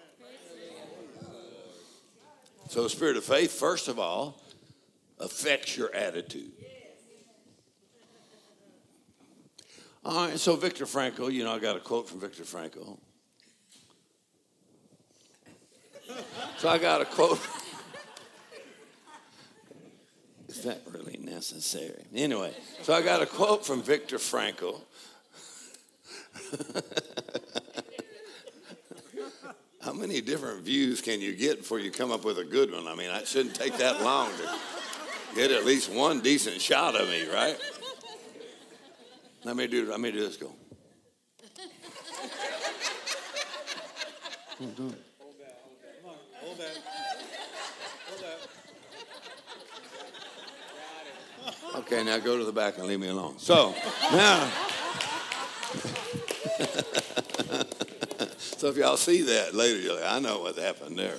So, 2.68 2.82
the 2.82 2.90
spirit 2.90 3.16
of 3.16 3.24
faith, 3.24 3.52
first 3.52 3.88
of 3.88 3.98
all, 3.98 4.42
affects 5.18 5.74
your 5.74 5.92
attitude. 5.94 6.52
All 10.04 10.28
right, 10.28 10.38
so 10.38 10.54
Viktor 10.54 10.84
Frankl, 10.84 11.32
you 11.32 11.44
know, 11.44 11.54
I 11.54 11.60
got 11.60 11.76
a 11.76 11.80
quote 11.80 12.10
from 12.10 12.20
Viktor 12.20 12.42
Frankl. 12.42 12.98
So, 16.58 16.68
I 16.68 16.76
got 16.76 17.00
a 17.00 17.06
quote. 17.06 17.40
Is 20.48 20.62
that 20.64 20.82
really 20.92 21.18
necessary? 21.22 22.04
Anyway, 22.14 22.54
so 22.82 22.92
I 22.92 23.00
got 23.00 23.22
a 23.22 23.26
quote 23.26 23.64
from 23.64 23.82
Viktor 23.82 24.18
Frankl. 24.18 24.82
How 29.80 29.92
many 29.92 30.20
different 30.20 30.64
views 30.64 31.00
can 31.00 31.20
you 31.20 31.34
get 31.34 31.58
before 31.58 31.78
you 31.78 31.90
come 31.90 32.10
up 32.10 32.24
with 32.24 32.38
a 32.38 32.44
good 32.44 32.72
one? 32.72 32.86
I 32.86 32.94
mean, 32.94 33.10
it 33.10 33.28
shouldn't 33.28 33.54
take 33.54 33.76
that 33.78 34.02
long 34.02 34.30
to 34.32 34.50
get 35.34 35.50
at 35.52 35.64
least 35.64 35.90
one 35.90 36.20
decent 36.20 36.60
shot 36.60 36.96
of 36.96 37.08
me, 37.08 37.28
right? 37.28 37.56
Let 39.44 39.56
me 39.56 39.66
do. 39.68 39.88
Let 39.88 40.00
me 40.00 40.10
do 40.10 40.20
this. 40.20 40.36
Go. 40.36 40.52
Don't. 44.60 44.78
Hold 44.78 45.36
that. 45.38 45.62
Come 46.02 46.10
on. 46.10 46.16
Hold 46.40 46.58
that. 46.58 46.78
Hold 48.08 48.20
that. 48.22 48.48
Okay, 51.76 52.02
now 52.02 52.18
go 52.18 52.36
to 52.36 52.44
the 52.44 52.52
back 52.52 52.78
and 52.78 52.88
leave 52.88 52.98
me 52.98 53.08
alone. 53.08 53.38
So 53.38 53.72
now, 54.12 54.50
so 58.58 58.66
if 58.66 58.76
y'all 58.76 58.96
see 58.96 59.22
that 59.22 59.54
later, 59.54 59.80
you're 59.80 59.94
like, 59.94 60.04
I 60.04 60.18
know 60.18 60.40
what 60.40 60.56
happened 60.56 60.98
there. 60.98 61.18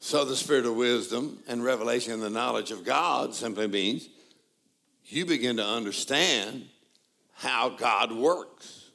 So 0.00 0.26
the 0.26 0.36
spirit 0.36 0.66
of 0.66 0.76
wisdom 0.76 1.38
and 1.48 1.64
revelation 1.64 2.12
and 2.12 2.22
the 2.22 2.28
knowledge 2.28 2.70
of 2.70 2.84
God 2.84 3.34
simply 3.34 3.66
means 3.66 4.06
you 5.06 5.24
begin 5.24 5.56
to 5.56 5.64
understand 5.64 6.68
how 7.32 7.70
God 7.70 8.12
works. 8.12 8.90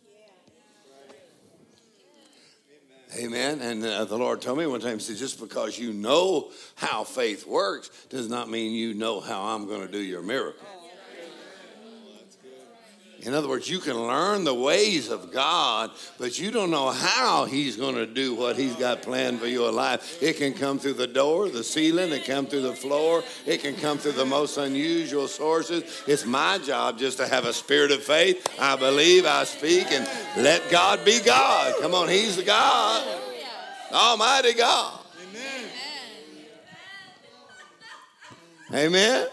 Amen. 3.17 3.59
And 3.59 3.83
uh, 3.83 4.05
the 4.05 4.19
Lord 4.19 4.39
told 4.39 4.59
me 4.59 4.67
one 4.67 4.81
time, 4.81 4.99
He 4.99 4.99
said, 4.99 5.17
just 5.17 5.39
because 5.39 5.79
you 5.79 5.93
know 5.93 6.51
how 6.75 7.03
faith 7.03 7.47
works 7.47 7.89
does 8.09 8.29
not 8.29 8.47
mean 8.47 8.71
you 8.71 8.93
know 8.93 9.19
how 9.19 9.41
I'm 9.41 9.65
going 9.65 9.81
to 9.81 9.91
do 9.91 9.99
your 9.99 10.21
miracle. 10.21 10.67
In 13.23 13.33
other 13.33 13.49
words, 13.49 13.69
you 13.69 13.79
can 13.79 13.95
learn 14.07 14.45
the 14.45 14.53
ways 14.53 15.09
of 15.09 15.31
God, 15.31 15.91
but 16.17 16.39
you 16.39 16.51
don't 16.51 16.71
know 16.71 16.89
how 16.89 17.45
He's 17.45 17.75
going 17.75 17.95
to 17.95 18.05
do 18.05 18.33
what 18.33 18.55
He's 18.55 18.75
got 18.75 19.01
planned 19.01 19.39
for 19.39 19.47
your 19.47 19.71
life. 19.71 20.21
It 20.23 20.37
can 20.37 20.53
come 20.53 20.79
through 20.79 20.93
the 20.93 21.07
door, 21.07 21.49
the 21.49 21.63
ceiling, 21.63 22.11
it 22.11 22.23
can 22.23 22.35
come 22.35 22.47
through 22.47 22.61
the 22.61 22.75
floor, 22.75 23.23
it 23.45 23.61
can 23.61 23.75
come 23.75 23.97
through 23.97 24.13
the 24.13 24.25
most 24.25 24.57
unusual 24.57 25.27
sources. 25.27 26.03
It's 26.07 26.25
my 26.25 26.59
job 26.59 26.97
just 26.97 27.17
to 27.17 27.27
have 27.27 27.45
a 27.45 27.53
spirit 27.53 27.91
of 27.91 28.01
faith. 28.01 28.47
I 28.59 28.75
believe, 28.77 29.25
I 29.25 29.43
speak, 29.43 29.91
and 29.91 30.07
let 30.37 30.69
God 30.71 31.03
be 31.03 31.19
God. 31.19 31.75
Come 31.81 31.93
on, 31.93 32.07
He's 32.07 32.37
the 32.37 32.43
God, 32.43 33.19
Almighty 33.91 34.53
God. 34.53 34.99
Amen. 38.71 39.27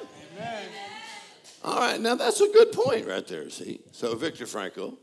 All 1.67 1.81
right, 1.81 2.01
now 2.01 2.15
that's 2.15 2.41
a 2.41 2.49
good 2.49 2.71
point 2.71 3.09
right 3.09 3.27
there, 3.27 3.51
see? 3.51 3.81
So, 3.91 4.15
Viktor 4.15 4.45
Frankl, 4.45 4.97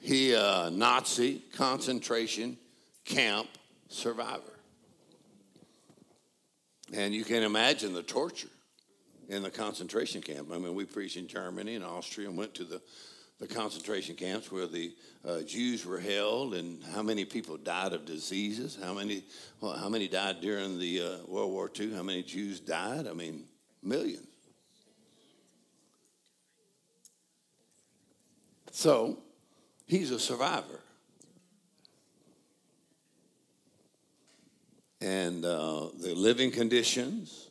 he 0.00 0.34
uh, 0.34 0.70
Nazi 0.70 1.42
concentration 1.52 2.56
camp 3.04 3.48
survivor. 3.88 4.58
And 6.94 7.12
you 7.12 7.22
can 7.22 7.42
imagine 7.42 7.92
the 7.92 8.02
torture 8.02 8.48
in 9.28 9.42
the 9.42 9.50
concentration 9.50 10.22
camp. 10.22 10.48
I 10.50 10.56
mean, 10.56 10.74
we 10.74 10.86
preached 10.86 11.18
in 11.18 11.28
Germany 11.28 11.74
and 11.74 11.84
Austria 11.84 12.30
and 12.30 12.38
went 12.38 12.54
to 12.54 12.64
the, 12.64 12.80
the 13.38 13.46
concentration 13.46 14.16
camps 14.16 14.50
where 14.50 14.66
the 14.66 14.94
uh, 15.22 15.42
Jews 15.42 15.84
were 15.84 16.00
held, 16.00 16.54
and 16.54 16.82
how 16.94 17.02
many 17.02 17.26
people 17.26 17.58
died 17.58 17.92
of 17.92 18.06
diseases? 18.06 18.78
How 18.82 18.94
many, 18.94 19.22
well, 19.60 19.76
how 19.76 19.90
many 19.90 20.08
died 20.08 20.40
during 20.40 20.78
the 20.78 21.02
uh, 21.02 21.16
World 21.26 21.52
War 21.52 21.70
II? 21.78 21.94
How 21.94 22.02
many 22.02 22.22
Jews 22.22 22.58
died? 22.58 23.06
I 23.06 23.12
mean, 23.12 23.44
millions. 23.82 24.24
So 28.78 29.18
he's 29.86 30.12
a 30.12 30.20
survivor. 30.20 30.78
And 35.00 35.44
uh, 35.44 35.88
the 36.00 36.14
living 36.14 36.52
conditions, 36.52 37.50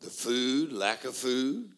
the 0.00 0.08
food, 0.08 0.72
lack 0.72 1.04
of 1.04 1.14
food, 1.14 1.68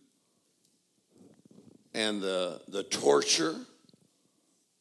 and 1.95 2.23
the, 2.23 2.61
the 2.69 2.85
torture, 2.85 3.57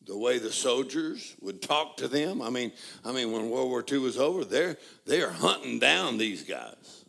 the 0.05 0.15
way 0.15 0.37
the 0.37 0.51
soldiers 0.51 1.35
would 1.41 1.59
talk 1.59 1.97
to 1.97 2.07
them. 2.07 2.43
I 2.43 2.51
mean, 2.51 2.71
I 3.03 3.11
mean, 3.11 3.31
when 3.31 3.49
World 3.49 3.71
War 3.71 3.83
II 3.91 3.97
was 3.97 4.19
over, 4.19 4.45
they're, 4.45 4.77
they're 5.07 5.31
hunting 5.31 5.79
down 5.79 6.19
these 6.19 6.43
guys. 6.43 7.05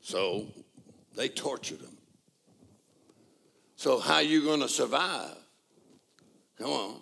So 0.00 0.46
they 1.16 1.28
tortured 1.28 1.80
them. 1.80 1.93
So 3.84 3.98
how 3.98 4.20
you 4.20 4.42
going 4.42 4.60
to 4.60 4.68
survive? 4.68 5.36
Come 6.56 6.70
on. 6.70 7.00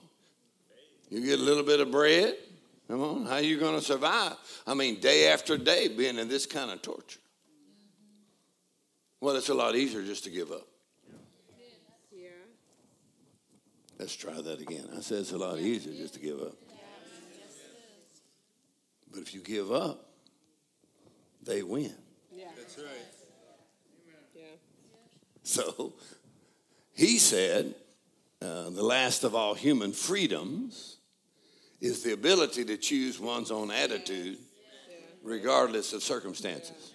You 1.10 1.24
get 1.24 1.38
a 1.38 1.42
little 1.42 1.62
bit 1.62 1.78
of 1.78 1.92
bread. 1.92 2.34
Come 2.88 3.00
on. 3.00 3.24
How 3.24 3.36
you 3.36 3.56
going 3.60 3.76
to 3.76 3.80
survive? 3.80 4.34
I 4.66 4.74
mean, 4.74 4.98
day 4.98 5.28
after 5.28 5.56
day 5.56 5.86
being 5.86 6.18
in 6.18 6.28
this 6.28 6.44
kind 6.44 6.72
of 6.72 6.82
torture. 6.82 7.20
Well, 9.20 9.36
it's 9.36 9.48
a 9.48 9.54
lot 9.54 9.76
easier 9.76 10.02
just 10.02 10.24
to 10.24 10.30
give 10.30 10.50
up. 10.50 10.66
Let's 14.00 14.16
try 14.16 14.40
that 14.40 14.60
again. 14.60 14.88
I 14.96 15.02
said 15.02 15.18
it's 15.18 15.30
a 15.30 15.38
lot 15.38 15.60
easier 15.60 15.94
just 15.94 16.14
to 16.14 16.20
give 16.20 16.40
up. 16.40 16.56
But 19.12 19.20
if 19.20 19.32
you 19.32 19.40
give 19.40 19.70
up, 19.70 20.08
they 21.44 21.62
win. 21.62 21.94
Yeah. 22.34 22.46
That's 22.56 22.76
right. 22.76 22.86
Yeah. 24.34 24.42
So 25.44 25.94
he 26.94 27.18
said, 27.18 27.74
uh, 28.40 28.70
the 28.70 28.82
last 28.82 29.24
of 29.24 29.34
all 29.34 29.54
human 29.54 29.92
freedoms 29.92 30.98
is 31.80 32.02
the 32.02 32.12
ability 32.12 32.64
to 32.64 32.76
choose 32.76 33.18
one's 33.18 33.50
own 33.50 33.70
attitude 33.70 34.38
regardless 35.22 35.92
of 35.92 36.02
circumstances. 36.02 36.92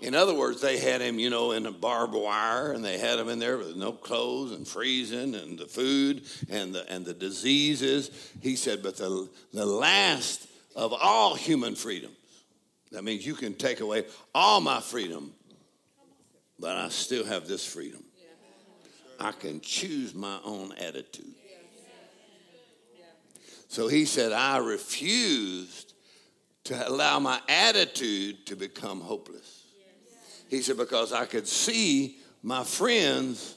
In 0.00 0.16
other 0.16 0.34
words, 0.34 0.60
they 0.60 0.78
had 0.78 1.00
him, 1.00 1.20
you 1.20 1.30
know, 1.30 1.52
in 1.52 1.64
a 1.64 1.70
barbed 1.70 2.14
wire, 2.14 2.72
and 2.72 2.84
they 2.84 2.98
had 2.98 3.20
him 3.20 3.28
in 3.28 3.38
there 3.38 3.56
with 3.56 3.76
no 3.76 3.92
clothes 3.92 4.50
and 4.50 4.66
freezing, 4.66 5.36
and 5.36 5.56
the 5.56 5.66
food 5.66 6.24
and 6.50 6.74
the 6.74 6.90
and 6.92 7.04
the 7.04 7.14
diseases. 7.14 8.10
He 8.40 8.56
said, 8.56 8.82
but 8.82 8.96
the 8.96 9.28
the 9.52 9.64
last 9.64 10.48
of 10.74 10.92
all 10.92 11.36
human 11.36 11.76
freedoms. 11.76 12.16
That 12.90 13.04
means 13.04 13.24
you 13.24 13.34
can 13.34 13.54
take 13.54 13.78
away 13.78 14.04
all 14.34 14.60
my 14.60 14.80
freedom, 14.80 15.32
but 16.58 16.76
I 16.76 16.88
still 16.88 17.24
have 17.24 17.46
this 17.46 17.64
freedom. 17.64 18.02
I 19.22 19.32
can 19.32 19.60
choose 19.60 20.14
my 20.14 20.40
own 20.44 20.72
attitude. 20.72 21.34
So 23.68 23.88
he 23.88 24.04
said, 24.04 24.32
I 24.32 24.58
refused 24.58 25.94
to 26.64 26.88
allow 26.88 27.18
my 27.18 27.40
attitude 27.48 28.46
to 28.46 28.56
become 28.56 29.00
hopeless. 29.00 29.64
He 30.48 30.60
said, 30.60 30.76
because 30.76 31.12
I 31.12 31.24
could 31.24 31.48
see 31.48 32.18
my 32.42 32.64
friends, 32.64 33.56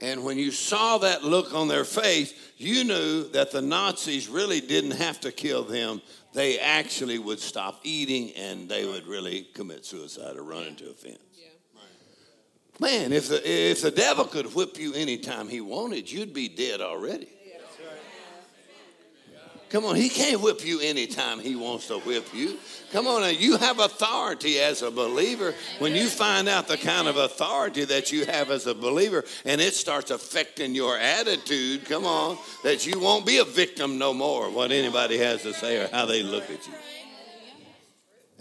and 0.00 0.24
when 0.24 0.38
you 0.38 0.50
saw 0.50 0.98
that 0.98 1.22
look 1.22 1.54
on 1.54 1.68
their 1.68 1.84
face, 1.84 2.34
you 2.56 2.82
knew 2.84 3.28
that 3.28 3.52
the 3.52 3.62
Nazis 3.62 4.28
really 4.28 4.60
didn't 4.60 4.92
have 4.92 5.20
to 5.20 5.30
kill 5.30 5.62
them. 5.62 6.02
They 6.32 6.58
actually 6.58 7.18
would 7.18 7.38
stop 7.38 7.80
eating 7.84 8.32
and 8.32 8.68
they 8.68 8.84
would 8.84 9.06
really 9.06 9.48
commit 9.54 9.84
suicide 9.84 10.36
or 10.36 10.42
run 10.42 10.64
into 10.64 10.90
a 10.90 10.94
fence. 10.94 11.18
Man, 12.78 13.12
if 13.12 13.28
the, 13.28 13.40
if 13.48 13.82
the 13.82 13.90
devil 13.90 14.24
could 14.24 14.54
whip 14.54 14.78
you 14.78 14.92
anytime 14.92 15.48
he 15.48 15.60
wanted, 15.60 16.10
you'd 16.10 16.34
be 16.34 16.48
dead 16.48 16.80
already. 16.80 17.28
Come 19.68 19.84
on, 19.84 19.96
he 19.96 20.08
can't 20.08 20.40
whip 20.40 20.64
you 20.64 20.80
anytime 20.80 21.40
he 21.40 21.56
wants 21.56 21.88
to 21.88 21.98
whip 21.98 22.26
you. 22.32 22.56
Come 22.92 23.08
on, 23.08 23.34
you 23.36 23.56
have 23.56 23.80
authority 23.80 24.60
as 24.60 24.82
a 24.82 24.92
believer. 24.92 25.54
When 25.80 25.94
you 25.94 26.06
find 26.06 26.48
out 26.48 26.68
the 26.68 26.76
kind 26.76 27.08
of 27.08 27.16
authority 27.16 27.84
that 27.84 28.12
you 28.12 28.26
have 28.26 28.50
as 28.50 28.68
a 28.68 28.74
believer 28.74 29.24
and 29.44 29.60
it 29.60 29.74
starts 29.74 30.12
affecting 30.12 30.74
your 30.74 30.96
attitude, 30.96 31.84
come 31.84 32.06
on, 32.06 32.38
that 32.62 32.86
you 32.86 33.00
won't 33.00 33.26
be 33.26 33.38
a 33.38 33.44
victim 33.44 33.98
no 33.98 34.14
more 34.14 34.48
what 34.50 34.70
anybody 34.70 35.18
has 35.18 35.42
to 35.42 35.52
say 35.52 35.82
or 35.82 35.88
how 35.88 36.06
they 36.06 36.22
look 36.22 36.44
at 36.44 36.64
you. 36.66 36.74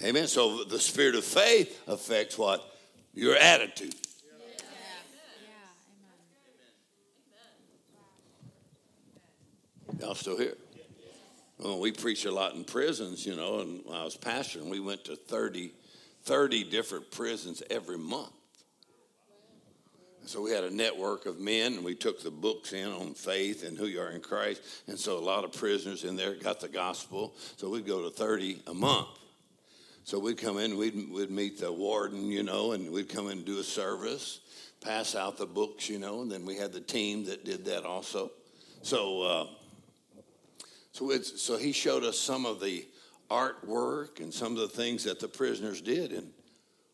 Amen. 0.04 0.28
So 0.28 0.64
the 0.64 0.80
spirit 0.80 1.16
of 1.16 1.24
faith 1.24 1.82
affects 1.88 2.38
what? 2.38 2.64
Your 3.16 3.36
attitude. 3.36 3.96
Y'all 10.00 10.16
still 10.16 10.38
here? 10.38 10.56
Well, 11.58 11.80
we 11.80 11.92
preach 11.92 12.26
a 12.26 12.32
lot 12.32 12.54
in 12.56 12.66
prisons, 12.66 13.26
you 13.26 13.36
know, 13.36 13.60
and 13.60 13.82
I 13.92 14.04
was 14.04 14.18
pastoring, 14.18 14.70
we 14.70 14.82
went 14.82 15.06
to 15.06 15.16
30, 15.16 15.72
30 16.24 16.64
different 16.66 17.12
prisons 17.12 17.64
every 17.70 17.98
month. 17.98 18.34
So 20.26 20.42
we 20.42 20.52
had 20.52 20.64
a 20.64 20.74
network 20.74 21.28
of 21.28 21.40
men, 21.40 21.74
and 21.74 21.86
we 21.86 21.94
took 21.94 22.22
the 22.24 22.32
books 22.32 22.74
in 22.74 22.90
on 22.90 23.14
faith 23.14 23.64
and 23.64 23.78
who 23.78 23.86
you 23.86 24.02
are 24.02 24.10
in 24.10 24.22
Christ. 24.22 24.62
And 24.88 24.98
so 24.98 25.18
a 25.18 25.22
lot 25.22 25.44
of 25.44 25.54
prisoners 25.54 26.04
in 26.04 26.16
there 26.16 26.34
got 26.34 26.60
the 26.60 26.68
gospel. 26.68 27.36
So 27.58 27.70
we'd 27.70 27.86
go 27.86 28.02
to 28.02 28.10
30 28.10 28.64
a 28.68 28.74
month. 28.74 29.08
So 30.04 30.20
we'd 30.20 30.40
come 30.40 30.58
in, 30.58 30.78
we'd, 30.78 31.12
we'd 31.12 31.30
meet 31.30 31.60
the 31.60 31.72
warden, 31.72 32.32
you 32.32 32.44
know, 32.44 32.72
and 32.72 32.92
we'd 32.92 33.08
come 33.08 33.28
in 33.28 33.38
and 33.38 33.46
do 33.46 33.60
a 33.60 33.64
service, 33.64 34.40
pass 34.82 35.16
out 35.16 35.38
the 35.38 35.46
books, 35.46 35.90
you 35.90 36.00
know, 36.00 36.22
and 36.22 36.32
then 36.32 36.46
we 36.46 36.56
had 36.56 36.74
the 36.74 36.82
team 36.82 37.26
that 37.26 37.46
did 37.46 37.66
that 37.66 37.86
also. 37.86 38.32
So, 38.82 39.22
uh, 39.22 39.48
so, 40.96 41.12
it's, 41.12 41.42
so 41.42 41.58
he 41.58 41.74
showed 41.74 42.06
us 42.06 42.18
some 42.18 42.46
of 42.46 42.62
the 42.62 42.88
artwork 43.30 44.22
and 44.22 44.34
some 44.34 44.54
of 44.54 44.60
the 44.60 44.70
things 44.70 45.04
that 45.04 45.20
the 45.20 45.28
prisoners 45.28 45.82
did, 45.82 46.14
and 46.14 46.32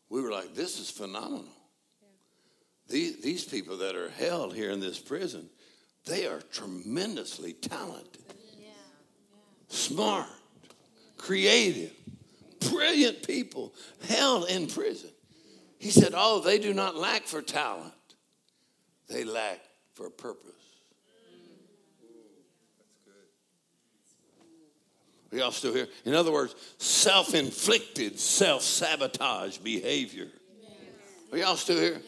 we 0.08 0.20
were 0.20 0.32
like, 0.32 0.56
this 0.56 0.80
is 0.80 0.90
phenomenal. 0.90 1.46
These, 2.88 3.22
these 3.22 3.44
people 3.44 3.76
that 3.76 3.94
are 3.94 4.10
held 4.10 4.56
here 4.56 4.72
in 4.72 4.80
this 4.80 4.98
prison, 4.98 5.48
they 6.04 6.26
are 6.26 6.40
tremendously 6.50 7.52
talented, 7.52 8.24
smart, 9.68 10.26
creative, 11.16 11.92
brilliant 12.72 13.24
people 13.24 13.72
held 14.08 14.50
in 14.50 14.66
prison. 14.66 15.10
He 15.78 15.90
said, 15.90 16.12
Oh, 16.16 16.40
they 16.40 16.58
do 16.58 16.74
not 16.74 16.96
lack 16.96 17.22
for 17.26 17.40
talent, 17.40 17.94
they 19.08 19.22
lack 19.22 19.60
for 19.94 20.10
purpose. 20.10 20.51
Are 25.32 25.36
y'all 25.36 25.50
still 25.50 25.72
here? 25.72 25.88
In 26.04 26.14
other 26.14 26.30
words, 26.30 26.54
self 26.78 27.34
inflicted, 27.34 28.18
self 28.20 28.62
sabotage 28.62 29.58
behavior. 29.58 30.28
Are 31.32 31.38
y'all 31.38 31.56
still 31.56 31.80
here? 31.80 32.02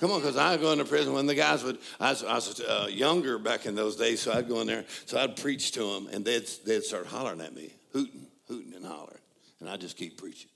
Come 0.00 0.12
on, 0.12 0.20
because 0.20 0.38
I 0.38 0.56
go 0.56 0.72
into 0.72 0.86
prison 0.86 1.12
when 1.12 1.26
the 1.26 1.34
guys 1.34 1.62
would, 1.62 1.76
I 2.00 2.10
was, 2.10 2.24
I 2.24 2.34
was 2.34 2.60
uh, 2.60 2.88
younger 2.90 3.38
back 3.38 3.66
in 3.66 3.74
those 3.74 3.96
days, 3.96 4.20
so 4.22 4.32
I'd 4.32 4.48
go 4.48 4.62
in 4.62 4.66
there, 4.66 4.86
so 5.04 5.20
I'd 5.20 5.36
preach 5.36 5.72
to 5.72 5.80
them, 5.80 6.08
and 6.10 6.24
they'd, 6.24 6.46
they'd 6.64 6.82
start 6.82 7.06
hollering 7.06 7.42
at 7.42 7.54
me, 7.54 7.70
hooting, 7.92 8.26
hooting 8.48 8.72
and 8.74 8.84
hollering. 8.86 9.18
And 9.60 9.68
I'd 9.68 9.82
just 9.82 9.98
keep 9.98 10.16
preaching. 10.16 10.48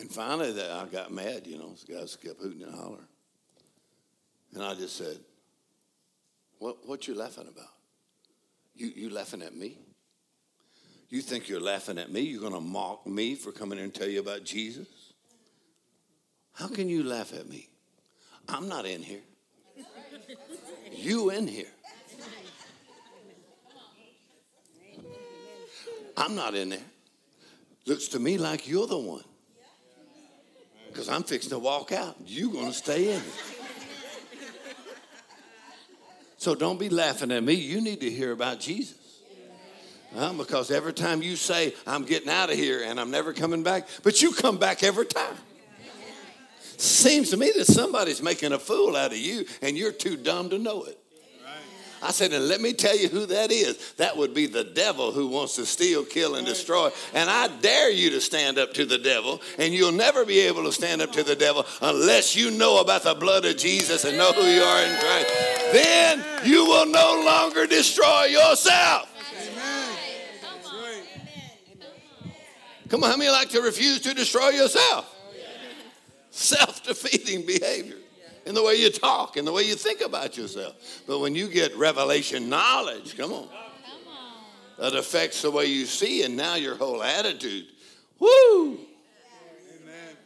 And 0.00 0.10
finally, 0.10 0.52
that 0.52 0.70
I 0.70 0.86
got 0.86 1.12
mad, 1.12 1.46
you 1.46 1.58
know, 1.58 1.74
the 1.86 1.92
guys 1.92 2.16
kept 2.16 2.40
hooting 2.40 2.62
and 2.62 2.74
hollering. 2.74 3.08
And 4.54 4.62
I 4.62 4.74
just 4.74 4.96
said, 4.96 5.18
what, 6.58 6.88
what 6.88 7.06
you 7.06 7.14
laughing 7.14 7.48
about? 7.48 7.68
You, 8.78 8.92
you 8.94 9.10
laughing 9.10 9.42
at 9.42 9.56
me? 9.56 9.76
You 11.08 11.20
think 11.20 11.48
you're 11.48 11.60
laughing 11.60 11.98
at 11.98 12.12
me? 12.12 12.20
You're 12.20 12.40
going 12.40 12.52
to 12.52 12.60
mock 12.60 13.06
me 13.06 13.34
for 13.34 13.50
coming 13.50 13.76
here 13.76 13.84
and 13.84 13.94
tell 13.94 14.08
you 14.08 14.20
about 14.20 14.44
Jesus? 14.44 14.86
How 16.52 16.68
can 16.68 16.88
you 16.88 17.02
laugh 17.02 17.34
at 17.34 17.48
me? 17.48 17.68
I'm 18.48 18.68
not 18.68 18.86
in 18.86 19.02
here. 19.02 19.20
You 20.92 21.30
in 21.30 21.48
here. 21.48 21.66
I'm 26.16 26.36
not 26.36 26.54
in 26.54 26.68
there. 26.68 26.78
Looks 27.86 28.08
to 28.08 28.20
me 28.20 28.38
like 28.38 28.68
you're 28.68 28.86
the 28.86 28.98
one. 28.98 29.24
Because 30.88 31.08
I'm 31.08 31.24
fixing 31.24 31.50
to 31.50 31.58
walk 31.58 31.90
out. 31.90 32.16
You're 32.24 32.52
going 32.52 32.68
to 32.68 32.72
stay 32.72 33.14
in 33.14 33.20
here. 33.20 33.57
So 36.38 36.54
don't 36.54 36.78
be 36.78 36.88
laughing 36.88 37.32
at 37.32 37.42
me. 37.42 37.54
You 37.54 37.80
need 37.80 38.00
to 38.00 38.10
hear 38.10 38.32
about 38.32 38.60
Jesus. 38.60 38.96
Because 40.36 40.70
every 40.70 40.94
time 40.94 41.20
you 41.20 41.36
say, 41.36 41.74
I'm 41.86 42.04
getting 42.04 42.30
out 42.30 42.50
of 42.50 42.56
here 42.56 42.82
and 42.84 42.98
I'm 42.98 43.10
never 43.10 43.32
coming 43.32 43.62
back, 43.62 43.86
but 44.02 44.22
you 44.22 44.32
come 44.32 44.56
back 44.56 44.82
every 44.82 45.04
time. 45.04 45.36
Seems 46.60 47.30
to 47.30 47.36
me 47.36 47.52
that 47.56 47.66
somebody's 47.66 48.22
making 48.22 48.52
a 48.52 48.58
fool 48.58 48.96
out 48.96 49.10
of 49.10 49.18
you 49.18 49.44
and 49.62 49.76
you're 49.76 49.92
too 49.92 50.16
dumb 50.16 50.50
to 50.50 50.58
know 50.58 50.84
it. 50.84 50.97
I 52.02 52.12
said, 52.12 52.32
and 52.32 52.46
let 52.48 52.60
me 52.60 52.72
tell 52.72 52.96
you 52.96 53.08
who 53.08 53.26
that 53.26 53.50
is. 53.50 53.92
That 53.94 54.16
would 54.16 54.32
be 54.32 54.46
the 54.46 54.64
devil 54.64 55.10
who 55.10 55.28
wants 55.28 55.56
to 55.56 55.66
steal, 55.66 56.04
kill, 56.04 56.36
and 56.36 56.46
destroy. 56.46 56.90
And 57.12 57.28
I 57.28 57.48
dare 57.48 57.90
you 57.90 58.10
to 58.10 58.20
stand 58.20 58.58
up 58.58 58.74
to 58.74 58.84
the 58.84 58.98
devil, 58.98 59.40
and 59.58 59.74
you'll 59.74 59.92
never 59.92 60.24
be 60.24 60.40
able 60.40 60.64
to 60.64 60.72
stand 60.72 61.02
up 61.02 61.12
to 61.12 61.22
the 61.22 61.34
devil 61.34 61.66
unless 61.82 62.36
you 62.36 62.50
know 62.50 62.80
about 62.80 63.02
the 63.02 63.14
blood 63.14 63.44
of 63.44 63.56
Jesus 63.56 64.04
and 64.04 64.16
know 64.16 64.32
who 64.32 64.42
you 64.42 64.62
are 64.62 64.82
in 64.84 64.96
Christ. 64.98 65.28
Then 65.72 66.24
you 66.44 66.64
will 66.64 66.86
no 66.86 67.22
longer 67.24 67.66
destroy 67.66 68.26
yourself. 68.26 69.14
Come 72.88 73.04
on, 73.04 73.10
how 73.10 73.16
many 73.16 73.30
like 73.30 73.50
to 73.50 73.60
refuse 73.60 74.00
to 74.00 74.14
destroy 74.14 74.50
yourself? 74.50 75.14
Self 76.30 76.82
defeating 76.84 77.44
behavior 77.44 77.96
in 78.48 78.54
the 78.54 78.62
way 78.62 78.76
you 78.76 78.88
talk, 78.88 79.36
in 79.36 79.44
the 79.44 79.52
way 79.52 79.62
you 79.62 79.74
think 79.74 80.00
about 80.00 80.38
yourself. 80.38 81.02
But 81.06 81.18
when 81.18 81.34
you 81.34 81.48
get 81.48 81.76
revelation 81.76 82.48
knowledge, 82.48 83.14
come 83.14 83.30
on, 83.32 83.48
that 84.78 84.94
affects 84.94 85.42
the 85.42 85.50
way 85.50 85.66
you 85.66 85.84
see 85.84 86.22
and 86.22 86.34
now 86.34 86.54
your 86.54 86.74
whole 86.74 87.02
attitude. 87.02 87.66
Woo! 88.18 88.78
Amen. 89.82 90.16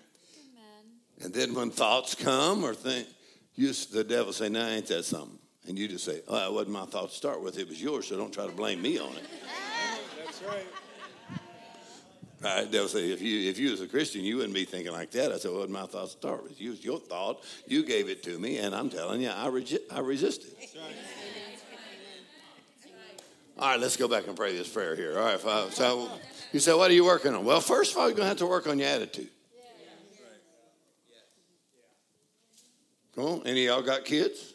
And 1.23 1.35
then 1.35 1.53
when 1.53 1.71
thoughts 1.71 2.15
come 2.15 2.65
or 2.65 2.75
think, 2.75 3.09
you, 3.57 3.73
the 3.73 4.05
devil 4.05 4.33
say, 4.33 4.49
"No, 4.49 4.67
ain't 4.67 4.87
that 4.87 5.05
something?" 5.05 5.39
And 5.67 5.77
you 5.77 5.89
just 5.89 6.05
say, 6.05 6.23
"Oh, 6.29 6.37
that 6.37 6.53
wasn't 6.53 6.71
my 6.71 6.87
thought 6.87 7.11
to 7.11 7.17
start 7.17 7.43
with. 7.43 7.59
It 7.59 7.69
was 7.69 7.83
yours, 7.83 8.07
so 8.07 8.17
don't 8.17 8.33
try 8.33 8.47
to 8.47 8.53
blame 8.53 8.81
me 8.81 8.99
on 8.99 9.13
it." 9.15 9.25
That's 10.25 10.43
right. 10.43 10.67
Right? 12.43 12.71
They'll 12.71 12.89
say, 12.89 13.13
if 13.13 13.23
you 13.23 13.49
if 13.49 13.59
you 13.59 13.71
was 13.71 13.81
a 13.81 13.87
Christian, 13.87 14.23
you 14.23 14.37
wouldn't 14.37 14.55
be 14.55 14.65
thinking 14.65 14.93
like 14.93 15.13
that. 15.13 15.31
I 15.31 15.39
said, 15.39 15.53
well, 15.53 15.69
my 15.69 15.87
thoughts 15.87 16.13
start 16.13 16.43
with? 16.43 16.61
You, 16.61 16.73
your 16.73 16.99
thought. 16.99 17.43
You 17.69 17.85
gave 17.85 18.09
it 18.09 18.23
to 18.25 18.37
me, 18.39 18.59
and 18.59 18.75
I'm 18.75 18.91
telling 18.91 19.21
you, 19.21 19.29
I, 19.31 19.47
regi- 19.47 19.79
I 19.91 20.01
resisted. 20.01 20.51
All 23.59 23.69
right, 23.69 23.79
let's 23.79 23.97
go 23.97 24.09
back 24.09 24.27
and 24.27 24.37
pray 24.37 24.57
this 24.57 24.69
prayer 24.69 24.97
here. 24.97 25.17
All 25.19 25.25
right. 25.25 25.73
So 25.73 26.11
you 26.53 26.59
said, 26.59 26.75
what 26.75 26.91
are 26.91 26.95
you 26.95 27.05
working 27.05 27.33
on? 27.33 27.45
Well, 27.45 27.61
first 27.61 27.93
of 27.93 27.99
all, 27.99 28.09
you're 28.09 28.17
going 28.17 28.25
to 28.25 28.29
have 28.29 28.39
to 28.39 28.47
work 28.47 28.67
on 28.67 28.79
your 28.79 28.89
attitude. 28.89 29.29
Come 33.15 33.25
on. 33.25 33.43
Any 33.47 33.67
of 33.67 33.77
y'all 33.77 33.83
got 33.83 34.05
kids? 34.05 34.55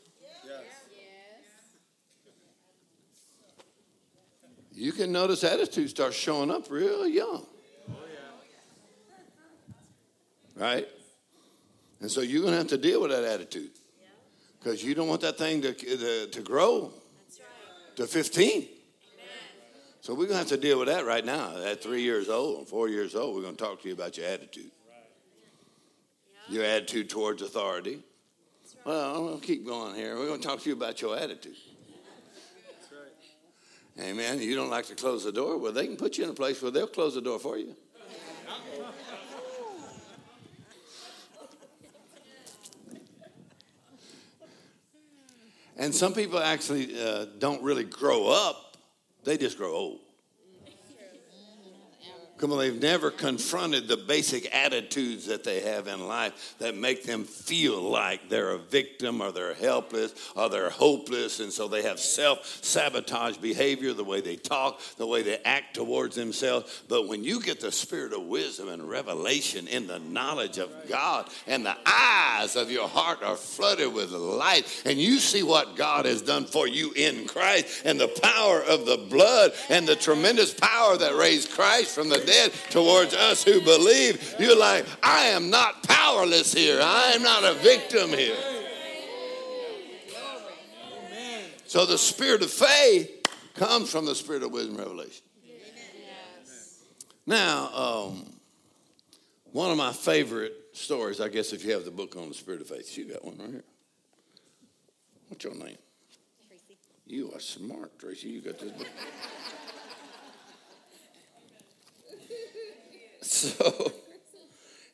You 4.73 4.91
can 4.91 5.11
notice 5.11 5.43
attitude 5.43 5.89
starts 5.89 6.17
showing 6.17 6.51
up 6.51 6.69
real 6.69 7.07
young. 7.07 7.45
Right? 10.57 10.87
And 12.01 12.09
so 12.11 12.21
you're 12.21 12.41
going 12.41 12.53
to 12.53 12.57
have 12.57 12.67
to 12.67 12.77
deal 12.77 13.01
with 13.01 13.11
that 13.11 13.23
attitude. 13.23 13.71
Because 14.59 14.83
you 14.83 14.95
don't 14.95 15.07
want 15.07 15.21
that 15.21 15.37
thing 15.37 15.61
to, 15.61 15.73
to, 15.73 16.27
to 16.27 16.41
grow 16.41 16.91
to 17.95 18.07
15. 18.07 18.67
So 20.01 20.13
we're 20.13 20.27
going 20.27 20.31
to 20.31 20.37
have 20.37 20.47
to 20.47 20.57
deal 20.57 20.79
with 20.79 20.87
that 20.87 21.05
right 21.05 21.25
now. 21.25 21.57
At 21.63 21.83
three 21.83 22.01
years 22.01 22.29
old 22.29 22.59
and 22.59 22.67
four 22.67 22.87
years 22.87 23.13
old, 23.13 23.35
we're 23.35 23.41
going 23.41 23.55
to 23.55 23.63
talk 23.63 23.81
to 23.81 23.87
you 23.87 23.93
about 23.93 24.17
your 24.17 24.27
attitude. 24.27 24.71
Your 26.49 26.63
attitude 26.63 27.09
towards 27.09 27.41
authority. 27.41 27.99
Well, 28.85 29.15
I'm 29.15 29.25
going 29.25 29.39
to 29.41 29.45
keep 29.45 29.65
going 29.65 29.95
here. 29.95 30.15
We're 30.15 30.27
going 30.27 30.39
to 30.39 30.47
talk 30.47 30.61
to 30.61 30.69
you 30.69 30.75
about 30.75 31.01
your 31.01 31.17
attitude. 31.17 31.57
Amen. 33.99 34.39
You 34.39 34.55
don't 34.55 34.69
like 34.69 34.85
to 34.85 34.95
close 34.95 35.23
the 35.23 35.31
door? 35.31 35.57
Well, 35.57 35.71
they 35.71 35.87
can 35.87 35.97
put 35.97 36.17
you 36.17 36.23
in 36.23 36.29
a 36.29 36.33
place 36.33 36.61
where 36.61 36.71
they'll 36.71 36.87
close 36.87 37.15
the 37.15 37.21
door 37.21 37.39
for 37.39 37.57
you. 37.57 37.75
And 45.77 45.93
some 45.93 46.13
people 46.13 46.39
actually 46.39 46.99
uh, 46.99 47.25
don't 47.37 47.61
really 47.61 47.83
grow 47.83 48.27
up, 48.27 48.77
they 49.23 49.37
just 49.37 49.57
grow 49.57 49.73
old. 49.73 49.99
Come 52.37 52.51
on, 52.51 52.59
they've 52.59 52.81
never 52.81 53.09
confronted 53.09 53.87
the 53.87 53.97
basic 53.97 54.53
attitudes 54.53 55.25
that 55.25 55.43
they 55.43 55.61
have 55.61 55.87
in 55.87 56.07
life 56.07 56.55
that 56.59 56.77
make 56.77 57.03
them 57.03 57.23
feel 57.23 57.81
like 57.81 58.29
they're 58.29 58.51
a 58.51 58.59
victim 58.59 59.21
or 59.21 59.31
they're 59.31 59.55
helpless 59.55 60.13
or 60.35 60.47
they're 60.47 60.69
hopeless. 60.69 61.39
And 61.39 61.51
so 61.51 61.67
they 61.67 61.81
have 61.81 61.99
self 61.99 62.63
sabotage 62.63 63.37
behavior, 63.37 63.93
the 63.93 64.03
way 64.03 64.21
they 64.21 64.35
talk, 64.35 64.79
the 64.97 65.07
way 65.07 65.23
they 65.23 65.37
act 65.45 65.75
towards 65.75 66.15
themselves. 66.15 66.83
But 66.87 67.07
when 67.07 67.23
you 67.23 67.41
get 67.41 67.59
the 67.59 67.71
spirit 67.71 68.13
of 68.13 68.23
wisdom 68.23 68.69
and 68.69 68.87
revelation 68.87 69.67
in 69.67 69.87
the 69.87 69.99
knowledge 69.99 70.59
of 70.59 70.69
God, 70.87 71.27
and 71.47 71.65
the 71.65 71.77
eyes 71.87 72.55
of 72.55 72.69
your 72.69 72.87
heart 72.87 73.23
are 73.23 73.35
flooded 73.35 73.91
with 73.91 74.11
light, 74.11 74.83
and 74.85 74.99
you 74.99 75.17
see 75.17 75.41
what 75.41 75.75
God 75.75 76.05
has 76.05 76.21
done 76.21 76.45
for 76.45 76.67
you 76.67 76.91
in 76.95 77.27
Christ, 77.27 77.81
and 77.83 77.99
the 77.99 78.07
power 78.07 78.61
of 78.61 78.85
the 78.85 79.07
blood, 79.09 79.53
and 79.69 79.87
the 79.87 79.95
tremendous 79.95 80.53
power 80.53 80.97
that 80.97 81.15
raised 81.15 81.51
Christ 81.51 81.95
from 81.95 82.09
the 82.09 82.26
dead 82.27 82.51
towards 82.69 83.15
us 83.15 83.43
who 83.43 83.61
believe, 83.61 84.35
you're 84.37 84.57
like, 84.57 84.85
I 85.01 85.27
am 85.27 85.49
not 85.49 85.81
powerless 85.87 86.53
here. 86.53 86.79
I 86.79 87.13
am 87.13 87.23
not 87.23 87.43
a 87.43 87.53
victim 87.55 88.09
here. 88.09 88.35
So 91.65 91.85
the 91.85 91.97
spirit 91.97 92.43
of 92.43 92.51
faith 92.51 93.25
comes 93.55 93.89
from 93.89 94.05
the 94.05 94.13
spirit 94.13 94.43
of 94.43 94.51
wisdom 94.51 94.75
and 94.75 94.85
revelation. 94.85 95.23
Now, 97.25 97.69
um, 97.73 98.33
one 99.51 99.71
of 99.71 99.77
my 99.77 99.91
favorite 99.91 100.53
stories, 100.73 101.19
I 101.19 101.27
guess, 101.27 101.51
if 101.51 101.65
you 101.65 101.73
have 101.73 101.83
the 101.83 101.91
book 101.91 102.15
on 102.15 102.29
the 102.29 102.33
spirit 102.33 102.61
of 102.61 102.67
faith, 102.67 102.97
you 102.97 103.05
got 103.05 103.25
one 103.25 103.37
right 103.37 103.49
here. 103.49 103.63
What's 105.27 105.43
your 105.43 105.55
name? 105.55 105.77
Tracy. 106.47 106.77
You 107.05 107.33
are 107.33 107.39
smart, 107.39 107.99
Tracy. 107.99 108.29
You 108.29 108.41
got 108.41 108.59
this 108.59 108.71
book. 108.71 108.87
so, 113.27 113.91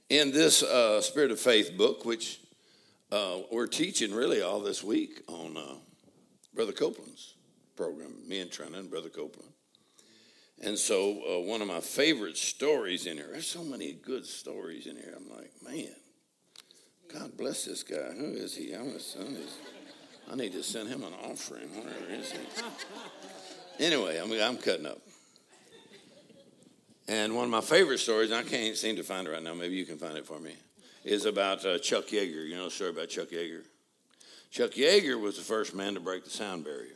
in 0.10 0.32
this 0.32 0.64
uh, 0.64 1.02
Spirit 1.02 1.32
of 1.32 1.40
Faith 1.40 1.78
book, 1.78 2.06
which 2.06 2.40
uh, 3.12 3.40
we're 3.52 3.68
teaching 3.68 4.14
really 4.14 4.42
all 4.42 4.60
this 4.60 4.84
week 4.84 5.22
on 5.28 5.56
uh, 5.56 5.76
Brother 6.54 6.72
Copeland's 6.72 7.36
program, 7.76 8.16
me 8.28 8.40
and 8.40 8.52
Trina 8.52 8.80
and 8.80 8.90
Brother 8.90 9.10
Copeland. 9.10 9.52
And 10.62 10.78
so, 10.78 11.22
uh, 11.24 11.40
one 11.42 11.62
of 11.62 11.68
my 11.68 11.80
favorite 11.80 12.38
stories 12.38 13.06
in 13.06 13.18
here, 13.18 13.30
there's 13.32 13.48
so 13.48 13.64
many 13.64 13.94
good 13.94 14.26
stories 14.26 14.88
in 14.88 14.96
here. 14.96 15.14
I'm 15.16 15.30
like, 15.30 15.52
man, 15.64 15.94
God 17.14 17.38
bless 17.38 17.66
this 17.66 17.84
guy. 17.84 18.14
Who 18.18 18.34
is 18.34 18.56
he? 18.56 18.74
I'm 18.74 18.94
his 18.94 19.06
son. 19.06 19.38
I 20.32 20.36
need 20.36 20.54
to 20.54 20.64
send 20.64 20.90
him 20.90 21.04
an 21.04 21.14
offering. 21.30 21.68
Where 21.70 22.20
is 22.20 22.32
he? 22.32 22.40
Anyway, 23.80 24.20
I 24.20 24.26
mean, 24.26 24.42
I'm 24.42 24.58
cutting 24.58 24.86
up. 24.86 25.02
And 27.08 27.36
one 27.36 27.46
of 27.46 27.52
my 27.52 27.62
favorite 27.62 28.00
stories, 28.00 28.32
and 28.32 28.40
I 28.40 28.50
can't 28.50 28.78
seem 28.78 28.96
to 28.96 29.04
find 29.04 29.28
it 29.28 29.32
right 29.32 29.44
now, 29.44 29.54
maybe 29.54 29.76
you 29.76 29.86
can 29.86 29.98
find 29.98 30.18
it 30.18 30.26
for 30.26 30.40
me, 30.40 30.56
is 31.04 31.26
about 31.26 31.66
uh, 31.66 31.78
Chuck 31.80 32.08
Yeager. 32.08 32.48
You 32.48 32.56
know 32.56 32.66
the 32.66 32.72
story 32.72 32.92
about 32.92 33.10
Chuck 33.10 33.30
Yeager? 33.30 33.62
Chuck 34.52 34.72
Yeager 34.72 35.20
was 35.20 35.36
the 35.36 35.44
first 35.44 35.76
man 35.76 35.96
to 35.96 36.00
break 36.00 36.24
the 36.24 36.30
sound 36.30 36.64
barrier. 36.64 36.96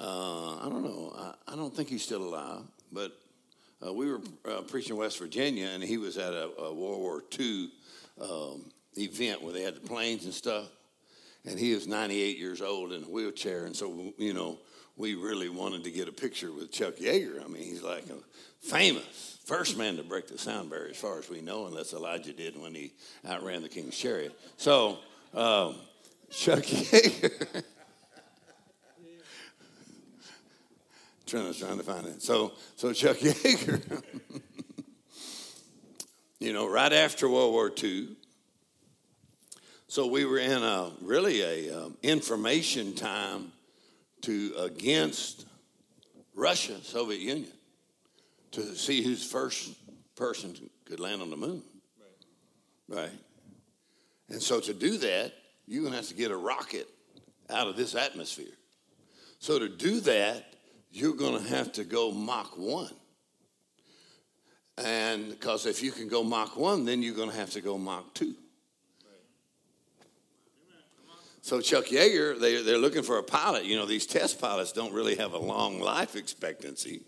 Uh, 0.00 0.56
I 0.56 0.68
don't 0.68 0.82
know. 0.82 1.12
I, 1.16 1.52
I 1.52 1.56
don't 1.56 1.74
think 1.74 1.88
he's 1.88 2.02
still 2.02 2.22
alive, 2.22 2.62
but 2.90 3.12
uh, 3.86 3.92
we 3.92 4.10
were 4.10 4.20
uh, 4.44 4.62
preaching 4.62 4.94
in 4.94 4.98
West 4.98 5.18
Virginia, 5.18 5.68
and 5.68 5.82
he 5.82 5.96
was 5.96 6.18
at 6.18 6.32
a, 6.32 6.50
a 6.58 6.74
World 6.74 7.00
War 7.00 7.22
II 7.38 7.70
um, 8.20 8.64
event 8.96 9.40
where 9.40 9.52
they 9.52 9.62
had 9.62 9.76
the 9.76 9.80
planes 9.80 10.24
and 10.24 10.34
stuff. 10.34 10.66
And 11.46 11.58
he 11.58 11.74
was 11.74 11.86
98 11.86 12.38
years 12.38 12.60
old 12.60 12.92
in 12.92 13.04
a 13.04 13.06
wheelchair, 13.06 13.66
and 13.66 13.76
so 13.76 14.14
you 14.16 14.32
know 14.32 14.58
we 14.96 15.14
really 15.14 15.48
wanted 15.48 15.84
to 15.84 15.90
get 15.90 16.08
a 16.08 16.12
picture 16.12 16.52
with 16.52 16.70
Chuck 16.70 16.96
Yeager. 16.96 17.44
I 17.44 17.48
mean, 17.48 17.62
he's 17.62 17.82
like 17.82 18.04
a 18.10 18.18
famous 18.60 19.38
first 19.44 19.76
man 19.76 19.96
to 19.96 20.02
break 20.02 20.28
the 20.28 20.38
sound 20.38 20.70
barrier, 20.70 20.90
as 20.90 20.96
far 20.96 21.18
as 21.18 21.28
we 21.28 21.40
know, 21.40 21.66
unless 21.66 21.92
Elijah 21.92 22.32
did 22.32 22.60
when 22.60 22.74
he 22.74 22.92
outran 23.26 23.62
the 23.62 23.68
king's 23.68 23.96
chariot. 23.96 24.38
So 24.56 24.98
um, 25.34 25.76
Chuck 26.30 26.60
Yeager. 26.60 27.64
trying 31.26 31.52
to 31.52 31.58
trying 31.58 31.78
to 31.78 31.84
find 31.84 32.06
it. 32.06 32.22
So 32.22 32.52
so 32.76 32.92
Chuck 32.92 33.16
Yeager, 33.16 34.02
you 36.38 36.52
know, 36.52 36.68
right 36.68 36.92
after 36.92 37.28
World 37.28 37.52
War 37.52 37.72
II. 37.82 38.08
So 39.88 40.06
we 40.06 40.24
were 40.24 40.38
in 40.38 40.62
a 40.62 40.90
really 41.02 41.42
a 41.42 41.84
um, 41.84 41.96
information 42.02 42.94
time 42.94 43.52
to 44.24 44.54
against 44.58 45.46
Russia, 46.34 46.82
Soviet 46.82 47.20
Union, 47.20 47.52
to 48.52 48.74
see 48.76 49.02
whose 49.02 49.24
first 49.24 49.74
person 50.16 50.54
could 50.84 51.00
land 51.00 51.22
on 51.22 51.30
the 51.30 51.36
moon. 51.36 51.62
Right. 52.88 53.02
right. 53.02 53.18
And 54.28 54.42
so 54.42 54.60
to 54.60 54.74
do 54.74 54.98
that, 54.98 55.32
you're 55.66 55.84
gonna 55.84 55.96
have 55.96 56.08
to 56.08 56.14
get 56.14 56.30
a 56.30 56.36
rocket 56.36 56.88
out 57.50 57.68
of 57.68 57.76
this 57.76 57.94
atmosphere. 57.94 58.54
So 59.38 59.58
to 59.58 59.68
do 59.68 60.00
that, 60.00 60.54
you're 60.90 61.14
going 61.14 61.42
to 61.42 61.48
have 61.50 61.72
to 61.72 61.84
go 61.84 62.10
Mach 62.12 62.56
1. 62.56 62.88
And 64.78 65.28
because 65.28 65.66
if 65.66 65.82
you 65.82 65.90
can 65.90 66.08
go 66.08 66.22
Mach 66.22 66.56
1, 66.56 66.84
then 66.84 67.02
you're 67.02 67.14
going 67.14 67.30
to 67.30 67.36
have 67.36 67.50
to 67.50 67.60
go 67.60 67.76
Mach 67.76 68.14
2. 68.14 68.34
So 71.44 71.60
Chuck 71.60 71.88
Yeager, 71.88 72.40
they, 72.40 72.62
they're 72.62 72.78
looking 72.78 73.02
for 73.02 73.18
a 73.18 73.22
pilot. 73.22 73.66
You 73.66 73.76
know, 73.76 73.84
these 73.84 74.06
test 74.06 74.40
pilots 74.40 74.72
don't 74.72 74.94
really 74.94 75.16
have 75.16 75.34
a 75.34 75.38
long 75.38 75.78
life 75.78 76.16
expectancy 76.16 77.02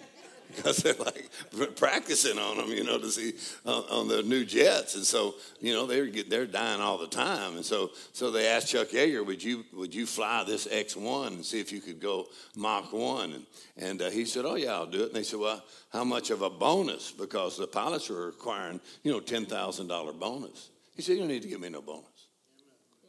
because 0.56 0.78
they're 0.78 0.94
like 0.94 1.28
practicing 1.76 2.38
on 2.38 2.56
them, 2.56 2.70
you 2.70 2.82
know, 2.82 2.98
to 2.98 3.10
see 3.10 3.34
uh, 3.66 3.80
on 3.90 4.08
the 4.08 4.22
new 4.22 4.46
jets, 4.46 4.94
and 4.94 5.04
so 5.04 5.34
you 5.60 5.74
know 5.74 5.84
they're 5.84 6.08
they're 6.10 6.46
dying 6.46 6.80
all 6.80 6.96
the 6.96 7.06
time, 7.06 7.56
and 7.56 7.64
so 7.64 7.90
so 8.14 8.30
they 8.30 8.46
asked 8.46 8.68
Chuck 8.68 8.88
Yeager, 8.88 9.24
would 9.26 9.44
you 9.44 9.66
would 9.74 9.94
you 9.94 10.06
fly 10.06 10.44
this 10.44 10.66
X 10.70 10.96
one 10.96 11.34
and 11.34 11.44
see 11.44 11.60
if 11.60 11.70
you 11.70 11.82
could 11.82 12.00
go 12.00 12.28
Mach 12.56 12.90
one, 12.90 13.34
and 13.34 13.46
and 13.76 14.00
uh, 14.00 14.08
he 14.08 14.24
said, 14.24 14.46
oh 14.46 14.54
yeah, 14.54 14.72
I'll 14.72 14.86
do 14.86 15.02
it, 15.02 15.08
and 15.08 15.14
they 15.14 15.24
said, 15.24 15.40
well, 15.40 15.62
how 15.92 16.04
much 16.04 16.30
of 16.30 16.40
a 16.40 16.48
bonus? 16.48 17.10
Because 17.12 17.58
the 17.58 17.66
pilots 17.66 18.08
were 18.08 18.28
requiring 18.28 18.80
you 19.02 19.12
know 19.12 19.20
ten 19.20 19.44
thousand 19.44 19.88
dollar 19.88 20.14
bonus. 20.14 20.70
He 20.96 21.02
said, 21.02 21.16
you 21.16 21.18
don't 21.18 21.28
need 21.28 21.42
to 21.42 21.48
give 21.48 21.60
me 21.60 21.68
no 21.68 21.82
bonus. 21.82 22.13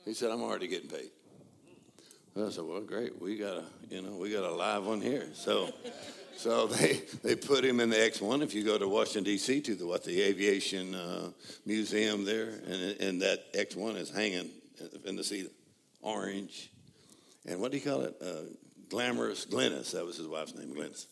He 0.05 0.13
said, 0.13 0.31
I'm 0.31 0.41
already 0.41 0.67
getting 0.67 0.89
paid. 0.89 1.09
I 2.37 2.49
said, 2.49 2.65
well, 2.65 2.81
great, 2.81 3.21
we 3.21 3.37
got 3.37 3.57
a 3.57 3.63
you 3.89 4.01
know 4.01 4.17
we 4.17 4.31
got 4.31 4.43
a 4.43 4.51
live 4.51 4.85
one 4.85 5.01
here, 5.01 5.27
so. 5.33 5.73
So 6.37 6.67
they, 6.67 7.01
they 7.23 7.35
put 7.35 7.63
him 7.63 7.79
in 7.79 7.89
the 7.89 7.95
X1. 7.95 8.43
If 8.43 8.53
you 8.53 8.65
go 8.65 8.77
to 8.77 8.89
Washington, 8.89 9.23
D.C., 9.23 9.61
to 9.61 9.73
the, 9.75 9.87
what, 9.87 10.03
the 10.03 10.21
Aviation 10.21 10.93
uh, 10.93 11.29
Museum 11.65 12.25
there, 12.25 12.59
and, 12.67 12.99
and 12.99 13.21
that 13.21 13.53
X1 13.53 13.95
is 13.95 14.09
hanging 14.09 14.49
in 15.05 15.15
the 15.15 15.23
sea, 15.23 15.47
orange. 16.01 16.71
And 17.45 17.61
what 17.61 17.71
do 17.71 17.77
you 17.77 17.83
call 17.83 18.01
it? 18.01 18.15
Uh, 18.21 18.51
glamorous 18.89 19.45
Glennis. 19.45 19.91
That 19.91 20.05
was 20.05 20.17
his 20.17 20.27
wife's 20.27 20.55
name, 20.55 20.75
Glennis. 20.75 21.07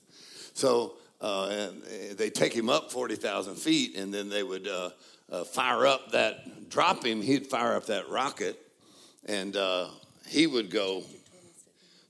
So 0.53 0.95
uh, 1.21 1.69
they 2.17 2.29
take 2.29 2.53
him 2.53 2.69
up 2.69 2.91
40,000 2.91 3.55
feet, 3.55 3.95
and 3.95 4.13
then 4.13 4.29
they 4.29 4.43
would 4.43 4.67
uh, 4.67 4.89
uh, 5.31 5.43
fire 5.45 5.87
up 5.87 6.11
that, 6.11 6.69
drop 6.69 7.05
him, 7.05 7.21
he'd 7.21 7.47
fire 7.47 7.75
up 7.75 7.85
that 7.85 8.09
rocket, 8.09 8.59
and 9.25 9.55
uh, 9.55 9.87
he 10.27 10.47
would 10.47 10.69
go, 10.69 11.03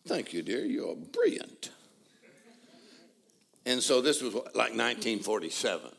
Thank 0.05 0.33
you, 0.33 0.41
dear, 0.41 0.65
you're 0.65 0.95
brilliant. 0.95 1.71
And 3.65 3.81
so 3.81 4.01
this 4.01 4.21
was 4.21 4.33
like 4.33 4.75
1947. 4.75 5.89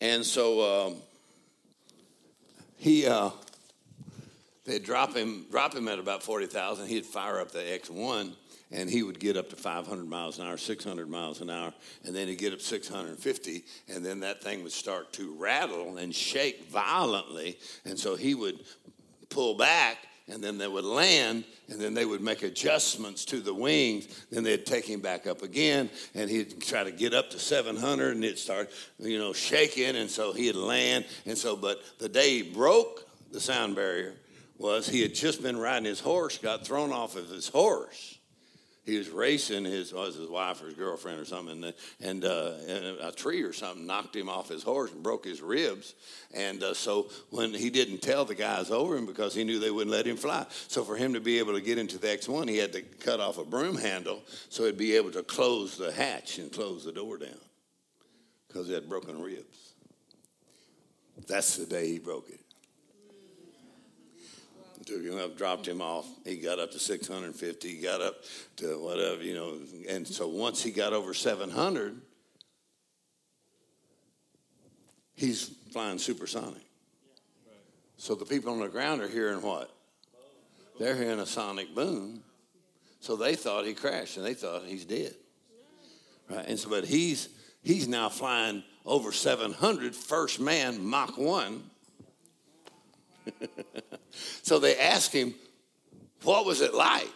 And 0.00 0.24
so 0.24 0.86
um, 0.86 0.96
he, 2.78 3.06
uh, 3.06 3.30
they'd 4.64 4.82
drop 4.82 5.14
him, 5.14 5.44
drop 5.50 5.74
him 5.74 5.88
at 5.88 5.98
about 5.98 6.22
40,000. 6.22 6.86
He'd 6.86 7.04
fire 7.04 7.38
up 7.38 7.50
the 7.50 7.58
X1 7.58 8.32
and 8.72 8.90
he 8.90 9.02
would 9.02 9.20
get 9.20 9.36
up 9.36 9.50
to 9.50 9.56
500 9.56 10.08
miles 10.08 10.38
an 10.38 10.46
hour, 10.46 10.56
600 10.56 11.08
miles 11.08 11.40
an 11.40 11.48
hour, 11.48 11.72
and 12.04 12.14
then 12.14 12.26
he'd 12.26 12.38
get 12.38 12.52
up 12.52 12.60
650, 12.60 13.64
and 13.88 14.04
then 14.04 14.20
that 14.20 14.42
thing 14.42 14.62
would 14.62 14.72
start 14.72 15.12
to 15.12 15.32
rattle 15.38 15.98
and 15.98 16.12
shake 16.14 16.68
violently. 16.70 17.56
And 17.84 17.98
so 17.98 18.16
he 18.16 18.34
would 18.34 18.60
pull 19.34 19.56
back 19.56 19.98
and 20.28 20.42
then 20.42 20.56
they 20.56 20.68
would 20.68 20.84
land, 20.84 21.44
and 21.68 21.78
then 21.78 21.92
they 21.92 22.06
would 22.06 22.22
make 22.22 22.42
adjustments 22.42 23.26
to 23.26 23.40
the 23.40 23.52
wings. 23.52 24.24
Then 24.30 24.42
they'd 24.42 24.64
take 24.64 24.86
him 24.86 25.00
back 25.00 25.26
up 25.26 25.42
again, 25.42 25.90
and 26.14 26.30
he'd 26.30 26.62
try 26.62 26.82
to 26.82 26.90
get 26.90 27.12
up 27.12 27.30
to 27.30 27.38
700, 27.38 28.14
and 28.14 28.24
it'd 28.24 28.38
start, 28.38 28.70
you 28.98 29.18
know, 29.18 29.34
shaking, 29.34 29.96
and 29.96 30.10
so 30.10 30.32
he'd 30.32 30.54
land. 30.54 31.04
And 31.26 31.36
so, 31.36 31.56
but 31.56 31.82
the 31.98 32.08
day 32.08 32.42
he 32.42 32.42
broke 32.42 33.06
the 33.32 33.40
sound 33.40 33.74
barrier 33.74 34.14
was 34.56 34.88
he 34.88 35.02
had 35.02 35.14
just 35.14 35.42
been 35.42 35.58
riding 35.58 35.84
his 35.84 36.00
horse, 36.00 36.38
got 36.38 36.66
thrown 36.66 36.90
off 36.90 37.16
of 37.16 37.28
his 37.28 37.48
horse. 37.48 38.13
He 38.84 38.98
was 38.98 39.08
racing 39.08 39.64
his 39.64 39.94
was 39.94 40.14
his 40.14 40.28
wife 40.28 40.62
or 40.62 40.66
his 40.66 40.74
girlfriend 40.74 41.18
or 41.18 41.24
something, 41.24 41.64
and, 41.64 41.74
and, 42.00 42.24
uh, 42.24 42.52
and 42.68 42.98
a 43.00 43.12
tree 43.12 43.42
or 43.42 43.54
something 43.54 43.86
knocked 43.86 44.14
him 44.14 44.28
off 44.28 44.50
his 44.50 44.62
horse 44.62 44.92
and 44.92 45.02
broke 45.02 45.24
his 45.24 45.40
ribs. 45.40 45.94
And 46.34 46.62
uh, 46.62 46.74
so 46.74 47.08
when 47.30 47.54
he 47.54 47.70
didn't 47.70 48.02
tell 48.02 48.26
the 48.26 48.34
guys 48.34 48.70
over 48.70 48.94
him 48.96 49.06
because 49.06 49.34
he 49.34 49.42
knew 49.42 49.58
they 49.58 49.70
wouldn't 49.70 49.90
let 49.90 50.06
him 50.06 50.18
fly. 50.18 50.44
So 50.68 50.84
for 50.84 50.96
him 50.96 51.14
to 51.14 51.20
be 51.20 51.38
able 51.38 51.54
to 51.54 51.62
get 51.62 51.78
into 51.78 51.96
the 51.96 52.08
X1, 52.08 52.46
he 52.48 52.58
had 52.58 52.74
to 52.74 52.82
cut 52.82 53.20
off 53.20 53.38
a 53.38 53.44
broom 53.44 53.76
handle 53.76 54.22
so 54.50 54.66
he'd 54.66 54.76
be 54.76 54.96
able 54.96 55.12
to 55.12 55.22
close 55.22 55.78
the 55.78 55.90
hatch 55.90 56.38
and 56.38 56.52
close 56.52 56.84
the 56.84 56.92
door 56.92 57.16
down 57.16 57.40
because 58.46 58.66
he 58.66 58.74
had 58.74 58.86
broken 58.86 59.22
ribs. 59.22 59.72
That's 61.26 61.56
the 61.56 61.64
day 61.64 61.88
he 61.88 61.98
broke 61.98 62.28
it 62.28 62.43
took 64.84 65.02
him 65.02 65.34
dropped 65.36 65.66
him 65.66 65.80
off. 65.80 66.06
He 66.24 66.36
got 66.36 66.58
up 66.58 66.70
to 66.72 66.78
650. 66.78 67.68
He 67.68 67.80
got 67.80 68.00
up 68.00 68.16
to 68.56 68.78
whatever, 68.82 69.22
you 69.22 69.34
know. 69.34 69.58
And 69.88 70.06
so 70.06 70.28
once 70.28 70.62
he 70.62 70.70
got 70.70 70.92
over 70.92 71.14
700, 71.14 72.00
he's 75.14 75.50
flying 75.72 75.98
supersonic. 75.98 76.62
So 77.96 78.14
the 78.14 78.24
people 78.24 78.52
on 78.52 78.60
the 78.60 78.68
ground 78.68 79.00
are 79.00 79.08
hearing 79.08 79.42
what? 79.42 79.70
They're 80.78 80.96
hearing 80.96 81.20
a 81.20 81.26
sonic 81.26 81.74
boom. 81.74 82.22
So 83.00 83.16
they 83.16 83.36
thought 83.36 83.66
he 83.66 83.74
crashed 83.74 84.16
and 84.16 84.26
they 84.26 84.34
thought 84.34 84.64
he's 84.66 84.84
dead. 84.84 85.14
Right? 86.28 86.46
And 86.46 86.58
so, 86.58 86.70
but 86.70 86.84
he's 86.84 87.28
he's 87.62 87.86
now 87.86 88.08
flying 88.08 88.62
over 88.86 89.12
700, 89.12 89.94
first 89.94 90.40
man, 90.40 90.84
Mach 90.84 91.16
1. 91.16 91.70
so 94.42 94.58
they 94.58 94.78
asked 94.78 95.12
him, 95.12 95.34
What 96.22 96.44
was 96.44 96.60
it 96.60 96.74
like? 96.74 97.08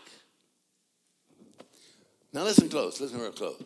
Now 2.32 2.44
listen 2.44 2.68
close, 2.68 3.00
listen 3.00 3.20
real 3.20 3.32
close. 3.32 3.62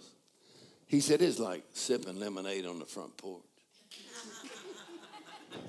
He 0.87 1.01
said 1.01 1.21
it's 1.23 1.39
like 1.39 1.65
sipping 1.73 2.19
lemonade 2.19 2.67
on 2.67 2.79
the 2.79 2.85
front 2.85 3.17
porch. 3.17 3.43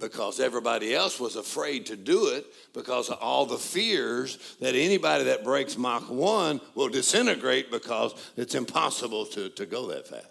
because 0.00 0.38
everybody 0.40 0.94
else 0.94 1.18
was 1.18 1.36
afraid 1.36 1.86
to 1.86 1.96
do 1.96 2.28
it 2.28 2.46
because 2.74 3.08
of 3.08 3.18
all 3.20 3.46
the 3.46 3.56
fears 3.56 4.56
that 4.60 4.74
anybody 4.74 5.24
that 5.24 5.44
breaks 5.44 5.78
Mach 5.78 6.10
1 6.10 6.60
will 6.74 6.88
disintegrate 6.88 7.70
because 7.70 8.14
it's 8.36 8.54
impossible 8.54 9.24
to, 9.26 9.48
to 9.50 9.64
go 9.64 9.86
that 9.88 10.06
fast 10.08 10.26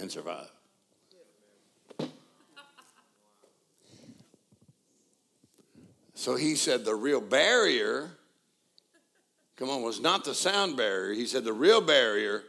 and 0.00 0.10
survive. 0.10 0.50
So 6.24 6.36
he 6.36 6.54
said 6.54 6.86
the 6.86 6.94
real 6.94 7.20
barrier, 7.20 8.08
come 9.58 9.68
on, 9.68 9.82
was 9.82 10.00
not 10.00 10.24
the 10.24 10.34
sound 10.34 10.74
barrier. 10.74 11.12
He 11.12 11.26
said 11.26 11.44
the 11.44 11.52
real 11.52 11.82
barrier 11.82 12.44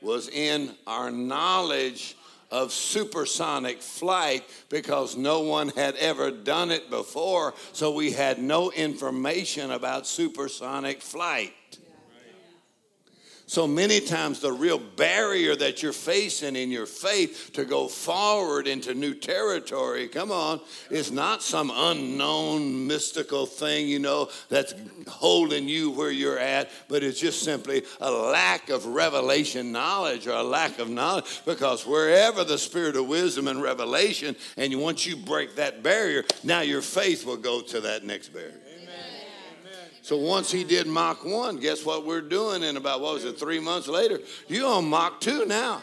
was 0.00 0.28
in 0.28 0.76
our 0.86 1.10
knowledge 1.10 2.16
of 2.52 2.70
supersonic 2.70 3.82
flight 3.82 4.44
because 4.68 5.16
no 5.16 5.40
one 5.40 5.70
had 5.70 5.96
ever 5.96 6.30
done 6.30 6.70
it 6.70 6.90
before, 6.90 7.54
so 7.72 7.92
we 7.92 8.12
had 8.12 8.38
no 8.38 8.70
information 8.70 9.72
about 9.72 10.06
supersonic 10.06 11.02
flight. 11.02 11.52
So 13.48 13.66
many 13.66 14.00
times, 14.00 14.40
the 14.40 14.52
real 14.52 14.78
barrier 14.78 15.56
that 15.56 15.82
you're 15.82 15.94
facing 15.94 16.54
in 16.54 16.70
your 16.70 16.84
faith 16.84 17.48
to 17.54 17.64
go 17.64 17.88
forward 17.88 18.66
into 18.66 18.92
new 18.92 19.14
territory, 19.14 20.06
come 20.06 20.30
on, 20.30 20.60
is 20.90 21.10
not 21.10 21.42
some 21.42 21.72
unknown 21.74 22.86
mystical 22.86 23.46
thing, 23.46 23.88
you 23.88 24.00
know, 24.00 24.28
that's 24.50 24.74
holding 25.06 25.66
you 25.66 25.90
where 25.90 26.10
you're 26.10 26.38
at, 26.38 26.68
but 26.88 27.02
it's 27.02 27.18
just 27.18 27.42
simply 27.42 27.84
a 28.02 28.10
lack 28.10 28.68
of 28.68 28.84
revelation 28.84 29.72
knowledge 29.72 30.26
or 30.26 30.34
a 30.34 30.42
lack 30.42 30.78
of 30.78 30.90
knowledge. 30.90 31.40
Because 31.46 31.86
wherever 31.86 32.44
the 32.44 32.58
spirit 32.58 32.96
of 32.96 33.08
wisdom 33.08 33.48
and 33.48 33.62
revelation, 33.62 34.36
and 34.58 34.78
once 34.78 35.06
you 35.06 35.16
break 35.16 35.56
that 35.56 35.82
barrier, 35.82 36.22
now 36.44 36.60
your 36.60 36.82
faith 36.82 37.24
will 37.24 37.38
go 37.38 37.62
to 37.62 37.80
that 37.80 38.04
next 38.04 38.28
barrier. 38.28 38.60
So 40.08 40.16
once 40.16 40.50
he 40.50 40.64
did 40.64 40.86
Mach 40.86 41.22
1, 41.22 41.58
guess 41.58 41.84
what 41.84 42.06
we're 42.06 42.22
doing 42.22 42.62
in 42.62 42.78
about, 42.78 43.02
what 43.02 43.12
was 43.12 43.26
it, 43.26 43.38
three 43.38 43.60
months 43.60 43.88
later? 43.88 44.20
You're 44.48 44.66
on 44.66 44.88
Mach 44.88 45.20
2 45.20 45.44
now. 45.44 45.82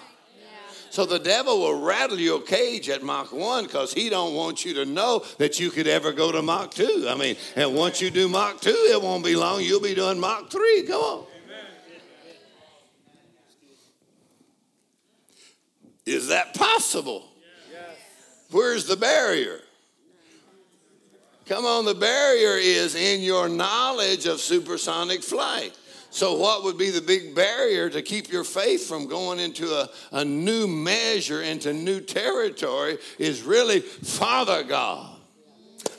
So 0.90 1.06
the 1.06 1.20
devil 1.20 1.60
will 1.60 1.80
rattle 1.80 2.18
your 2.18 2.42
cage 2.42 2.90
at 2.90 3.04
Mach 3.04 3.32
1 3.32 3.66
because 3.66 3.94
he 3.94 4.10
don't 4.10 4.34
want 4.34 4.66
you 4.66 4.74
to 4.74 4.86
know 4.86 5.24
that 5.38 5.60
you 5.60 5.70
could 5.70 5.86
ever 5.86 6.12
go 6.12 6.32
to 6.32 6.42
Mach 6.42 6.72
2. 6.72 7.06
I 7.08 7.14
mean, 7.14 7.36
and 7.56 7.76
once 7.76 8.02
you 8.02 8.10
do 8.10 8.28
Mach 8.28 8.60
2, 8.62 8.72
it 8.72 9.00
won't 9.00 9.24
be 9.24 9.36
long. 9.36 9.62
You'll 9.62 9.80
be 9.80 9.94
doing 9.94 10.20
Mach 10.20 10.50
3. 10.50 10.86
Come 10.88 11.02
on. 11.02 11.26
Is 16.08 16.30
that 16.30 16.56
possible? 16.56 17.28
Where's 18.50 18.88
the 18.88 18.98
barrier? 18.98 19.60
Come 21.46 21.66
on, 21.66 21.86
the 21.86 21.94
barrier 21.94 22.58
is 22.58 22.96
in 22.96 23.22
your 23.22 23.48
knowledge 23.48 24.26
of 24.26 24.40
supersonic 24.40 25.22
flight. 25.22 25.78
So, 26.10 26.38
what 26.38 26.64
would 26.64 26.78
be 26.78 26.92
the 26.92 27.02
big 27.02 27.36
barrier 27.36 27.90
to 27.90 28.02
keep 28.02 28.32
your 28.32 28.46
faith 28.46 28.88
from 28.88 29.08
going 29.08 29.38
into 29.38 29.68
a, 29.68 29.90
a 30.14 30.24
new 30.24 30.66
measure, 30.66 31.42
into 31.42 31.74
new 31.74 32.00
territory, 32.00 32.98
is 33.20 33.44
really 33.44 33.82
Father 33.82 34.64
God. 34.64 35.18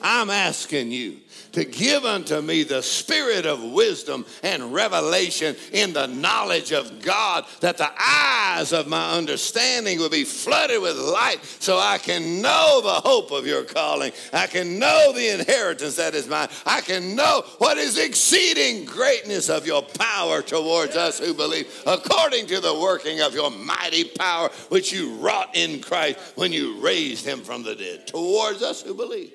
I'm 0.00 0.30
asking 0.30 0.90
you 0.90 1.18
to 1.56 1.64
give 1.64 2.04
unto 2.04 2.42
me 2.42 2.64
the 2.64 2.82
spirit 2.82 3.46
of 3.46 3.62
wisdom 3.62 4.26
and 4.42 4.74
revelation 4.74 5.56
in 5.72 5.94
the 5.94 6.06
knowledge 6.06 6.70
of 6.70 7.00
God, 7.00 7.46
that 7.60 7.78
the 7.78 7.90
eyes 7.98 8.74
of 8.74 8.86
my 8.88 9.16
understanding 9.16 9.98
will 9.98 10.10
be 10.10 10.24
flooded 10.24 10.82
with 10.82 10.98
light 10.98 11.38
so 11.42 11.78
I 11.78 11.96
can 11.96 12.42
know 12.42 12.82
the 12.82 13.00
hope 13.08 13.30
of 13.30 13.46
your 13.46 13.64
calling. 13.64 14.12
I 14.34 14.48
can 14.48 14.78
know 14.78 15.14
the 15.14 15.30
inheritance 15.32 15.96
that 15.96 16.14
is 16.14 16.28
mine. 16.28 16.48
I 16.66 16.82
can 16.82 17.16
know 17.16 17.42
what 17.56 17.78
is 17.78 17.96
exceeding 17.96 18.84
greatness 18.84 19.48
of 19.48 19.66
your 19.66 19.80
power 19.80 20.42
towards 20.42 20.94
us 20.94 21.18
who 21.18 21.32
believe, 21.32 21.68
according 21.86 22.48
to 22.48 22.60
the 22.60 22.78
working 22.78 23.22
of 23.22 23.32
your 23.32 23.50
mighty 23.50 24.04
power, 24.04 24.50
which 24.68 24.92
you 24.92 25.14
wrought 25.14 25.56
in 25.56 25.80
Christ 25.80 26.18
when 26.34 26.52
you 26.52 26.78
raised 26.82 27.24
him 27.24 27.40
from 27.40 27.62
the 27.62 27.74
dead, 27.74 28.06
towards 28.08 28.62
us 28.62 28.82
who 28.82 28.92
believe. 28.92 29.32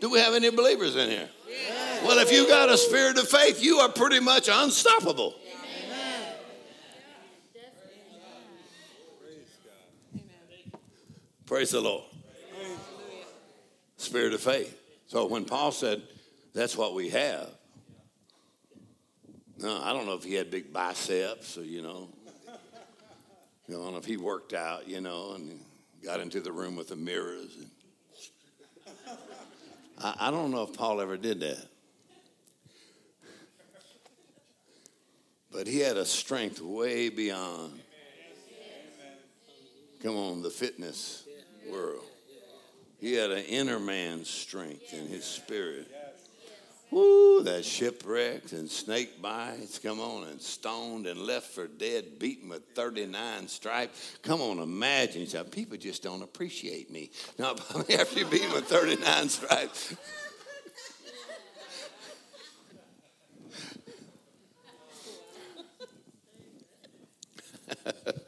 Do 0.00 0.10
we 0.10 0.18
have 0.18 0.34
any 0.34 0.50
believers 0.50 0.96
in 0.96 1.08
here? 1.10 1.28
Well, 2.04 2.18
if 2.18 2.30
you 2.30 2.46
got 2.46 2.68
a 2.68 2.76
spirit 2.76 3.16
of 3.18 3.28
faith, 3.28 3.62
you 3.62 3.78
are 3.78 3.88
pretty 3.88 4.20
much 4.20 4.48
unstoppable. 4.52 5.34
Praise 11.46 11.70
the 11.70 11.80
Lord. 11.80 12.04
Spirit 13.96 14.34
of 14.34 14.40
faith. 14.40 14.78
So 15.06 15.26
when 15.26 15.44
Paul 15.44 15.72
said, 15.72 16.02
that's 16.54 16.76
what 16.76 16.94
we 16.94 17.10
have, 17.10 17.48
no, 19.58 19.80
I 19.82 19.92
don't 19.92 20.06
know 20.06 20.14
if 20.14 20.24
he 20.24 20.34
had 20.34 20.50
big 20.50 20.72
biceps 20.72 21.56
or, 21.56 21.62
you 21.62 21.80
know, 21.80 22.08
you 23.66 23.74
know, 23.74 23.80
I 23.80 23.84
don't 23.84 23.92
know 23.92 23.98
if 23.98 24.04
he 24.04 24.16
worked 24.16 24.52
out, 24.52 24.88
you 24.88 25.00
know, 25.00 25.34
and 25.34 25.60
got 26.04 26.20
into 26.20 26.40
the 26.40 26.52
room 26.52 26.76
with 26.76 26.88
the 26.88 26.96
mirrors. 26.96 27.56
And, 27.56 27.70
I, 29.98 30.14
I 30.18 30.30
don't 30.30 30.50
know 30.50 30.62
if 30.62 30.72
Paul 30.72 31.00
ever 31.00 31.16
did 31.16 31.40
that. 31.40 31.68
But 35.52 35.68
he 35.68 35.78
had 35.78 35.96
a 35.96 36.04
strength 36.04 36.60
way 36.60 37.10
beyond, 37.10 37.80
come 40.02 40.16
on, 40.16 40.42
the 40.42 40.50
fitness 40.50 41.28
world. 41.70 42.02
He 42.98 43.12
had 43.14 43.30
an 43.30 43.44
inner 43.44 43.78
man's 43.78 44.28
strength 44.28 44.92
in 44.92 45.06
his 45.06 45.24
spirit. 45.24 45.93
Woo, 46.94 47.42
that 47.42 47.64
shipwrecked 47.64 48.52
and 48.52 48.70
snake 48.70 49.20
bites, 49.20 49.80
come 49.80 49.98
on, 49.98 50.28
and 50.28 50.40
stoned 50.40 51.08
and 51.08 51.18
left 51.18 51.48
for 51.48 51.66
dead, 51.66 52.20
beaten 52.20 52.48
with 52.48 52.62
39 52.76 53.48
stripes. 53.48 54.16
Come 54.22 54.40
on, 54.40 54.60
imagine. 54.60 55.26
So 55.26 55.42
people 55.42 55.76
just 55.76 56.04
don't 56.04 56.22
appreciate 56.22 56.92
me. 56.92 57.10
Now, 57.38 57.56
after 57.98 58.20
you're 58.20 58.28
beaten 58.28 58.52
with 58.52 58.66
39 58.66 59.28
stripes. 59.28 59.96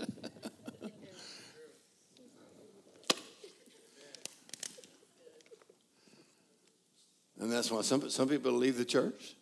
And 7.40 7.52
that's 7.52 7.70
why 7.70 7.82
some, 7.82 8.08
some 8.08 8.28
people 8.28 8.52
leave 8.52 8.78
the 8.78 8.84
church. 8.84 9.36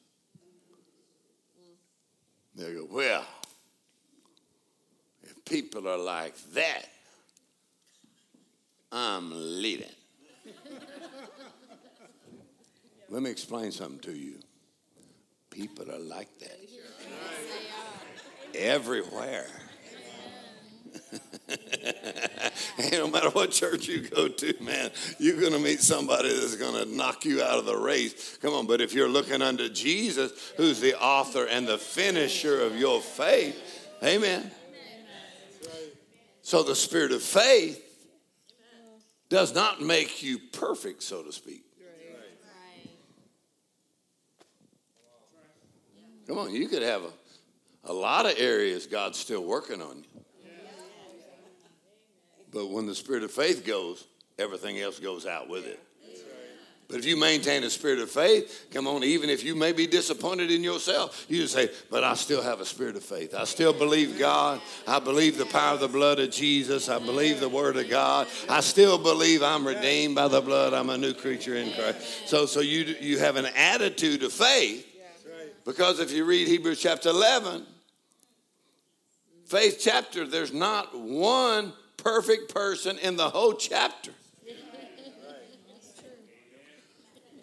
They 2.56 2.72
go, 2.72 2.86
well, 2.90 3.24
if 5.22 5.44
people 5.44 5.88
are 5.88 5.98
like 5.98 6.36
that, 6.52 6.88
I'm 8.92 9.30
leaving. 9.32 9.86
Let 13.10 13.22
me 13.22 13.30
explain 13.30 13.72
something 13.72 13.98
to 14.00 14.12
you. 14.12 14.38
People 15.50 15.90
are 15.90 15.98
like 15.98 16.38
that. 16.38 16.58
Everywhere. 18.54 19.46
no 22.92 23.08
matter 23.08 23.30
what 23.30 23.50
church 23.50 23.88
you 23.88 24.00
go 24.00 24.28
to, 24.28 24.54
man, 24.60 24.90
you're 25.18 25.38
going 25.38 25.52
to 25.52 25.58
meet 25.58 25.80
somebody 25.80 26.28
that's 26.28 26.56
going 26.56 26.84
to 26.84 26.96
knock 26.96 27.24
you 27.24 27.42
out 27.42 27.58
of 27.58 27.66
the 27.66 27.76
race. 27.76 28.38
Come 28.38 28.54
on, 28.54 28.66
but 28.66 28.80
if 28.80 28.92
you're 28.92 29.08
looking 29.08 29.42
unto 29.42 29.68
Jesus, 29.68 30.52
who's 30.56 30.80
the 30.80 31.00
author 31.00 31.46
and 31.46 31.66
the 31.66 31.78
finisher 31.78 32.60
of 32.62 32.76
your 32.76 33.00
faith, 33.00 33.88
amen. 34.02 34.50
So 36.42 36.62
the 36.62 36.74
spirit 36.74 37.12
of 37.12 37.22
faith 37.22 37.80
does 39.28 39.54
not 39.54 39.80
make 39.80 40.22
you 40.22 40.38
perfect, 40.38 41.02
so 41.02 41.22
to 41.22 41.32
speak. 41.32 41.64
Come 46.26 46.38
on, 46.38 46.54
you 46.54 46.68
could 46.68 46.82
have 46.82 47.02
a, 47.02 47.90
a 47.90 47.92
lot 47.92 48.24
of 48.24 48.34
areas 48.38 48.86
God's 48.86 49.18
still 49.18 49.44
working 49.44 49.82
on 49.82 49.98
you. 49.98 50.13
But 52.54 52.70
when 52.70 52.86
the 52.86 52.94
spirit 52.94 53.24
of 53.24 53.32
faith 53.32 53.66
goes, 53.66 54.06
everything 54.38 54.78
else 54.78 55.00
goes 55.00 55.26
out 55.26 55.48
with 55.48 55.66
it. 55.66 55.80
But 56.86 56.98
if 56.98 57.06
you 57.06 57.16
maintain 57.16 57.64
a 57.64 57.70
spirit 57.70 57.98
of 57.98 58.10
faith, 58.10 58.66
come 58.70 58.86
on, 58.86 59.02
even 59.02 59.28
if 59.30 59.42
you 59.42 59.56
may 59.56 59.72
be 59.72 59.86
disappointed 59.86 60.52
in 60.52 60.62
yourself, 60.62 61.26
you 61.28 61.38
just 61.38 61.54
say, 61.54 61.70
But 61.90 62.04
I 62.04 62.14
still 62.14 62.42
have 62.42 62.60
a 62.60 62.64
spirit 62.64 62.94
of 62.94 63.02
faith. 63.02 63.34
I 63.34 63.44
still 63.44 63.72
believe 63.72 64.18
God. 64.18 64.60
I 64.86 65.00
believe 65.00 65.36
the 65.36 65.46
power 65.46 65.74
of 65.74 65.80
the 65.80 65.88
blood 65.88 66.20
of 66.20 66.30
Jesus. 66.30 66.88
I 66.88 66.98
believe 66.98 67.40
the 67.40 67.48
word 67.48 67.76
of 67.78 67.88
God. 67.88 68.28
I 68.48 68.60
still 68.60 68.98
believe 68.98 69.42
I'm 69.42 69.66
redeemed 69.66 70.14
by 70.14 70.28
the 70.28 70.42
blood. 70.42 70.74
I'm 70.74 70.90
a 70.90 70.98
new 70.98 71.14
creature 71.14 71.56
in 71.56 71.72
Christ. 71.72 72.28
So, 72.28 72.46
so 72.46 72.60
you, 72.60 72.94
you 73.00 73.18
have 73.18 73.36
an 73.36 73.46
attitude 73.56 74.22
of 74.22 74.32
faith 74.32 74.86
because 75.64 75.98
if 75.98 76.12
you 76.12 76.26
read 76.26 76.46
Hebrews 76.46 76.80
chapter 76.80 77.08
11, 77.08 77.66
faith 79.46 79.78
chapter, 79.80 80.26
there's 80.26 80.52
not 80.52 80.96
one 80.96 81.72
perfect 82.04 82.54
person 82.54 82.98
in 82.98 83.16
the 83.16 83.28
whole 83.28 83.54
chapter. 83.54 84.12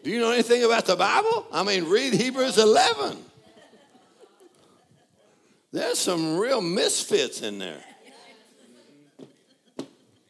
Do 0.03 0.09
you 0.09 0.19
know 0.19 0.31
anything 0.31 0.63
about 0.63 0.85
the 0.85 0.95
Bible? 0.95 1.45
I 1.51 1.63
mean, 1.63 1.89
read 1.89 2.13
Hebrews 2.13 2.57
11. 2.57 3.17
There's 5.71 5.99
some 5.99 6.37
real 6.37 6.61
misfits 6.61 7.41
in 7.41 7.59
there. 7.59 7.83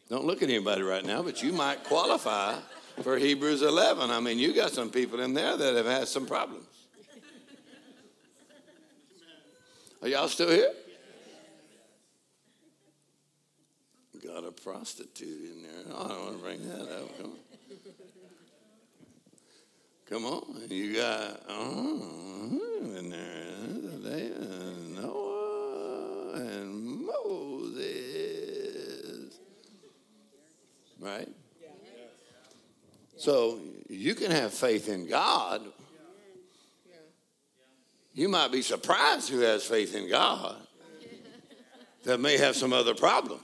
Don't 0.08 0.24
look 0.26 0.42
at 0.42 0.50
anybody 0.50 0.82
right 0.82 1.04
now, 1.04 1.22
but 1.22 1.42
you 1.42 1.52
might 1.52 1.84
qualify 1.84 2.58
for 3.02 3.16
Hebrews 3.16 3.62
11. 3.62 4.10
I 4.10 4.20
mean, 4.20 4.38
you 4.38 4.54
got 4.54 4.70
some 4.70 4.90
people 4.90 5.20
in 5.20 5.32
there 5.32 5.56
that 5.56 5.74
have 5.74 5.86
had 5.86 6.06
some 6.06 6.26
problems. 6.26 6.66
Are 10.02 10.08
y'all 10.08 10.28
still 10.28 10.50
here? 10.50 10.72
Got 14.32 14.44
a 14.44 14.52
prostitute 14.52 15.50
in 15.50 15.62
there. 15.62 15.94
I 15.94 16.08
don't 16.08 16.24
want 16.24 16.36
to 16.36 16.42
bring 16.42 16.66
that 16.68 16.88
up. 16.90 17.18
Come 17.18 17.32
on. 17.32 17.38
Come 20.08 20.24
on. 20.24 20.62
You 20.70 20.96
got 20.96 21.42
oh, 21.48 22.60
in 22.96 23.10
there. 23.10 23.52
They, 23.98 24.30
uh, 24.32 25.00
Noah 25.00 26.34
and 26.34 27.06
Moses. 27.06 27.84
Right? 30.98 31.28
So 33.16 33.58
you 33.88 34.14
can 34.14 34.30
have 34.30 34.54
faith 34.54 34.88
in 34.88 35.06
God. 35.08 35.62
You 38.14 38.28
might 38.28 38.52
be 38.52 38.62
surprised 38.62 39.28
who 39.30 39.40
has 39.40 39.64
faith 39.64 39.94
in 39.94 40.08
God 40.08 40.56
that 42.04 42.18
may 42.18 42.36
have 42.38 42.56
some 42.56 42.72
other 42.72 42.94
problem. 42.94 43.40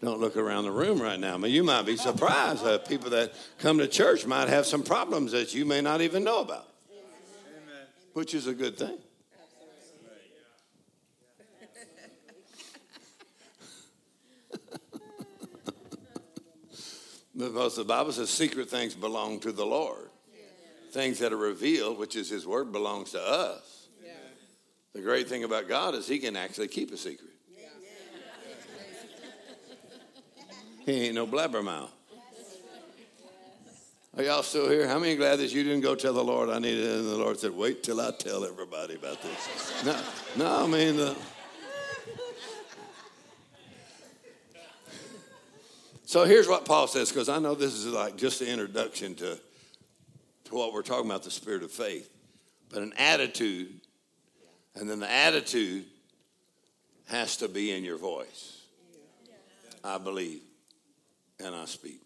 Don't 0.00 0.18
look 0.18 0.36
around 0.36 0.64
the 0.64 0.70
room 0.70 1.00
right 1.00 1.20
now, 1.20 1.36
but 1.36 1.50
you 1.50 1.62
might 1.62 1.82
be 1.82 1.96
surprised 1.96 2.64
that 2.64 2.88
people 2.88 3.10
that 3.10 3.34
come 3.58 3.76
to 3.78 3.86
church 3.86 4.26
might 4.26 4.48
have 4.48 4.64
some 4.64 4.82
problems 4.82 5.32
that 5.32 5.54
you 5.54 5.66
may 5.66 5.82
not 5.82 6.00
even 6.00 6.24
know 6.24 6.40
about, 6.40 6.68
which 8.14 8.32
is 8.32 8.46
a 8.46 8.54
good 8.54 8.78
thing. 8.78 8.96
because 17.36 17.76
the 17.76 17.84
Bible 17.84 18.12
says 18.12 18.30
secret 18.30 18.70
things 18.70 18.94
belong 18.94 19.40
to 19.40 19.52
the 19.52 19.66
Lord. 19.66 20.08
Things 20.92 21.18
that 21.20 21.32
are 21.32 21.36
revealed, 21.36 21.98
which 21.98 22.16
is 22.16 22.30
His 22.30 22.46
Word, 22.46 22.72
belongs 22.72 23.12
to 23.12 23.20
us. 23.20 23.88
The 24.92 25.02
great 25.02 25.28
thing 25.28 25.44
about 25.44 25.68
God 25.68 25.94
is 25.94 26.08
He 26.08 26.18
can 26.18 26.36
actually 26.36 26.68
keep 26.68 26.90
a 26.90 26.96
secret. 26.96 27.29
He 30.86 31.06
ain't 31.06 31.14
no 31.14 31.26
blabbermouth. 31.26 31.90
Are 34.16 34.24
y'all 34.24 34.42
still 34.42 34.68
here? 34.68 34.88
How 34.88 34.98
many 34.98 35.14
glad 35.14 35.36
that 35.36 35.52
you 35.52 35.62
didn't 35.62 35.82
go 35.82 35.94
tell 35.94 36.12
the 36.12 36.24
Lord 36.24 36.50
I 36.50 36.58
needed 36.58 36.84
it? 36.84 36.98
And 36.98 37.08
the 37.08 37.16
Lord 37.16 37.38
said, 37.38 37.52
wait 37.52 37.84
till 37.84 38.00
I 38.00 38.10
tell 38.10 38.44
everybody 38.44 38.96
about 38.96 39.22
this. 39.22 39.84
No, 39.84 39.96
no 40.36 40.64
I 40.64 40.66
mean, 40.66 40.96
the, 40.96 41.16
so 46.04 46.24
here's 46.24 46.48
what 46.48 46.64
Paul 46.64 46.88
says, 46.88 47.08
because 47.08 47.28
I 47.28 47.38
know 47.38 47.54
this 47.54 47.72
is 47.72 47.86
like 47.86 48.16
just 48.16 48.40
the 48.40 48.50
introduction 48.50 49.14
to, 49.16 49.38
to 50.44 50.54
what 50.54 50.72
we're 50.72 50.82
talking 50.82 51.08
about 51.08 51.22
the 51.22 51.30
spirit 51.30 51.62
of 51.62 51.70
faith. 51.70 52.10
But 52.68 52.82
an 52.82 52.92
attitude, 52.98 53.80
and 54.74 54.90
then 54.90 54.98
the 54.98 55.10
attitude 55.10 55.84
has 57.06 57.36
to 57.38 57.48
be 57.48 57.70
in 57.70 57.84
your 57.84 57.96
voice. 57.96 58.56
I 59.84 59.98
believe 59.98 60.42
and 61.44 61.54
I 61.54 61.64
speak. 61.64 62.00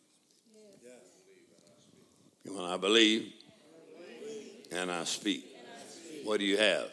When 2.45 2.65
I 2.65 2.77
believe 2.77 3.33
and 4.73 4.91
I 4.91 5.05
speak, 5.05 5.47
what 6.25 6.39
do 6.39 6.45
you 6.45 6.57
have? 6.57 6.91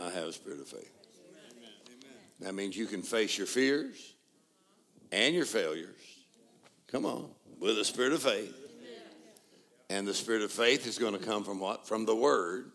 I 0.00 0.10
have 0.10 0.28
a 0.28 0.32
spirit 0.32 0.60
of 0.60 0.68
faith. 0.68 0.92
That 2.40 2.54
means 2.54 2.76
you 2.76 2.86
can 2.86 3.02
face 3.02 3.38
your 3.38 3.46
fears 3.46 4.14
and 5.10 5.34
your 5.34 5.46
failures. 5.46 5.96
Come 6.88 7.06
on, 7.06 7.28
with 7.58 7.78
a 7.78 7.84
spirit 7.84 8.12
of 8.12 8.22
faith. 8.22 8.54
And 9.88 10.06
the 10.06 10.14
spirit 10.14 10.42
of 10.42 10.50
faith 10.50 10.86
is 10.86 10.98
going 10.98 11.16
to 11.16 11.24
come 11.24 11.44
from 11.44 11.60
what? 11.60 11.86
From 11.86 12.06
the 12.06 12.14
word, 12.14 12.72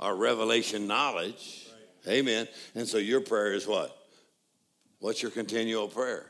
our 0.00 0.14
revelation 0.14 0.86
knowledge. 0.86 1.68
Amen. 2.08 2.48
And 2.74 2.86
so 2.88 2.98
your 2.98 3.20
prayer 3.20 3.52
is 3.52 3.66
what? 3.66 3.96
What's 4.98 5.22
your 5.22 5.30
continual 5.30 5.88
prayer? 5.88 6.29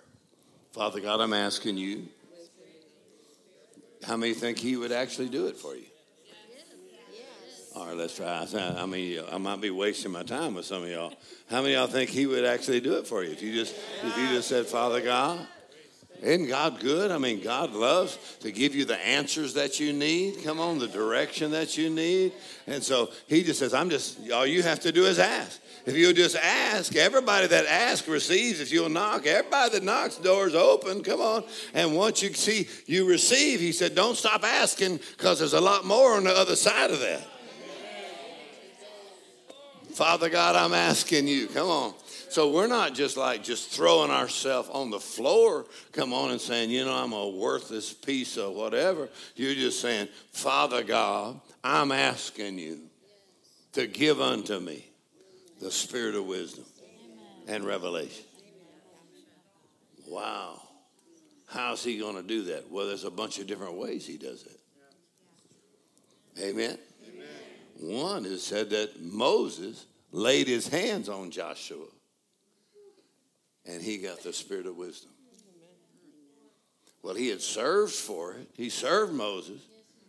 Father 0.72 1.00
God, 1.00 1.20
I'm 1.20 1.32
asking 1.32 1.76
you, 1.78 2.06
how 4.04 4.16
many 4.16 4.34
think 4.34 4.58
He 4.58 4.76
would 4.76 4.92
actually 4.92 5.28
do 5.28 5.48
it 5.48 5.56
for 5.56 5.74
you? 5.74 5.84
All 7.74 7.86
right, 7.86 7.96
let's 7.96 8.16
try. 8.16 8.46
I 8.54 8.86
mean, 8.86 9.22
I 9.30 9.38
might 9.38 9.60
be 9.60 9.70
wasting 9.70 10.12
my 10.12 10.22
time 10.22 10.54
with 10.54 10.64
some 10.64 10.82
of 10.82 10.88
y'all. 10.88 11.14
How 11.48 11.62
many 11.62 11.74
y'all 11.74 11.86
think 11.86 12.10
He 12.10 12.26
would 12.26 12.44
actually 12.44 12.80
do 12.80 12.98
it 12.98 13.06
for 13.06 13.24
you 13.24 13.30
if 13.30 13.42
you 13.42 13.52
just 13.52 13.74
if 14.02 14.16
you 14.16 14.28
just 14.28 14.48
said, 14.48 14.66
Father 14.66 15.00
God? 15.00 15.46
Isn't 16.22 16.48
God 16.48 16.80
good? 16.80 17.10
I 17.10 17.18
mean, 17.18 17.40
God 17.40 17.72
loves 17.72 18.18
to 18.40 18.52
give 18.52 18.74
you 18.74 18.84
the 18.84 18.98
answers 18.98 19.54
that 19.54 19.80
you 19.80 19.92
need. 19.92 20.44
Come 20.44 20.60
on, 20.60 20.78
the 20.78 20.88
direction 20.88 21.52
that 21.52 21.78
you 21.78 21.88
need. 21.88 22.32
And 22.66 22.82
so 22.82 23.10
He 23.26 23.42
just 23.42 23.58
says, 23.58 23.72
I'm 23.72 23.88
just, 23.88 24.30
all 24.30 24.46
you 24.46 24.62
have 24.62 24.80
to 24.80 24.92
do 24.92 25.06
is 25.06 25.18
ask. 25.18 25.60
If 25.86 25.96
you'll 25.96 26.12
just 26.12 26.36
ask, 26.36 26.94
everybody 26.94 27.46
that 27.46 27.66
asks 27.66 28.06
receives. 28.06 28.60
If 28.60 28.72
you'll 28.72 28.88
knock, 28.88 29.26
everybody 29.26 29.78
that 29.78 29.82
knocks, 29.82 30.16
doors 30.16 30.54
open. 30.54 31.02
Come 31.02 31.20
on. 31.20 31.44
And 31.74 31.96
once 31.96 32.22
you 32.22 32.32
see 32.34 32.68
you 32.86 33.08
receive, 33.08 33.60
he 33.60 33.72
said, 33.72 33.94
don't 33.94 34.16
stop 34.16 34.44
asking 34.44 35.00
because 35.16 35.38
there's 35.38 35.54
a 35.54 35.60
lot 35.60 35.84
more 35.84 36.14
on 36.14 36.24
the 36.24 36.32
other 36.32 36.56
side 36.56 36.90
of 36.90 37.00
that. 37.00 37.26
Father 39.94 40.28
God, 40.28 40.56
I'm 40.56 40.72
asking 40.72 41.26
you. 41.26 41.46
Come 41.48 41.68
on. 41.68 41.94
So 42.30 42.52
we're 42.52 42.68
not 42.68 42.94
just 42.94 43.16
like 43.16 43.42
just 43.42 43.70
throwing 43.70 44.12
ourselves 44.12 44.68
on 44.68 44.90
the 44.90 45.00
floor, 45.00 45.66
come 45.90 46.12
on, 46.12 46.30
and 46.30 46.40
saying, 46.40 46.70
you 46.70 46.84
know, 46.84 46.94
I'm 46.94 47.12
a 47.12 47.28
worthless 47.28 47.92
piece 47.92 48.36
of 48.36 48.54
whatever. 48.54 49.08
You're 49.34 49.54
just 49.54 49.80
saying, 49.80 50.08
Father 50.30 50.84
God, 50.84 51.40
I'm 51.64 51.90
asking 51.90 52.60
you 52.60 52.82
to 53.72 53.88
give 53.88 54.20
unto 54.20 54.60
me 54.60 54.89
the 55.60 55.70
spirit 55.70 56.14
of 56.14 56.26
wisdom 56.26 56.64
and 57.46 57.64
revelation. 57.64 58.24
Wow. 60.06 60.60
How's 61.46 61.84
he 61.84 61.98
going 61.98 62.16
to 62.16 62.22
do 62.22 62.44
that? 62.44 62.70
Well, 62.70 62.86
there's 62.86 63.04
a 63.04 63.10
bunch 63.10 63.38
of 63.38 63.46
different 63.46 63.74
ways 63.74 64.06
he 64.06 64.16
does 64.16 64.44
it. 64.44 64.60
Amen. 66.38 66.78
Amen. 67.08 67.98
One 67.98 68.24
is 68.24 68.42
said 68.44 68.70
that 68.70 69.02
Moses 69.02 69.86
laid 70.12 70.46
his 70.46 70.68
hands 70.68 71.08
on 71.08 71.30
Joshua 71.30 71.86
and 73.66 73.82
he 73.82 73.98
got 73.98 74.22
the 74.22 74.32
spirit 74.32 74.66
of 74.66 74.76
wisdom. 74.76 75.10
Well, 77.02 77.14
he 77.14 77.28
had 77.28 77.40
served 77.40 77.92
for 77.92 78.34
it. 78.34 78.48
He 78.54 78.68
served 78.68 79.12
Moses. 79.12 79.60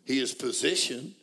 He 0.05 0.19
is 0.19 0.33
positioned 0.33 1.13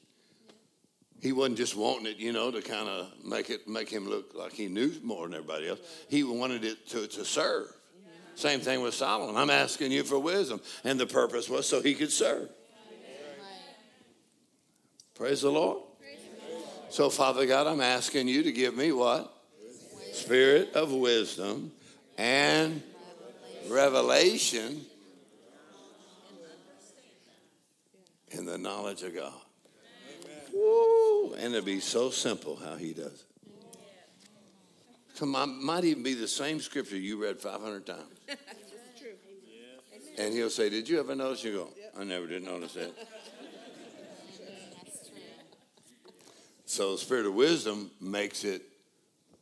he 1.21 1.33
wasn't 1.33 1.57
just 1.57 1.77
wanting 1.77 2.07
it, 2.07 2.17
you 2.19 2.33
know, 2.33 2.51
to 2.51 2.63
kind 2.63 2.89
of 2.89 3.13
make 3.25 3.51
it 3.51 3.67
make 3.67 3.89
him 3.89 4.09
look 4.09 4.35
like 4.35 4.53
he 4.53 4.69
knew 4.69 4.93
more 5.03 5.27
than 5.27 5.35
everybody 5.35 5.69
else. 5.69 5.81
He 6.09 6.23
wanted 6.23 6.65
it 6.65 6.89
to, 6.91 7.07
to 7.09 7.25
serve. 7.25 7.67
Same 8.35 8.61
thing 8.61 8.83
with 8.83 8.95
Solomon. 8.95 9.37
I'm 9.37 9.51
asking 9.51 9.91
you 9.91 10.05
for 10.05 10.17
wisdom. 10.17 10.61
And 10.85 10.99
the 10.99 11.07
purpose 11.07 11.49
was 11.49 11.69
so 11.69 11.83
he 11.83 11.95
could 11.95 12.13
serve. 12.13 12.49
Praise 15.17 15.43
the 15.43 15.51
Lord. 15.51 15.83
So, 16.91 17.11
Father 17.11 17.47
God, 17.47 17.67
I'm 17.67 17.81
asking 17.81 18.29
you 18.29 18.45
to 18.45 18.53
give 18.53 18.77
me 18.77 18.93
what? 18.93 19.35
Spirit 20.13 20.75
of 20.75 20.93
wisdom 20.93 21.73
and 22.17 22.81
revelation 23.69 24.87
in 28.31 28.47
the 28.47 28.57
knowledge 28.57 29.03
of 29.03 29.15
God. 29.15 29.35
Woo, 30.53 30.98
and 31.35 31.55
it'd 31.55 31.65
be 31.65 31.81
so 31.81 32.11
simple 32.11 32.57
how 32.57 32.77
he 32.77 32.93
does 32.93 33.07
it. 33.07 33.25
So 35.15 35.27
might, 35.27 35.47
might 35.47 35.85
even 35.85 36.03
be 36.03 36.15
the 36.15 36.29
same 36.29 36.61
scripture 36.61 36.97
you 36.97 37.21
read 37.21 37.41
500 37.41 37.87
times. 37.87 38.03
And 40.19 40.35
he'll 40.35 40.51
say, 40.51 40.69
Did 40.69 40.89
you 40.89 40.99
ever 40.99 41.15
notice? 41.15 41.45
You 41.45 41.53
go, 41.53 41.69
I 41.99 42.03
never 42.03 42.27
did 42.27 42.43
notice 42.43 42.75
that. 42.75 42.93
So 46.67 46.93
the 46.93 46.99
spirit 46.99 47.25
of 47.25 47.35
wisdom 47.35 47.91
makes 48.01 48.45
it 48.45 48.63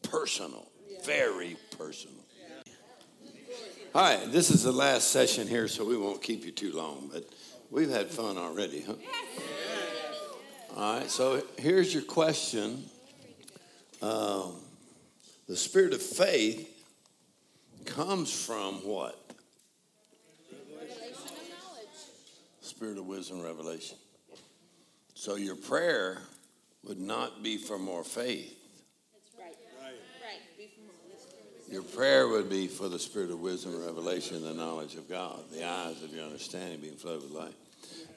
personal, 0.02 0.70
very 1.04 1.56
personal. 1.76 2.14
All 3.94 4.02
right, 4.02 4.30
this 4.30 4.50
is 4.50 4.62
the 4.62 4.72
last 4.72 5.08
session 5.08 5.48
here, 5.48 5.66
so 5.68 5.84
we 5.84 5.96
won't 5.96 6.22
keep 6.22 6.44
you 6.44 6.52
too 6.52 6.72
long, 6.72 7.10
but 7.12 7.24
we've 7.70 7.88
had 7.88 8.10
fun 8.10 8.36
already, 8.36 8.82
huh? 8.82 8.94
All 10.76 10.98
right, 10.98 11.08
so 11.10 11.42
here's 11.58 11.94
your 11.94 12.02
question. 12.02 12.84
Um, 14.02 14.52
the 15.48 15.56
spirit 15.56 15.94
of 15.94 16.02
faith 16.02 16.70
comes 17.86 18.30
from 18.30 18.74
what? 18.86 19.18
Spirit 22.60 22.98
of 22.98 23.06
wisdom, 23.06 23.42
revelation. 23.42 23.96
So 25.14 25.36
your 25.36 25.56
prayer 25.56 26.18
would 26.84 27.00
not 27.00 27.42
be 27.42 27.56
for 27.56 27.78
more 27.78 28.04
faith. 28.04 28.54
That's 29.14 29.30
right. 29.38 29.56
Right. 30.22 31.72
Your 31.72 31.84
prayer 31.84 32.28
would 32.28 32.50
be 32.50 32.66
for 32.66 32.90
the 32.90 32.98
spirit 32.98 33.30
of 33.30 33.40
wisdom, 33.40 33.82
revelation, 33.82 34.36
and 34.36 34.44
the 34.44 34.52
knowledge 34.52 34.96
of 34.96 35.08
God, 35.08 35.38
the 35.50 35.66
eyes 35.66 36.02
of 36.02 36.14
your 36.14 36.24
understanding 36.24 36.80
being 36.80 36.96
flooded 36.96 37.22
with 37.22 37.32
light. 37.32 37.54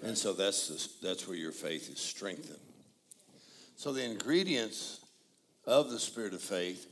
And 0.02 0.18
so 0.18 0.34
that's, 0.34 0.68
the, 0.68 1.08
that's 1.08 1.28
where 1.28 1.38
your 1.38 1.52
faith 1.52 1.90
is 1.90 2.00
strengthened. 2.00 2.60
So 3.76 3.94
the 3.94 4.04
ingredients 4.04 5.02
of 5.66 5.90
the 5.90 6.00
spirit 6.00 6.34
of 6.34 6.42
faith 6.42 6.88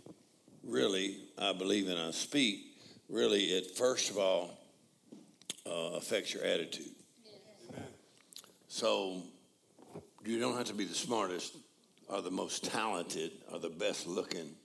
really, 0.64 1.18
I 1.38 1.54
believe 1.54 1.88
and 1.88 1.98
I 1.98 2.12
speak, 2.12 2.78
really, 3.10 3.46
it 3.46 3.78
first 3.78 4.10
of 4.10 4.18
all 4.18 4.58
uh, 5.66 5.96
affects 5.96 6.34
your 6.34 6.44
attitude. 6.44 6.92
So 8.68 9.24
you 10.26 10.40
don't 10.40 10.58
have 10.58 10.68
to 10.68 10.74
be 10.74 10.84
the 10.84 10.94
smartest 10.94 11.56
or 12.10 12.22
the 12.22 12.32
most 12.32 12.66
talented 12.66 13.32
or 13.52 13.60
the 13.60 13.70
best 13.70 14.08
looking. 14.08 14.56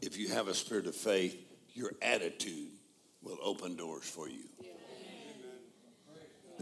If 0.00 0.16
you 0.16 0.28
have 0.28 0.48
a 0.48 0.54
spirit 0.54 0.86
of 0.86 0.94
faith, 0.94 1.36
your 1.74 1.92
attitude 2.02 2.70
will 3.22 3.38
open 3.42 3.76
doors 3.76 4.04
for 4.04 4.28
you. 4.28 4.44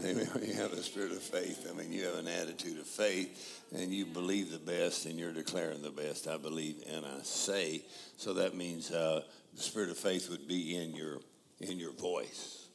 Amen. 0.03 0.27
You 0.45 0.53
have 0.55 0.73
a 0.73 0.83
spirit 0.83 1.11
of 1.11 1.21
faith. 1.21 1.67
I 1.69 1.77
mean, 1.77 1.91
you 1.93 2.03
have 2.03 2.15
an 2.15 2.27
attitude 2.27 2.79
of 2.79 2.85
faith, 2.85 3.63
and 3.73 3.93
you 3.93 4.05
believe 4.05 4.51
the 4.51 4.59
best, 4.59 5.05
and 5.05 5.17
you're 5.17 5.31
declaring 5.31 5.81
the 5.81 5.91
best. 5.91 6.27
I 6.27 6.37
believe, 6.37 6.83
and 6.89 7.05
I 7.05 7.19
say. 7.23 7.83
So 8.17 8.33
that 8.33 8.55
means 8.55 8.91
uh, 8.91 9.23
the 9.55 9.61
spirit 9.61 9.89
of 9.89 9.97
faith 9.97 10.29
would 10.29 10.47
be 10.47 10.75
in 10.75 10.93
your 10.93 11.19
in 11.59 11.79
your 11.79 11.93
voice. 11.93 12.67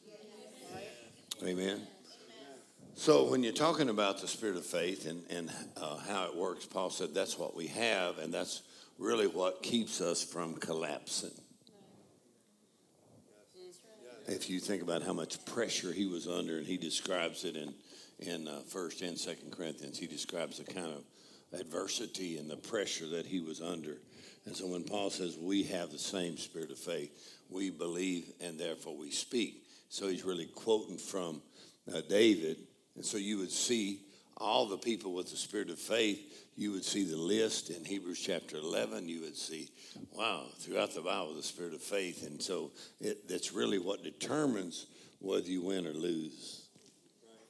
Amen. 1.43 1.81
So 2.95 3.29
when 3.29 3.43
you're 3.43 3.53
talking 3.53 3.89
about 3.89 4.19
the 4.19 4.27
spirit 4.27 4.57
of 4.57 4.65
faith 4.65 5.05
and 5.05 5.23
and 5.29 5.51
uh, 5.77 5.97
how 5.97 6.25
it 6.25 6.35
works, 6.35 6.65
Paul 6.65 6.89
said 6.89 7.13
that's 7.13 7.37
what 7.37 7.55
we 7.55 7.67
have, 7.67 8.17
and 8.17 8.33
that's 8.33 8.63
really 8.97 9.27
what 9.27 9.61
keeps 9.61 10.01
us 10.01 10.23
from 10.23 10.55
collapsing 10.55 11.31
if 14.31 14.49
you 14.49 14.59
think 14.59 14.81
about 14.81 15.03
how 15.03 15.13
much 15.13 15.43
pressure 15.45 15.91
he 15.91 16.05
was 16.05 16.27
under, 16.27 16.57
and 16.57 16.67
he 16.67 16.77
describes 16.77 17.43
it 17.43 17.55
in 17.55 17.73
in 18.19 18.47
uh, 18.47 18.59
First 18.67 19.01
and 19.01 19.17
Second 19.17 19.51
Corinthians, 19.51 19.97
he 19.97 20.07
describes 20.07 20.57
the 20.57 20.65
kind 20.65 20.87
of 20.87 21.59
adversity 21.59 22.37
and 22.37 22.49
the 22.49 22.57
pressure 22.57 23.07
that 23.07 23.25
he 23.25 23.39
was 23.39 23.61
under. 23.61 23.97
And 24.45 24.55
so 24.55 24.67
when 24.67 24.83
Paul 24.83 25.09
says 25.09 25.37
we 25.37 25.63
have 25.63 25.91
the 25.91 25.97
same 25.97 26.37
spirit 26.37 26.71
of 26.71 26.77
faith, 26.77 27.11
we 27.49 27.69
believe 27.69 28.31
and 28.41 28.59
therefore 28.59 28.95
we 28.95 29.11
speak. 29.11 29.63
So 29.89 30.07
he's 30.07 30.25
really 30.25 30.47
quoting 30.47 30.97
from 30.97 31.41
uh, 31.91 32.01
David, 32.07 32.57
and 32.95 33.05
so 33.05 33.17
you 33.17 33.37
would 33.39 33.51
see 33.51 34.01
all 34.37 34.67
the 34.67 34.77
people 34.77 35.13
with 35.13 35.31
the 35.31 35.37
spirit 35.37 35.69
of 35.69 35.79
faith. 35.79 36.47
You 36.59 36.73
would 36.73 36.83
see 36.83 37.05
the 37.05 37.15
list 37.15 37.69
in 37.69 37.85
Hebrews 37.85 38.19
chapter 38.19 38.57
11. 38.57 39.07
You 39.07 39.21
would 39.21 39.37
see, 39.37 39.69
wow, 40.11 40.43
throughout 40.57 40.93
the 40.93 40.99
Bible, 40.99 41.33
the 41.33 41.41
spirit 41.41 41.73
of 41.73 41.81
faith. 41.81 42.27
And 42.27 42.41
so 42.41 42.71
it, 42.99 43.29
that's 43.29 43.53
really 43.53 43.79
what 43.79 44.03
determines 44.03 44.87
whether 45.19 45.47
you 45.47 45.61
win 45.61 45.87
or 45.87 45.93
lose 45.93 46.67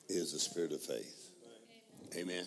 is 0.09 0.31
the 0.31 0.37
spirit 0.37 0.71
of 0.73 0.83
faith. 0.83 1.31
Amen. 2.19 2.45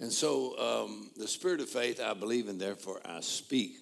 And 0.00 0.10
so 0.10 0.58
um, 0.86 1.10
the 1.18 1.28
spirit 1.28 1.60
of 1.60 1.68
faith, 1.68 2.00
I 2.00 2.14
believe, 2.14 2.48
and 2.48 2.58
therefore 2.58 3.02
I 3.04 3.20
speak. 3.20 3.72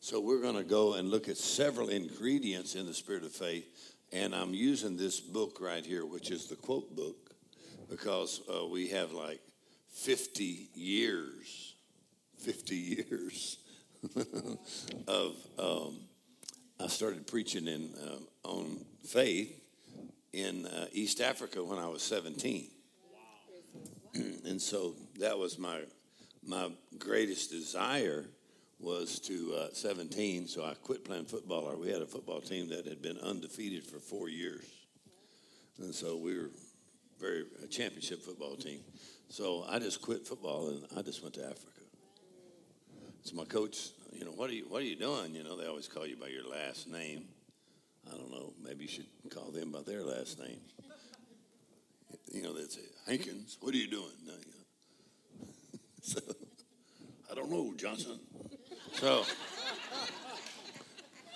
So 0.00 0.20
we're 0.20 0.42
going 0.42 0.56
to 0.56 0.62
go 0.62 0.92
and 0.96 1.10
look 1.10 1.30
at 1.30 1.38
several 1.38 1.88
ingredients 1.88 2.74
in 2.74 2.84
the 2.84 2.92
spirit 2.92 3.24
of 3.24 3.32
faith. 3.32 3.94
And 4.12 4.34
I'm 4.34 4.52
using 4.52 4.98
this 4.98 5.20
book 5.20 5.56
right 5.58 5.86
here, 5.86 6.04
which 6.04 6.30
is 6.30 6.48
the 6.48 6.56
quote 6.56 6.94
book 6.94 7.30
because 7.88 8.42
uh, 8.54 8.66
we 8.66 8.88
have 8.88 9.12
like 9.12 9.40
50 9.92 10.68
years, 10.74 11.74
50 12.38 12.74
years 12.74 13.58
of. 15.08 15.36
Um, 15.58 16.00
I 16.82 16.86
started 16.86 17.26
preaching 17.26 17.68
in 17.68 17.90
uh, 18.02 18.48
on 18.48 18.78
faith 19.04 19.60
in 20.32 20.64
uh, 20.64 20.86
East 20.92 21.20
Africa 21.20 21.62
when 21.62 21.78
I 21.78 21.86
was 21.86 22.02
17, 22.02 22.68
and 24.14 24.60
so 24.60 24.94
that 25.18 25.38
was 25.38 25.58
my 25.58 25.80
my 26.42 26.70
greatest 26.98 27.50
desire 27.50 28.24
was 28.78 29.18
to 29.20 29.54
uh, 29.54 29.68
17. 29.74 30.48
So 30.48 30.64
I 30.64 30.72
quit 30.72 31.04
playing 31.04 31.26
football. 31.26 31.76
We 31.76 31.90
had 31.90 32.00
a 32.00 32.06
football 32.06 32.40
team 32.40 32.70
that 32.70 32.86
had 32.86 33.02
been 33.02 33.18
undefeated 33.18 33.84
for 33.84 33.98
four 33.98 34.30
years, 34.30 34.64
and 35.78 35.94
so 35.94 36.16
we 36.16 36.38
were 36.38 36.50
very 37.20 37.44
a 37.62 37.66
championship 37.66 38.22
football 38.22 38.56
team. 38.56 38.80
So 39.30 39.64
I 39.68 39.78
just 39.78 40.02
quit 40.02 40.26
football 40.26 40.70
and 40.70 40.84
I 40.98 41.02
just 41.02 41.22
went 41.22 41.34
to 41.36 41.44
Africa. 41.44 41.80
So 43.22 43.36
my 43.36 43.44
coach, 43.44 43.90
you 44.12 44.24
know, 44.24 44.32
what 44.32 44.50
are 44.50 44.52
you 44.52 44.64
what 44.68 44.82
are 44.82 44.84
you 44.84 44.96
doing? 44.96 45.36
You 45.36 45.44
know, 45.44 45.56
they 45.56 45.66
always 45.66 45.86
call 45.86 46.04
you 46.04 46.16
by 46.16 46.26
your 46.26 46.44
last 46.44 46.88
name. 46.88 47.26
I 48.08 48.16
don't 48.16 48.30
know. 48.30 48.52
Maybe 48.60 48.82
you 48.84 48.88
should 48.88 49.06
call 49.30 49.52
them 49.52 49.70
by 49.70 49.82
their 49.82 50.02
last 50.02 50.38
name. 50.38 50.60
You 52.32 52.42
know, 52.42 52.52
they'd 52.52 52.70
say, 52.70 52.82
Hankins, 53.08 53.58
what 53.60 53.74
are 53.74 53.76
you 53.76 53.88
doing? 53.88 54.12
No, 54.24 54.32
you 54.32 54.52
know. 54.52 55.78
so, 56.00 56.20
I 57.28 57.34
don't 57.34 57.50
know, 57.50 57.72
Johnson. 57.76 58.20
So, 58.92 59.24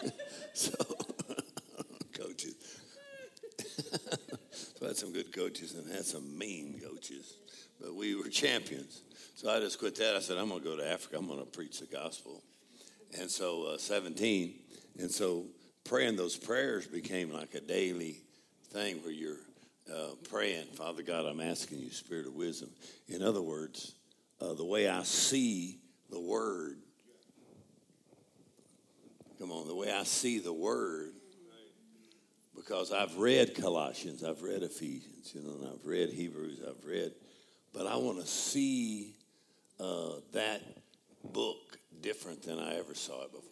so 0.55 0.73
coaches. 2.17 2.55
I 4.85 4.89
had 4.89 4.97
some 4.97 5.13
good 5.13 5.33
coaches 5.35 5.75
and 5.75 5.91
had 5.91 6.05
some 6.05 6.37
mean 6.37 6.81
coaches, 6.85 7.39
but 7.81 7.95
we 7.95 8.15
were 8.15 8.29
champions. 8.29 9.03
So 9.35 9.51
I 9.51 9.59
just 9.61 9.79
quit 9.79 9.95
that. 9.97 10.15
I 10.15 10.21
said, 10.21 10.37
I'm 10.37 10.49
going 10.49 10.63
to 10.63 10.69
go 10.69 10.77
to 10.77 10.87
Africa. 10.87 11.17
I'm 11.19 11.27
going 11.27 11.41
to 11.41 11.47
preach 11.47 11.81
the 11.81 11.87
gospel. 11.87 12.43
And 13.19 13.31
so, 13.31 13.65
uh, 13.75 13.79
17, 13.79 14.55
and 14.99 15.11
so 15.11 15.47
praying 15.85 16.17
those 16.17 16.37
prayers 16.37 16.87
became 16.87 17.33
like 17.33 17.55
a 17.55 17.61
daily 17.61 18.23
thing 18.73 18.97
where 19.03 19.13
you're 19.13 19.39
uh, 19.93 20.15
praying, 20.29 20.67
Father 20.75 21.03
God, 21.03 21.27
I'm 21.27 21.41
asking 21.41 21.79
you, 21.79 21.91
Spirit 21.91 22.27
of 22.27 22.35
wisdom. 22.35 22.71
In 23.09 23.23
other 23.23 23.43
words, 23.43 23.95
uh, 24.41 24.55
the 24.55 24.65
way 24.65 24.89
I 24.89 25.03
see 25.03 25.79
the 26.11 26.21
Word, 26.21 26.79
come 29.39 29.53
on, 29.53 29.67
the 29.69 29.75
way 29.75 29.93
I 29.93 30.05
see 30.05 30.39
the 30.39 30.53
Word, 30.53 31.13
because 32.57 32.93
I've 32.93 33.17
read 33.17 33.55
Colossians, 33.55 34.23
I've 34.23 34.43
read 34.43 34.63
Ephesians, 34.63 35.33
you 35.35 35.43
know, 35.43 35.55
and 35.61 35.69
I've 35.69 35.87
read 35.87 36.11
Hebrews, 36.11 36.61
I've 36.67 36.85
read, 36.85 37.13
but 37.73 37.87
I 37.87 37.97
want 37.97 38.21
to 38.21 38.27
see 38.27 39.15
uh, 39.81 40.13
that 40.33 40.63
book 41.33 41.79
different 42.01 42.43
than 42.43 42.59
I 42.59 42.77
ever 42.77 42.95
saw 42.95 43.25
it 43.25 43.33
before. 43.33 43.51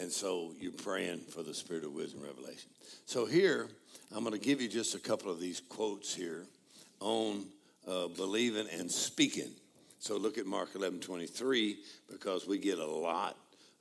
And 0.00 0.10
so 0.10 0.52
you're 0.58 0.72
praying 0.72 1.20
for 1.20 1.42
the 1.42 1.54
spirit 1.54 1.84
of 1.84 1.92
wisdom 1.92 2.22
revelation. 2.22 2.70
So 3.04 3.26
here, 3.26 3.68
I'm 4.14 4.24
going 4.24 4.38
to 4.38 4.44
give 4.44 4.60
you 4.60 4.68
just 4.68 4.94
a 4.94 4.98
couple 4.98 5.30
of 5.30 5.38
these 5.38 5.60
quotes 5.60 6.14
here 6.14 6.46
on 7.00 7.46
uh, 7.86 8.08
believing 8.08 8.66
and 8.72 8.90
speaking. 8.90 9.50
So 9.98 10.16
look 10.16 10.38
at 10.38 10.46
Mark 10.46 10.70
11 10.74 11.00
23, 11.00 11.78
because 12.10 12.46
we 12.46 12.58
get 12.58 12.78
a 12.78 12.86
lot 12.86 13.36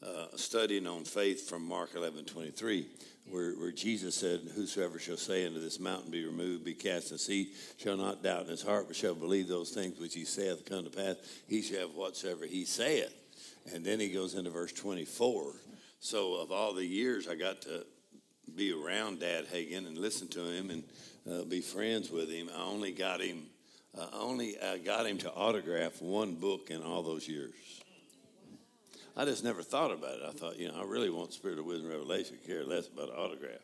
uh, 0.05 0.27
studying 0.35 0.87
on 0.87 1.03
faith 1.03 1.47
from 1.47 1.63
Mark 1.63 1.91
11 1.95 2.25
23, 2.25 2.87
where, 3.29 3.53
where 3.53 3.71
Jesus 3.71 4.15
said, 4.15 4.41
Whosoever 4.55 4.99
shall 4.99 5.17
say 5.17 5.45
unto 5.45 5.59
this 5.59 5.79
mountain, 5.79 6.11
Be 6.11 6.25
removed, 6.25 6.63
be 6.63 6.73
cast 6.73 7.11
in 7.11 7.17
sea, 7.17 7.53
shall 7.77 7.97
not 7.97 8.23
doubt 8.23 8.43
in 8.43 8.49
his 8.49 8.63
heart, 8.63 8.87
but 8.87 8.95
shall 8.95 9.15
believe 9.15 9.47
those 9.47 9.71
things 9.71 9.99
which 9.99 10.15
he 10.15 10.25
saith 10.25 10.65
come 10.65 10.83
to 10.83 10.89
pass, 10.89 11.17
he 11.47 11.61
shall 11.61 11.81
have 11.81 11.95
whatsoever 11.95 12.45
he 12.45 12.65
saith. 12.65 13.13
And 13.73 13.85
then 13.85 13.99
he 13.99 14.09
goes 14.09 14.33
into 14.33 14.49
verse 14.49 14.73
24. 14.73 15.53
So, 15.99 16.35
of 16.35 16.51
all 16.51 16.73
the 16.73 16.85
years 16.85 17.27
I 17.27 17.35
got 17.35 17.61
to 17.63 17.85
be 18.55 18.73
around 18.73 19.19
Dad 19.19 19.45
Hagin 19.45 19.85
and 19.85 19.97
listen 19.97 20.27
to 20.29 20.39
him 20.39 20.71
and 20.71 20.83
uh, 21.31 21.43
be 21.43 21.61
friends 21.61 22.09
with 22.09 22.29
him, 22.29 22.49
I 22.55 22.63
only 22.63 22.91
got 22.91 23.21
him. 23.21 23.43
Uh, 23.95 24.07
only 24.13 24.57
uh, 24.57 24.77
got 24.77 25.05
him 25.05 25.17
to 25.17 25.29
autograph 25.33 26.01
one 26.01 26.35
book 26.35 26.69
in 26.71 26.81
all 26.81 27.03
those 27.03 27.27
years. 27.27 27.80
I 29.15 29.25
just 29.25 29.43
never 29.43 29.61
thought 29.61 29.91
about 29.91 30.15
it. 30.15 30.21
I 30.27 30.31
thought, 30.31 30.57
you 30.57 30.69
know, 30.69 30.79
I 30.79 30.83
really 30.85 31.09
want 31.09 31.33
Spirit 31.33 31.59
of 31.59 31.65
Wisdom 31.65 31.89
Revelation, 31.89 32.37
care 32.45 32.63
less 32.63 32.87
about 32.87 33.09
an 33.09 33.15
autograph. 33.15 33.59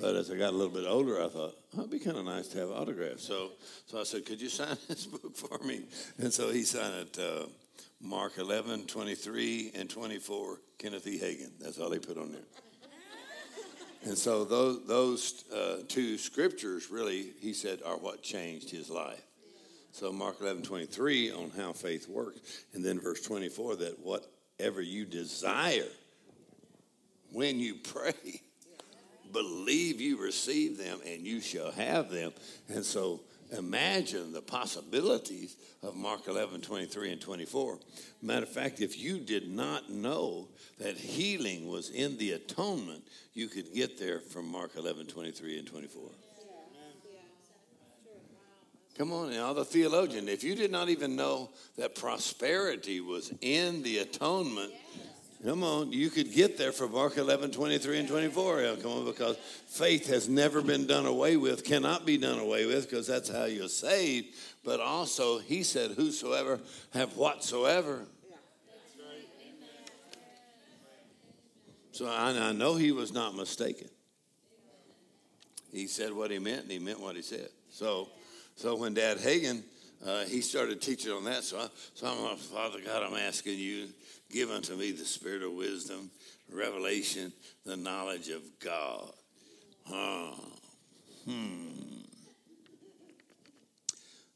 But 0.00 0.16
as 0.16 0.30
I 0.30 0.36
got 0.36 0.52
a 0.52 0.56
little 0.56 0.72
bit 0.72 0.86
older, 0.86 1.22
I 1.22 1.28
thought, 1.28 1.54
oh, 1.76 1.80
it'd 1.80 1.90
be 1.90 1.98
kind 1.98 2.16
of 2.16 2.24
nice 2.24 2.48
to 2.48 2.58
have 2.58 2.70
autographs. 2.70 3.24
So, 3.24 3.52
so 3.86 4.00
I 4.00 4.04
said, 4.04 4.26
could 4.26 4.40
you 4.40 4.48
sign 4.50 4.76
this 4.88 5.06
book 5.06 5.36
for 5.36 5.58
me? 5.64 5.82
And 6.18 6.32
so 6.32 6.50
he 6.50 6.62
signed 6.62 6.94
it, 6.94 7.18
uh, 7.18 7.46
Mark 8.00 8.38
11, 8.38 8.86
23, 8.86 9.72
and 9.74 9.88
24, 9.88 10.58
Kenneth 10.78 11.06
E. 11.06 11.18
Hagin. 11.18 11.52
That's 11.60 11.78
all 11.78 11.90
he 11.90 11.98
put 11.98 12.18
on 12.18 12.32
there. 12.32 12.42
And 14.04 14.18
so 14.18 14.44
those, 14.44 14.84
those 14.84 15.44
uh, 15.54 15.76
two 15.86 16.18
scriptures 16.18 16.90
really, 16.90 17.34
he 17.40 17.52
said, 17.52 17.82
are 17.86 17.96
what 17.96 18.20
changed 18.20 18.68
his 18.68 18.90
life. 18.90 19.22
So 19.92 20.10
Mark 20.10 20.40
11, 20.40 20.64
23 20.64 21.30
on 21.30 21.52
how 21.56 21.72
faith 21.72 22.08
works. 22.08 22.64
And 22.74 22.84
then 22.84 22.98
verse 22.98 23.20
24 23.20 23.76
that 23.76 24.04
whatever 24.62 24.80
you 24.80 25.04
desire 25.04 25.88
when 27.32 27.58
you 27.58 27.74
pray, 27.74 28.40
believe 29.32 30.00
you 30.00 30.22
receive 30.22 30.78
them 30.78 31.00
and 31.04 31.26
you 31.26 31.40
shall 31.40 31.72
have 31.72 32.10
them. 32.10 32.30
And 32.68 32.84
so 32.84 33.22
imagine 33.58 34.32
the 34.32 34.40
possibilities 34.40 35.56
of 35.82 35.96
Mark 35.96 36.28
11, 36.28 36.60
23 36.60 37.10
and 37.10 37.20
24. 37.20 37.80
Matter 38.22 38.44
of 38.44 38.52
fact, 38.52 38.80
if 38.80 38.96
you 38.96 39.18
did 39.18 39.48
not 39.48 39.90
know 39.90 40.46
that 40.78 40.96
healing 40.96 41.66
was 41.66 41.90
in 41.90 42.16
the 42.18 42.30
atonement, 42.30 43.02
you 43.34 43.48
could 43.48 43.74
get 43.74 43.98
there 43.98 44.20
from 44.20 44.46
Mark 44.46 44.76
11, 44.76 45.06
23 45.06 45.58
and 45.58 45.66
24. 45.66 46.02
Come 49.02 49.14
on, 49.14 49.32
now, 49.32 49.52
the 49.52 49.64
theologian, 49.64 50.28
if 50.28 50.44
you 50.44 50.54
did 50.54 50.70
not 50.70 50.88
even 50.88 51.16
know 51.16 51.50
that 51.76 51.96
prosperity 51.96 53.00
was 53.00 53.34
in 53.40 53.82
the 53.82 53.98
atonement, 53.98 54.72
Come 55.44 55.64
on, 55.64 55.90
you 55.92 56.08
could 56.08 56.32
get 56.32 56.56
there 56.56 56.70
for 56.70 56.86
Mark 56.86 57.16
11, 57.16 57.50
23 57.50 57.98
and 57.98 58.08
24. 58.08 58.60
Yeah, 58.62 58.76
come 58.80 58.92
on, 58.92 59.04
because 59.04 59.36
faith 59.66 60.06
has 60.06 60.28
never 60.28 60.62
been 60.62 60.86
done 60.86 61.04
away 61.04 61.36
with, 61.36 61.64
cannot 61.64 62.06
be 62.06 62.16
done 62.16 62.38
away 62.38 62.64
with, 62.64 62.88
because 62.88 63.08
that's 63.08 63.28
how 63.28 63.46
you're 63.46 63.66
saved. 63.66 64.36
But 64.64 64.78
also, 64.78 65.40
he 65.40 65.64
said, 65.64 65.90
Whosoever 65.96 66.60
have 66.92 67.16
whatsoever. 67.16 68.04
So 71.90 72.06
I, 72.06 72.50
I 72.50 72.52
know 72.52 72.76
he 72.76 72.92
was 72.92 73.12
not 73.12 73.34
mistaken. 73.34 73.88
He 75.72 75.88
said 75.88 76.12
what 76.12 76.30
he 76.30 76.38
meant, 76.38 76.62
and 76.62 76.70
he 76.70 76.78
meant 76.78 77.00
what 77.00 77.16
he 77.16 77.22
said. 77.22 77.48
So, 77.68 78.08
so 78.62 78.76
when 78.76 78.94
Dad 78.94 79.18
Hagin, 79.18 79.64
uh, 80.06 80.22
he 80.22 80.40
started 80.40 80.80
teaching 80.80 81.10
on 81.10 81.24
that. 81.24 81.42
So, 81.42 81.58
I, 81.58 81.66
so 81.94 82.06
I'm 82.06 82.22
like, 82.22 82.38
Father 82.38 82.78
God, 82.78 83.02
I'm 83.02 83.16
asking 83.16 83.58
you, 83.58 83.88
give 84.30 84.52
unto 84.52 84.76
me 84.76 84.92
the 84.92 85.04
spirit 85.04 85.42
of 85.42 85.50
wisdom, 85.50 86.12
revelation, 86.48 87.32
the 87.66 87.76
knowledge 87.76 88.28
of 88.28 88.40
God. 88.60 89.10
Uh, 89.92 90.30
hmm. 91.28 91.70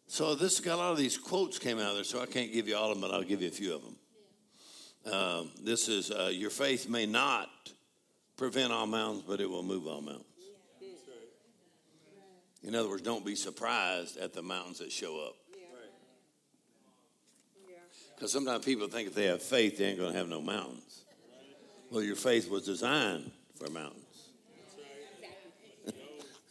So 0.09 0.35
this 0.35 0.59
got 0.59 0.74
a 0.74 0.78
lot 0.78 0.90
of 0.90 0.98
these 0.98 1.16
quotes 1.16 1.61
came 1.61 1.78
out 1.78 1.90
of 1.90 1.94
there. 1.94 2.03
So 2.03 2.20
I 2.20 2.27
can't 2.27 2.53
give 2.53 2.66
you 2.66 2.77
all 2.77 2.90
of 2.90 3.01
them, 3.01 3.09
but 3.09 3.15
I'll 3.15 3.23
give 3.23 3.43
you 3.43 3.48
a 3.48 3.53
few 3.53 3.77
of 3.77 3.82
them. 3.85 5.15
Um, 5.15 5.51
this 5.62 5.86
is 5.86 6.11
uh, 6.11 6.32
your 6.32 6.51
faith 6.51 6.89
may 6.89 7.07
not 7.07 7.48
prevent 8.36 8.73
all 8.73 8.89
mountains, 8.89 9.23
but 9.24 9.40
it 9.40 9.48
will 9.48 9.62
move 9.62 9.86
all 9.86 10.01
mountains. 10.01 10.24
In 12.67 12.75
other 12.75 12.89
words, 12.89 13.03
don't 13.03 13.25
be 13.25 13.37
surprised 13.37 14.17
at 14.19 14.35
the 14.35 14.43
mountains 14.43 14.81
that 14.81 14.91
show 14.91 15.21
up. 15.21 15.37
Because 18.15 18.33
sometimes 18.33 18.65
people 18.65 18.89
think 18.89 19.09
if 19.09 19.15
they 19.15 19.27
have 19.27 19.43
faith, 19.43 19.79
they 19.79 19.85
ain't 19.85 19.99
going 19.99 20.13
to 20.13 20.19
have 20.19 20.29
no 20.29 20.41
mountains. 20.41 21.05
Well, 21.91 22.03
your 22.03 22.17
faith 22.17 22.51
was 22.51 22.65
designed 22.65 23.31
for 23.57 23.71
mountains. 23.71 24.03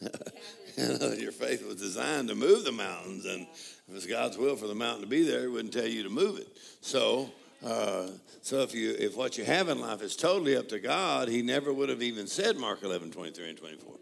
you 0.00 0.98
know, 0.98 1.12
your 1.12 1.32
faith 1.32 1.66
was 1.66 1.76
designed 1.76 2.28
to 2.28 2.34
move 2.34 2.64
the 2.64 2.72
mountains, 2.72 3.24
and 3.24 3.46
if 3.88 3.96
it's 3.96 4.06
God's 4.06 4.38
will 4.38 4.56
for 4.56 4.68
the 4.68 4.74
mountain 4.74 5.02
to 5.02 5.06
be 5.08 5.22
there, 5.22 5.42
He 5.42 5.48
wouldn't 5.48 5.72
tell 5.72 5.86
you 5.86 6.02
to 6.02 6.08
move 6.08 6.38
it. 6.38 6.48
So, 6.80 7.30
uh, 7.64 8.08
so 8.42 8.60
if 8.60 8.74
you 8.74 8.94
if 8.98 9.16
what 9.16 9.36
you 9.36 9.44
have 9.44 9.68
in 9.68 9.80
life 9.80 10.02
is 10.02 10.16
totally 10.16 10.56
up 10.56 10.68
to 10.68 10.78
God, 10.78 11.28
He 11.28 11.42
never 11.42 11.72
would 11.72 11.88
have 11.88 12.02
even 12.02 12.26
said 12.26 12.56
Mark 12.56 12.82
11, 12.82 13.10
23 13.10 13.48
and 13.48 13.58
24. 13.58 13.96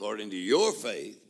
According 0.00 0.30
to 0.30 0.36
your 0.36 0.72
faith, 0.72 1.20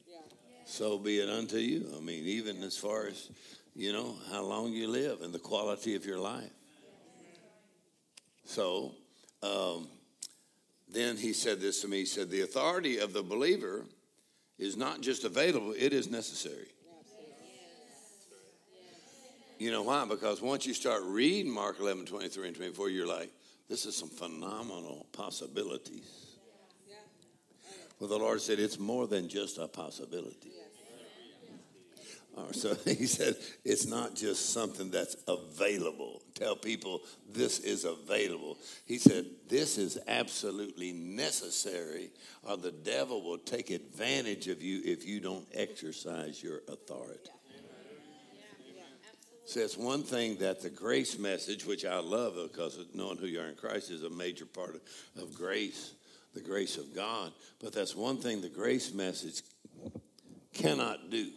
so 0.64 0.96
be 0.96 1.18
it 1.18 1.28
unto 1.28 1.56
you. 1.56 1.92
I 1.96 1.98
mean, 1.98 2.24
even 2.24 2.62
as 2.62 2.76
far 2.76 3.08
as, 3.08 3.28
you 3.74 3.92
know, 3.92 4.14
how 4.30 4.44
long 4.44 4.72
you 4.72 4.86
live 4.86 5.22
and 5.22 5.34
the 5.34 5.40
quality 5.40 5.96
of 5.96 6.06
your 6.06 6.20
life. 6.20 6.52
So 8.44 8.92
um, 9.42 9.88
then 10.88 11.16
he 11.16 11.32
said 11.32 11.60
this 11.60 11.80
to 11.80 11.88
me. 11.88 11.98
He 11.98 12.06
said, 12.06 12.30
The 12.30 12.42
authority 12.42 12.98
of 12.98 13.12
the 13.12 13.24
believer 13.24 13.86
is 14.56 14.76
not 14.76 15.00
just 15.00 15.24
available, 15.24 15.74
it 15.76 15.92
is 15.92 16.08
necessary. 16.08 16.68
You 19.58 19.72
know 19.72 19.82
why? 19.82 20.04
Because 20.04 20.40
once 20.40 20.64
you 20.64 20.74
start 20.74 21.02
reading 21.02 21.52
Mark 21.52 21.80
11, 21.80 22.06
23 22.06 22.46
and 22.46 22.56
24, 22.56 22.88
you're 22.90 23.08
like, 23.08 23.32
this 23.68 23.84
is 23.84 23.96
some 23.96 24.10
phenomenal 24.10 25.08
possibilities. 25.10 26.29
Well, 28.00 28.08
the 28.08 28.18
Lord 28.18 28.40
said 28.40 28.58
it's 28.58 28.78
more 28.78 29.06
than 29.06 29.28
just 29.28 29.58
a 29.58 29.68
possibility. 29.68 30.52
So 32.52 32.74
he 32.86 33.06
said, 33.06 33.36
it's 33.64 33.86
not 33.86 34.14
just 34.14 34.52
something 34.52 34.90
that's 34.90 35.16
available. 35.28 36.22
Tell 36.34 36.56
people 36.56 37.02
this 37.28 37.58
is 37.58 37.84
available. 37.84 38.56
He 38.86 38.98
said, 38.98 39.26
this 39.48 39.78
is 39.78 39.98
absolutely 40.08 40.92
necessary, 40.92 42.10
or 42.42 42.56
the 42.56 42.72
devil 42.72 43.22
will 43.22 43.38
take 43.38 43.70
advantage 43.70 44.48
of 44.48 44.62
you 44.62 44.80
if 44.84 45.06
you 45.06 45.20
don't 45.20 45.46
exercise 45.52 46.42
your 46.42 46.60
authority. 46.68 47.30
So 49.44 49.58
it's 49.58 49.76
one 49.76 50.04
thing 50.04 50.36
that 50.36 50.62
the 50.62 50.70
grace 50.70 51.18
message, 51.18 51.66
which 51.66 51.84
I 51.84 51.98
love 51.98 52.36
because 52.40 52.78
knowing 52.94 53.18
who 53.18 53.26
you 53.26 53.40
are 53.40 53.48
in 53.48 53.56
Christ 53.56 53.90
is 53.90 54.04
a 54.04 54.10
major 54.10 54.46
part 54.46 54.76
of, 54.76 55.22
of 55.22 55.34
grace, 55.34 55.94
the 56.34 56.40
grace 56.40 56.76
of 56.76 56.94
God. 56.94 57.32
But 57.60 57.72
that's 57.72 57.94
one 57.94 58.18
thing 58.18 58.40
the 58.40 58.48
grace 58.48 58.92
message 58.92 59.42
cannot 60.52 61.10
do 61.10 61.30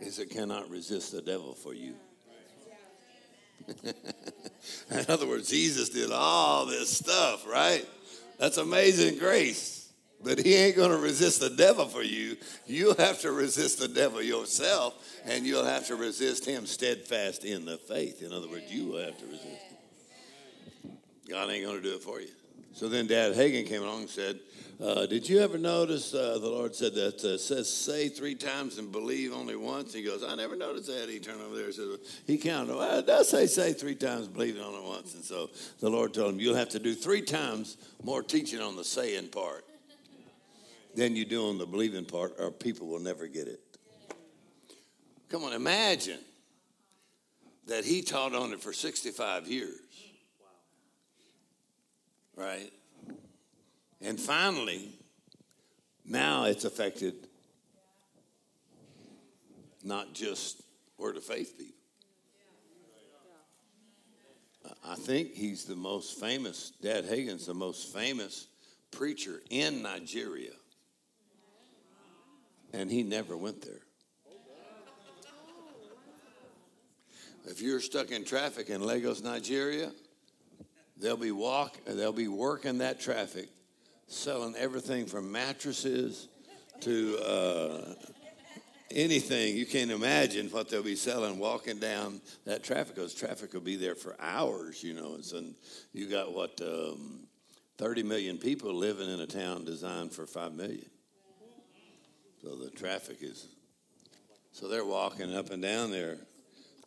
is 0.00 0.18
it 0.18 0.30
cannot 0.30 0.70
resist 0.70 1.12
the 1.12 1.22
devil 1.22 1.54
for 1.54 1.74
you. 1.74 1.94
In 4.90 5.04
other 5.08 5.26
words, 5.26 5.50
Jesus 5.50 5.88
did 5.88 6.10
all 6.12 6.66
this 6.66 6.96
stuff, 6.96 7.46
right? 7.46 7.86
That's 8.38 8.56
amazing 8.56 9.18
grace. 9.18 9.92
But 10.22 10.40
he 10.40 10.54
ain't 10.54 10.76
going 10.76 10.90
to 10.90 10.98
resist 10.98 11.40
the 11.40 11.50
devil 11.50 11.86
for 11.86 12.02
you. 12.02 12.36
You'll 12.66 12.96
have 12.96 13.20
to 13.20 13.30
resist 13.30 13.78
the 13.78 13.88
devil 13.88 14.20
yourself, 14.20 14.94
and 15.24 15.46
you'll 15.46 15.64
have 15.64 15.86
to 15.88 15.96
resist 15.96 16.44
him 16.44 16.66
steadfast 16.66 17.44
in 17.44 17.64
the 17.64 17.78
faith. 17.78 18.22
In 18.22 18.32
other 18.32 18.48
words, 18.48 18.64
you 18.68 18.86
will 18.86 19.04
have 19.04 19.18
to 19.18 19.26
resist 19.26 19.44
him. 19.44 20.98
God 21.28 21.50
ain't 21.50 21.64
going 21.64 21.76
to 21.76 21.82
do 21.82 21.94
it 21.94 22.02
for 22.02 22.20
you. 22.20 22.28
So 22.78 22.88
then 22.88 23.08
Dad 23.08 23.34
Hagin 23.34 23.66
came 23.66 23.82
along 23.82 24.02
and 24.02 24.08
said, 24.08 24.38
uh, 24.80 25.04
Did 25.06 25.28
you 25.28 25.40
ever 25.40 25.58
notice 25.58 26.14
uh, 26.14 26.38
the 26.40 26.48
Lord 26.48 26.76
said 26.76 26.94
that 26.94 27.24
uh, 27.24 27.36
says 27.36 27.68
say 27.68 28.08
three 28.08 28.36
times 28.36 28.78
and 28.78 28.92
believe 28.92 29.32
only 29.32 29.56
once? 29.56 29.92
He 29.92 30.04
goes, 30.04 30.22
I 30.22 30.36
never 30.36 30.54
noticed 30.54 30.86
that. 30.86 31.08
He 31.08 31.18
turned 31.18 31.40
over 31.40 31.56
there 31.56 31.64
and 31.64 31.74
said, 31.74 31.88
He 32.24 32.38
counted. 32.38 32.76
Well, 32.76 33.00
it 33.00 33.06
does 33.08 33.30
say 33.30 33.46
say 33.46 33.72
three 33.72 33.96
times, 33.96 34.28
believe 34.28 34.60
only 34.60 34.88
once. 34.88 35.16
And 35.16 35.24
so 35.24 35.50
the 35.80 35.90
Lord 35.90 36.14
told 36.14 36.34
him, 36.34 36.38
You'll 36.38 36.54
have 36.54 36.68
to 36.68 36.78
do 36.78 36.94
three 36.94 37.20
times 37.20 37.78
more 38.04 38.22
teaching 38.22 38.60
on 38.60 38.76
the 38.76 38.84
saying 38.84 39.30
part 39.30 39.64
than 40.94 41.16
you 41.16 41.24
do 41.24 41.48
on 41.48 41.58
the 41.58 41.66
believing 41.66 42.04
part, 42.04 42.34
or 42.38 42.52
people 42.52 42.86
will 42.86 43.00
never 43.00 43.26
get 43.26 43.48
it. 43.48 43.60
Come 45.30 45.42
on, 45.42 45.52
imagine 45.52 46.20
that 47.66 47.84
he 47.84 48.02
taught 48.02 48.36
on 48.36 48.52
it 48.52 48.60
for 48.60 48.72
65 48.72 49.48
years 49.48 49.80
right? 52.38 52.72
And 54.00 54.18
finally, 54.18 54.90
now 56.04 56.44
it's 56.44 56.64
affected 56.64 57.14
not 59.82 60.14
just 60.14 60.62
word 60.96 61.16
of 61.16 61.24
faith 61.24 61.58
people. 61.58 61.74
I 64.86 64.94
think 64.94 65.34
he's 65.34 65.64
the 65.64 65.76
most 65.76 66.20
famous, 66.20 66.72
Dad 66.80 67.04
Hagin's 67.04 67.46
the 67.46 67.54
most 67.54 67.92
famous 67.92 68.46
preacher 68.90 69.40
in 69.50 69.82
Nigeria. 69.82 70.52
And 72.72 72.90
he 72.90 73.02
never 73.02 73.36
went 73.36 73.62
there. 73.62 73.80
If 77.46 77.62
you're 77.62 77.80
stuck 77.80 78.10
in 78.10 78.24
traffic 78.24 78.68
in 78.68 78.82
Lagos, 78.82 79.22
Nigeria, 79.22 79.90
They'll 81.00 81.16
be 81.16 81.30
walk. 81.30 81.78
They'll 81.86 82.12
be 82.12 82.28
working 82.28 82.78
that 82.78 83.00
traffic, 83.00 83.48
selling 84.08 84.54
everything 84.56 85.06
from 85.06 85.30
mattresses 85.30 86.28
to 86.80 87.18
uh, 87.18 87.94
anything 88.90 89.56
you 89.56 89.66
can't 89.66 89.90
imagine. 89.90 90.48
What 90.48 90.68
they'll 90.68 90.82
be 90.82 90.96
selling, 90.96 91.38
walking 91.38 91.78
down 91.78 92.20
that 92.46 92.64
traffic. 92.64 92.96
Because 92.96 93.14
traffic 93.14 93.52
will 93.52 93.60
be 93.60 93.76
there 93.76 93.94
for 93.94 94.16
hours. 94.18 94.82
You 94.82 94.94
know, 94.94 95.18
and 95.34 95.54
you 95.92 96.08
got 96.08 96.34
what 96.34 96.60
um, 96.60 97.26
thirty 97.76 98.02
million 98.02 98.38
people 98.38 98.74
living 98.74 99.08
in 99.08 99.20
a 99.20 99.26
town 99.26 99.64
designed 99.64 100.12
for 100.12 100.26
five 100.26 100.52
million. 100.52 100.90
So 102.42 102.56
the 102.56 102.70
traffic 102.70 103.18
is. 103.20 103.46
So 104.50 104.66
they're 104.66 104.84
walking 104.84 105.32
up 105.32 105.50
and 105.50 105.62
down 105.62 105.92
there, 105.92 106.16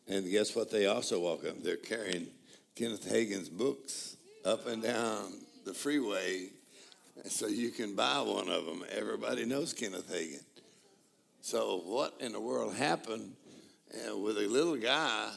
and 0.07 0.29
guess 0.29 0.53
what? 0.53 0.69
They 0.69 0.87
also 0.87 1.21
walk 1.21 1.45
up. 1.45 1.63
They're 1.63 1.77
carrying 1.77 2.27
Kenneth 2.75 3.11
Hagin's 3.11 3.49
books 3.49 4.17
up 4.45 4.67
and 4.67 4.81
down 4.81 5.33
the 5.65 5.73
freeway 5.73 6.49
so 7.25 7.47
you 7.47 7.69
can 7.69 7.95
buy 7.95 8.21
one 8.21 8.49
of 8.49 8.65
them. 8.65 8.83
Everybody 8.91 9.45
knows 9.45 9.73
Kenneth 9.73 10.11
Hagin. 10.11 10.43
So, 11.41 11.81
what 11.85 12.15
in 12.19 12.33
the 12.33 12.39
world 12.39 12.75
happened 12.75 13.33
uh, 13.93 14.17
with 14.17 14.37
a 14.37 14.47
little 14.47 14.77
guy, 14.77 15.29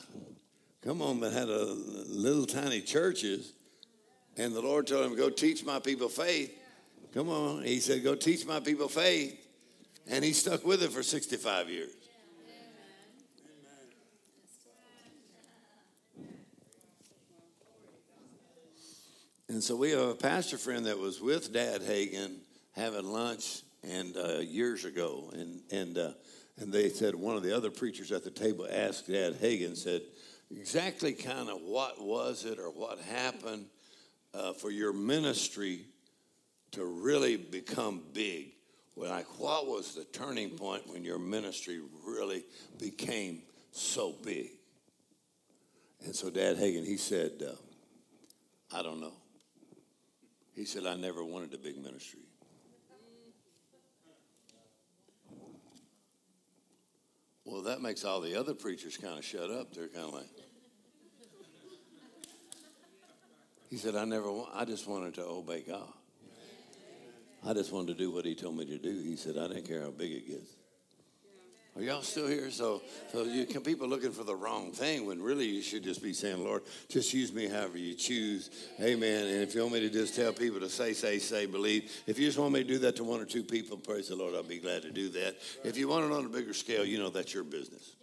come 0.82 1.02
on, 1.02 1.20
that 1.20 1.32
had 1.32 1.48
a 1.48 1.64
little 1.64 2.46
tiny 2.46 2.80
churches, 2.80 3.52
and 4.36 4.54
the 4.54 4.60
Lord 4.60 4.86
told 4.86 5.06
him, 5.06 5.16
Go 5.16 5.30
teach 5.30 5.64
my 5.64 5.78
people 5.78 6.08
faith. 6.08 6.54
Come 7.12 7.28
on. 7.30 7.64
He 7.64 7.80
said, 7.80 8.04
Go 8.04 8.14
teach 8.14 8.46
my 8.46 8.60
people 8.60 8.88
faith. 8.88 9.40
And 10.08 10.24
he 10.24 10.32
stuck 10.32 10.66
with 10.66 10.82
it 10.82 10.92
for 10.92 11.02
65 11.02 11.70
years. 11.70 11.90
And 19.54 19.62
so 19.62 19.76
we 19.76 19.92
have 19.92 20.00
a 20.00 20.14
pastor 20.16 20.58
friend 20.58 20.86
that 20.86 20.98
was 20.98 21.20
with 21.20 21.52
Dad 21.52 21.80
Hagin 21.80 22.38
having 22.72 23.04
lunch 23.04 23.62
and 23.84 24.16
uh, 24.16 24.38
years 24.40 24.84
ago, 24.84 25.30
and 25.32 25.60
and 25.70 25.96
uh, 25.96 26.10
and 26.58 26.72
they 26.72 26.88
said 26.88 27.14
one 27.14 27.36
of 27.36 27.44
the 27.44 27.56
other 27.56 27.70
preachers 27.70 28.10
at 28.10 28.24
the 28.24 28.32
table 28.32 28.66
asked 28.68 29.06
Dad 29.06 29.34
Hagin 29.34 29.76
said, 29.76 30.02
exactly 30.50 31.12
kind 31.12 31.48
of 31.48 31.60
what 31.62 32.02
was 32.02 32.44
it 32.44 32.58
or 32.58 32.68
what 32.68 32.98
happened 32.98 33.66
uh, 34.34 34.54
for 34.54 34.72
your 34.72 34.92
ministry 34.92 35.86
to 36.72 36.84
really 36.84 37.36
become 37.36 38.02
big? 38.12 38.54
Like, 38.96 39.38
what 39.38 39.68
was 39.68 39.94
the 39.94 40.02
turning 40.06 40.50
point 40.50 40.88
when 40.88 41.04
your 41.04 41.20
ministry 41.20 41.80
really 42.04 42.42
became 42.80 43.42
so 43.70 44.16
big? 44.24 44.50
And 46.04 46.12
so, 46.12 46.28
Dad 46.28 46.56
Hagin, 46.56 46.84
he 46.84 46.96
said, 46.96 47.40
uh, 47.40 48.76
I 48.76 48.82
don't 48.82 49.00
know. 49.00 49.12
He 50.54 50.64
said, 50.64 50.86
I 50.86 50.94
never 50.94 51.24
wanted 51.24 51.52
a 51.54 51.58
big 51.58 51.76
ministry. 51.76 52.20
Well, 57.44 57.62
that 57.62 57.82
makes 57.82 58.04
all 58.04 58.20
the 58.20 58.38
other 58.38 58.54
preachers 58.54 58.96
kind 58.96 59.18
of 59.18 59.24
shut 59.24 59.50
up. 59.50 59.74
They're 59.74 59.88
kind 59.88 60.06
of 60.06 60.14
like, 60.14 60.26
he 63.68 63.76
said, 63.76 63.96
I 63.96 64.04
never, 64.04 64.30
I 64.52 64.64
just 64.64 64.86
wanted 64.86 65.14
to 65.14 65.24
obey 65.24 65.62
God. 65.62 65.92
I 67.46 67.52
just 67.52 67.72
wanted 67.72 67.88
to 67.88 67.94
do 67.98 68.10
what 68.10 68.24
he 68.24 68.34
told 68.34 68.56
me 68.56 68.64
to 68.64 68.78
do. 68.78 69.02
He 69.02 69.16
said, 69.16 69.36
I 69.36 69.48
didn't 69.48 69.66
care 69.66 69.82
how 69.82 69.90
big 69.90 70.12
it 70.12 70.26
gets. 70.26 70.50
Are 71.76 71.82
y'all 71.82 72.02
still 72.02 72.28
here? 72.28 72.52
So, 72.52 72.82
so 73.10 73.24
you 73.24 73.46
can 73.46 73.60
people 73.60 73.88
looking 73.88 74.12
for 74.12 74.22
the 74.22 74.36
wrong 74.36 74.70
thing 74.70 75.06
when 75.06 75.20
really 75.20 75.46
you 75.46 75.60
should 75.60 75.82
just 75.82 76.04
be 76.04 76.12
saying, 76.12 76.44
Lord, 76.44 76.62
just 76.88 77.12
use 77.12 77.32
me 77.32 77.48
however 77.48 77.78
you 77.78 77.94
choose. 77.94 78.50
Amen. 78.80 79.26
And 79.26 79.42
if 79.42 79.56
you 79.56 79.62
want 79.62 79.74
me 79.74 79.80
to 79.80 79.90
just 79.90 80.14
tell 80.14 80.32
people 80.32 80.60
to 80.60 80.68
say, 80.68 80.92
say, 80.92 81.18
say, 81.18 81.46
believe. 81.46 81.90
If 82.06 82.16
you 82.16 82.26
just 82.26 82.38
want 82.38 82.52
me 82.52 82.62
to 82.62 82.68
do 82.68 82.78
that 82.78 82.94
to 82.96 83.04
one 83.04 83.20
or 83.20 83.24
two 83.24 83.42
people, 83.42 83.76
praise 83.76 84.08
the 84.08 84.14
Lord, 84.14 84.36
I'll 84.36 84.44
be 84.44 84.58
glad 84.58 84.82
to 84.82 84.92
do 84.92 85.08
that. 85.10 85.34
If 85.64 85.76
you 85.76 85.88
want 85.88 86.04
it 86.04 86.12
on 86.12 86.24
a 86.24 86.28
bigger 86.28 86.54
scale, 86.54 86.84
you 86.84 86.98
know 86.98 87.10
that's 87.10 87.34
your 87.34 87.42
business. 87.42 87.96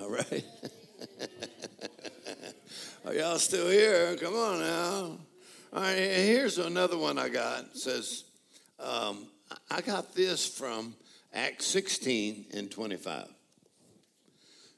All 0.00 0.08
right. 0.08 0.44
Are 3.04 3.14
y'all 3.14 3.38
still 3.38 3.68
here? 3.68 4.16
Come 4.16 4.34
on 4.34 4.60
now. 4.60 5.18
All 5.72 5.82
right, 5.82 5.96
here's 5.96 6.58
another 6.58 6.96
one 6.96 7.18
I 7.18 7.28
got. 7.28 7.64
It 7.64 7.76
says, 7.76 8.24
um, 8.78 9.26
I 9.68 9.80
got 9.80 10.14
this 10.14 10.46
from 10.46 10.94
Acts 11.32 11.66
16 11.66 12.46
and 12.54 12.70
25. 12.70 13.28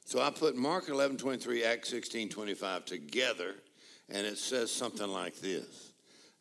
So 0.05 0.21
I 0.21 0.29
put 0.29 0.55
Mark 0.55 0.89
11, 0.89 1.17
23, 1.17 1.63
Acts 1.63 1.89
16, 1.89 2.29
25 2.29 2.85
together, 2.85 3.55
and 4.09 4.27
it 4.27 4.37
says 4.37 4.69
something 4.69 5.07
like 5.07 5.35
this 5.37 5.93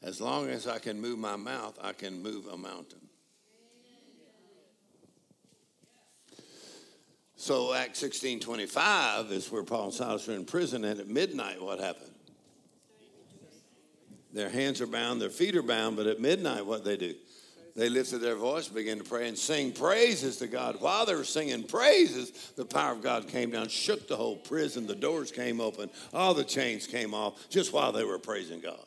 As 0.02 0.20
long 0.20 0.48
as 0.48 0.66
I 0.66 0.78
can 0.78 1.00
move 1.00 1.18
my 1.18 1.36
mouth, 1.36 1.78
I 1.80 1.92
can 1.92 2.22
move 2.22 2.46
a 2.46 2.56
mountain. 2.58 2.98
So 7.36 7.74
Acts 7.74 7.98
16, 7.98 8.40
25 8.40 9.32
is 9.32 9.50
where 9.50 9.64
Paul 9.64 9.86
and 9.86 9.94
Silas 9.94 10.28
are 10.28 10.32
in 10.32 10.44
prison, 10.44 10.84
and 10.84 11.00
at 11.00 11.08
midnight, 11.08 11.60
what 11.60 11.80
happened? 11.80 12.12
Their 14.32 14.48
hands 14.48 14.80
are 14.80 14.86
bound, 14.86 15.20
their 15.20 15.30
feet 15.30 15.56
are 15.56 15.62
bound, 15.62 15.96
but 15.96 16.06
at 16.06 16.20
midnight, 16.20 16.64
what 16.64 16.84
they 16.84 16.96
do? 16.96 17.14
They 17.74 17.88
lifted 17.88 18.18
their 18.18 18.36
voice, 18.36 18.68
began 18.68 18.98
to 18.98 19.04
pray, 19.04 19.28
and 19.28 19.38
sing 19.38 19.72
praises 19.72 20.36
to 20.38 20.46
God. 20.46 20.80
While 20.80 21.06
they 21.06 21.14
were 21.14 21.24
singing 21.24 21.62
praises, 21.62 22.52
the 22.54 22.66
power 22.66 22.92
of 22.92 23.02
God 23.02 23.28
came 23.28 23.50
down, 23.50 23.68
shook 23.68 24.08
the 24.08 24.16
whole 24.16 24.36
prison. 24.36 24.86
The 24.86 24.94
doors 24.94 25.32
came 25.32 25.60
open, 25.60 25.88
all 26.12 26.34
the 26.34 26.44
chains 26.44 26.86
came 26.86 27.14
off, 27.14 27.48
just 27.48 27.72
while 27.72 27.92
they 27.92 28.04
were 28.04 28.18
praising 28.18 28.60
God. 28.60 28.84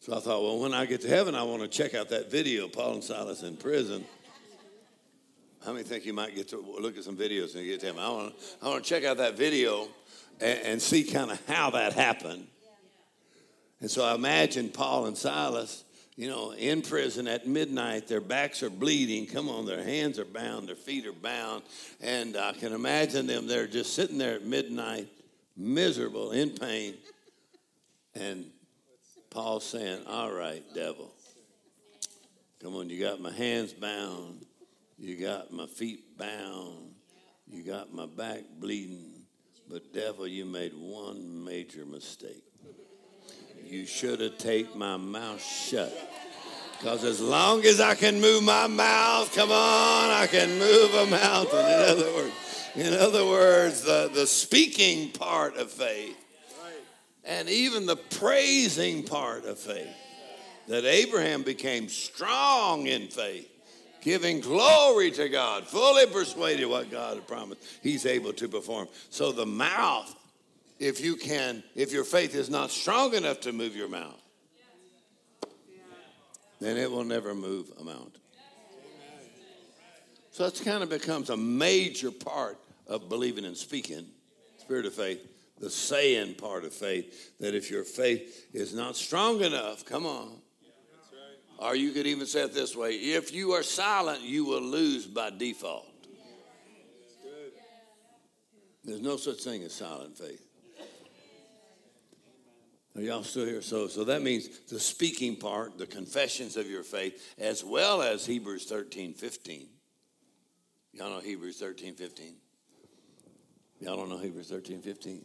So 0.00 0.16
I 0.16 0.20
thought, 0.20 0.42
well, 0.42 0.60
when 0.60 0.72
I 0.72 0.86
get 0.86 1.02
to 1.02 1.08
heaven, 1.08 1.34
I 1.34 1.42
want 1.42 1.62
to 1.62 1.68
check 1.68 1.94
out 1.94 2.08
that 2.08 2.30
video, 2.30 2.68
Paul 2.68 2.94
and 2.94 3.04
Silas 3.04 3.42
in 3.42 3.56
prison. 3.56 4.04
How 5.64 5.72
many 5.72 5.84
think 5.84 6.06
you 6.06 6.14
might 6.14 6.34
get 6.34 6.48
to 6.48 6.56
look 6.80 6.96
at 6.96 7.04
some 7.04 7.16
videos 7.16 7.54
and 7.54 7.64
get 7.66 7.80
to 7.80 7.86
heaven? 7.86 8.00
I 8.00 8.08
want 8.08 8.38
to, 8.38 8.44
I 8.62 8.68
want 8.68 8.82
to 8.82 8.88
check 8.88 9.04
out 9.04 9.18
that 9.18 9.36
video 9.36 9.88
and, 10.40 10.58
and 10.60 10.82
see 10.82 11.04
kind 11.04 11.30
of 11.30 11.46
how 11.46 11.70
that 11.70 11.92
happened. 11.92 12.46
And 13.80 13.90
so 13.90 14.04
I 14.04 14.14
imagine 14.14 14.68
Paul 14.68 15.06
and 15.06 15.16
Silas, 15.16 15.84
you 16.16 16.28
know, 16.28 16.52
in 16.52 16.82
prison 16.82 17.26
at 17.26 17.46
midnight, 17.46 18.06
their 18.06 18.20
backs 18.20 18.62
are 18.62 18.70
bleeding. 18.70 19.26
Come 19.26 19.48
on, 19.48 19.64
their 19.64 19.82
hands 19.82 20.18
are 20.18 20.24
bound, 20.26 20.68
their 20.68 20.76
feet 20.76 21.06
are 21.06 21.12
bound. 21.12 21.62
And 22.00 22.36
I 22.36 22.52
can 22.52 22.72
imagine 22.72 23.26
them, 23.26 23.46
they're 23.46 23.66
just 23.66 23.94
sitting 23.94 24.18
there 24.18 24.34
at 24.34 24.44
midnight, 24.44 25.08
miserable, 25.56 26.32
in 26.32 26.50
pain. 26.50 26.94
And 28.14 28.46
Paul's 29.30 29.64
saying, 29.64 30.00
All 30.06 30.32
right, 30.32 30.62
devil. 30.74 31.10
Come 32.62 32.76
on, 32.76 32.90
you 32.90 33.00
got 33.00 33.20
my 33.20 33.32
hands 33.32 33.72
bound. 33.72 34.44
You 34.98 35.16
got 35.16 35.50
my 35.50 35.66
feet 35.66 36.18
bound. 36.18 36.92
You 37.46 37.62
got 37.62 37.94
my 37.94 38.04
back 38.04 38.40
bleeding. 38.58 39.22
But, 39.66 39.94
devil, 39.94 40.26
you 40.26 40.44
made 40.44 40.74
one 40.74 41.42
major 41.42 41.86
mistake. 41.86 42.49
You 43.70 43.86
should 43.86 44.20
have 44.20 44.38
taken 44.38 44.78
my 44.78 44.96
mouth 44.96 45.42
shut. 45.42 45.96
Because 46.76 47.04
as 47.04 47.20
long 47.20 47.64
as 47.64 47.80
I 47.80 47.94
can 47.94 48.20
move 48.20 48.42
my 48.42 48.66
mouth, 48.66 49.32
come 49.34 49.50
on, 49.50 50.10
I 50.10 50.26
can 50.26 50.58
move 50.58 50.94
a 50.94 51.06
mountain. 51.06 51.58
In 51.58 51.82
other 51.82 52.14
words, 52.14 52.34
in 52.74 52.94
other 52.94 53.26
words, 53.26 53.82
the, 53.82 54.10
the 54.12 54.26
speaking 54.26 55.10
part 55.10 55.56
of 55.56 55.70
faith 55.70 56.16
and 57.24 57.48
even 57.48 57.86
the 57.86 57.96
praising 57.96 59.04
part 59.04 59.44
of 59.44 59.58
faith. 59.58 59.88
That 60.68 60.84
Abraham 60.84 61.42
became 61.42 61.88
strong 61.88 62.86
in 62.86 63.08
faith, 63.08 63.48
giving 64.00 64.40
glory 64.40 65.10
to 65.12 65.28
God, 65.28 65.66
fully 65.66 66.06
persuaded 66.06 66.66
what 66.66 66.90
God 66.90 67.16
had 67.16 67.26
promised, 67.26 67.62
he's 67.82 68.06
able 68.06 68.32
to 68.34 68.48
perform. 68.48 68.88
So 69.10 69.32
the 69.32 69.46
mouth, 69.46 70.14
if 70.80 70.98
you 70.98 71.14
can, 71.14 71.62
if 71.76 71.92
your 71.92 72.04
faith 72.04 72.34
is 72.34 72.48
not 72.48 72.70
strong 72.70 73.14
enough 73.14 73.40
to 73.40 73.52
move 73.52 73.76
your 73.76 73.88
mouth, 73.88 74.20
then 76.58 76.78
it 76.78 76.90
will 76.90 77.04
never 77.04 77.34
move 77.34 77.70
a 77.78 77.84
mountain. 77.84 78.20
So 80.32 80.46
it 80.46 80.60
kind 80.64 80.82
of 80.82 80.88
becomes 80.88 81.28
a 81.28 81.36
major 81.36 82.10
part 82.10 82.58
of 82.86 83.08
believing 83.10 83.44
and 83.44 83.56
speaking, 83.56 84.06
spirit 84.56 84.86
of 84.86 84.94
faith, 84.94 85.26
the 85.58 85.68
saying 85.68 86.34
part 86.34 86.64
of 86.64 86.72
faith, 86.72 87.38
that 87.40 87.54
if 87.54 87.70
your 87.70 87.84
faith 87.84 88.46
is 88.54 88.72
not 88.74 88.96
strong 88.96 89.42
enough, 89.42 89.84
come 89.84 90.06
on. 90.06 90.40
Or 91.58 91.76
you 91.76 91.92
could 91.92 92.06
even 92.06 92.26
say 92.26 92.44
it 92.44 92.54
this 92.54 92.74
way 92.74 92.92
if 92.94 93.34
you 93.34 93.52
are 93.52 93.62
silent, 93.62 94.22
you 94.22 94.46
will 94.46 94.62
lose 94.62 95.06
by 95.06 95.28
default. 95.28 95.86
There's 98.82 99.02
no 99.02 99.18
such 99.18 99.42
thing 99.42 99.62
as 99.62 99.74
silent 99.74 100.16
faith. 100.16 100.49
Are 102.96 103.02
y'all 103.02 103.22
still 103.22 103.46
here? 103.46 103.62
So, 103.62 103.86
so 103.86 104.04
that 104.04 104.22
means 104.22 104.48
the 104.68 104.80
speaking 104.80 105.36
part, 105.36 105.78
the 105.78 105.86
confessions 105.86 106.56
of 106.56 106.68
your 106.68 106.82
faith, 106.82 107.34
as 107.38 107.64
well 107.64 108.02
as 108.02 108.26
Hebrews 108.26 108.64
13, 108.64 109.14
15. 109.14 109.66
Y'all 110.92 111.10
know 111.10 111.20
Hebrews 111.20 111.58
13, 111.58 111.94
15? 111.94 112.34
Y'all 113.80 113.96
don't 113.96 114.08
know 114.08 114.18
Hebrews 114.18 114.48
13, 114.50 114.82
15? 114.82 115.24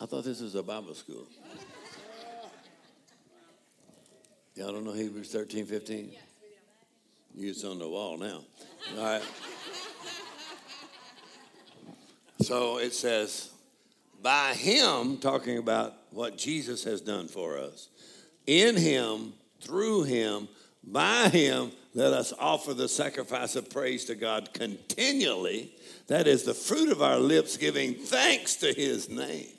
I 0.00 0.06
thought 0.06 0.24
this 0.24 0.40
was 0.40 0.56
a 0.56 0.62
Bible 0.62 0.94
school. 0.94 1.26
Y'all 4.56 4.72
don't 4.72 4.84
know 4.84 4.92
Hebrews 4.92 5.30
13, 5.32 5.66
15? 5.66 6.12
It's 7.36 7.64
on 7.64 7.78
the 7.78 7.88
wall 7.88 8.18
now. 8.18 8.40
All 8.96 9.04
right. 9.04 9.22
So 12.40 12.78
it 12.78 12.94
says, 12.94 13.50
by 14.22 14.54
him, 14.54 15.18
talking 15.18 15.58
about 15.58 15.94
what 16.14 16.38
Jesus 16.38 16.84
has 16.84 17.00
done 17.00 17.28
for 17.28 17.58
us, 17.58 17.88
in 18.46 18.76
him, 18.76 19.32
through 19.60 20.04
him, 20.04 20.48
by 20.82 21.28
him, 21.28 21.72
let 21.94 22.12
us 22.12 22.32
offer 22.38 22.74
the 22.74 22.88
sacrifice 22.88 23.56
of 23.56 23.70
praise 23.70 24.04
to 24.06 24.14
God 24.14 24.52
continually. 24.52 25.74
That 26.08 26.26
is 26.26 26.42
the 26.42 26.54
fruit 26.54 26.90
of 26.90 27.02
our 27.02 27.18
lips, 27.18 27.56
giving 27.56 27.94
thanks 27.94 28.56
to 28.56 28.72
his 28.72 29.08
name 29.08 29.53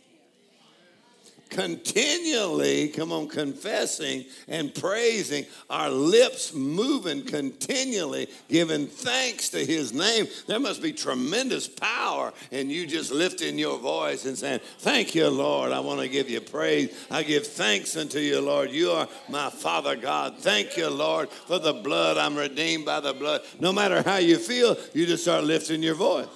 continually, 1.55 2.89
come 2.89 3.13
on, 3.13 3.29
confessing 3.29 4.25
and 4.49 4.75
praising, 4.75 5.45
our 5.69 5.89
lips 5.89 6.53
moving 6.53 7.23
continually, 7.23 8.27
giving 8.49 8.87
thanks 8.87 9.47
to 9.49 9.65
his 9.65 9.93
name. 9.93 10.27
There 10.47 10.59
must 10.59 10.81
be 10.81 10.91
tremendous 10.91 11.67
power 11.69 12.33
in 12.51 12.69
you 12.69 12.85
just 12.85 13.09
lifting 13.09 13.57
your 13.57 13.79
voice 13.79 14.25
and 14.25 14.37
saying, 14.37 14.59
Thank 14.79 15.15
you, 15.15 15.29
Lord. 15.29 15.71
I 15.71 15.79
want 15.79 16.01
to 16.01 16.09
give 16.09 16.29
you 16.29 16.41
praise. 16.41 16.93
I 17.09 17.23
give 17.23 17.47
thanks 17.47 17.95
unto 17.95 18.19
you, 18.19 18.41
Lord. 18.41 18.71
You 18.71 18.91
are 18.91 19.07
my 19.29 19.49
Father 19.49 19.95
God. 19.95 20.37
Thank 20.39 20.75
you, 20.75 20.89
Lord, 20.89 21.29
for 21.29 21.57
the 21.57 21.73
blood. 21.73 22.17
I'm 22.17 22.35
redeemed 22.35 22.85
by 22.85 22.99
the 22.99 23.13
blood. 23.13 23.41
No 23.61 23.71
matter 23.71 24.01
how 24.01 24.17
you 24.17 24.37
feel, 24.37 24.75
you 24.93 25.05
just 25.05 25.23
start 25.23 25.45
lifting 25.45 25.81
your 25.81 25.95
voice. 25.95 26.27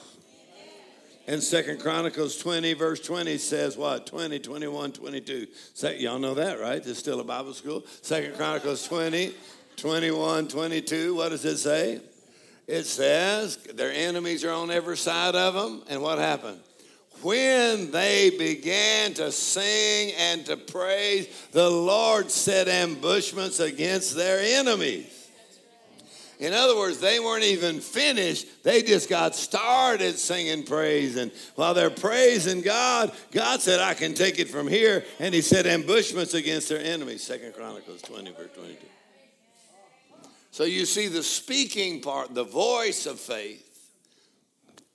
And 1.30 1.44
Second 1.44 1.80
Chronicles 1.80 2.38
20, 2.38 2.74
verse 2.74 3.00
20 3.02 3.38
says 3.38 3.78
what? 3.78 4.08
20, 4.08 4.40
21, 4.40 4.92
22. 4.94 5.46
So, 5.76 5.92
y'all 5.92 6.18
know 6.18 6.34
that, 6.34 6.60
right? 6.60 6.84
There's 6.84 6.98
still 6.98 7.20
a 7.20 7.24
Bible 7.24 7.54
school. 7.54 7.86
Second 8.02 8.36
Chronicles 8.36 8.88
20, 8.88 9.36
21, 9.76 10.48
22. 10.48 11.14
What 11.14 11.30
does 11.30 11.46
it 11.46 11.58
say? 11.58 12.02
It 12.66 12.86
says 12.86 13.58
their 13.58 13.92
enemies 13.92 14.44
are 14.44 14.54
on 14.54 14.72
every 14.72 14.98
side 14.98 15.36
of 15.36 15.54
them. 15.54 15.84
And 15.88 16.02
what 16.02 16.18
happened? 16.18 16.62
When 17.22 17.92
they 17.92 18.32
began 18.32 19.14
to 19.14 19.32
sing 19.32 20.16
and 20.18 20.44
to 20.48 20.58
praise, 20.58 21.28
the 21.52 21.70
Lord 21.70 22.32
set 22.32 22.68
ambushments 22.68 23.60
against 23.60 24.16
their 24.16 24.40
enemies. 24.60 25.19
In 26.40 26.54
other 26.54 26.78
words, 26.78 27.00
they 27.00 27.20
weren't 27.20 27.44
even 27.44 27.82
finished. 27.82 28.64
They 28.64 28.82
just 28.82 29.10
got 29.10 29.36
started 29.36 30.18
singing 30.18 30.64
praise. 30.64 31.18
And 31.18 31.34
while 31.56 31.74
they're 31.74 31.90
praising 31.90 32.62
God, 32.62 33.12
God 33.32 33.60
said, 33.60 33.82
I 33.82 33.94
can 33.94 34.14
take 34.14 34.40
it 34.40 34.48
from 34.48 34.66
here. 34.68 35.04
And 35.20 35.36
he 35.36 35.42
said, 35.42 35.68
ambushments 35.68 36.34
against 36.34 36.70
their 36.70 36.80
enemies. 36.80 37.24
Second 37.24 37.54
Chronicles 37.54 38.02
20, 38.04 38.32
verse 38.32 38.52
22. 38.56 38.78
So 40.52 40.64
you 40.64 40.86
see 40.86 41.10
the 41.10 41.24
speaking 41.24 42.00
part, 42.02 42.34
the 42.34 42.46
voice 42.46 43.06
of 43.06 43.20
faith. 43.20 43.66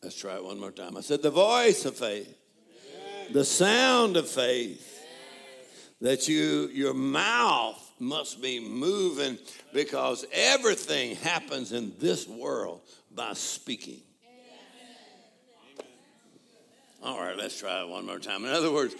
Let's 0.02 0.16
try 0.16 0.36
it 0.36 0.44
one 0.44 0.58
more 0.58 0.72
time. 0.72 0.96
I 0.96 1.02
said, 1.02 1.22
the 1.22 1.30
voice 1.30 1.84
of 1.84 1.96
faith, 1.96 2.34
the 3.32 3.44
sound 3.44 4.16
of 4.16 4.28
faith, 4.28 4.90
that 6.00 6.26
you, 6.26 6.68
your 6.72 6.94
mouth 6.94 7.83
must 7.98 8.42
be 8.42 8.60
moving 8.60 9.38
because 9.72 10.24
everything 10.32 11.16
happens 11.16 11.72
in 11.72 11.92
this 11.98 12.28
world 12.28 12.80
by 13.14 13.32
speaking. 13.34 14.00
All 17.02 17.20
right, 17.20 17.36
let's 17.36 17.60
try 17.60 17.82
it 17.82 17.88
one 17.88 18.06
more 18.06 18.18
time. 18.18 18.46
In 18.46 18.50
other 18.50 18.72
words, 18.72 18.94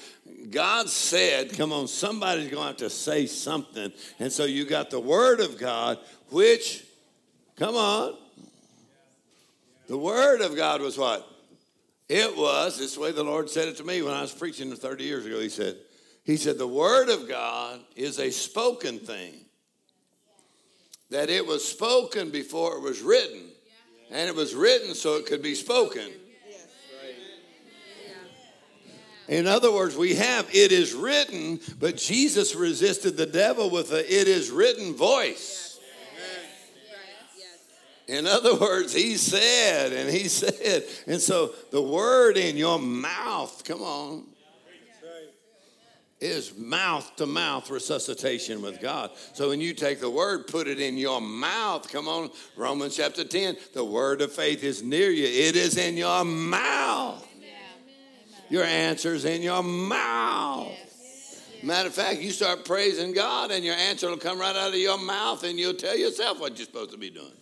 God 0.51 0.91
said, 0.91 1.55
come 1.55 1.73
on, 1.73 1.89
somebody's 1.89 2.51
going 2.51 2.63
to 2.63 2.69
have 2.69 2.77
to 2.77 2.91
say 2.91 3.25
something. 3.25 3.91
And 4.19 4.31
so 4.31 4.45
you 4.45 4.67
got 4.67 4.91
the 4.91 5.01
Word 5.01 5.41
of 5.41 5.59
God, 5.59 5.99
which, 6.29 6.85
come 7.57 7.77
on, 7.77 8.15
the 9.89 9.97
Word 9.97 10.43
of 10.43 10.55
God 10.55 10.83
was 10.83 10.99
what? 10.99 11.27
It 12.11 12.37
was, 12.37 12.79
this 12.79 12.99
way 12.99 13.13
the 13.13 13.25
Lord 13.25 13.49
said 13.49 13.69
it 13.69 13.79
to 13.79 13.85
me 13.85 14.03
when 14.03 14.13
I 14.13 14.21
was 14.21 14.33
preaching 14.33 14.71
30 14.71 15.05
years 15.05 15.25
ago. 15.25 15.41
He 15.41 15.49
said, 15.49 15.77
He 16.25 16.37
said, 16.39 16.59
the 16.59 16.67
Word 16.67 17.11
of 17.11 17.29
God 17.29 17.81
is 17.95 18.19
a 18.19 18.31
spoken 18.31 18.99
thing. 18.99 19.35
That 21.11 21.29
it 21.31 21.47
was 21.47 21.63
spoken 21.63 22.31
before 22.31 22.77
it 22.77 22.83
was 22.83 23.03
written. 23.03 23.43
And 24.11 24.29
it 24.29 24.35
was 24.35 24.55
written 24.55 24.95
so 24.95 25.17
it 25.17 25.27
could 25.27 25.43
be 25.43 25.55
spoken. 25.55 26.11
In 29.29 29.47
other 29.47 29.73
words, 29.73 29.97
we 29.97 30.17
have 30.17 30.49
it 30.53 30.71
is 30.71 30.93
written, 30.93 31.59
but 31.79 31.97
Jesus 31.97 32.55
resisted 32.55 33.17
the 33.17 33.25
devil 33.27 33.71
with 33.71 33.91
a 33.91 34.01
it 34.01 34.29
is 34.29 34.51
written 34.51 34.95
voice. 34.95 35.81
In 38.07 38.27
other 38.27 38.55
words, 38.55 38.93
he 38.93 39.17
said, 39.17 39.95
and 39.95 40.11
he 40.11 40.29
said, 40.29 40.85
and 41.07 41.23
so 41.23 41.55
the 41.71 41.81
word 41.81 42.37
in 42.37 42.59
your 42.59 42.79
mouth, 42.79 43.65
come 43.65 43.81
on, 43.81 44.25
is 46.25 46.57
mouth 46.57 47.15
to 47.17 47.27
mouth 47.27 47.71
resuscitation 47.71 48.63
with 48.63 48.81
God. 48.81 49.11
So 49.35 49.51
when 49.51 49.61
you 49.61 49.75
take 49.75 50.01
the 50.01 50.09
word, 50.09 50.47
put 50.47 50.67
it 50.67 50.81
in 50.81 50.97
your 50.97 51.21
mouth. 51.21 51.91
Come 51.93 52.09
on, 52.09 52.31
Romans 52.57 52.97
chapter 52.97 53.25
10, 53.25 53.57
the 53.75 53.85
word 53.85 54.23
of 54.23 54.33
faith 54.33 54.65
is 54.65 54.83
near 54.83 55.11
you, 55.11 55.27
it 55.27 55.55
is 55.55 55.77
in 55.77 55.97
your 55.97 56.25
mouth. 56.25 57.27
Your 58.49 58.65
answer's 58.65 59.25
in 59.25 59.43
your 59.43 59.63
mouth. 59.63 60.73
Matter 61.63 61.89
of 61.89 61.95
fact, 61.95 62.21
you 62.21 62.31
start 62.31 62.65
praising 62.65 63.13
God, 63.15 63.51
and 63.51 63.65
your 63.65 63.75
answer 63.75 64.09
will 64.09 64.19
come 64.19 64.39
right 64.39 64.55
out 64.55 64.69
of 64.69 64.79
your 64.79 64.99
mouth, 64.99 65.45
and 65.45 65.59
you'll 65.59 65.75
tell 65.75 65.97
yourself 65.97 66.39
what 66.39 66.57
you're 66.59 66.67
supposed 66.67 66.91
to 66.91 66.99
be 66.99 67.11
doing. 67.11 67.33